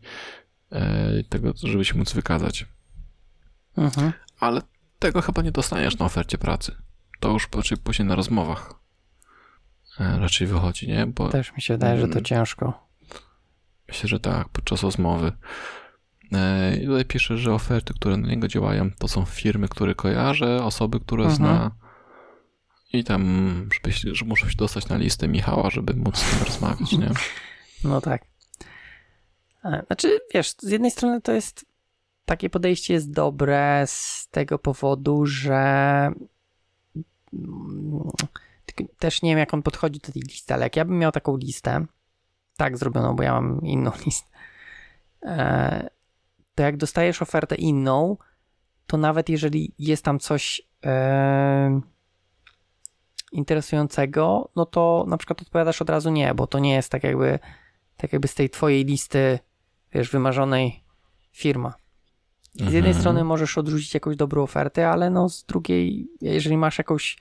e, 0.72 1.24
tego, 1.24 1.54
żeby 1.64 1.86
się 1.86 1.98
móc 1.98 2.14
wykazać. 2.14 2.66
Mhm. 3.78 4.14
Ale 4.40 4.62
tego 5.04 5.22
chyba 5.22 5.42
nie 5.42 5.52
dostaniesz 5.52 5.98
na 5.98 6.06
ofercie 6.06 6.38
pracy. 6.38 6.76
To 7.20 7.32
już 7.32 7.48
raczej 7.56 7.78
później 7.78 8.08
na 8.08 8.16
rozmowach 8.16 8.74
e, 10.00 10.20
raczej 10.20 10.48
wychodzi, 10.48 10.88
nie? 10.88 11.08
Bo, 11.08 11.30
Też 11.30 11.54
mi 11.54 11.62
się 11.62 11.74
wydaje, 11.74 12.00
że 12.00 12.08
to 12.08 12.12
mm. 12.12 12.24
ciężko. 12.24 12.88
Myślę, 13.88 14.10
że 14.10 14.20
tak, 14.20 14.50
podczas 14.50 14.84
rozmowy. 14.84 15.32
E, 16.32 16.76
I 16.78 16.86
tutaj 16.86 17.06
pisze, 17.06 17.38
że 17.38 17.54
oferty, 17.54 17.94
które 17.94 18.18
na 18.18 18.28
niego 18.28 18.48
działają, 18.48 18.92
to 19.00 19.08
są 19.08 19.26
firmy, 19.26 19.68
które 19.68 19.96
kojarzę, 19.96 20.64
osoby, 20.64 21.00
które 21.00 21.24
mhm. 21.24 21.38
zna. 21.38 21.72
I 22.94 23.04
tam, 23.04 23.24
żeby, 23.74 24.16
że 24.16 24.26
muszę 24.26 24.50
się 24.50 24.58
dostać 24.58 24.88
na 24.88 24.98
listę 24.98 25.28
Michała, 25.28 25.70
żeby 25.70 25.94
móc 25.94 26.18
z 26.18 26.32
tym 26.32 26.48
rozmawiać, 26.48 26.92
nie? 26.92 27.10
No 27.84 28.02
tak. 28.02 28.26
E, 29.66 29.84
znaczy, 29.88 30.20
wiesz, 30.34 30.54
z 30.58 30.70
jednej 30.70 30.92
strony 30.92 31.22
to 31.22 31.32
jest 31.32 31.73
takie 32.26 32.50
podejście 32.50 32.94
jest 32.94 33.12
dobre 33.12 33.84
z 33.88 34.28
tego 34.32 34.60
powodu, 34.60 35.26
że 35.26 36.12
mm, 37.34 38.12
też 39.00 39.22
nie 39.22 39.30
wiem, 39.30 39.40
jak 39.40 39.54
on 39.54 39.64
podchodzi 39.64 40.00
do 40.00 40.12
tej 40.12 40.22
listy, 40.22 40.54
ale 40.54 40.64
jak 40.64 40.76
ja 40.76 40.86
bym 40.86 40.98
miał 40.98 41.12
taką 41.12 41.38
listę, 41.38 41.86
tak 42.58 42.78
zrobioną, 42.78 43.16
bo 43.16 43.24
ja 43.24 43.34
mam 43.34 43.62
inną 43.62 43.92
listę, 44.06 44.28
e, 45.24 45.90
to 46.56 46.64
jak 46.64 46.78
dostajesz 46.78 47.22
ofertę 47.22 47.56
inną, 47.56 48.18
to 48.88 48.98
nawet 48.98 49.30
jeżeli 49.30 49.74
jest 49.80 50.06
tam 50.06 50.20
coś 50.20 50.62
e, 50.86 51.82
interesującego, 53.32 54.50
no 54.56 54.66
to 54.66 55.06
na 55.08 55.18
przykład 55.18 55.42
odpowiadasz 55.42 55.82
od 55.82 55.90
razu 55.90 56.10
nie, 56.10 56.34
bo 56.34 56.48
to 56.48 56.60
nie 56.60 56.74
jest 56.74 56.92
tak 56.92 57.04
jakby, 57.04 57.40
tak 57.98 58.14
jakby 58.14 58.28
z 58.28 58.36
tej 58.36 58.50
twojej 58.50 58.86
listy, 58.86 59.40
wiesz, 59.94 60.10
wymarzonej 60.10 60.84
firma. 61.32 61.83
Z 62.56 62.62
jednej 62.62 62.78
mhm. 62.78 63.00
strony 63.00 63.24
możesz 63.24 63.58
odrzucić 63.58 63.94
jakąś 63.94 64.16
dobrą 64.16 64.44
ofertę, 64.44 64.90
ale 64.90 65.10
no 65.10 65.30
z 65.30 65.44
drugiej, 65.44 66.08
jeżeli 66.22 66.58
masz 66.58 66.78
jakąś 66.78 67.18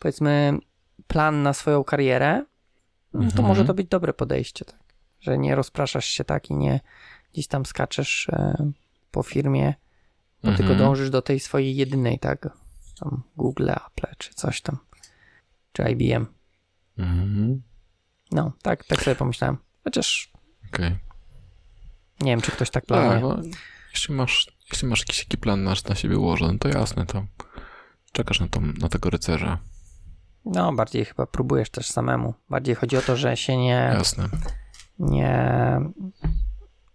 powiedzmy 0.00 0.58
plan 1.06 1.42
na 1.42 1.52
swoją 1.52 1.84
karierę, 1.84 2.44
no 3.14 3.20
to 3.20 3.26
mhm. 3.26 3.48
może 3.48 3.64
to 3.64 3.74
być 3.74 3.88
dobre 3.88 4.12
podejście, 4.12 4.64
tak? 4.64 4.80
Że 5.20 5.38
nie 5.38 5.54
rozpraszasz 5.54 6.04
się 6.04 6.24
tak 6.24 6.50
i 6.50 6.54
nie 6.54 6.80
gdzieś 7.32 7.46
tam 7.46 7.66
skaczesz 7.66 8.28
e, 8.28 8.72
po 9.10 9.22
firmie, 9.22 9.74
bo 10.42 10.48
tylko 10.48 10.72
mhm. 10.72 10.78
dążysz 10.78 11.10
do 11.10 11.22
tej 11.22 11.40
swojej 11.40 11.76
jedynej, 11.76 12.18
tak? 12.18 12.48
Tam 13.00 13.22
Google, 13.36 13.70
Apple 13.70 14.14
czy 14.18 14.34
coś 14.34 14.60
tam, 14.60 14.78
czy 15.72 15.82
IBM. 15.90 16.26
No, 18.30 18.52
tak, 18.62 18.84
tak 18.84 19.02
sobie 19.02 19.16
pomyślałem. 19.16 19.56
Chociaż 19.84 20.32
okay. 20.68 20.98
nie 22.20 22.32
wiem, 22.32 22.40
czy 22.40 22.50
ktoś 22.50 22.70
tak 22.70 22.86
planuje. 22.86 23.20
no 23.20 23.38
jeśli 23.94 24.14
masz, 24.14 24.46
jeśli 24.72 24.88
masz 24.88 25.00
jakiś 25.00 25.24
taki 25.24 25.38
plan 25.38 25.64
na, 25.64 25.74
na 25.88 25.94
siebie 25.94 26.18
ułożony, 26.18 26.58
to 26.58 26.68
jasne, 26.68 27.06
to 27.06 27.24
czekasz 28.12 28.40
na, 28.40 28.48
to, 28.48 28.60
na 28.60 28.88
tego 28.88 29.10
rycerza. 29.10 29.58
No, 30.44 30.72
bardziej 30.72 31.04
chyba 31.04 31.26
próbujesz 31.26 31.70
też 31.70 31.90
samemu. 31.90 32.34
Bardziej 32.50 32.74
chodzi 32.74 32.96
o 32.96 33.02
to, 33.02 33.16
że 33.16 33.36
się 33.36 33.56
nie. 33.56 33.92
Jasne. 33.94 34.28
Nie. 34.98 35.80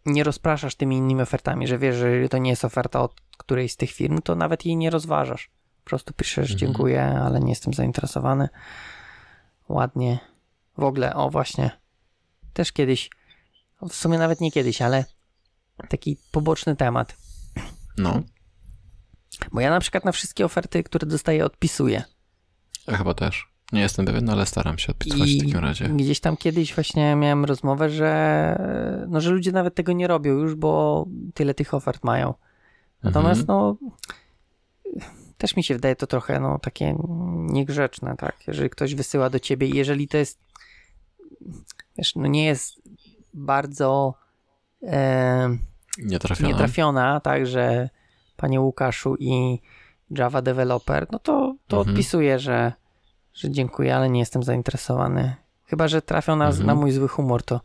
Nie 0.05 0.23
rozpraszasz 0.23 0.75
tymi 0.75 0.97
innymi 0.97 1.21
ofertami, 1.21 1.67
że 1.67 1.77
wiesz, 1.77 1.95
że 1.95 2.29
to 2.29 2.37
nie 2.37 2.49
jest 2.49 2.65
oferta 2.65 3.01
od 3.01 3.21
którejś 3.37 3.71
z 3.71 3.77
tych 3.77 3.91
firm, 3.91 4.21
to 4.21 4.35
nawet 4.35 4.65
jej 4.65 4.77
nie 4.77 4.89
rozważasz. 4.89 5.49
Po 5.83 5.89
prostu 5.89 6.13
piszesz, 6.13 6.51
mhm. 6.51 6.59
dziękuję, 6.59 7.03
ale 7.03 7.39
nie 7.39 7.49
jestem 7.49 7.73
zainteresowany. 7.73 8.49
Ładnie. 9.69 10.19
W 10.77 10.83
ogóle, 10.83 11.15
o 11.15 11.29
właśnie. 11.29 11.71
Też 12.53 12.71
kiedyś, 12.71 13.09
w 13.89 13.93
sumie 13.93 14.17
nawet 14.17 14.41
nie 14.41 14.51
kiedyś, 14.51 14.81
ale 14.81 15.05
taki 15.89 16.17
poboczny 16.31 16.75
temat. 16.75 17.17
No. 17.97 18.21
Bo 19.51 19.61
ja 19.61 19.69
na 19.69 19.79
przykład 19.79 20.05
na 20.05 20.11
wszystkie 20.11 20.45
oferty, 20.45 20.83
które 20.83 21.07
dostaję, 21.07 21.45
odpisuję. 21.45 22.03
Ja 22.87 22.97
chyba 22.97 23.13
też. 23.13 23.49
Nie 23.71 23.81
jestem 23.81 24.05
pewien, 24.05 24.29
ale 24.29 24.45
staram 24.45 24.77
się 24.77 24.91
odpisywać 24.91 25.29
I 25.29 25.39
w 25.39 25.43
takim 25.43 25.57
razie. 25.57 25.89
Gdzieś 25.89 26.19
tam 26.19 26.37
kiedyś 26.37 26.75
właśnie 26.75 27.15
miałem 27.15 27.45
rozmowę, 27.45 27.89
że, 27.89 29.05
no, 29.09 29.21
że 29.21 29.31
ludzie 29.31 29.51
nawet 29.51 29.75
tego 29.75 29.91
nie 29.91 30.07
robią 30.07 30.33
już, 30.33 30.55
bo 30.55 31.05
tyle 31.33 31.53
tych 31.53 31.73
ofert 31.73 32.03
mają. 32.03 32.33
Natomiast 33.03 33.41
mhm. 33.41 33.59
no 33.59 33.77
też 35.37 35.55
mi 35.55 35.63
się 35.63 35.73
wydaje 35.73 35.95
to 35.95 36.07
trochę 36.07 36.39
no 36.39 36.59
takie 36.59 36.95
niegrzeczne, 37.35 38.15
tak? 38.17 38.35
Jeżeli 38.47 38.69
ktoś 38.69 38.95
wysyła 38.95 39.29
do 39.29 39.39
ciebie 39.39 39.67
i 39.67 39.75
jeżeli 39.75 40.07
to 40.07 40.17
jest 40.17 40.39
wiesz, 41.97 42.15
no 42.15 42.27
nie 42.27 42.45
jest 42.45 42.81
bardzo 43.33 44.13
e, 44.83 45.49
Nietrafiona. 45.97 46.47
nietrafiona, 46.51 47.19
tak, 47.19 47.45
że 47.47 47.89
panie 48.37 48.61
Łukaszu 48.61 49.15
i 49.19 49.59
Java 50.11 50.41
developer, 50.41 51.07
no 51.11 51.19
to, 51.19 51.55
to 51.67 51.77
Mhm. 51.77 51.89
odpisuję, 51.95 52.39
że, 52.39 52.73
że 53.33 53.51
dziękuję, 53.51 53.95
ale 53.95 54.09
nie 54.09 54.19
jestem 54.19 54.43
zainteresowany. 54.43 55.35
Chyba, 55.65 55.87
że 55.87 56.01
trafią 56.01 56.35
na, 56.35 56.47
Mhm. 56.47 56.65
na 56.65 56.75
mój 56.75 56.91
zły 56.91 57.07
humor, 57.07 57.43
to, 57.43 57.61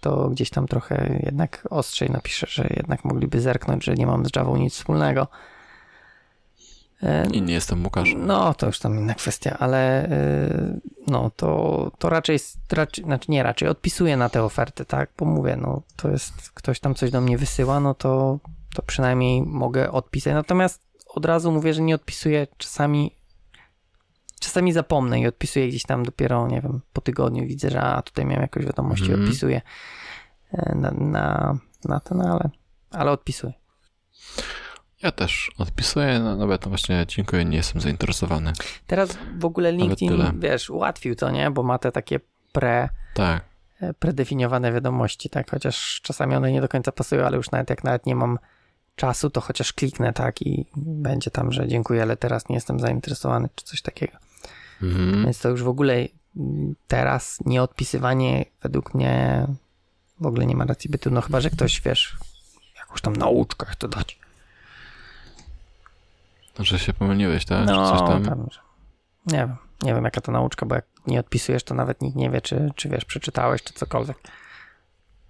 to 0.00 0.28
gdzieś 0.28 0.50
tam 0.50 0.66
trochę 0.66 1.20
jednak 1.22 1.66
ostrzej 1.70 2.10
napiszę, 2.10 2.46
że 2.50 2.66
jednak 2.76 3.04
mogliby 3.04 3.40
zerknąć, 3.40 3.84
że 3.84 3.94
nie 3.94 4.06
mam 4.06 4.26
z 4.26 4.30
Java 4.36 4.58
nic 4.58 4.74
wspólnego. 4.74 5.28
E, 7.02 7.26
I 7.32 7.42
nie 7.42 7.54
jestem 7.54 7.84
Łukasz. 7.84 8.08
no, 8.16 8.54
to 8.54 8.66
już 8.66 8.78
tam 8.78 8.98
inna 8.98 9.14
kwestia, 9.14 9.56
ale 9.58 10.06
y, 10.12 10.80
no, 11.06 11.30
to, 11.36 11.90
to 11.98 12.08
raczej, 12.08 12.38
raczej, 12.72 13.04
znaczy 13.04 13.30
nie 13.30 13.42
raczej, 13.42 13.68
odpisuję 13.68 14.16
na 14.16 14.28
te 14.28 14.42
oferty, 14.42 14.84
tak, 14.84 15.10
bo 15.18 15.24
mówię, 15.24 15.56
no, 15.56 15.82
to 15.96 16.10
jest, 16.10 16.50
ktoś 16.54 16.80
tam 16.80 16.94
coś 16.94 17.10
do 17.10 17.20
mnie 17.20 17.38
wysyła, 17.38 17.80
no 17.80 17.94
to, 17.94 18.38
to 18.74 18.82
przynajmniej 18.82 19.42
mogę 19.42 19.92
odpisać, 19.92 20.34
natomiast 20.34 20.82
od 21.08 21.24
razu 21.24 21.52
mówię, 21.52 21.74
że 21.74 21.82
nie 21.82 21.94
odpisuję, 21.94 22.46
czasami 22.56 23.10
czasami 24.40 24.72
zapomnę 24.72 25.20
i 25.20 25.26
odpisuję 25.26 25.68
gdzieś 25.68 25.82
tam 25.82 26.04
dopiero, 26.04 26.48
nie 26.48 26.60
wiem, 26.60 26.80
po 26.92 27.00
tygodniu 27.00 27.46
widzę, 27.46 27.70
że 27.70 27.80
a, 27.82 28.02
tutaj 28.02 28.24
miałem 28.24 28.42
jakąś 28.42 28.64
wiadomość 28.64 29.02
i 29.02 29.04
Mhm. 29.06 29.22
odpisuję 29.22 29.60
e, 30.52 30.74
na, 30.74 30.90
na, 30.90 31.58
na 31.84 32.00
ten, 32.00 32.20
ale, 32.20 32.50
ale 32.90 33.10
odpisuję. 33.10 33.52
Ja 35.02 35.12
też 35.12 35.50
odpisuję, 35.58 36.18
no, 36.18 36.36
nawet 36.36 36.64
no 36.64 36.68
właśnie 36.68 37.04
dziękuję, 37.08 37.44
nie 37.44 37.56
jestem 37.56 37.80
zainteresowany. 37.80 38.52
Teraz 38.86 39.18
w 39.38 39.44
ogóle. 39.44 39.72
LinkedIn, 39.72 40.40
wiesz, 40.40 40.70
ułatwił 40.70 41.14
to, 41.14 41.30
nie, 41.30 41.50
bo 41.50 41.62
ma 41.62 41.78
te 41.78 41.92
takie 41.92 42.20
pre 42.52 42.88
Tak. 43.14 43.44
e, 43.80 43.94
predefiniowane 43.94 44.72
wiadomości, 44.72 45.30
tak, 45.30 45.50
chociaż 45.50 46.00
czasami 46.02 46.34
one 46.34 46.52
nie 46.52 46.60
do 46.60 46.68
końca 46.68 46.92
pasują, 46.92 47.26
ale 47.26 47.36
już 47.36 47.50
nawet 47.50 47.70
jak 47.70 47.84
nawet 47.84 48.06
nie 48.06 48.14
mam 48.14 48.38
czasu, 48.96 49.30
to 49.30 49.40
chociaż 49.40 49.72
kliknę, 49.72 50.12
tak, 50.12 50.42
i 50.42 50.66
będzie 50.76 51.30
tam, 51.30 51.52
że 51.52 51.68
dziękuję, 51.68 52.02
ale 52.02 52.16
teraz 52.16 52.48
nie 52.48 52.54
jestem 52.54 52.80
zainteresowany, 52.80 53.48
czy 53.54 53.64
coś 53.64 53.82
takiego. 53.82 54.18
Mhm. 54.82 55.24
Więc 55.24 55.38
to 55.38 55.48
już 55.48 55.62
w 55.62 55.68
ogóle 55.68 55.94
mm, 56.36 56.74
teraz 56.88 57.38
nieodpisywanie 57.46 58.44
według 58.62 58.94
mnie 58.94 59.46
w 60.20 60.26
ogóle 60.26 60.46
nie 60.46 60.56
ma 60.56 60.64
racji 60.64 60.90
bytu, 60.90 61.10
no 61.10 61.20
chyba, 61.20 61.40
że 61.40 61.50
ktoś, 61.50 61.80
wiesz, 61.80 62.16
jakąś 62.78 63.00
tam 63.00 63.16
nauczkę 63.16 63.66
chce 63.66 63.88
dać. 63.88 64.18
Że 66.58 66.78
się 66.78 66.92
pomyliłeś, 66.92 67.44
tak? 67.44 67.66
No, 67.66 67.92
Czy 67.92 67.98
coś 67.98 68.08
tam? 68.08 68.48
nie 69.26 69.38
wiem, 69.38 69.56
nie 69.82 69.94
wiem 69.94 70.04
jaka 70.04 70.20
to 70.20 70.32
nauczka, 70.32 70.66
bo 70.66 70.74
jak 70.74 70.84
nie 71.06 71.20
odpisujesz, 71.20 71.62
to 71.64 71.74
nawet 71.74 72.02
nikt 72.02 72.16
nie 72.16 72.30
wie, 72.30 72.40
czy, 72.40 72.70
czy 72.76 72.88
wiesz, 72.88 73.04
przeczytałeś, 73.04 73.62
czy 73.62 73.72
cokolwiek. 73.74 74.18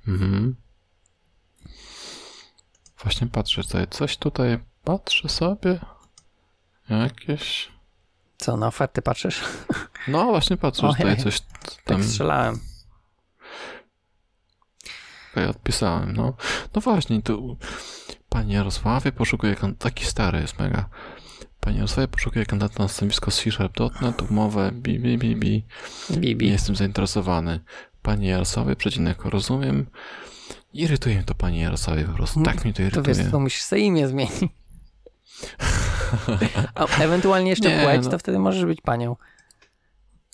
Mhm. 0.09 0.57
Właśnie 3.03 3.27
patrzę 3.27 3.62
tutaj, 3.62 3.86
coś 3.90 4.16
tutaj 4.16 4.59
patrzę 4.85 5.28
sobie. 5.28 5.78
Jakieś. 6.90 7.73
Co, 8.39 8.57
na 8.57 8.66
oferty 8.66 9.03
patrzysz? 9.03 9.44
No 10.09 10.24
właśnie 10.24 10.57
patrzę, 10.57 10.86
że 10.86 10.93
tutaj 10.93 11.07
Ojej. 11.07 11.24
coś 11.24 11.40
Tak 11.40 11.82
tam 11.85 12.05
strzelałem. 12.05 12.61
tutaj 15.28 15.47
odpisałem. 15.47 16.12
No, 16.16 16.35
no 16.74 16.81
właśnie, 16.81 17.23
tu 17.23 17.57
Panie 18.28 18.55
Jarosławie 18.55 19.12
poszukuje 19.12 19.57
taki 19.78 20.05
stary 20.05 20.40
jest 20.40 20.59
mega. 20.59 20.89
Panie 21.66 21.76
Jarosławie 21.78 22.09
poszukuje 22.09 22.47
kandydata 22.47 22.82
na 22.82 22.88
stanowisko 22.88 23.30
C-Sharp.net, 23.30 24.22
umowę 24.30 24.70
bi, 24.72 24.98
bi, 24.98 25.18
bi, 25.18 25.36
bi. 25.36 25.64
Nie 26.20 26.51
jestem 26.52 26.76
zainteresowany. 26.76 27.60
Panie 28.02 28.28
Jarosławie, 28.28 28.76
przecinek 28.76 29.24
rozumiem. 29.24 29.86
Irytuje 30.72 31.14
mnie 31.14 31.24
to, 31.24 31.34
panie 31.34 31.60
Jarosławie, 31.60 32.05
po 32.05 32.12
prostu. 32.12 32.43
Tak 32.43 32.64
mnie 32.64 32.72
to 32.72 32.76
To 32.76 32.82
irytuje. 32.82 33.14
wiesz, 33.14 33.30
to 33.30 33.40
musisz 33.40 33.62
sobie 33.62 33.82
imię 33.82 34.09
zmienić. 34.09 34.32
A 36.74 36.86
ewentualnie 36.86 37.51
jeszcze 37.51 37.68
Nie, 37.76 37.82
płeć, 37.84 38.05
no. 38.05 38.10
to 38.10 38.18
wtedy 38.18 38.38
możesz 38.38 38.64
być 38.64 38.80
panią. 38.80 39.16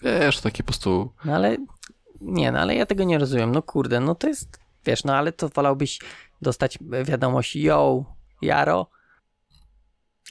Wiesz, 0.03 0.41
takie 0.41 0.63
po 0.63 0.67
prostu... 0.67 1.13
No 1.25 1.35
ale, 1.35 1.57
nie, 2.21 2.53
no 2.53 2.59
ale 2.59 2.75
ja 2.75 2.87
tego 2.87 3.05
nie 3.05 3.19
rozumiem. 3.19 3.53
No 3.53 3.63
kurde, 3.63 4.01
no 4.01 4.15
to 4.15 4.29
jest, 4.29 4.59
wiesz, 4.87 5.05
no 5.05 5.15
ale 5.17 5.33
to 5.33 5.49
wolałbyś 5.49 5.99
dostać 6.43 6.79
wiadomość, 7.05 7.57
yo, 7.57 8.05
Jaro, 8.43 8.87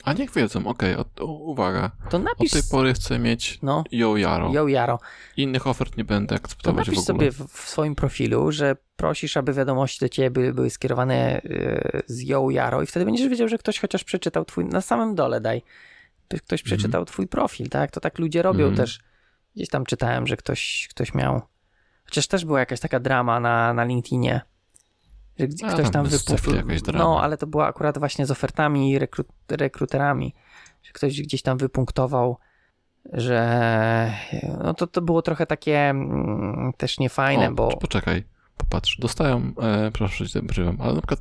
A 0.04 0.14
niech 0.14 0.32
wiedzą, 0.34 0.68
okej, 0.68 0.96
o- 0.96 1.06
o- 1.20 1.26
uwaga. 1.26 1.92
to 2.10 2.18
Od 2.18 2.24
napisz, 2.24 2.52
tej 2.52 2.62
pory 2.72 2.94
chcę 2.94 3.20
mieć 3.20 3.60
no, 3.62 3.84
yo 3.92 4.18
Jaro. 4.18 4.52
yo, 4.54 4.68
Jaro, 4.68 5.00
Innych 5.38 5.68
ofert 5.68 5.98
nie 5.98 6.04
będę 6.04 6.28
to 6.28 6.36
akceptować 6.36 6.86
w 6.86 6.88
napisz 6.88 7.10
ogóle. 7.10 7.32
sobie 7.32 7.32
w, 7.32 7.52
w 7.52 7.70
swoim 7.70 7.96
profilu, 7.96 8.52
że 8.52 8.76
prosisz, 8.96 9.38
aby 9.38 9.54
wiadomości 9.54 10.00
do 10.00 10.10
ciebie 10.10 10.32
były, 10.32 10.54
były 10.54 10.70
skierowane 10.70 11.42
y, 11.42 12.02
z 12.08 12.22
yo, 12.22 12.50
Jaro 12.50 12.82
i 12.82 12.86
wtedy 12.86 13.06
będziesz 13.06 13.28
wiedział, 13.30 13.48
że 13.48 13.58
ktoś 13.58 13.80
chociaż 13.80 14.04
przeczytał 14.04 14.46
twój, 14.46 14.66
na 14.66 14.82
samym 14.82 15.16
dole 15.16 15.42
daj, 15.42 15.62
ktoś, 16.28 16.42
ktoś 16.42 16.62
Mhm. 16.62 16.78
przeczytał 16.78 17.06
twój 17.06 17.28
profil, 17.28 17.70
tak? 17.70 17.92
To 17.92 18.00
tak 18.00 18.20
ludzie 18.20 18.42
robią 18.42 18.66
Mhm. 18.66 18.76
też. 18.78 19.00
Gdzieś 19.56 19.70
tam 19.70 19.86
czytałem, 19.86 20.28
że 20.28 20.38
ktoś, 20.38 20.88
ktoś 20.90 21.14
miał, 21.14 21.42
chociaż 22.06 22.28
też 22.28 22.46
była 22.46 22.60
jakaś 22.60 22.80
taka 22.80 23.00
drama 23.00 23.40
na, 23.40 23.74
na 23.74 23.84
LinkedInie, 23.84 24.42
że 25.42 25.48
gdzie- 25.48 25.66
A, 25.66 25.74
ktoś 25.74 25.92
tam 25.92 26.06
wypuścił. 26.06 26.54
No, 26.94 27.22
ale 27.22 27.38
to 27.38 27.48
była 27.48 27.68
akurat 27.68 27.98
właśnie 27.98 28.26
z 28.26 28.32
ofertami 28.32 28.92
i 28.92 29.00
rekru, 29.00 29.24
rekruterami, 29.52 30.34
że 30.84 30.92
ktoś 30.92 31.22
gdzieś 31.22 31.42
tam 31.42 31.58
wypunktował, 31.58 32.38
że 33.14 34.12
no 34.64 34.74
to, 34.74 34.88
to 34.88 35.02
było 35.02 35.22
trochę 35.22 35.46
takie 35.46 35.78
mm, 35.80 36.72
też 36.78 37.00
niefajne, 37.00 37.50
o, 37.50 37.52
bo 37.52 37.78
Poczekaj, 37.78 38.24
popatrz. 38.58 38.98
Dostałem, 39.00 39.54
e, 39.62 39.92
przepraszam, 39.92 40.28
że 40.28 40.42
przerywam, 40.42 40.78
ale 40.82 40.94
na 40.94 41.02
przykład 41.02 41.20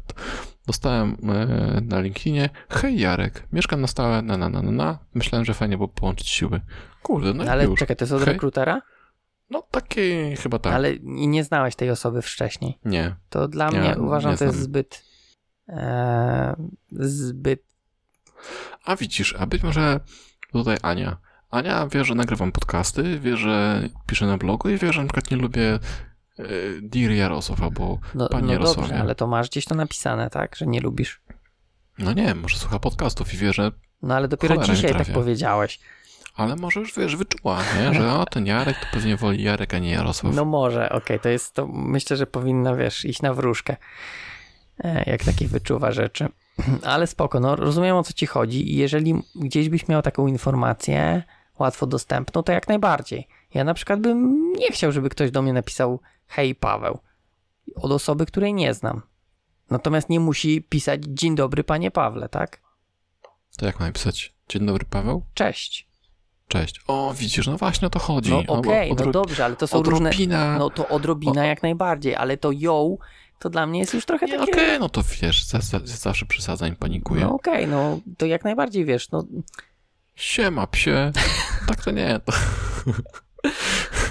dostałem 0.67 1.17
e, 1.29 1.81
na 1.81 2.01
LinkedInie 2.01 2.51
hej 2.71 3.01
Jarek, 3.01 3.47
mieszkam 3.53 3.81
na 3.81 3.87
stałe, 3.87 4.23
na 4.23 4.37
na 4.37 4.49
na 4.49 4.63
na 4.63 4.71
na. 4.71 4.99
Myślałem, 5.15 5.45
że 5.45 5.55
fajnie 5.55 5.77
było 5.77 5.89
połączyć 5.89 6.29
siły. 6.29 6.61
Kurde, 7.03 7.35
no 7.35 7.45
i 7.45 7.49
ale 7.49 7.65
już. 7.65 7.79
czekaj, 7.81 7.97
to 7.97 8.05
jest 8.05 8.13
od 8.13 8.23
Hej. 8.25 8.33
rekrutera? 8.35 8.83
No 9.51 9.63
takie 9.71 10.37
chyba 10.37 10.59
tak. 10.59 10.73
Ale 10.73 10.93
nie 11.03 11.45
znałeś 11.45 11.77
tej 11.77 11.91
osoby 11.91 12.23
wcześniej. 12.23 12.79
Nie. 12.85 13.17
To 13.31 13.49
dla 13.49 13.71
Nie, 13.71 13.81
mnie 13.81 13.97
uważam, 13.99 14.37
to 14.37 14.45
jest 14.45 14.59
zbyt 14.59 15.05
e, 15.69 16.57
zbyt 16.93 17.63
A 18.85 18.97
widzisz, 18.97 19.35
a 19.39 19.47
być 19.47 19.63
może 19.63 20.01
tutaj 20.53 20.77
Ania. 20.83 21.17
Ania 21.51 21.87
wie, 21.87 22.05
że 22.05 22.15
nagrywam 22.15 22.53
podcasty, 22.53 23.21
wie, 23.21 23.37
że 23.37 23.83
piszę 24.07 24.27
na 24.27 24.39
blogu 24.39 24.69
i 24.69 24.77
wie, 24.79 24.93
że 24.93 25.01
na 25.01 25.07
przykład 25.07 25.31
nie 25.31 25.37
lubię 25.37 25.79
e, 26.39 26.45
Dear 26.83 27.11
Jarosław 27.11 27.63
albo 27.63 27.99
no, 28.15 28.29
Panie 28.29 28.47
no 28.47 28.53
Jarosławie. 28.53 28.81
dobrze, 28.89 29.01
ale 29.01 29.15
to 29.15 29.27
masz 29.27 29.49
gdzieś 29.49 29.65
to 29.65 29.75
napisane, 29.75 30.31
tak, 30.31 30.57
że 30.57 30.67
nie 30.67 30.81
lubisz. 30.81 31.23
no 31.99 32.13
nie, 32.13 32.35
może 32.35 32.59
słucha 32.59 32.79
podcastów 32.79 33.35
i 33.35 33.37
wie, 33.37 33.53
że 33.53 33.73
No 34.03 34.15
ale 34.15 34.29
dopiero 34.29 34.57
dzisiaj 34.57 34.93
tak 34.93 35.13
powiedziałeś. 35.13 35.81
Ale 36.35 36.57
może 36.57 36.81
już 36.81 36.95
wiesz, 36.97 37.17
wyczuła, 37.17 37.59
nie? 37.79 37.95
że 37.95 38.13
o, 38.13 38.27
ten 38.27 38.47
Jarek 38.47 38.81
to 38.81 38.87
pewnie 38.93 39.17
woli 39.17 39.43
Jarek, 39.43 39.75
a 39.75 39.79
nie 39.79 39.91
Jarosław. 39.91 40.35
No 40.35 40.45
może, 40.45 40.91
okej, 40.91 41.21
to 41.21 41.29
jest 41.29 41.55
to, 41.55 41.67
myślę, 41.67 42.17
że 42.17 42.27
powinno, 42.27 42.77
wiesz, 42.77 43.05
iść 43.05 43.23
na 43.23 43.35
wróżkę, 43.35 43.77
e, 44.85 45.11
jak 45.11 45.25
taki 45.25 45.47
wyczuwa 45.47 45.93
rzeczy. 45.93 46.29
Ale 46.83 47.07
spoko, 47.07 47.41
no 47.41 47.57
rozumiem 47.57 47.97
o 47.97 48.03
co 48.03 48.13
ci 48.13 48.27
chodzi 48.27 48.73
i 48.73 48.77
jeżeli 48.77 49.23
gdzieś 49.35 49.69
byś 49.69 49.89
miał 49.89 50.03
taką 50.03 50.27
informację 50.27 51.23
łatwo 51.59 51.87
dostępną, 51.87 52.43
to 52.43 52.53
jak 52.53 52.69
najbardziej. 52.69 53.29
Ja 53.55 53.65
na 53.65 53.75
przykład 53.75 54.01
bym 54.01 54.53
nie 54.53 54.73
chciał, 54.73 54.93
żeby 54.93 55.09
ktoś 55.09 55.31
do 55.31 55.43
mnie 55.43 55.53
napisał 55.53 56.01
hej 56.27 56.55
Paweł, 56.55 56.99
od 57.75 57.93
osoby, 57.93 58.27
której 58.27 58.55
nie 58.55 58.75
znam. 58.75 59.03
Natomiast 59.71 60.09
nie 60.09 60.21
musi 60.21 60.63
pisać 60.63 61.01
dzień 61.05 61.35
dobry 61.35 61.65
panie 61.65 61.91
Pawle, 61.91 62.29
tak? 62.29 62.61
To 63.57 63.67
jak 63.67 63.81
mam 63.81 63.89
napisać? 63.89 64.35
Dzień 64.49 64.67
dobry, 64.67 64.85
Paweł? 64.91 65.25
Cześć. 65.35 65.90
Cześć. 66.51 66.81
O, 66.87 67.15
widzisz, 67.19 67.47
no 67.47 67.57
właśnie 67.57 67.87
o 67.87 67.91
to 67.91 67.99
chodzi. 67.99 68.31
No 68.31 68.39
okej, 68.47 68.91
no 68.91 68.97
odro- 68.97 69.11
dobrze, 69.13 69.45
ale 69.45 69.57
to 69.57 69.67
są 69.67 69.83
różne... 69.83 70.09
odrobina... 70.09 70.59
No 70.59 70.71
to 70.71 70.89
odrobina 70.89 71.47
jak 71.47 71.63
najbardziej, 71.63 72.17
ale 72.17 72.37
to 72.37 72.51
yo, 72.53 72.97
to 73.39 73.51
dla 73.51 73.67
mnie 73.67 73.81
jest 73.81 73.95
już 73.95 74.05
trochę 74.05 74.29
takie... 74.29 74.43
Okej, 74.53 74.81
no 74.81 74.89
to 74.89 75.03
wiesz, 75.23 75.45
za, 75.45 75.61
za, 75.61 75.81
zawsze 75.85 76.27
przesadzam 76.27 76.69
i 76.69 76.77
panikuję. 76.77 77.21
No 77.25 77.35
okej, 77.35 77.67
no 77.67 77.99
to 78.19 78.27
jak 78.27 78.45
najbardziej 78.45 78.85
wiesz, 78.85 79.11
no, 79.11 79.25
Siema, 80.15 80.67
psie. 80.67 81.13
Tak 81.69 81.85
to 81.85 81.91
nie, 81.91 82.21
to, 82.25 82.33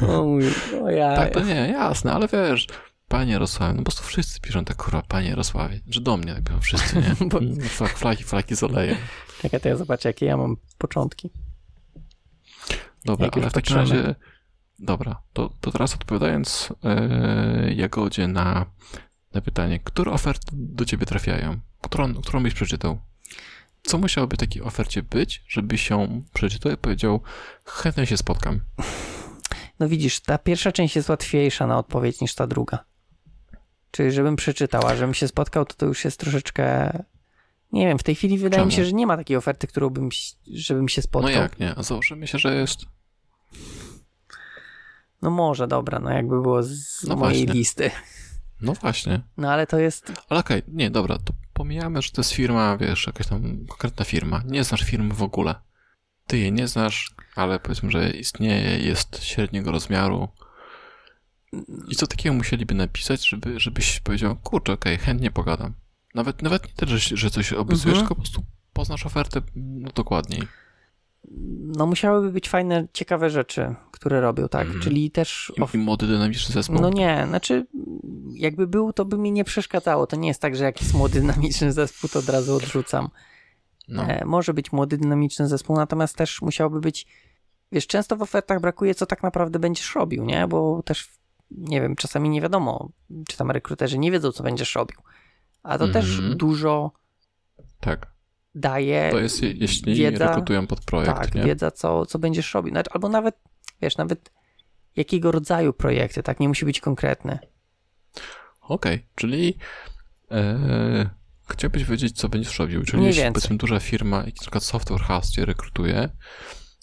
o, 0.07 0.23
mój, 0.23 0.43
o 0.83 0.89
ja, 0.89 1.15
tak 1.15 1.33
to 1.33 1.39
nie, 1.39 1.53
jasne, 1.53 2.13
ale 2.13 2.27
wiesz, 2.27 2.67
panie 3.07 3.31
Jarosławie, 3.33 3.73
no 3.73 3.77
po 3.79 3.83
prostu 3.83 4.03
wszyscy 4.03 4.39
piszą 4.41 4.65
tak, 4.65 4.77
kurwa, 4.77 5.01
panie 5.07 5.29
Jarosławie, 5.29 5.79
że 5.89 6.01
do 6.01 6.17
mnie 6.17 6.33
tak 6.35 6.43
piszą 6.43 6.59
wszyscy, 6.61 6.95
nie? 6.95 7.15
Bo- 7.29 7.39
Flaki, 7.69 7.95
flaki, 7.95 8.23
flaki 8.23 8.55
z 8.55 8.63
olejem. 8.63 8.97
Czekaj, 9.41 9.59
to 9.61 9.69
ja 9.69 9.75
zobaczę, 9.75 10.09
jakie 10.09 10.25
ja 10.25 10.37
mam 10.37 10.57
początki. 10.77 11.29
Dobra, 13.05 13.29
ale 13.31 13.49
w 13.49 13.53
takim 13.53 13.75
razie, 13.75 14.15
dobra, 14.79 15.21
to, 15.33 15.53
to 15.61 15.71
teraz 15.71 15.95
odpowiadając 15.95 16.73
e, 16.83 17.73
Jagodzie 17.73 18.27
na, 18.27 18.65
na 19.33 19.41
pytanie, 19.41 19.79
które 19.79 20.11
oferty 20.11 20.51
do 20.53 20.85
ciebie 20.85 21.05
trafiają? 21.05 21.59
Którą, 21.81 22.13
którą 22.13 22.43
byś 22.43 22.53
przeczytał? 22.53 22.99
Co 23.83 23.97
musiałoby 23.97 24.35
w 24.35 24.39
takiej 24.39 24.61
ofercie 24.61 25.03
być, 25.03 25.43
żebyś 25.47 25.89
ją 25.89 26.23
przeczytał 26.33 26.71
i 26.71 26.77
powiedział, 26.77 27.21
chętnie 27.65 28.05
się 28.05 28.17
spotkam? 28.17 28.61
No 29.79 29.89
widzisz, 29.89 30.19
ta 30.19 30.37
pierwsza 30.37 30.71
część 30.71 30.95
jest 30.95 31.09
łatwiejsza 31.09 31.67
na 31.67 31.77
odpowiedź 31.77 32.21
niż 32.21 32.35
ta 32.35 32.47
druga. 32.47 32.85
Czyli 33.91 34.11
żebym 34.11 34.35
przeczytał, 34.35 34.87
a 34.87 34.95
żebym 34.95 35.13
się 35.13 35.27
spotkał, 35.27 35.65
to 35.65 35.73
to 35.73 35.85
już 35.85 36.05
jest 36.05 36.19
troszeczkę... 36.19 36.91
Nie 37.71 37.87
wiem, 37.87 37.99
w 37.99 38.03
tej 38.03 38.15
chwili 38.15 38.37
wydaje 38.37 38.65
mi 38.65 38.71
Czemu? 38.71 38.77
się, 38.83 38.85
że 38.89 38.93
nie 38.93 39.07
ma 39.07 39.17
takiej 39.17 39.37
oferty, 39.37 39.67
którą 39.67 39.89
bym, 39.89 40.09
żebym 40.53 40.89
się 40.89 41.01
No 41.01 41.03
spotkał. 41.03 41.31
jak 41.41 41.59
nie? 41.59 41.75
A 41.75 41.83
założymy 41.83 42.27
się, 42.27 42.37
że 42.39 42.55
jest. 42.55 42.79
No 45.21 45.29
może, 45.31 45.67
dobra, 45.67 45.99
no 45.99 46.09
jakby 46.11 46.41
było 46.41 46.63
z 46.63 47.03
No 47.03 47.15
mojej 47.15 47.37
właśnie. 47.45 47.53
listy. 47.59 47.91
No 48.61 48.73
właśnie. 48.73 49.21
No 49.37 49.51
ale 49.51 49.67
to 49.67 49.79
jest... 49.79 50.11
Ale 50.29 50.39
okej, 50.39 50.61
nie, 50.67 50.91
dobra, 50.91 51.17
to 51.17 51.33
pomijamy, 51.53 52.01
że 52.01 52.11
to 52.11 52.21
jest 52.21 52.31
firma, 52.31 52.77
wiesz, 52.77 53.07
jakaś 53.07 53.27
tam 53.27 53.65
konkretna 53.67 54.05
firma. 54.05 54.41
Nie 54.45 54.63
znasz 54.63 54.81
firmy 54.83 55.13
w 55.13 55.23
ogóle. 55.23 55.55
Ty 56.27 56.37
jej 56.37 56.51
nie 56.51 56.67
znasz, 56.67 57.15
ale 57.35 57.59
powiedzmy, 57.59 57.91
że 57.91 58.09
istnieje, 58.11 58.79
jest 58.79 59.23
średniego 59.23 59.71
rozmiaru. 59.71 60.27
I 61.87 61.95
co 61.95 62.07
takiego 62.07 62.35
musieliby 62.35 62.73
napisać, 62.73 63.27
żeby, 63.29 63.59
żebyś 63.59 63.99
powiedział, 63.99 64.35
kurczę, 64.35 64.73
okej, 64.73 64.97
chętnie 64.97 65.31
pogadam. 65.31 65.73
Nawet, 66.15 66.41
nawet 66.41 66.67
nie 66.67 66.73
tyle, 66.73 66.97
że, 66.97 67.17
że 67.17 67.29
coś 67.29 67.53
obiecujesz, 67.53 67.85
Mhm. 67.85 67.99
tylko 67.99 68.15
po 68.15 68.21
prostu 68.21 68.43
poznasz 68.73 69.05
ofertę 69.05 69.41
no, 69.55 69.89
dokładniej. 69.95 70.41
No 71.77 71.85
musiałyby 71.85 72.31
być 72.31 72.49
fajne, 72.49 72.87
ciekawe 72.93 73.29
rzeczy, 73.29 73.75
które 73.91 74.21
robią, 74.21 74.47
tak? 74.47 74.65
Mhm. 74.65 74.81
Czyli 74.83 75.11
też... 75.11 75.53
I, 75.57 75.75
I 75.75 75.79
młody, 75.79 76.07
dynamiczny 76.07 76.53
zespół. 76.53 76.81
No 76.81 76.89
nie, 76.89 77.25
znaczy 77.27 77.67
jakby 78.33 78.67
był, 78.67 78.93
to 78.93 79.05
by 79.05 79.17
mi 79.17 79.31
nie 79.31 79.43
przeszkadzało. 79.43 80.07
To 80.07 80.15
nie 80.15 80.27
jest 80.27 80.41
tak, 80.41 80.55
że 80.55 80.63
jak 80.63 80.81
jest 80.81 80.93
młody, 80.93 81.19
dynamiczny 81.21 81.71
zespół, 81.71 82.09
to 82.09 82.19
od 82.19 82.29
razu 82.29 82.55
odrzucam. 82.55 83.09
No. 83.87 84.03
E, 84.03 84.25
może 84.25 84.53
być 84.53 84.71
młody, 84.71 84.97
dynamiczny 84.97 85.47
zespół, 85.47 85.75
natomiast 85.75 86.15
też 86.15 86.41
musiałby 86.41 86.79
być, 86.79 87.07
wiesz, 87.71 87.87
często 87.87 88.15
w 88.15 88.21
ofertach 88.21 88.61
brakuje, 88.61 88.95
co 88.95 89.05
tak 89.05 89.23
naprawdę 89.23 89.59
będziesz 89.59 89.95
robił, 89.95 90.25
nie? 90.25 90.47
Bo 90.47 90.83
też, 90.83 91.09
nie 91.51 91.81
wiem, 91.81 91.95
czasami 91.95 92.29
nie 92.29 92.41
wiadomo, 92.41 92.89
czy 93.27 93.37
tam 93.37 93.51
rekruterzy 93.51 93.97
nie 93.97 94.11
wiedzą, 94.11 94.31
co 94.31 94.43
będziesz 94.43 94.75
robił. 94.75 94.99
A 95.63 95.77
to 95.77 95.87
też 95.87 96.15
Mhm. 96.15 96.37
dużo 96.37 96.91
Tak. 97.79 98.07
daje, 98.55 99.09
To 99.11 99.19
jest, 99.19 99.43
je- 99.43 99.51
jeśli 99.51 99.95
wiedza- 99.95 100.27
rekrutują 100.27 100.67
pod 100.67 100.85
projekt, 100.85 101.15
tak, 101.15 101.35
nie? 101.35 101.43
wiedza, 101.43 101.71
co, 101.71 102.05
co 102.05 102.19
będziesz 102.19 102.53
robił. 102.53 102.73
Albo 102.91 103.09
nawet, 103.09 103.35
wiesz, 103.81 103.97
nawet 103.97 104.31
jakiego 104.95 105.31
rodzaju 105.31 105.73
projekty, 105.73 106.23
tak? 106.23 106.39
Nie 106.39 106.47
musi 106.47 106.65
być 106.65 106.79
konkretny. 106.81 107.39
Okej, 108.61 109.05
czyli 109.15 109.57
e, 110.31 111.09
chciałbyś 111.49 111.83
wiedzieć, 111.83 112.17
co 112.17 112.29
będziesz 112.29 112.59
robił. 112.59 112.83
Czyli 112.83 112.97
Mniej 112.97 113.07
jeśli 113.07 113.23
więcej. 113.23 113.33
powiedzmy 113.41 113.57
duża 113.57 113.79
firma, 113.79 114.23
na 114.23 114.31
przykład 114.41 114.63
Software 114.63 115.01
House 115.01 115.31
cię 115.31 115.45
rekrutuje 115.45 116.09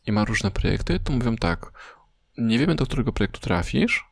i 0.07 0.13
ma 0.13 0.25
różne 0.25 0.51
projekty, 0.51 1.01
to 1.01 1.13
mówią 1.13 1.37
tak, 1.37 1.73
nie 2.39 2.59
wiemy, 2.59 2.75
do 2.75 2.87
którego 2.87 3.13
projektu 3.13 3.41
trafisz, 3.41 4.05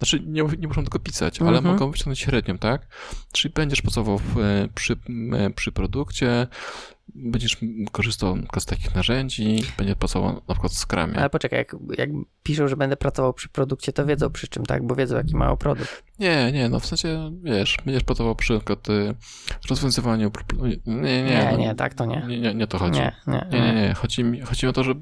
znaczy 0.00 0.22
nie, 0.26 0.42
nie 0.58 0.68
muszą 0.68 0.84
tego 0.84 0.98
pisać, 0.98 1.40
ale 1.40 1.58
Mhm. 1.58 1.74
mogą 1.74 1.90
wyciągnąć 1.90 2.18
średnią, 2.18 2.58
tak? 2.58 2.86
Czyli 3.32 3.54
będziesz 3.54 3.82
pracował 3.82 4.16
e, 4.16 4.68
przy, 4.74 4.96
e, 5.32 5.50
przy 5.50 5.72
produkcie, 5.72 6.46
będziesz 7.14 7.56
korzystał 7.92 8.38
z 8.58 8.66
takich 8.66 8.94
narzędzi, 8.94 9.62
będziesz 9.78 9.96
pracował 9.96 10.32
na 10.48 10.54
przykład 10.54 10.72
w 10.72 10.78
Scrumie. 10.78 11.16
Ale 11.16 11.30
poczekaj, 11.30 11.58
jak, 11.58 11.76
jak 11.98 12.10
piszą, 12.42 12.68
że 12.68 12.76
będę 12.76 12.96
pracował 12.96 13.32
przy 13.34 13.48
produkcie, 13.48 13.92
to 13.92 14.06
wiedzą 14.06 14.30
przy 14.30 14.48
czym, 14.48 14.66
tak? 14.66 14.86
Bo 14.86 14.94
wiedzą, 14.94 15.16
jaki 15.16 15.36
mają 15.36 15.56
produkt. 15.56 16.04
Nie, 16.18 16.52
nie, 16.52 16.68
no 16.68 16.80
w 16.80 16.86
sensie, 16.86 17.32
wiesz, 17.42 17.76
będziesz 17.84 18.04
pracował 18.04 18.34
przy 18.36 18.56
przykład 18.56 18.88
y, 18.88 19.14
rozwiązywaniu 19.70 20.30
problemów. 20.30 20.68
Nie, 20.86 21.22
nie, 21.22 21.22
Nie, 21.22 21.48
no, 21.52 21.58
nie, 21.58 21.74
tak 21.74 21.94
to 21.94 22.06
nie. 22.06 22.24
Nie, 22.28 22.40
nie, 22.40 22.54
nie 22.54 22.66
to 22.66 22.78
chodzi. 22.78 23.00
Nie, 23.00 23.16
nie, 23.26 23.46
Nie, 23.52 23.60
nie, 23.60 23.74
nie. 23.74 23.94
Chodzi 23.94 24.24
mi, 24.24 24.40
chodzi 24.40 24.66
mi 24.66 24.70
o 24.70 24.72
to, 24.72 24.84
że 24.84 24.94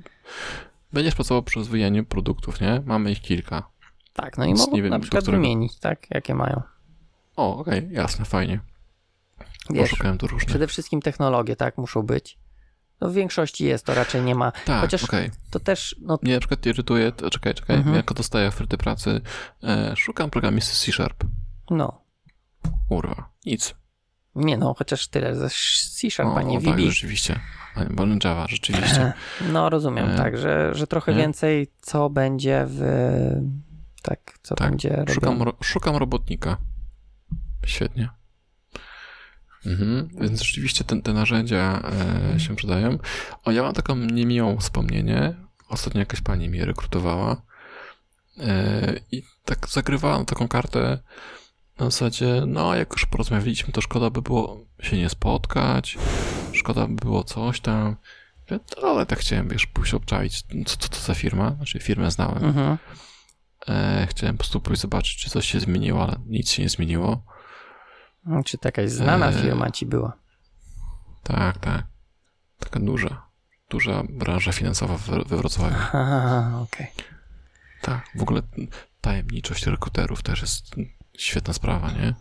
będziesz 0.92 1.14
pracował 1.14 1.42
przy 1.42 1.58
rozwijaniu 1.58 2.04
produktów, 2.04 2.60
nie? 2.60 2.82
Mamy 2.86 3.12
ich 3.12 3.20
kilka. 3.20 3.68
Tak, 4.22 4.38
no 4.38 4.44
i 4.44 4.54
mogą 4.54 4.72
nie 4.72 4.82
wiem, 4.82 4.90
na 4.90 4.98
przykład 4.98 5.22
którego- 5.22 5.42
wymienić, 5.42 5.78
tak? 5.78 6.06
Jakie 6.10 6.34
mają. 6.34 6.62
O, 7.36 7.56
okej, 7.58 7.88
jasne, 7.90 8.24
fajnie. 8.24 8.60
Wiesz, 9.70 9.90
Poszukałem 9.90 10.18
tu 10.18 10.26
różnych. 10.26 10.48
przede 10.48 10.66
wszystkim 10.66 11.02
technologie, 11.02 11.56
tak? 11.56 11.78
Muszą 11.78 12.02
być. 12.02 12.38
No 13.00 13.08
w 13.08 13.12
większości 13.12 13.64
jest, 13.64 13.84
to 13.86 13.94
raczej 13.94 14.22
nie 14.22 14.34
ma. 14.34 14.52
Tak, 14.52 14.80
chociaż- 14.80 15.04
okej. 15.04 15.30
To 15.50 15.60
też, 15.60 15.96
no 16.00 16.18
Mnie 16.22 16.34
na 16.34 16.38
przykład 16.40 16.66
irytuje, 16.66 17.12
czekaj, 17.30 17.54
czekaj, 17.54 17.76
Mhm. 17.76 17.96
jako 17.96 18.14
dostaję 18.14 18.48
oferty 18.48 18.76
pracy, 18.78 19.20
e, 19.64 19.96
szukam 19.96 20.30
programisty 20.30 20.76
C-Sharp. 20.76 21.24
no. 21.70 22.00
Kurwa, 22.88 23.28
nic. 23.46 23.74
Nie 24.34 24.56
no, 24.58 24.74
chociaż 24.78 25.08
tyle 25.08 25.34
ze 25.36 25.50
C-Sharp, 26.00 26.36
a 26.36 26.42
nie 26.42 26.58
o, 26.58 26.60
tak, 26.60 26.74
VB. 26.74 26.80
rzeczywiście. 26.80 27.40
Bo 27.90 28.04
Java, 28.24 28.46
rzeczywiście. 28.48 29.12
No 29.52 29.70
rozumiem, 29.70 30.08
E, 30.08 30.16
tak, 30.16 30.38
że, 30.38 30.74
że 30.74 30.86
trochę 30.86 31.12
nie? 31.12 31.18
więcej 31.18 31.72
co 31.80 32.10
będzie 32.10 32.64
w... 32.68 32.82
Tak, 34.02 34.38
co 34.42 34.54
Tak, 34.54 34.70
będzie 34.70 35.04
Szukam, 35.14 35.42
ro, 35.42 35.54
szukam 35.62 35.96
robotnika. 35.96 36.56
Świetnie. 37.66 38.08
Mhm, 39.66 40.08
więc 40.20 40.42
rzeczywiście 40.42 40.84
te, 40.84 41.02
te 41.02 41.12
narzędzia 41.12 41.82
e, 42.34 42.40
się 42.40 42.56
przydają. 42.56 42.98
O, 43.44 43.50
ja 43.50 43.62
mam 43.62 43.74
taką 43.74 43.96
niemiłą 43.96 44.58
wspomnienie. 44.58 45.34
Ostatnio 45.68 45.98
jakaś 46.00 46.20
pani 46.20 46.48
mnie 46.48 46.64
rekrutowała 46.64 47.42
e, 48.38 49.00
i 49.12 49.22
tak 49.44 49.68
zagrywała 49.68 50.18
na 50.18 50.24
taką 50.24 50.48
kartę 50.48 50.98
na 51.78 51.84
zasadzie, 51.84 52.42
no 52.46 52.74
jak 52.74 52.92
już 52.92 53.06
porozmawialiśmy, 53.06 53.72
to 53.72 53.80
szkoda 53.80 54.10
by 54.10 54.22
było 54.22 54.64
się 54.82 54.96
nie 54.96 55.08
spotkać, 55.08 55.98
szkoda 56.52 56.86
by 56.86 56.94
było 56.94 57.24
coś 57.24 57.60
tam. 57.60 57.96
No, 58.50 58.88
ale 58.88 59.06
tak 59.06 59.18
chciałem, 59.18 59.48
wiesz, 59.48 59.66
pójść 59.66 59.94
obczaić, 59.94 60.42
co, 60.66 60.76
co 60.76 60.88
to 60.88 60.98
za 60.98 61.14
firma, 61.14 61.50
znaczy 61.50 61.78
firmę 61.80 62.10
znałem. 62.10 62.44
Mhm. 62.44 62.78
E, 63.68 64.06
chciałem 64.10 64.36
po 64.36 64.38
prostu 64.38 64.60
pójść 64.60 64.82
zobaczyć, 64.82 65.16
czy 65.16 65.30
coś 65.30 65.46
się 65.46 65.60
zmieniło, 65.60 66.02
ale 66.02 66.16
nic 66.26 66.50
się 66.50 66.62
nie 66.62 66.68
zmieniło. 66.68 67.24
Czy 68.44 68.58
to 68.58 68.68
jakaś 68.68 68.90
znana 68.90 69.28
E, 69.28 69.32
firma 69.32 69.70
ci 69.70 69.86
była? 69.86 70.12
Tak, 71.22 71.58
tak. 71.58 71.86
Taka 72.58 72.80
duża, 72.80 73.26
duża 73.70 74.02
branża 74.10 74.52
finansowa 74.52 74.96
we, 74.96 75.36
Wrocławiu. 75.36 75.76
Aha, 75.92 76.60
okej. 76.62 76.86
Tak, 77.82 78.08
w 78.14 78.22
ogóle 78.22 78.42
tajemniczość 79.00 79.66
rekruterów 79.66 80.22
też 80.22 80.40
jest 80.40 80.74
świetna 81.18 81.52
sprawa, 81.54 81.90
nie? 81.90 82.14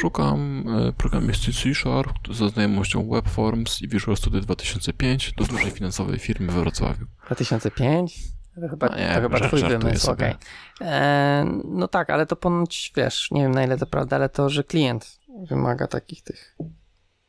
Szukam 0.00 0.64
e, 0.68 0.92
programisty 0.92 1.52
C-Sharp 1.52 2.18
ze 2.30 2.48
znajomością 2.48 3.08
Webforms 3.08 3.82
i 3.82 3.88
Visual 3.88 4.16
Studio 4.16 4.40
2005 4.40 5.32
do 5.32 5.44
dużej 5.44 5.70
finansowej 5.70 6.18
firmy 6.18 6.52
we 6.52 6.60
Wrocławiu. 6.60 7.06
2005? 7.26 8.18
To 8.60 8.68
chyba, 8.68 8.86
No 8.86 8.96
nie, 8.96 9.14
to 9.14 9.20
chyba 9.20 9.40
twój 9.40 9.62
wymysł, 9.62 10.10
okej. 10.10 10.34
E, 10.80 11.44
No 11.64 11.88
tak, 11.88 12.10
ale 12.10 12.26
to 12.26 12.36
ponoć, 12.36 12.92
wiesz, 12.96 13.30
nie 13.30 13.42
wiem 13.42 13.52
na 13.52 13.64
ile 13.64 13.78
to 13.78 13.86
prawda, 13.86 14.16
ale 14.16 14.28
to, 14.28 14.48
że 14.50 14.64
klient 14.64 15.18
wymaga 15.48 15.86
takich 15.86 16.22
tych, 16.22 16.56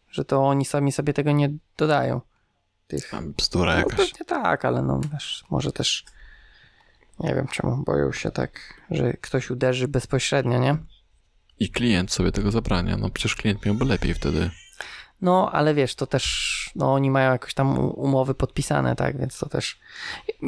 że 0.09 0.25
to 0.25 0.47
oni 0.47 0.65
sami 0.65 0.91
sobie 0.91 1.13
tego 1.13 1.31
nie 1.31 1.49
dodają. 1.77 2.21
Tych, 2.87 3.11
bzdura 3.37 3.71
no 3.73 3.77
jakaś. 3.79 3.95
pewnie 3.95 4.25
tak, 4.27 4.65
ale 4.65 4.81
no 4.81 5.01
wiesz, 5.13 5.43
może 5.49 5.71
też 5.71 6.05
nie 7.19 7.35
wiem 7.35 7.47
czemu, 7.47 7.83
boją 7.83 8.11
się 8.11 8.31
tak, 8.31 8.81
że 8.91 9.13
ktoś 9.13 9.49
uderzy 9.49 9.87
bezpośrednio, 9.87 10.59
nie? 10.59 10.77
I 11.59 11.69
klient 11.69 12.11
sobie 12.11 12.31
tego 12.31 12.51
zabrania. 12.51 12.97
No 12.97 13.09
przecież 13.09 13.35
klient 13.35 13.65
miałby 13.65 13.85
lepiej 13.85 14.13
wtedy. 14.13 14.49
No, 15.21 15.51
ale 15.51 15.73
wiesz, 15.73 15.95
to 15.95 16.07
też, 16.07 16.71
no 16.75 16.93
oni 16.93 17.11
mają 17.11 17.31
jakoś 17.31 17.53
tam 17.53 17.79
umowy 17.79 18.35
podpisane, 18.35 18.95
tak, 18.95 19.19
więc 19.19 19.39
to 19.39 19.49
też, 19.49 19.79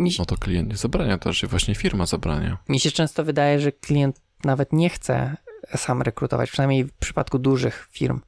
się- 0.09 0.19
No 0.19 0.25
to 0.25 0.37
klient 0.37 0.69
nie 0.69 0.77
zabrania, 0.77 1.17
to 1.17 1.29
raczej 1.29 1.49
właśnie 1.49 1.75
firma 1.75 2.05
zabrania. 2.05 2.57
mi 2.69 2.79
się 2.79 2.91
często 2.91 3.23
wydaje, 3.23 3.59
że 3.59 3.71
klient 3.71 4.21
nawet 4.43 4.73
nie 4.73 4.89
chce 4.89 5.37
sam 5.75 6.01
rekrutować, 6.01 6.51
przynajmniej 6.51 6.83
w 6.83 6.93
przypadku 6.93 7.39
dużych 7.39 7.87
firm. 7.91 8.21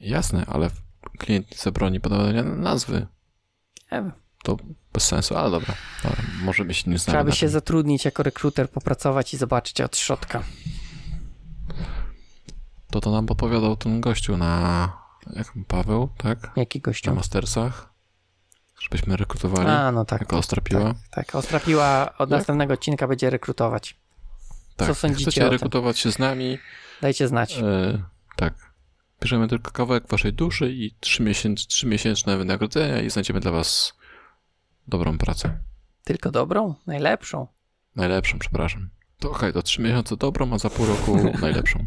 Jasne, 0.00 0.44
ale 0.46 0.70
klient 1.18 1.50
nie 1.50 1.56
zabroni 1.56 2.00
podawania 2.00 2.42
nazwy. 2.42 3.06
Nie 3.92 3.98
wiem. 3.98 4.12
To 4.42 4.56
bez 4.92 5.06
sensu, 5.06 5.36
ale 5.36 5.50
dobra. 5.50 5.74
dobra 6.02 6.22
może 6.42 6.64
by 6.64 6.74
się 6.74 6.90
nie 6.90 6.98
Trzeba 6.98 7.24
by 7.24 7.32
się 7.32 7.48
zatrudnić 7.48 8.04
jako 8.04 8.22
rekruter, 8.22 8.70
popracować 8.70 9.34
i 9.34 9.36
zobaczyć 9.36 9.80
od 9.80 9.96
środka. 9.96 10.42
To 12.90 13.00
to 13.00 13.10
nam 13.10 13.26
podpowiadał 13.26 13.76
ten 13.76 14.00
gościu 14.00 14.36
na... 14.36 14.92
Jak 15.32 15.52
Paweł, 15.68 16.08
tak? 16.16 16.50
Jaki 16.56 16.78
Na 16.78 16.82
gościu? 16.82 17.14
Mastersach. 17.14 17.92
Żebyśmy 18.80 19.16
rekrutowali. 19.16 19.68
A, 19.68 19.92
no 19.92 20.04
tak. 20.04 20.20
jako 20.20 20.38
Ostrapiła. 20.38 20.94
Tak, 20.94 20.96
tak. 21.10 21.34
Ostrapiła 21.34 22.12
od 22.18 22.30
Jak? 22.30 22.38
następnego 22.38 22.74
odcinka 22.74 23.08
będzie 23.08 23.30
rekrutować. 23.30 23.96
Tak. 24.76 24.88
Co 24.88 24.94
sądzicie 24.94 25.30
Chcecie 25.30 25.48
rekrutować 25.48 25.98
się 25.98 26.12
z 26.12 26.18
nami? 26.18 26.58
Dajcie 27.00 27.28
znać. 27.28 27.58
E, 27.58 28.02
tak. 28.36 28.54
Bierzemy 29.20 29.48
tylko 29.48 29.70
kawałek 29.70 30.08
waszej 30.08 30.32
duszy 30.32 30.72
i 30.72 30.94
trzy, 31.00 31.22
miesięc, 31.22 31.66
trzy 31.66 31.86
miesięczne 31.86 32.36
wynagrodzenia 32.36 33.00
i 33.00 33.10
znajdziemy 33.10 33.40
dla 33.40 33.50
was 33.50 33.94
dobrą 34.88 35.18
pracę. 35.18 35.58
Tylko 36.04 36.30
dobrą? 36.30 36.74
Najlepszą? 36.86 37.46
Najlepszą, 37.96 38.38
przepraszam. 38.38 38.90
To 39.18 39.30
okej, 39.30 39.52
to 39.52 39.62
trzy 39.62 39.82
miesiące 39.82 40.16
dobrą, 40.16 40.52
a 40.52 40.58
za 40.58 40.70
pół 40.70 40.86
roku 40.86 41.16
najlepszą. 41.40 41.86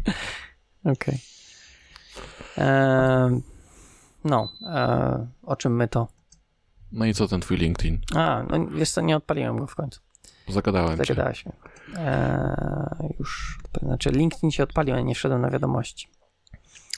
Okej. 0.84 1.18
Ehm, 2.56 3.40
No, 4.24 4.48
e, 4.66 5.26
o 5.42 5.56
czym 5.56 5.76
my 5.76 5.88
to? 5.88 6.08
No 6.92 7.04
i 7.04 7.14
co 7.14 7.28
ten 7.28 7.40
twój 7.40 7.56
LinkedIn? 7.56 8.00
A, 8.14 8.42
no 8.50 8.66
wiesz 8.66 8.90
co, 8.90 9.00
nie 9.00 9.16
odpaliłem 9.16 9.56
go 9.58 9.66
w 9.66 9.74
końcu. 9.74 10.00
zagadałem 10.48 10.90
cię. 10.98 11.04
Zagadałeś 11.04 11.46
mnie. 11.46 11.54
Eee, 11.96 13.14
już, 13.18 13.58
znaczy 13.82 14.10
LinkedIn 14.10 14.50
się 14.50 14.62
odpalił, 14.62 14.94
ale 14.94 15.04
nie 15.04 15.14
szedłem 15.14 15.40
na 15.40 15.50
wiadomości. 15.50 16.08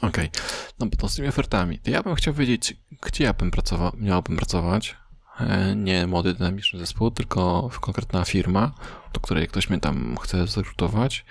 Okej, 0.02 0.30
no 0.78 0.86
bo 0.86 0.96
to 0.96 1.08
z 1.08 1.14
tymi 1.16 1.28
ofertami. 1.28 1.78
To 1.78 1.90
ja 1.90 2.02
bym 2.02 2.14
chciał 2.14 2.34
wiedzieć, 2.34 2.76
gdzie 3.02 3.24
ja 3.24 3.32
bym 3.32 3.50
pracował, 3.50 3.92
miałbym 3.96 4.36
pracować. 4.36 4.96
E, 5.40 5.76
Nie 5.76 6.06
młody 6.06 6.34
dynamiczny 6.34 6.78
zespół, 6.78 7.10
tylko 7.10 7.70
konkretna 7.80 8.24
firma, 8.24 8.72
do 9.12 9.20
której 9.20 9.48
ktoś 9.48 9.70
mnie 9.70 9.80
tam 9.80 10.16
chce 10.22 10.46
zrekrutować. 10.46 11.24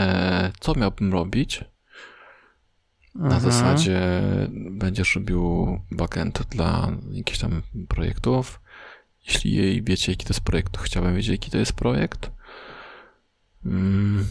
E, 0.00 0.52
Co 0.60 0.74
miałbym 0.74 1.12
robić? 1.12 1.64
Na 3.14 3.24
Mhm. 3.36 3.40
zasadzie 3.52 4.00
będziesz 4.70 5.14
robił 5.14 5.66
backend 5.90 6.42
dla 6.50 6.92
jakichś 7.10 7.38
tam 7.38 7.62
projektów. 7.88 8.60
Jeśli 9.26 9.52
jej 9.54 9.82
wiecie, 9.82 10.12
jaki 10.12 10.26
to 10.26 10.30
jest 10.30 10.40
projekt, 10.40 10.72
to 10.72 10.80
chciałbym 10.80 11.14
wiedzieć, 11.16 11.30
jaki 11.30 11.50
to 11.50 11.58
jest 11.58 11.72
projekt. 11.72 12.30
Mm. 13.66 14.26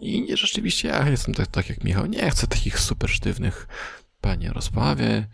I 0.00 0.22
nie, 0.22 0.36
rzeczywiście 0.36 0.88
ja 0.88 1.08
jestem 1.08 1.34
tak, 1.34 1.46
tak 1.46 1.68
jak 1.68 1.84
Michał. 1.84 2.06
Nie 2.06 2.30
chcę 2.30 2.46
takich 2.46 2.78
super 2.80 3.10
sztywnych 3.10 3.68
panie 4.20 4.52
rozprawie. 4.52 5.26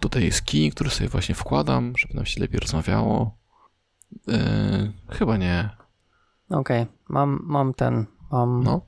Tutaj 0.00 0.24
jest 0.24 0.42
key, 0.42 0.70
który 0.70 0.90
sobie 0.90 1.08
właśnie 1.08 1.34
wkładam, 1.34 1.92
żeby 1.98 2.14
nam 2.14 2.26
się 2.26 2.40
lepiej 2.40 2.60
rozmawiało. 2.60 3.36
Yy, 4.26 4.92
chyba 5.08 5.36
nie. 5.36 5.70
Okej, 6.50 6.86
mam, 7.08 7.40
mam 7.42 7.74
ten, 7.74 8.06
mam 8.32 8.64
No. 8.64 8.86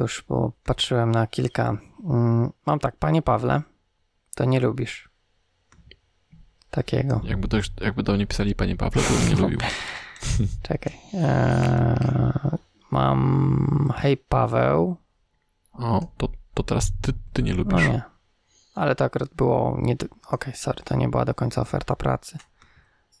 Już, 0.00 0.24
bo 0.28 0.52
patrzyłem 0.64 1.10
na 1.12 1.26
kilka. 1.26 1.76
Mm, 2.10 2.50
Mam 2.66 2.78
tak, 2.78 2.96
panie 2.96 3.22
Pawle, 3.22 3.62
to 4.34 4.44
nie 4.44 4.60
lubisz 4.60 5.08
takiego. 6.70 7.20
Jakby, 7.24 7.48
dość, 7.48 7.72
jakby 7.80 8.02
do 8.02 8.12
mnie 8.12 8.26
pisali 8.26 8.54
panie 8.54 8.76
Pawle, 8.76 9.02
to 9.02 9.12
bym 9.14 9.28
nie 9.28 9.36
lubił. 9.36 9.58
Czekaj. 10.68 10.92
Eee, 11.14 12.58
mam 12.90 13.92
hej 13.96 14.16
Paweł. 14.16 14.96
O, 15.72 16.06
to, 16.16 16.28
to 16.54 16.62
teraz 16.62 16.92
ty, 17.00 17.12
ty 17.32 17.42
nie 17.42 17.52
No 17.54 17.58
lubisz. 17.58 17.88
nie. 17.88 18.02
Ale 18.74 18.94
to 18.94 19.04
akurat 19.04 19.34
było 19.34 19.78
nie. 19.82 19.96
Okej, 20.30 20.54
sorry, 20.56 20.82
to 20.84 20.96
nie 20.96 21.08
była 21.08 21.24
do 21.24 21.34
końca 21.34 21.60
oferta 21.60 21.96
pracy. 21.96 22.38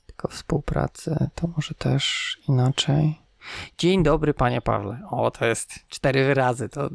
Tylko 0.06 0.28
współpracy. 0.28 1.30
To 1.34 1.48
może 1.56 1.74
też 1.74 2.36
inaczej. 2.48 3.18
Dzień 3.78 4.02
dobry, 4.02 4.34
panie 4.34 4.60
Pawle. 4.60 5.00
O, 5.10 5.30
to 5.30 5.46
jest 5.46 5.74
cztery 5.88 6.24
wyrazy. 6.26 6.68
To 6.68 6.90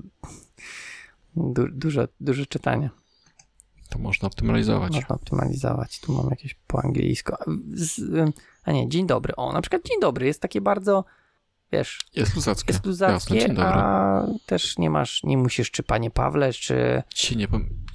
du 1.35 1.67
dużo, 1.71 2.07
dużo 2.19 2.45
czytania. 2.45 2.89
To 3.89 3.99
można 3.99 4.27
optymalizować. 4.27 4.93
Można 4.93 5.15
optymalizować. 5.15 5.99
Tu 5.99 6.11
mam 6.13 6.29
jakieś 6.29 6.53
po 6.67 6.83
angielsku. 6.83 7.33
A 8.63 8.71
nie, 8.71 8.89
dzień 8.89 9.07
dobry. 9.07 9.35
O, 9.35 9.53
na 9.53 9.61
przykład 9.61 9.81
dzień 9.85 9.99
dobry 10.01 10.25
jest 10.25 10.41
takie 10.41 10.61
bardzo, 10.61 11.05
wiesz, 11.71 12.05
Jest 12.15 12.35
luzackie. 12.35 12.73
jest 12.73 12.85
Jasne, 12.85 12.89
luzackie, 12.89 13.39
dzień 13.39 13.47
dobry. 13.47 13.63
a 13.73 14.25
też 14.45 14.77
nie 14.77 14.89
masz, 14.89 15.23
nie 15.23 15.37
musisz 15.37 15.71
czy 15.71 15.83
panie 15.83 16.11
Pawle, 16.11 16.53
czy 16.53 17.03
Się 17.15 17.35
nie 17.35 17.47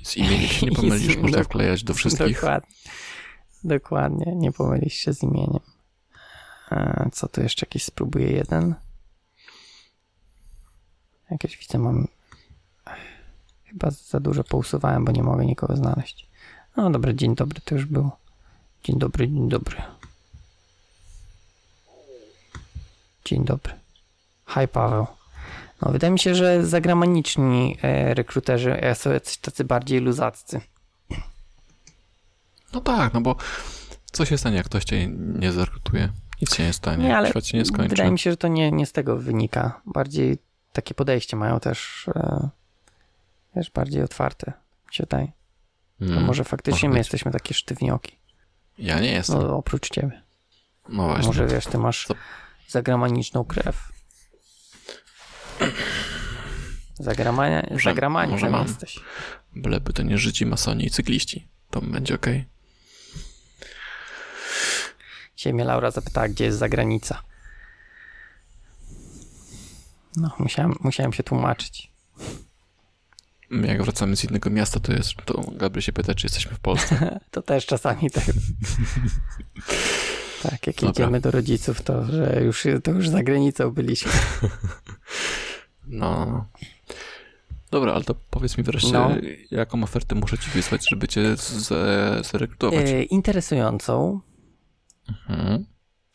z 0.02 0.16
imieniem 0.16 0.48
się 0.48 0.66
nie 0.66 0.72
pomylisz, 0.80 1.16
można 1.16 1.42
wklejać 1.42 1.84
do 1.84 1.94
wszystkich. 1.94 2.34
Dokładnie. 2.34 2.68
Dokładnie, 3.64 4.32
nie 4.36 4.52
pomylisz 4.52 4.94
się 4.94 5.12
z 5.12 5.22
imieniem. 5.22 5.60
E, 6.70 7.10
Co 7.12 7.28
tu 7.28 7.40
jeszcze 7.40 7.66
jakiś 7.66 7.84
spróbuję 7.84 8.32
jeden? 8.32 8.74
Jakieś 11.30 11.56
widzę 11.58 11.78
mam. 11.78 12.08
Chyba 13.64 13.90
za 13.90 14.20
dużo 14.20 14.44
pousuwałem, 14.44 15.04
bo 15.04 15.12
nie 15.12 15.22
mogę 15.22 15.46
nikogo 15.46 15.76
znaleźć. 15.76 16.28
No 16.76 16.90
dobra, 16.90 17.12
dzień 17.12 17.34
dobry 17.34 17.60
to 17.60 17.74
już 17.74 17.84
było. 17.84 18.16
Dzień 18.84 18.98
dobry, 18.98 19.28
dzień 19.28 19.48
dobry. 19.48 19.76
Dzień 23.24 23.44
dobry. 23.44 23.72
Hi 24.48 24.68
Paweł. 24.68 25.06
No, 25.82 25.92
wydaje 25.92 26.10
mi 26.10 26.18
się, 26.18 26.34
że 26.34 26.66
zagraniczni 26.66 27.76
e, 27.82 28.14
rekruterzy 28.14 28.80
e, 28.80 28.94
są 28.94 29.10
jacyś 29.10 29.36
tacy 29.36 29.64
bardziej 29.64 30.00
luzaccy. 30.00 30.60
No 32.72 32.80
tak, 32.80 33.14
no 33.14 33.20
bo 33.20 33.36
co 34.12 34.24
się 34.24 34.38
stanie, 34.38 34.56
jak 34.56 34.66
ktoś 34.66 34.84
cię 34.84 35.08
nie 35.16 35.52
zrekrutuje? 35.52 36.08
Nic 36.40 36.54
się 36.54 36.62
nie 36.62 36.72
stanie. 36.72 37.04
Nie, 37.04 37.16
ale 37.16 37.30
Świat 37.30 37.46
się 37.46 37.58
nie 37.58 37.64
skończy. 37.64 37.88
Wydaje 37.88 38.10
mi 38.10 38.18
się, 38.18 38.30
że 38.30 38.36
to 38.36 38.48
nie, 38.48 38.72
nie 38.72 38.86
z 38.86 38.92
tego 38.92 39.16
wynika. 39.16 39.80
Bardziej 39.86 40.38
takie 40.72 40.94
podejście 40.94 41.36
mają 41.36 41.60
też, 41.60 42.08
e, 42.14 42.48
wiesz, 43.56 43.70
bardziej 43.70 44.02
otwarte. 44.02 44.52
Się 44.90 45.06
Mm, 46.00 46.24
może 46.24 46.44
faktycznie 46.44 46.88
może 46.88 46.92
my 46.92 46.98
jesteśmy 46.98 47.32
takie 47.32 47.54
sztywnioki. 47.54 48.16
Ja 48.78 49.00
nie 49.00 49.12
jestem. 49.12 49.38
No, 49.38 49.46
No, 49.48 49.56
oprócz 49.56 49.90
ciebie. 49.90 50.22
właśnie. 51.06 51.26
Może 51.26 51.46
wiesz, 51.46 51.66
ty 51.66 51.78
masz 51.78 52.06
Co? 52.06 52.14
zagraniczną 52.68 53.44
krew. 53.44 53.92
Zagramania, 56.94 57.66
Może- 57.70 57.84
zagramańcem 57.90 58.50
może 58.50 58.62
jesteś. 58.68 59.00
Byleby 59.56 59.92
to 59.92 60.02
nie 60.02 60.18
Żydzi, 60.18 60.46
masoni 60.46 60.84
i 60.86 60.90
cykliści. 60.90 61.48
To 61.70 61.80
będzie 61.80 62.14
okej. 62.14 62.44
Dzisiaj 65.38 65.54
mnie 65.54 65.64
Laura 65.64 65.90
zapytała, 65.90 66.28
gdzie 66.28 66.44
jest 66.44 66.58
zagranica. 66.58 67.22
No, 70.16 70.30
musiałem, 70.38 70.74
musiałem 70.80 71.12
się 71.12 71.22
tłumaczyć. 71.22 71.90
Jak 73.50 73.82
wracamy 73.82 74.16
z 74.16 74.24
innego 74.24 74.50
miasta, 74.50 74.80
to 74.80 74.92
jest, 74.92 75.10
to 75.24 75.42
Gabriel 75.52 75.82
się 75.82 75.92
pyta, 75.92 76.14
czy 76.14 76.26
jesteśmy 76.26 76.56
w 76.56 76.60
Polsce. 76.60 77.20
To 77.30 77.42
też 77.42 77.66
czasami 77.66 78.10
tak. 78.10 78.24
tak, 80.42 80.66
jak 80.66 80.76
Dobra. 80.76 80.90
idziemy 80.90 81.20
do 81.20 81.30
rodziców, 81.30 81.82
to 81.82 82.04
że 82.04 82.40
już, 82.44 82.66
to 82.84 82.90
już 82.90 83.08
za 83.08 83.22
granicą 83.22 83.70
byliśmy. 83.70 84.12
No. 85.86 86.46
Dobra, 87.70 87.92
ale 87.92 88.04
to 88.04 88.14
powiedz 88.30 88.58
mi 88.58 88.64
wreszcie, 88.64 88.92
No. 88.92 89.10
jaką 89.50 89.82
ofertę 89.82 90.14
muszę 90.14 90.38
ci 90.38 90.50
wysłać, 90.50 90.90
żeby 90.90 91.08
cię 91.08 91.36
z- 91.36 92.26
zarekrutować. 92.30 92.88
E, 92.90 93.02
interesującą. 93.02 94.20
Mhm. 95.08 95.64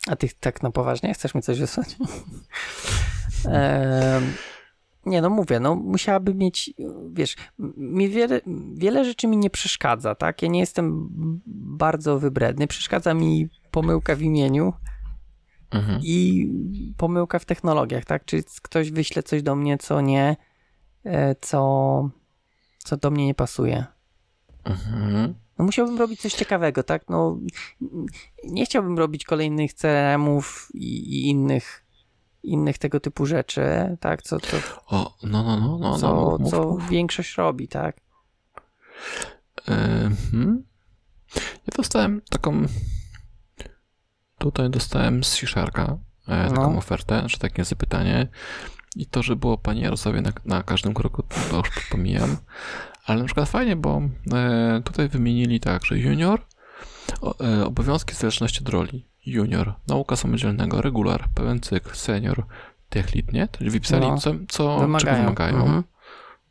A 0.06 0.16
ty 0.16 0.28
tak 0.40 0.62
na 0.62 0.70
poważnie 0.70 1.14
chcesz 1.14 1.34
mi 1.34 1.42
coś 1.42 1.60
wysłać? 1.60 1.96
e, 3.46 4.20
nie, 5.06 5.22
no 5.22 5.30
mówię, 5.30 5.60
no 5.60 5.74
musiałaby 5.74 6.34
mieć, 6.34 6.74
wiesz, 7.12 7.36
mi 7.76 8.08
wiele, 8.08 8.40
wiele 8.74 9.04
rzeczy 9.04 9.26
mi 9.26 9.36
nie 9.36 9.50
przeszkadza, 9.50 10.14
tak? 10.14 10.42
Ja 10.42 10.48
nie 10.48 10.60
jestem 10.60 11.08
bardzo 11.76 12.18
wybredny. 12.18 12.66
Przeszkadza 12.66 13.14
mi 13.14 13.48
pomyłka 13.70 14.16
w 14.16 14.22
imieniu 14.22 14.72
Mhm. 15.70 16.00
i 16.02 16.48
pomyłka 16.96 17.38
w 17.38 17.44
technologiach, 17.44 18.04
tak? 18.04 18.24
Czy 18.24 18.42
ktoś 18.62 18.90
wyśle 18.90 19.22
coś 19.22 19.42
do 19.42 19.56
mnie, 19.56 19.78
co 19.78 20.00
nie, 20.00 20.36
e, 21.04 21.34
co, 21.34 22.10
co 22.78 22.96
do 22.96 23.10
mnie 23.10 23.26
nie 23.26 23.34
pasuje. 23.34 23.84
Mhm. 24.64 25.34
No 25.58 25.64
musiałbym 25.64 25.98
robić 25.98 26.20
coś 26.20 26.32
ciekawego, 26.34 26.82
tak? 26.82 27.08
No 27.08 27.38
nie 28.44 28.64
chciałbym 28.64 28.98
robić 28.98 29.24
kolejnych 29.24 29.74
CRM-ów 29.74 30.68
i, 30.74 30.86
i 31.14 31.28
innych, 31.28 31.84
innych 32.42 32.78
tego 32.78 33.00
typu 33.00 33.26
rzeczy, 33.26 33.62
tak? 34.00 34.22
Co, 34.22 34.40
co, 34.40 34.56
O, 34.86 35.14
no, 35.22 35.42
no, 35.42 35.60
no, 35.60 35.78
no, 35.78 35.98
co, 35.98 36.14
no 36.14 36.36
mów, 36.40 36.50
co 36.50 36.62
mów. 36.62 36.88
większość 36.88 37.36
robi, 37.36 37.68
tak? 37.68 37.96
Mhm. 39.66 40.64
Ja 41.66 41.72
dostałem 41.76 42.20
taką. 42.30 42.62
Tutaj 44.38 44.70
dostałem 44.70 45.24
z 45.24 45.30
C-Sharka 45.40 45.98
e, 46.28 46.48
taką 46.48 46.72
No. 46.72 46.78
ofertę, 46.78 47.22
że 47.28 47.38
takie 47.38 47.64
zapytanie. 47.64 48.28
I 48.96 49.06
to, 49.06 49.22
że 49.22 49.36
było 49.36 49.58
pani 49.58 49.80
Jarosławie 49.80 50.20
na, 50.22 50.32
na 50.44 50.62
każdym 50.62 50.94
kroku, 50.94 51.22
to 51.22 51.56
już 51.56 51.88
pomijam. 51.90 52.36
Ale 53.06 53.18
na 53.18 53.24
przykład 53.24 53.48
fajnie, 53.48 53.76
bo 53.76 54.02
e, 54.32 54.80
tutaj 54.84 55.08
wymienili 55.08 55.60
tak, 55.60 55.84
że 55.86 55.98
junior, 55.98 56.40
e, 57.40 57.66
obowiązki 57.66 58.14
w 58.14 58.18
zależności 58.18 58.60
od 58.60 58.68
roli. 58.68 59.06
Junior, 59.26 59.74
nauka 59.88 60.16
samodzielnego, 60.16 60.82
regular, 60.82 61.24
pełen 61.34 61.60
cykl, 61.60 61.94
senior, 61.94 62.46
tech 62.88 63.14
lead, 63.14 63.32
nie? 63.32 63.48
To 63.48 63.64
wypisali, 63.64 64.06
No. 64.06 64.18
co, 64.18 64.34
co 64.48 64.78
Wymagają. 64.78 65.14
czego 65.16 65.22
wymagają 65.24 65.56
Mhm. 65.64 65.84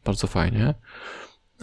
bardzo 0.05 0.27
fajnie. 0.27 0.73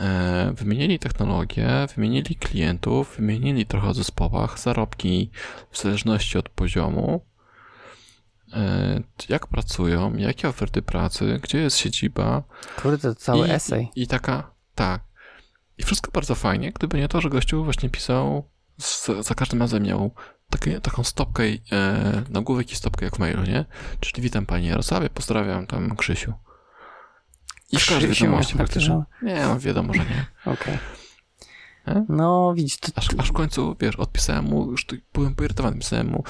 E, 0.01 0.53
Wymienili 0.57 0.99
technologię, 0.99 1.69
wymienili 1.97 2.35
klientów, 2.37 3.15
wymienili 3.17 3.67
trochę 3.67 3.89
o 3.89 3.95
zespołach, 3.95 4.59
zarobki 4.59 5.31
w 5.71 5.79
zależności 5.83 6.39
od 6.39 6.49
poziomu, 6.49 7.21
jak 9.29 9.47
pracują, 9.47 10.17
jakie 10.17 10.49
oferty 10.49 10.83
pracy, 10.83 11.41
gdzie 11.43 11.59
jest 11.59 11.79
siedziba. 11.79 12.43
Kurde, 12.83 12.99
to 12.99 13.15
cały 13.15 13.49
I, 13.49 13.51
esej. 13.51 13.89
I 13.97 14.07
taka, 14.07 14.51
tak. 14.81 15.03
I 15.79 15.83
wszystko 15.83 16.11
bardzo 16.11 16.35
fajnie, 16.35 16.73
gdyby 16.73 16.99
nie 16.99 17.09
to, 17.09 17.21
że 17.21 17.29
gościu 17.29 17.65
właśnie 17.65 17.91
pisał, 17.91 18.49
z, 18.81 19.07
za 19.21 19.35
każdym 19.35 19.61
razem 19.61 19.83
miał 19.83 20.11
takie, 20.51 20.81
taką 20.81 21.05
stopkę 21.05 21.43
e, 21.73 22.23
nagłówek 22.29 22.73
i 22.73 22.77
stopkę 22.77 23.05
jak 23.05 23.17
w 23.17 23.19
mailu, 23.19 23.43
nie? 23.43 23.65
Czyli 24.01 24.23
witam 24.23 24.47
Pani 24.47 24.67
Jarosławie, 24.67 25.11
pozdrawiam 25.11 25.67
tam 25.67 25.97
Krzysiu. 25.97 26.33
I 27.73 27.79
w 27.79 27.89
każdej 27.89 28.11
wiadomości 28.11 28.57
praktycznie. 28.57 29.03
Nie, 29.23 29.43
no 29.43 29.61
wiadomo, 29.61 29.95
że 29.95 30.01
nie. 30.01 30.27
Okej. 30.53 30.79
Nie? 31.87 32.05
No, 32.09 32.55
widzisz, 32.57 32.77
to, 32.77 32.89
Aż, 32.95 33.09
aż 33.19 33.29
w 33.29 33.33
końcu, 33.33 33.77
wiesz, 33.81 33.97
odpisałem 33.97 34.45
mu, 34.45 34.71
już 34.71 34.87
byłem 35.13 35.35
poirytowany, 35.35 35.79
pisałem 35.79 36.07
mu, 36.07 36.25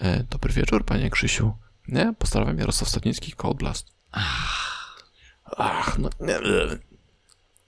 e, 0.00 0.24
dobry 0.24 0.52
wieczór, 0.52 0.84
panie 0.84 1.10
Krzysiu. 1.10 1.52
Nie? 1.88 2.14
Pozdrawiam 2.18 2.58
Jarosław 2.58 2.88
Stadnicki, 2.88 3.32
Cold 3.32 3.56
Blast. 3.56 3.86
Ach, 5.56 5.98
no 5.98 6.10
nie, 6.20 6.34
nie. 6.34 6.91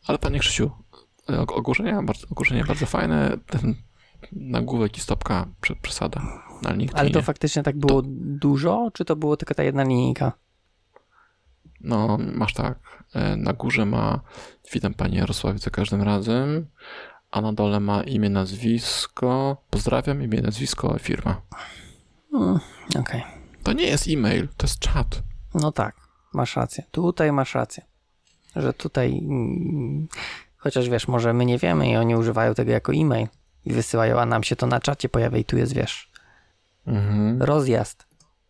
Ale 0.07 0.19
panie 0.19 0.39
Krzysiu, 0.39 0.71
e, 1.31 1.33
og- 1.41 1.53
ogłoszenia 1.53 2.03
bardzo, 2.03 2.27
ogłoszenia 2.31 2.65
bardzo 2.65 2.87
fajne, 2.87 3.37
ten 3.47 3.75
nagłówek 4.33 4.97
i 4.97 5.01
stopka 5.01 5.47
prze- 5.61 5.77
przesada. 5.83 6.21
LinkedInie. 6.63 7.01
ale 7.01 7.11
to 7.11 7.23
faktycznie 7.23 7.63
tak 7.63 7.77
było 7.79 8.03
dużo, 8.07 8.91
czy 8.95 9.05
to 9.05 9.17
było 9.17 9.37
tylko 9.37 9.55
ta 9.55 9.63
jedna 9.63 9.83
linijka? 9.83 10.33
No, 11.81 12.19
masz 12.35 12.55
tak, 12.55 12.79
e, 13.15 13.37
na 13.37 13.53
górze 13.53 13.87
ma 13.87 14.21
witam 14.73 14.95
panie 14.95 15.19
Jarosławie 15.19 15.59
za 15.59 15.71
każdym 15.71 16.03
razem, 16.03 16.67
a 17.31 17.41
na 17.41 17.53
dole 17.53 17.81
ma 17.81 18.03
imię, 18.03 18.31
nazwisko, 18.31 19.57
pozdrawiam, 19.71 20.23
imię, 20.23 20.41
nazwisko, 20.43 20.99
firma. 20.99 21.41
Mm, 22.35 22.59
Okej. 23.01 23.23
To 23.63 23.73
nie 23.73 23.87
jest 23.87 24.09
e-mail, 24.09 24.49
to 24.57 24.67
jest 24.67 24.79
czat. 24.79 25.23
No 25.55 25.73
tak, 25.73 25.97
masz 26.35 26.57
rację. 26.57 26.85
Tutaj 26.91 27.33
masz 27.33 27.55
rację. 27.55 27.83
Że 28.57 28.73
tutaj. 28.73 29.19
mm, 29.19 30.09
Chociaż 30.57 30.89
wiesz, 30.89 31.09
może 31.09 31.33
my 31.33 31.45
nie 31.45 31.59
wiemy 31.59 31.91
i 31.91 31.97
oni 31.97 32.17
używają 32.17 32.55
tego 32.55 32.71
jako 32.73 32.93
e-mail 32.95 33.27
i 33.65 33.73
wysyłają, 33.73 34.21
a 34.21 34.27
nam 34.27 34.43
się 34.43 34.57
to 34.57 34.67
na 34.67 34.81
czacie 34.81 35.09
pojawia 35.09 35.39
i 35.39 35.45
tu 35.45 35.57
jest, 35.59 35.75
wiesz, 35.75 36.11
Mhm. 36.87 37.43
rozjazd. 37.43 38.07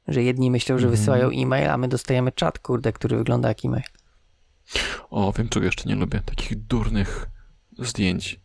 Że 0.09 0.22
jedni 0.22 0.51
myślą, 0.51 0.78
że 0.78 0.86
Mhm. 0.86 0.97
wysyłają 0.98 1.31
e-mail, 1.31 1.70
a 1.70 1.76
my 1.76 1.89
dostajemy 1.89 2.32
czat, 2.32 2.59
kurde, 2.59 2.93
który 2.93 3.16
wygląda 3.16 3.48
jak 3.48 3.64
e-mail. 3.64 3.82
O, 5.10 5.32
wiem 5.32 5.48
czego 5.48 5.66
jeszcze 5.66 5.89
nie 5.89 5.94
lubię. 5.94 6.20
Takich 6.24 6.66
durnych 6.66 7.26
zdjęć 7.78 8.40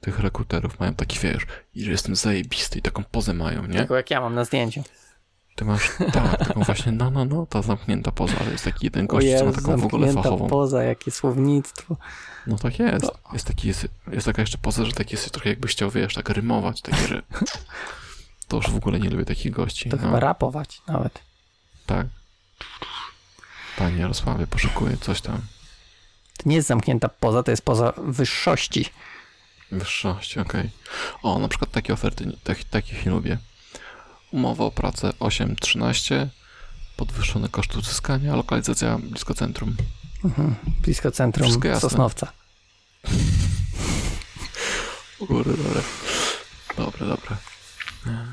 tych 0.00 0.18
rekruterów. 0.20 0.80
Mają 0.80 0.94
taki, 0.94 1.18
wiesz, 1.18 1.46
i 1.74 1.84
że 1.84 1.90
jestem 1.90 2.16
zajebisty 2.16 2.78
i 2.78 2.82
taką 2.82 3.04
pozę 3.04 3.34
mają, 3.34 3.66
nie? 3.66 3.78
Tylko 3.78 3.96
jak 3.96 4.10
ja 4.10 4.20
mam 4.20 4.34
na 4.34 4.44
zdjęciu. 4.44 4.82
Ty 5.58 5.64
masz, 5.64 5.90
tak, 6.12 6.38
taką 6.38 6.62
właśnie, 6.62 6.92
no, 6.92 7.10
no, 7.10 7.24
no, 7.24 7.46
ta 7.46 7.62
zamknięta 7.62 8.12
poza, 8.12 8.34
ale 8.40 8.50
jest 8.50 8.64
taki 8.64 8.86
jeden 8.86 9.06
gość, 9.06 9.26
co 9.26 9.44
ma 9.44 9.50
Jezu, 9.50 9.60
taką 9.60 9.76
w 9.76 9.84
ogóle 9.84 10.12
fachową. 10.12 10.48
poza, 10.48 10.82
jakie 10.82 11.10
słownictwo. 11.10 11.96
No 12.46 12.56
tak 12.56 12.78
jest. 12.78 13.06
Jest 13.32 13.46
taki, 13.46 13.68
jest, 13.68 13.88
jest 14.12 14.26
taka 14.26 14.42
jeszcze 14.42 14.58
poza, 14.58 14.84
że 14.84 14.92
taki 14.92 15.14
jest 15.14 15.30
trochę 15.30 15.48
jakbyś 15.48 15.72
chciał, 15.72 15.90
wiesz, 15.90 16.14
tak 16.14 16.28
rymować, 16.28 16.82
takie, 16.82 17.08
że 17.08 17.22
to 18.48 18.56
już 18.56 18.70
w 18.70 18.76
ogóle 18.76 19.00
nie 19.00 19.10
lubię 19.10 19.24
takich 19.24 19.52
gości. 19.52 19.90
To 19.90 19.96
no, 19.96 20.02
chyba 20.02 20.20
rapować 20.20 20.82
nawet. 20.86 21.20
Tak. 21.86 22.06
Panie 23.76 23.96
Jarosławie, 23.96 24.46
poszukuję 24.46 24.96
coś 24.96 25.20
tam. 25.20 25.38
To 26.36 26.48
nie 26.48 26.56
jest 26.56 26.68
zamknięta 26.68 27.08
poza, 27.08 27.42
to 27.42 27.50
jest 27.50 27.62
poza 27.62 27.92
wyższości. 27.96 28.84
Wyższości, 29.72 30.40
okej. 30.40 30.70
O, 31.22 31.38
na 31.38 31.48
przykład 31.48 31.70
takie 31.70 31.92
oferty, 31.92 32.32
tak, 32.44 32.64
takich 32.64 33.06
nie 33.06 33.12
lubię. 33.12 33.38
Umowa 34.32 34.64
o 34.64 34.70
pracę 34.70 35.10
8-13, 35.20 36.26
podwyższone 36.96 37.48
koszty 37.48 37.78
uzyskania, 37.78 38.36
lokalizacja 38.36 38.98
blisko 38.98 39.34
centrum. 39.34 39.76
Mhm. 40.24 40.54
Blisko 40.82 41.10
centrum. 41.10 41.50
Sosnowca. 41.80 42.32
O 45.20 45.26
kurde, 45.26 45.52
dobre. 45.56 45.80
Dobre, 46.76 47.06
dobre. 47.06 47.36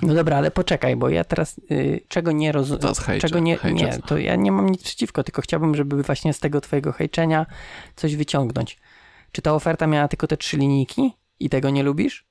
No 0.01 0.13
dobra, 0.13 0.37
ale 0.37 0.51
poczekaj, 0.51 0.95
bo 0.95 1.09
ja 1.09 1.23
teraz 1.23 1.57
y, 1.71 2.01
czego 2.07 2.31
nie 2.31 2.51
rozumiem. 2.51 2.93
Czego 3.21 3.39
nie, 3.39 3.59
nie, 3.73 3.99
to 4.05 4.17
ja 4.17 4.35
nie 4.35 4.51
mam 4.51 4.69
nic 4.69 4.83
przeciwko, 4.83 5.23
tylko 5.23 5.41
chciałbym, 5.41 5.75
żeby 5.75 6.03
właśnie 6.03 6.33
z 6.33 6.39
tego 6.39 6.61
twojego 6.61 6.91
hejczenia 6.91 7.45
coś 7.95 8.15
wyciągnąć. 8.15 8.77
Czy 9.31 9.41
ta 9.41 9.53
oferta 9.53 9.87
miała 9.87 10.07
tylko 10.07 10.27
te 10.27 10.37
trzy 10.37 10.57
linijki 10.57 11.13
i 11.39 11.49
tego 11.49 11.69
nie 11.69 11.83
lubisz? 11.83 12.25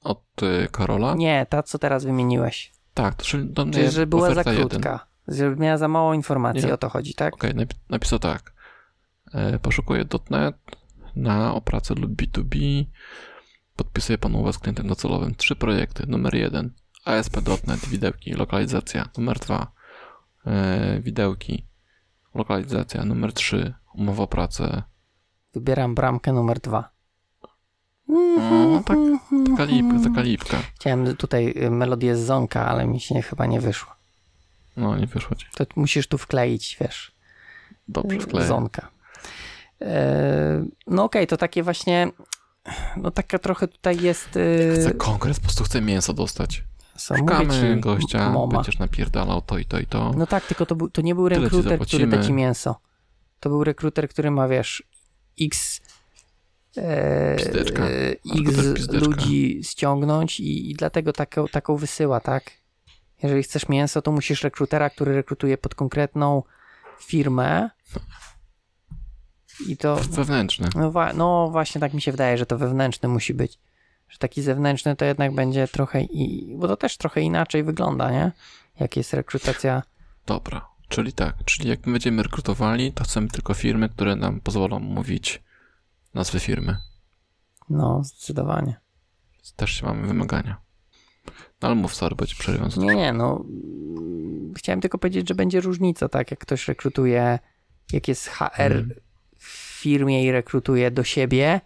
Od 0.00 0.42
y, 0.42 0.68
Karola? 0.72 1.14
Nie, 1.14 1.46
ta 1.50 1.62
co 1.62 1.78
teraz 1.78 2.04
wymieniłeś. 2.04 2.72
Tak, 2.94 3.14
to 3.14 3.24
czyli 3.24 3.48
do 3.48 3.64
mnie 3.64 3.74
Czyli, 3.74 3.90
że 3.90 4.06
była 4.06 4.34
za 4.34 4.44
krótka. 4.44 5.06
Że 5.28 5.56
miała 5.56 5.78
za 5.78 5.88
mało 5.88 6.14
informacji, 6.14 6.66
Nie. 6.66 6.74
o 6.74 6.76
to 6.76 6.88
chodzi, 6.88 7.14
tak? 7.14 7.34
Okej, 7.34 7.54
napi- 7.54 7.74
napisał 7.90 8.18
tak. 8.18 8.52
E, 9.34 9.58
poszukuję 9.58 10.04
.NET 10.30 10.56
na 11.16 11.54
opracę 11.54 11.94
lub 11.94 12.12
B2B. 12.12 12.84
Podpisuję 13.76 14.18
pan 14.18 14.34
umowę 14.34 14.52
z 14.52 14.58
klientem 14.58 14.86
docelowym. 14.88 15.34
Trzy 15.34 15.56
projekty. 15.56 16.06
Numer 16.06 16.34
jeden. 16.34 16.70
ASP.NET, 17.04 17.88
widełki, 17.88 18.32
lokalizacja. 18.32 19.08
Numer 19.18 19.38
dwa. 19.38 19.72
E, 20.46 21.00
widełki, 21.00 21.66
lokalizacja. 22.34 23.04
Numer 23.04 23.32
trzy. 23.32 23.74
Umowa 23.94 24.22
o 24.22 24.26
pracę. 24.26 24.82
Wybieram 25.54 25.94
bramkę 25.94 26.32
numer 26.32 26.60
dwa. 26.60 26.90
No, 28.12 28.82
tak, 28.86 28.98
taka 29.50 29.64
lipka, 29.64 29.94
taka 30.08 30.22
lipka. 30.22 30.56
Chciałem 30.74 31.16
tutaj 31.16 31.54
y, 31.56 31.70
melodię 31.70 32.16
z 32.16 32.20
Zonka, 32.20 32.66
ale 32.66 32.86
mi 32.86 33.00
się 33.00 33.22
chyba 33.22 33.46
nie 33.46 33.60
wyszło. 33.60 33.92
No, 34.76 34.96
nie 34.96 35.06
wyszło 35.06 35.36
ci. 35.36 35.46
To 35.54 35.64
musisz 35.76 36.06
tu 36.06 36.18
wkleić, 36.18 36.76
wiesz. 36.80 37.12
Dobrze 37.88 38.18
wkleję. 38.20 38.48
Zonka. 38.48 38.88
E, 39.82 40.64
No 40.86 41.04
okej, 41.04 41.26
to 41.26 41.36
takie 41.36 41.62
właśnie, 41.62 42.08
no 42.96 43.10
taka 43.10 43.38
trochę 43.38 43.68
tutaj 43.68 44.00
jest... 44.00 44.28
Chcę 44.80 44.94
konkret, 44.96 45.36
po 45.36 45.42
prostu 45.42 45.64
chcę 45.64 45.80
mięso 45.80 46.12
dostać. 46.12 46.62
co, 46.96 47.16
Szukamy 47.16 47.54
ci, 47.74 47.80
gościa, 47.80 48.30
moma. 48.30 48.52
będziesz 48.54 48.78
napierdalał 48.78 49.42
to 49.42 49.58
i 49.58 49.64
to 49.64 49.78
i 49.80 49.86
to. 49.86 50.12
No 50.16 50.26
tak, 50.26 50.46
tylko 50.46 50.66
to, 50.66 50.74
był, 50.76 50.90
to 50.90 51.02
nie 51.02 51.14
był 51.14 51.28
rekruter, 51.28 51.80
który 51.80 52.06
da 52.06 52.22
ci 52.24 52.32
mięso. 52.32 52.76
To 53.40 53.48
był 53.48 53.64
rekruter, 53.64 54.08
który 54.08 54.30
ma, 54.30 54.48
wiesz, 54.48 54.82
x... 55.40 55.80
E, 56.76 57.36
Pizdeczka. 57.36 57.82
e, 57.84 58.10
x 58.10 58.74
pizdeczka. 58.74 59.06
ludzi 59.06 59.60
ściągnąć 59.64 60.40
i, 60.40 60.70
i 60.70 60.74
dlatego 60.74 61.12
taką, 61.12 61.48
taką 61.48 61.76
wysyła, 61.76 62.20
tak? 62.20 62.50
Jeżeli 63.22 63.42
chcesz 63.42 63.68
mięso, 63.68 64.02
to 64.02 64.12
musisz 64.12 64.42
rekrutera, 64.42 64.90
który 64.90 65.14
rekrutuje 65.14 65.58
pod 65.58 65.74
konkretną 65.74 66.42
firmę 67.00 67.70
i 69.68 69.76
to... 69.76 69.96
Wewnętrzny. 69.96 70.68
No, 70.74 70.92
no 71.14 71.48
właśnie 71.50 71.80
tak 71.80 71.94
mi 71.94 72.02
się 72.02 72.10
wydaje, 72.10 72.38
że 72.38 72.46
to 72.46 72.58
wewnętrzny 72.58 73.08
musi 73.08 73.34
być. 73.34 73.58
Że 74.08 74.18
taki 74.18 74.42
zewnętrzny 74.42 74.96
to 74.96 75.04
jednak 75.04 75.34
będzie 75.34 75.68
trochę 75.68 76.02
i... 76.02 76.54
Bo 76.56 76.68
to 76.68 76.76
też 76.76 76.96
trochę 76.96 77.20
inaczej 77.20 77.64
wygląda, 77.64 78.10
nie? 78.10 78.32
Jak 78.80 78.96
jest 78.96 79.14
rekrutacja. 79.14 79.82
Dobra, 80.26 80.68
czyli 80.88 81.12
tak, 81.12 81.34
czyli 81.44 81.68
jak 81.68 81.86
my 81.86 81.92
będziemy 81.92 82.22
rekrutowali, 82.22 82.92
to 82.92 83.04
chcemy 83.04 83.28
tylko 83.28 83.54
firmy, 83.54 83.88
które 83.88 84.16
nam 84.16 84.40
pozwolą 84.40 84.78
mówić 84.78 85.42
nazwy 86.14 86.40
firmy. 86.40 86.76
No, 87.68 88.04
zdecydowanie. 88.04 88.80
Też 89.56 89.70
się 89.70 89.86
mamy 89.86 90.06
wymagania. 90.06 90.60
No 91.62 91.68
ale 91.68 91.74
mów, 91.74 91.94
sorry, 91.94 92.16
bo 92.16 92.26
ci 92.26 92.36
przerywam. 92.36 92.68
Nie, 92.76 92.94
nie, 92.94 93.12
no. 93.12 93.44
mm, 93.48 94.54
Chciałem 94.56 94.80
tylko 94.80 94.98
powiedzieć, 94.98 95.28
że 95.28 95.34
będzie 95.34 95.60
różnica, 95.60 96.08
tak? 96.08 96.30
Jak 96.30 96.40
ktoś 96.40 96.68
rekrutuje, 96.68 97.38
jak 97.92 98.08
jest 98.08 98.28
HR 98.28 98.52
Mhm. 98.72 98.90
w 99.38 99.46
firmie 99.80 100.24
i 100.24 100.32
rekrutuje 100.32 100.90
do 100.90 101.04
siebie, 101.04 101.60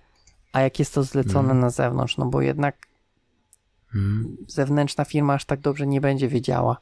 a 0.52 0.60
jak 0.60 0.78
jest 0.78 0.94
to 0.94 1.02
zlecone 1.02 1.38
Mhm. 1.40 1.60
na 1.60 1.70
zewnątrz, 1.70 2.16
no 2.16 2.26
bo 2.26 2.40
jednak 2.40 2.76
Mm. 3.94 4.36
zewnętrzna 4.48 5.04
firma 5.04 5.34
aż 5.34 5.44
tak 5.44 5.60
dobrze 5.60 5.86
nie 5.86 6.00
będzie 6.00 6.28
wiedziała, 6.28 6.76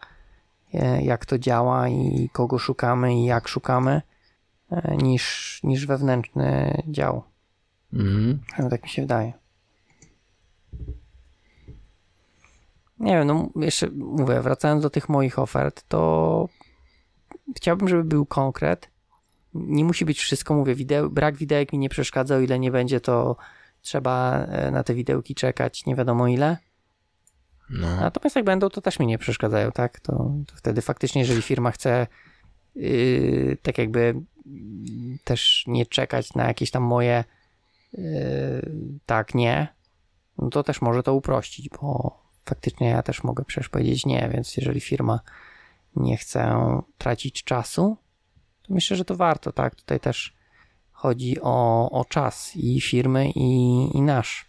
e, 0.74 1.03
jak 1.05 1.27
to 1.27 1.39
działa 1.39 1.89
i 1.89 2.28
kogo 2.32 2.59
szukamy 2.59 3.15
i 3.20 3.24
jak 3.24 3.49
szukamy, 3.49 4.03
e, 4.70 4.97
niż, 4.97 5.61
niż 5.62 5.86
wewnętrzny 5.86 6.82
dział. 6.89 7.23
Mhm. 7.95 8.41
Tak 8.71 8.83
mi 8.83 8.89
się 8.89 9.03
wydaje. 9.03 9.33
Nie 12.99 13.12
wiem, 13.12 13.27
no 13.27 13.51
jeszcze 13.57 13.91
mówię, 13.91 14.41
wracając 14.41 14.83
do 14.83 14.91
tych 14.91 15.09
moich 15.09 15.39
ofert, 15.39 15.85
to 15.89 16.49
chciałbym, 17.57 17.89
żeby 17.89 18.05
był 18.05 18.27
konkret. 18.27 18.91
Nie 19.55 19.85
musi 19.85 20.05
być 20.05 20.19
wszystko, 20.19 20.55
mówię, 20.55 20.75
wideo, 20.75 21.11
brak 21.11 21.37
widełek 21.37 21.73
mi 21.73 21.79
nie 21.79 21.89
przeszkadza, 21.89 22.37
o 22.37 22.41
ile 22.41 22.59
nie 22.59 22.71
będzie, 22.71 23.01
to 23.01 23.37
trzeba 23.81 24.39
e, 24.39 24.71
na 24.71 24.83
te 24.83 24.95
widełki 24.95 25.35
czekać 25.35 25.87
nie 25.87 25.95
wiadomo 25.95 26.27
ile. 26.27 26.57
No, 27.71 27.97
Natomiast 27.97 28.37
jak 28.37 28.45
będą, 28.45 28.69
to 28.69 28.81
też 28.81 28.99
mi 28.99 29.07
nie 29.07 29.19
przeszkadzają, 29.19 29.73
tak? 29.73 30.01
To, 30.01 30.12
to 30.47 30.57
wtedy 30.57 30.83
faktycznie, 30.83 31.21
jeżeli 31.21 31.43
firma 31.43 31.71
chce 31.71 32.07
yy, 32.75 33.57
tak 33.62 33.79
jakby 33.79 34.01
mm, 34.47 35.19
też 35.25 35.65
nie 35.66 35.87
czekać 35.87 36.35
na 36.35 36.45
jakieś 36.45 36.71
tam 36.71 36.83
moje 36.83 37.25
tak, 39.07 39.35
nie, 39.35 39.69
no 40.39 40.51
to 40.51 40.62
też 40.62 40.83
może 40.83 41.03
to 41.03 41.15
uprościć, 41.15 41.69
bo 41.69 42.19
faktycznie 42.45 42.89
ja 42.89 43.03
też 43.03 43.25
mogę 43.25 43.45
przecież 43.45 43.69
powiedzieć 43.69 44.07
nie, 44.07 44.31
więc 44.33 44.57
jeżeli 44.57 44.81
firma 44.81 45.21
nie 45.97 46.16
chce 46.16 46.57
tracić 46.99 47.45
czasu, 47.45 47.97
to 48.62 48.75
myślę, 48.75 48.97
że 48.97 49.05
to 49.05 49.16
warto, 49.16 49.53
tak? 49.53 49.75
Tutaj 49.75 50.01
też 50.01 50.35
chodzi 50.93 51.37
o, 51.41 51.91
o 51.91 52.05
czas 52.05 52.53
i 52.57 52.81
firmy, 52.81 53.31
i, 53.31 53.75
i 53.97 54.03
nasz. 54.03 54.47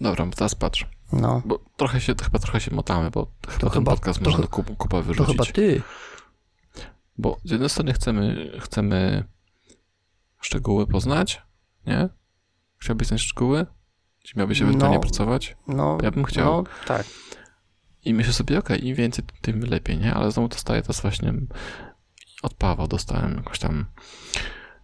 dobra, 0.00 0.26
teraz 0.36 0.54
patrz. 0.54 0.86
No, 1.12 1.42
Bo 1.44 1.58
trochę 1.76 2.00
się, 2.00 2.14
chyba 2.22 2.38
trochę 2.38 2.60
się 2.60 2.74
motamy, 2.74 3.10
bo 3.10 3.26
chyba 3.48 3.70
ten 3.70 3.84
podcast 3.84 4.18
to 4.18 4.24
można 4.24 4.44
chy- 4.44 4.50
kup, 4.50 4.76
kupę 4.76 4.96
to 4.96 5.02
wyrzucić. 5.02 5.32
chyba 5.32 5.44
ty. 5.44 5.82
Bo 7.18 7.36
z 7.44 7.50
jednej 7.50 7.68
strony 7.70 7.92
chcemy, 7.92 8.50
chcemy 8.60 9.24
szczegóły 10.40 10.86
poznać, 10.86 11.42
nie? 11.90 12.08
Chciałbyś 12.78 13.08
znać 13.08 13.20
szczegóły? 13.20 13.66
gdzie 14.24 14.32
miałbyś 14.36 14.62
ewentualnie 14.62 14.96
No. 14.96 15.02
pracować. 15.02 15.56
No, 15.68 15.98
Ja 16.02 16.10
bym 16.10 16.24
chciał. 16.24 16.44
no 16.62 16.64
tak. 16.86 17.06
I 18.04 18.14
myślę 18.14 18.32
sobie, 18.32 18.58
okej, 18.58 18.86
im 18.86 18.94
więcej, 18.94 19.24
tym 19.40 19.60
lepiej, 19.60 19.98
nie? 19.98 20.14
Ale 20.14 20.30
znowu 20.30 20.48
dostaję 20.48 20.82
teraz 20.82 21.00
właśnie 21.00 21.34
od 22.42 22.54
Pawła 22.54 22.86
dostałem 22.86 23.36
jakoś 23.36 23.58
tam 23.58 23.86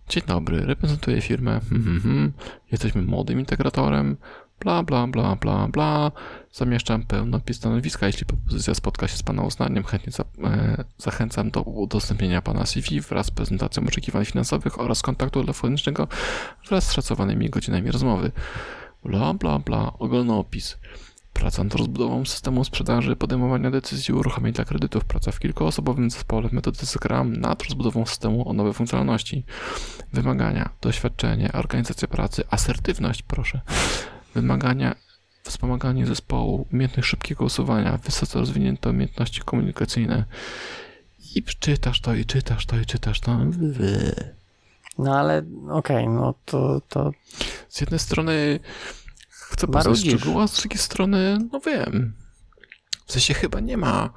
Dzień 0.08 0.22
dobry, 0.26 0.66
reprezentuję 0.66 1.20
firmę, 1.20 1.60
hmm, 1.70 2.00
hmm. 2.02 2.32
jesteśmy 2.72 3.02
młodym 3.02 3.40
integratorem, 3.40 4.16
bla, 4.60 4.82
bla, 4.82 5.06
bla, 5.06 5.36
bla, 5.36 5.68
bla. 5.68 6.12
Zamieszczam 6.52 7.02
pełnopis 7.02 7.56
stanowiska. 7.56 8.06
Jeśli 8.06 8.26
propozycja 8.26 8.74
spotka 8.74 9.08
się 9.08 9.16
z 9.16 9.22
Pana 9.22 9.42
uznaniem, 9.42 9.84
chętnie 9.84 10.12
za, 10.12 10.24
e, 10.44 10.84
zachęcam 10.98 11.50
do 11.50 11.62
udostępnienia 11.62 12.42
Pana 12.42 12.66
CV 12.66 13.00
wraz 13.00 13.26
z 13.26 13.30
prezentacją 13.30 13.84
oczekiwań 13.86 14.24
finansowych 14.24 14.80
oraz 14.80 15.02
kontaktu 15.02 15.40
telefonicznego 15.40 16.08
wraz 16.68 16.88
z 16.88 16.92
szacowanymi 16.92 17.50
godzinami 17.50 17.90
rozmowy. 17.90 18.32
Bla, 19.04 19.34
bla, 19.34 19.58
bla, 19.58 19.92
ogólny 19.98 20.32
opis. 20.32 20.78
Praca 21.32 21.64
nad 21.64 21.74
rozbudową 21.74 22.24
systemu 22.24 22.64
sprzedaży, 22.64 23.16
podejmowania 23.16 23.70
decyzji, 23.70 24.14
uruchomień 24.14 24.52
dla 24.52 24.64
kredytów, 24.64 25.04
praca 25.04 25.32
w 25.32 25.38
kilkuosobowym 25.38 26.10
zespole 26.10 26.48
w 26.48 26.52
metodyce 26.52 26.86
Scrum 26.86 27.36
nad 27.36 27.62
rozbudową 27.62 28.06
systemu 28.06 28.48
o 28.48 28.52
nowe 28.52 28.72
funkcjonalności. 28.72 29.44
Wymagania, 30.12 30.70
doświadczenie, 30.80 31.52
organizacja 31.52 32.08
pracy, 32.08 32.44
asertywność, 32.50 33.22
proszę. 33.22 33.60
Wymagania, 34.34 34.94
wspomaganie 35.42 36.06
zespołu, 36.06 36.66
umiejętność 36.72 37.08
szybkiego 37.08 37.44
usuwania, 37.44 37.96
wysoce 37.96 38.38
rozwinięte 38.38 38.90
umiejętności 38.90 39.40
komunikacyjne. 39.40 40.24
I 41.34 41.42
czytasz 41.42 42.00
to, 42.00 42.14
i 42.14 42.24
czytasz 42.24 42.66
to, 42.66 42.76
i 42.76 42.86
czytasz 42.86 43.20
to. 43.20 43.38
No 44.98 45.18
ale 45.18 45.42
okej, 45.70 46.08
no 46.08 46.34
to, 46.44 46.80
to 46.88 47.12
Z 47.68 47.80
jednej 47.80 48.00
strony 48.00 48.60
chcę 49.28 49.66
poznać 49.66 49.98
szczegóły, 49.98 50.42
a 50.42 50.46
z 50.46 50.60
drugiej 50.60 50.78
strony, 50.78 51.38
no 51.52 51.60
wiem. 51.60 52.14
W 53.06 53.12
sensie 53.12 53.34
chyba 53.34 53.60
nie 53.60 53.76
ma, 53.76 54.10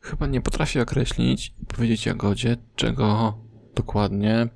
chyba 0.00 0.26
nie 0.26 0.40
potrafię 0.40 0.82
określić 0.82 1.54
i 1.62 1.66
powiedzieć 1.66 2.06
Jagodzie, 2.06 2.56
czego 2.76 3.38
dokładnie, 3.74 4.48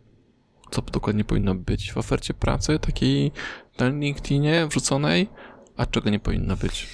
co 0.70 0.82
dokładnie 0.82 1.24
powinno 1.24 1.55
być 1.55 1.93
w 1.93 1.98
ofercie 1.98 2.35
pracy 2.35 2.78
takiej 2.78 3.32
na 3.78 3.88
LinkedInie 3.88 4.66
wrzuconej, 4.66 5.28
a 5.76 5.86
czego 5.86 6.10
nie 6.10 6.20
powinno 6.20 6.56
być. 6.56 6.86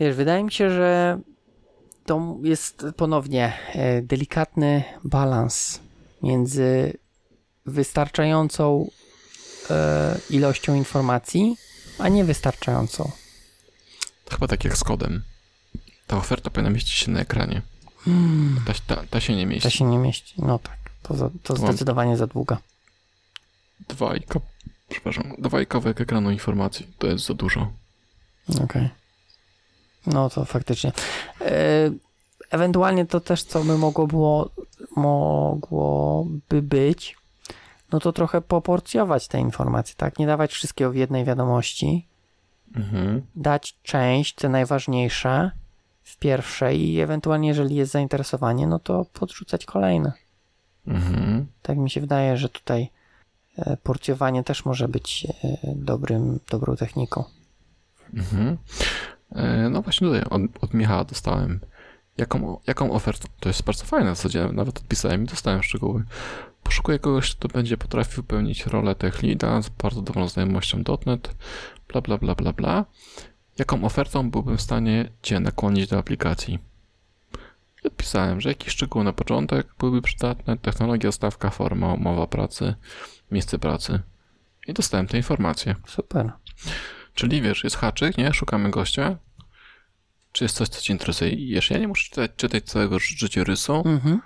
Wiesz, 0.00 0.16
wydaje 0.16 0.44
mi 0.44 0.52
się, 0.52 0.70
że 0.70 1.20
to 2.06 2.36
jest 2.42 2.84
ponownie 2.96 3.52
e, 3.74 4.02
delikatny 4.02 4.84
balans 5.04 5.80
między 6.22 6.98
wystarczającą 7.66 8.90
e, 9.70 10.18
ilością 10.30 10.74
informacji, 10.74 11.56
a 11.98 12.08
niewystarczającą. 12.08 13.10
To 14.24 14.34
chyba 14.34 14.48
tak 14.48 14.64
jak 14.64 14.76
z 14.76 14.84
kodem. 14.84 15.22
Ta 16.06 16.16
oferta 16.16 16.50
powinna 16.50 16.70
mieścić 16.70 16.92
się 16.94 17.10
na 17.10 17.20
ekranie. 17.20 17.62
Ta, 18.66 18.96
ta, 18.96 19.04
ta 19.10 19.20
się 19.20 19.36
nie 19.36 19.46
mieści. 19.46 19.62
To 19.62 19.70
się 19.70 19.84
nie 19.84 19.98
mieści. 19.98 20.34
No 20.38 20.58
tak, 20.58 20.78
to, 21.02 21.14
za, 21.16 21.30
to 21.42 21.56
zdecydowanie 21.56 22.16
za 22.16 22.26
długa. 22.26 22.58
Dwa 23.88 24.16
i 24.16 24.20
ka- 24.20 24.40
przepraszam, 24.92 25.34
dwa 25.38 25.60
i 25.60 25.66
kawałek 25.66 26.00
ekranu 26.00 26.30
informacji. 26.30 26.86
To 26.98 27.06
jest 27.06 27.26
za 27.26 27.34
dużo. 27.34 27.72
Okej. 28.64 28.88
No 30.06 30.30
to 30.30 30.44
faktycznie. 30.44 30.92
E, 31.40 31.90
ewentualnie 32.50 33.06
to 33.06 33.20
też, 33.20 33.42
co 33.42 33.64
by 33.64 33.78
mogło 33.78 34.06
było, 34.06 34.50
mogłoby 34.96 36.62
być, 36.62 37.16
no 37.92 38.00
to 38.00 38.12
trochę 38.12 38.40
poporcjować 38.40 39.28
te 39.28 39.40
informacje, 39.40 39.94
tak? 39.96 40.18
Nie 40.18 40.26
dawać 40.26 40.52
wszystkiego 40.52 40.90
w 40.90 40.96
jednej 40.96 41.24
wiadomości, 41.24 42.06
Mhm. 42.76 43.22
dać 43.34 43.76
część, 43.82 44.34
te 44.34 44.48
najważniejsze 44.48 45.50
w 46.02 46.16
pierwszej 46.16 46.88
i 46.88 47.00
ewentualnie, 47.00 47.48
jeżeli 47.48 47.76
jest 47.76 47.92
zainteresowanie, 47.92 48.66
no 48.66 48.78
to 48.78 49.06
podrzucać 49.12 49.64
kolejne. 49.64 50.12
Mhm. 50.86 51.46
Tak 51.62 51.78
mi 51.78 51.90
się 51.90 52.00
wydaje, 52.00 52.36
że 52.36 52.48
tutaj 52.48 52.90
porcjowanie 53.82 54.44
też 54.44 54.64
może 54.64 54.88
być 54.88 55.26
e, 55.44 55.56
dobrym, 55.76 56.40
dobrą 56.50 56.76
techniką. 56.76 57.24
Mhm. 58.14 58.58
E, 59.32 59.68
No 59.70 59.82
właśnie 59.82 60.08
tutaj 60.08 60.24
od, 60.30 60.42
od 60.60 60.74
Michała 60.74 61.04
dostałem. 61.04 61.60
Jaką, 62.18 62.60
jaką 62.66 62.92
ofertę? 62.92 63.28
To 63.40 63.48
jest 63.48 63.62
bardzo 63.62 63.84
fajne 63.84 64.12
w 64.12 64.16
zasadzie, 64.16 64.48
nawet 64.52 64.78
odpisałem 64.78 65.24
i 65.24 65.26
dostałem 65.26 65.62
szczegóły. 65.62 66.04
Poszukuję 66.62 66.98
kogoś, 66.98 67.34
kto 67.34 67.48
będzie 67.48 67.76
potrafił 67.76 68.22
pełnić 68.22 68.66
rolę 68.66 68.94
tech 68.94 69.22
leada 69.22 69.62
z 69.62 69.68
bardzo 69.68 70.02
dobrą 70.02 70.28
znajomością 70.28 70.82
.NET, 71.06 71.34
bla 71.88 72.00
bla 72.00 72.18
bla 72.18 72.34
bla 72.34 72.52
bla. 72.52 72.84
Jaką 73.58 73.84
ofertą 73.84 74.30
byłbym 74.30 74.56
w 74.56 74.62
stanie 74.62 75.08
Cię 75.22 75.40
nakłonić 75.40 75.88
do 75.88 75.98
aplikacji? 75.98 76.58
I 77.84 77.86
odpisałem, 77.86 78.40
że 78.40 78.48
jakiś 78.48 78.72
szczegół 78.72 79.04
na 79.04 79.12
początek 79.12 79.74
byłyby 79.78 80.02
przydatne, 80.02 80.58
technologia, 80.58 81.12
stawka, 81.12 81.50
forma, 81.50 81.94
umowa 81.94 82.26
pracy, 82.26 82.74
miejsce 83.32 83.58
pracy. 83.58 84.00
I 84.66 84.72
dostałem 84.72 85.06
te 85.06 85.16
informacje. 85.16 85.74
Super. 85.86 86.32
Czyli 87.14 87.42
wiesz, 87.42 87.64
jest 87.64 87.76
haczyk, 87.76 88.18
nie? 88.18 88.32
Szukamy 88.34 88.70
gościa. 88.70 89.16
Czy 90.32 90.44
jest 90.44 90.56
coś, 90.56 90.68
co 90.68 90.80
cię 90.80 90.92
interesuje? 90.92 91.30
I 91.30 91.54
wiesz, 91.54 91.70
ja 91.70 91.78
nie 91.78 91.88
muszę 91.88 92.04
czytać, 92.10 92.30
czytać 92.36 92.64
całego 92.64 92.98
ży- 92.98 93.16
życiorysu, 93.18 93.82
Mhm. 93.86 94.20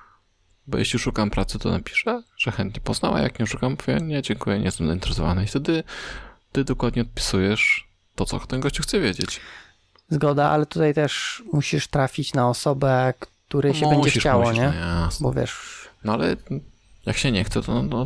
bo 0.66 0.78
jeśli 0.78 0.98
szukam 0.98 1.30
pracy, 1.30 1.58
to 1.58 1.70
napiszę, 1.70 2.22
że 2.38 2.50
chętnie 2.50 2.80
poznała. 2.80 3.20
Jak 3.20 3.40
nie 3.40 3.46
szukam, 3.46 3.76
powiem, 3.76 4.08
nie, 4.08 4.22
dziękuję, 4.22 4.58
nie 4.58 4.64
jestem 4.64 4.86
zainteresowany. 4.86 5.44
I 5.44 5.46
wtedy 5.46 5.84
ty 6.52 6.64
dokładnie 6.64 7.02
odpisujesz 7.02 7.88
to, 8.14 8.24
co 8.24 8.38
ten 8.38 8.60
gościu 8.60 8.82
chce 8.82 9.00
wiedzieć. 9.00 9.40
Zgoda, 10.10 10.50
ale 10.50 10.66
tutaj 10.66 10.94
też 10.94 11.42
musisz 11.52 11.86
trafić 11.88 12.34
na 12.34 12.48
osobę, 12.48 13.14
której 13.20 13.74
się 13.74 13.80
będzie 13.80 13.96
Musisz, 13.96 14.20
chciało, 14.22 14.42
musisz, 14.44 14.58
nie? 14.58 14.68
No 14.68 15.02
jasne. 15.04 15.24
Bo 15.24 15.32
wiesz, 15.32 15.56
No 16.04 16.12
ale 16.12 16.36
jak 17.06 17.16
się 17.16 17.32
nie 17.32 17.44
chce, 17.44 17.62
to 17.62 17.82
no, 17.82 18.04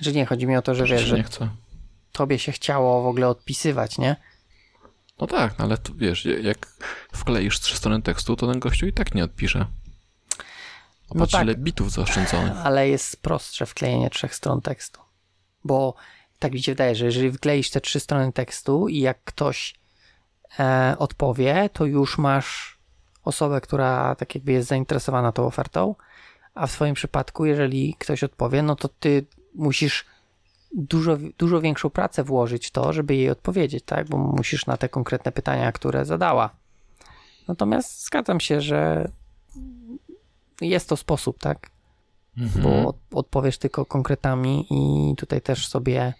znaczy, 0.00 0.10
że 0.10 0.16
nie 0.16 0.26
chodzi 0.26 0.46
mi 0.46 0.56
o 0.56 0.62
to, 0.62 0.74
że 0.74 0.84
wiesz, 0.84 1.02
że 1.02 1.22
chce. 1.22 1.48
tobie 2.12 2.38
się 2.38 2.52
chciało 2.52 3.02
w 3.02 3.06
ogóle 3.06 3.28
odpisywać, 3.28 3.98
nie? 3.98 4.16
No 5.20 5.26
tak, 5.26 5.58
no 5.58 5.64
ale 5.64 5.78
tu, 5.78 5.94
wiesz, 5.94 6.24
jak 6.24 6.66
wkleisz 7.12 7.60
trzy 7.60 7.76
strony 7.76 8.02
tekstu, 8.02 8.36
to 8.36 8.46
ten 8.46 8.60
gościu 8.60 8.86
i 8.86 8.92
tak 8.92 9.14
nie 9.14 9.24
odpisze. 9.24 9.66
No 11.14 11.26
tak. 11.26 11.42
ile 11.42 11.54
bitów 11.54 11.92
zaoszczędzonych. 11.92 12.52
Ale 12.64 12.88
jest 12.88 13.22
prostsze 13.22 13.66
wklejenie 13.66 14.10
trzech 14.10 14.34
stron 14.34 14.60
tekstu. 14.60 15.00
Bo 15.64 15.94
tak 16.38 16.52
mi 16.52 16.62
się 16.62 16.72
wydaje, 16.72 16.94
że 16.94 17.04
jeżeli 17.04 17.32
wkleisz 17.32 17.70
te 17.70 17.80
trzy 17.80 18.00
strony 18.00 18.32
tekstu 18.32 18.88
i 18.88 18.98
jak 18.98 19.24
ktoś 19.24 19.74
e, 20.58 20.94
odpowie, 20.98 21.70
to 21.72 21.84
już 21.84 22.18
masz 22.18 22.78
osobę, 23.24 23.60
która 23.60 24.14
tak 24.14 24.34
jakby 24.34 24.52
jest 24.52 24.68
zainteresowana 24.68 25.32
tą 25.32 25.46
ofertą, 25.46 25.94
a 26.54 26.66
w 26.66 26.70
swoim 26.70 26.94
przypadku, 26.94 27.44
jeżeli 27.44 27.94
ktoś 27.98 28.24
odpowie, 28.24 28.62
no 28.62 28.76
to 28.76 28.88
ty 28.88 29.26
musisz 29.54 30.04
dużo, 30.72 31.16
dużo 31.38 31.60
większą 31.60 31.90
pracę 31.90 32.24
włożyć 32.24 32.66
w 32.66 32.70
to, 32.70 32.92
żeby 32.92 33.14
jej 33.14 33.30
odpowiedzieć, 33.30 33.84
tak? 33.84 34.08
Bo 34.08 34.18
musisz 34.18 34.66
na 34.66 34.76
te 34.76 34.88
konkretne 34.88 35.32
pytania, 35.32 35.72
które 35.72 36.04
zadała. 36.04 36.50
Natomiast 37.48 38.04
zgadzam 38.04 38.40
się, 38.40 38.60
że 38.60 39.08
jest 40.60 40.88
to 40.88 40.96
sposób, 40.96 41.38
tak? 41.38 41.70
Mhm. 42.38 42.62
bo 42.62 42.88
od, 42.88 42.96
odpowiesz 43.14 43.58
tylko 43.58 43.84
konkretami 43.84 44.66
i 44.70 45.16
tutaj 45.16 45.40
też 45.40 45.68
sobie 45.68 46.14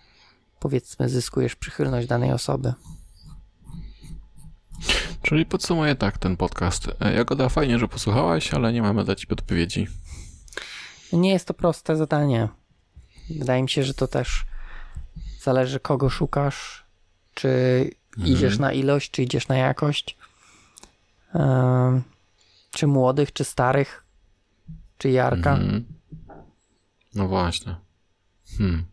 powiedzmy 0.61 1.09
zyskujesz 1.09 1.57
przychylność 1.57 2.07
danej 2.07 2.33
osoby. 2.33 2.75
Czyli 5.23 5.47
podsumuję 5.47 5.95
tak 5.95 6.19
ten 6.19 6.37
podcast. 6.37 6.89
Jagoda, 7.17 7.49
fajnie, 7.49 7.79
że 7.79 7.89
posłuchałaś, 7.89 8.55
ale 8.55 8.73
nie 8.73 8.83
mamy 8.83 9.05
dla 9.05 9.15
ciebie 9.15 9.33
odpowiedzi. 9.33 9.87
Nie 11.13 11.31
jest 11.31 11.47
to 11.47 11.55
proste 11.55 11.97
zadanie. 11.97 12.49
Wydaje 13.39 13.63
mi 13.63 13.69
się, 13.71 13.83
że 13.85 13.95
to 13.95 14.09
też 14.09 14.45
zależy 15.41 15.81
kogo 15.81 16.11
szukasz, 16.11 16.85
czy 17.35 17.49
Mhm. 18.17 18.35
idziesz 18.37 18.59
na 18.59 18.73
ilość, 18.73 19.11
czy 19.11 19.23
idziesz 19.23 19.49
na 19.49 19.57
jakość. 19.57 20.17
Em, 21.35 22.03
czy 22.71 22.87
młodych, 22.87 23.33
czy 23.33 23.45
starych, 23.45 24.05
czy 24.99 25.11
Jarka. 25.11 25.53
Mhm. 25.53 25.85
No 27.15 27.29
właśnie. 27.29 27.77
Hmm. 28.59 28.85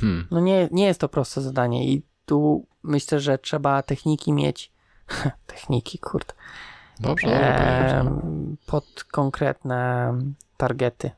Hmm. 0.00 0.26
No 0.30 0.40
nie, 0.40 0.68
nie 0.72 0.86
jest 0.86 1.00
to 1.00 1.08
proste 1.08 1.40
zadanie 1.40 1.88
i 1.92 2.02
tu 2.26 2.66
myślę, 2.82 3.20
że 3.20 3.38
trzeba 3.38 3.82
techniki 3.82 4.32
mieć. 4.32 4.72
techniki, 5.46 5.98
kurde. 5.98 6.32
Dobrze, 7.00 7.26
dobrze, 7.26 8.02
dobrze. 8.04 8.22
pod 8.66 9.04
konkretne 9.04 10.12
targety. 10.56 11.10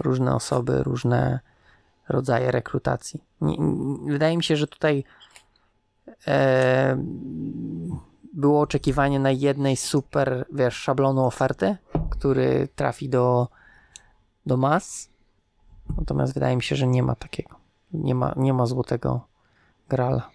Różne 0.00 0.34
osoby, 0.34 0.82
różne 0.82 1.40
rodzaje 2.08 2.50
rekrutacji. 2.50 3.24
Nie, 3.40 3.56
nie- 3.58 4.12
wydaje 4.12 4.36
mi 4.36 4.44
się, 4.44 4.56
że 4.56 4.66
tutaj 4.66 5.04
em, 6.26 8.00
było 8.34 8.60
oczekiwanie 8.60 9.18
na 9.20 9.30
jednej 9.30 9.76
super, 9.76 10.46
wiesz, 10.52 10.74
szablonu 10.76 11.24
oferty, 11.24 11.76
który 12.10 12.68
trafi 12.76 13.08
do, 13.08 13.48
do 14.46 14.56
mas. 14.56 15.08
Natomiast 15.98 16.34
wydaje 16.34 16.56
mi 16.56 16.62
się, 16.62 16.76
że 16.76 16.86
nie 16.86 17.02
ma 17.02 17.14
takiego. 17.14 17.56
Nie 17.92 18.14
ma, 18.14 18.34
nie 18.36 18.52
ma 18.52 18.66
złotego 18.66 19.26
grala. 19.88 20.30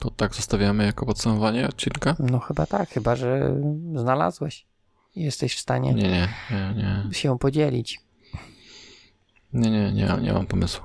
To 0.00 0.10
tak 0.10 0.34
zostawiamy 0.34 0.84
jako 0.86 1.06
podsumowanie 1.06 1.68
odcinka? 1.68 2.16
No 2.18 2.38
chyba 2.38 2.66
tak, 2.66 2.88
chyba 2.88 3.16
że 3.16 3.54
znalazłeś. 3.94 4.66
Jesteś 5.16 5.54
w 5.54 5.60
stanie 5.60 5.94
Nie, 5.94 6.02
nie, 6.02 6.28
nie, 6.50 7.04
nie. 7.08 7.14
się 7.14 7.38
podzielić. 7.38 8.00
Nie, 9.52 9.70
nie, 9.70 9.92
nie, 9.92 10.16
nie 10.20 10.32
mam 10.32 10.46
pomysłu. 10.46 10.84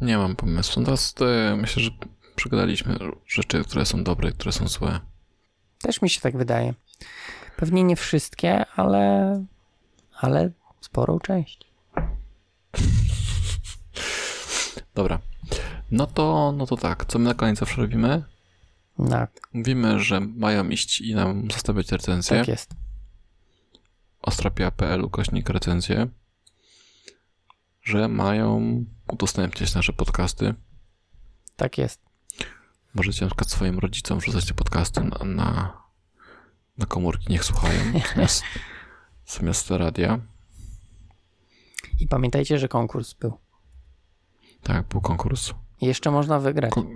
Nie 0.00 0.18
mam 0.18 0.36
pomysłu. 0.36 0.84
Teraz 0.84 1.14
e, 1.20 1.56
myślę, 1.56 1.82
że 1.82 1.90
przegadaliśmy 2.36 2.98
rzeczy, 3.26 3.64
które 3.64 3.86
są 3.86 4.04
dobre, 4.04 4.32
które 4.32 4.52
są 4.52 4.68
złe. 4.68 5.00
Też 5.82 6.02
mi 6.02 6.10
się 6.10 6.20
tak 6.20 6.36
wydaje. 6.36 6.74
Pewnie 7.56 7.84
nie 7.84 7.96
wszystkie, 7.96 8.66
ale, 8.66 9.44
ale 10.20 10.50
sporą 10.80 11.18
część. 11.20 11.60
Dobra. 14.94 15.18
No 15.90 16.06
to, 16.06 16.52
no 16.56 16.66
to 16.66 16.76
tak. 16.76 17.04
Co 17.04 17.18
my 17.18 17.24
na 17.24 17.34
koniec 17.34 17.58
zawsze 17.58 17.80
robimy? 17.80 18.22
Tak, 19.10 19.48
Mówimy, 19.52 20.00
że 20.00 20.20
mają 20.20 20.68
iść 20.68 21.00
i 21.00 21.14
nam 21.14 21.50
zostawiać 21.50 21.92
recenzję. 21.92 22.38
tak 22.38 22.48
jest. 22.48 22.70
ostrapia.pl 24.22 25.04
ukośnik 25.04 25.48
recenzję, 25.48 26.08
że 27.82 28.08
mają 28.08 28.84
udostępniać 29.12 29.74
nasze 29.74 29.92
podcasty. 29.92 30.54
Tak 31.56 31.78
jest. 31.78 32.00
Możecie 32.94 33.24
na 33.24 33.28
przykład 33.28 33.50
swoim 33.50 33.78
rodzicom 33.78 34.18
wrzucać 34.18 34.46
te 34.46 34.54
podcasty 34.54 35.00
na, 35.00 35.24
na, 35.24 35.82
na 36.78 36.86
komórki, 36.86 37.26
niech 37.32 37.44
słuchają 37.44 37.80
zamiast, 38.14 38.42
zamiast 39.26 39.70
radia. 39.70 40.18
I 42.00 42.08
pamiętajcie, 42.08 42.58
że 42.58 42.68
konkurs 42.68 43.12
był. 43.14 43.38
Tak, 44.62 44.88
był 44.88 45.00
konkurs. 45.00 45.52
Jeszcze 45.80 46.10
można 46.10 46.40
wygrać. 46.40 46.72
Ko- 46.72 46.86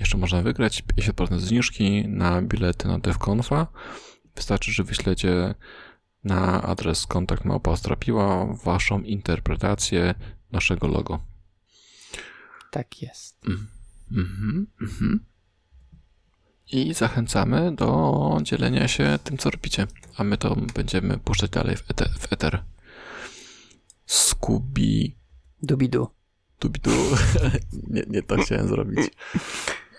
Jeszcze 0.00 0.18
można 0.18 0.42
wygrać 0.42 0.82
50% 0.82 1.38
zniżki 1.38 2.08
na 2.08 2.42
bilety 2.42 2.88
na 2.88 2.98
DevConfa. 2.98 3.66
Wystarczy, 4.36 4.72
że 4.72 4.84
wyślecie 4.84 5.54
na 6.24 6.62
adres 6.62 7.06
kontakt 7.06 7.44
małpa 7.44 7.70
Ostrapiła 7.70 8.46
waszą 8.64 9.02
interpretację 9.02 10.14
naszego 10.52 10.88
logo. 10.88 11.24
Tak 12.70 13.02
jest. 13.02 13.46
Mhm, 14.12 14.66
mhm. 14.82 15.24
I 16.72 16.94
zachęcamy 16.94 17.74
do 17.74 18.38
dzielenia 18.42 18.88
się 18.88 19.18
tym, 19.24 19.38
co 19.38 19.50
robicie. 19.50 19.86
A 20.16 20.24
my 20.24 20.36
to 20.38 20.56
będziemy 20.74 21.18
puszczać 21.18 21.50
dalej 21.50 21.76
w 21.76 21.90
eter. 21.90 22.08
W 22.18 22.32
eter. 22.32 22.62
Scooby 24.06 25.20
Dubidu. 25.62 26.08
Dubidu. 26.60 26.90
nie, 27.90 28.02
nie 28.08 28.22
to 28.22 28.36
chciałem 28.36 28.68
zrobić. 28.68 29.10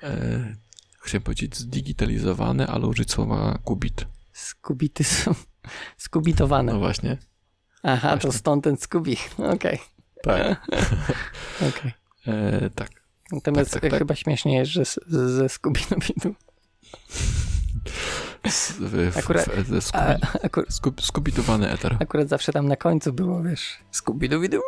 E, 0.03 0.56
chciałem 1.02 1.23
powiedzieć 1.23 1.57
zdigitalizowany, 1.57 2.68
ale 2.68 2.88
użyć 2.88 3.11
słowa 3.11 3.60
kubit. 3.64 4.06
Skubity 4.34 5.03
są 5.03 5.36
skubitowane. 5.98 6.73
No 6.73 6.80
właśnie. 6.80 7.18
Aha, 7.84 8.10
to 8.11 8.22
właśnie. 8.22 8.40
stąd 8.40 8.64
ten 8.64 8.78
skubi. 8.78 9.18
Okej, 9.56 9.80
Tak. 10.23 10.61
okej. 11.69 11.91
E, 12.28 12.69
tak. 12.69 12.90
Natomiast 13.32 13.72
Tak, 13.72 13.82
tak, 13.82 13.91
tak. 13.91 13.99
chyba 13.99 14.15
śmiesznie 14.15 14.56
jest, 14.57 14.72
że 14.72 14.84
ze 15.07 15.49
skubidobidu. 15.49 16.36
S- 18.44 18.72
w, 18.80 19.11
w, 19.14 19.18
Akurat- 19.18 19.45
skubi, 20.99 21.32
eter. 21.69 21.98
akurat 21.99 22.30
zawsze 22.30 22.52
tam 22.53 22.68
na 22.68 22.76
końcu 22.76 23.14
było, 23.14 23.44
wiesz, 23.44 23.78
skubidobidu. 23.91 24.60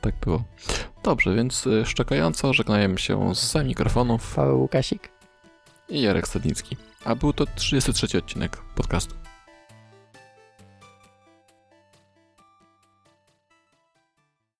Tak 0.00 0.14
było. 0.20 0.44
Dobrze, 1.08 1.34
więc 1.34 1.66
e, 1.66 1.86
szczekająco 1.86 2.54
żegnajemy 2.54 2.98
się 2.98 3.34
z 3.34 3.54
mikrofonów 3.54 4.34
Paweł 4.34 4.60
Łukasik. 4.60 5.08
i 5.88 6.02
Jarek 6.02 6.28
Stadnicki. 6.28 6.76
A 7.04 7.14
był 7.14 7.32
to 7.32 7.46
33 7.56 8.18
odcinek 8.18 8.56
podcastu. 8.74 9.14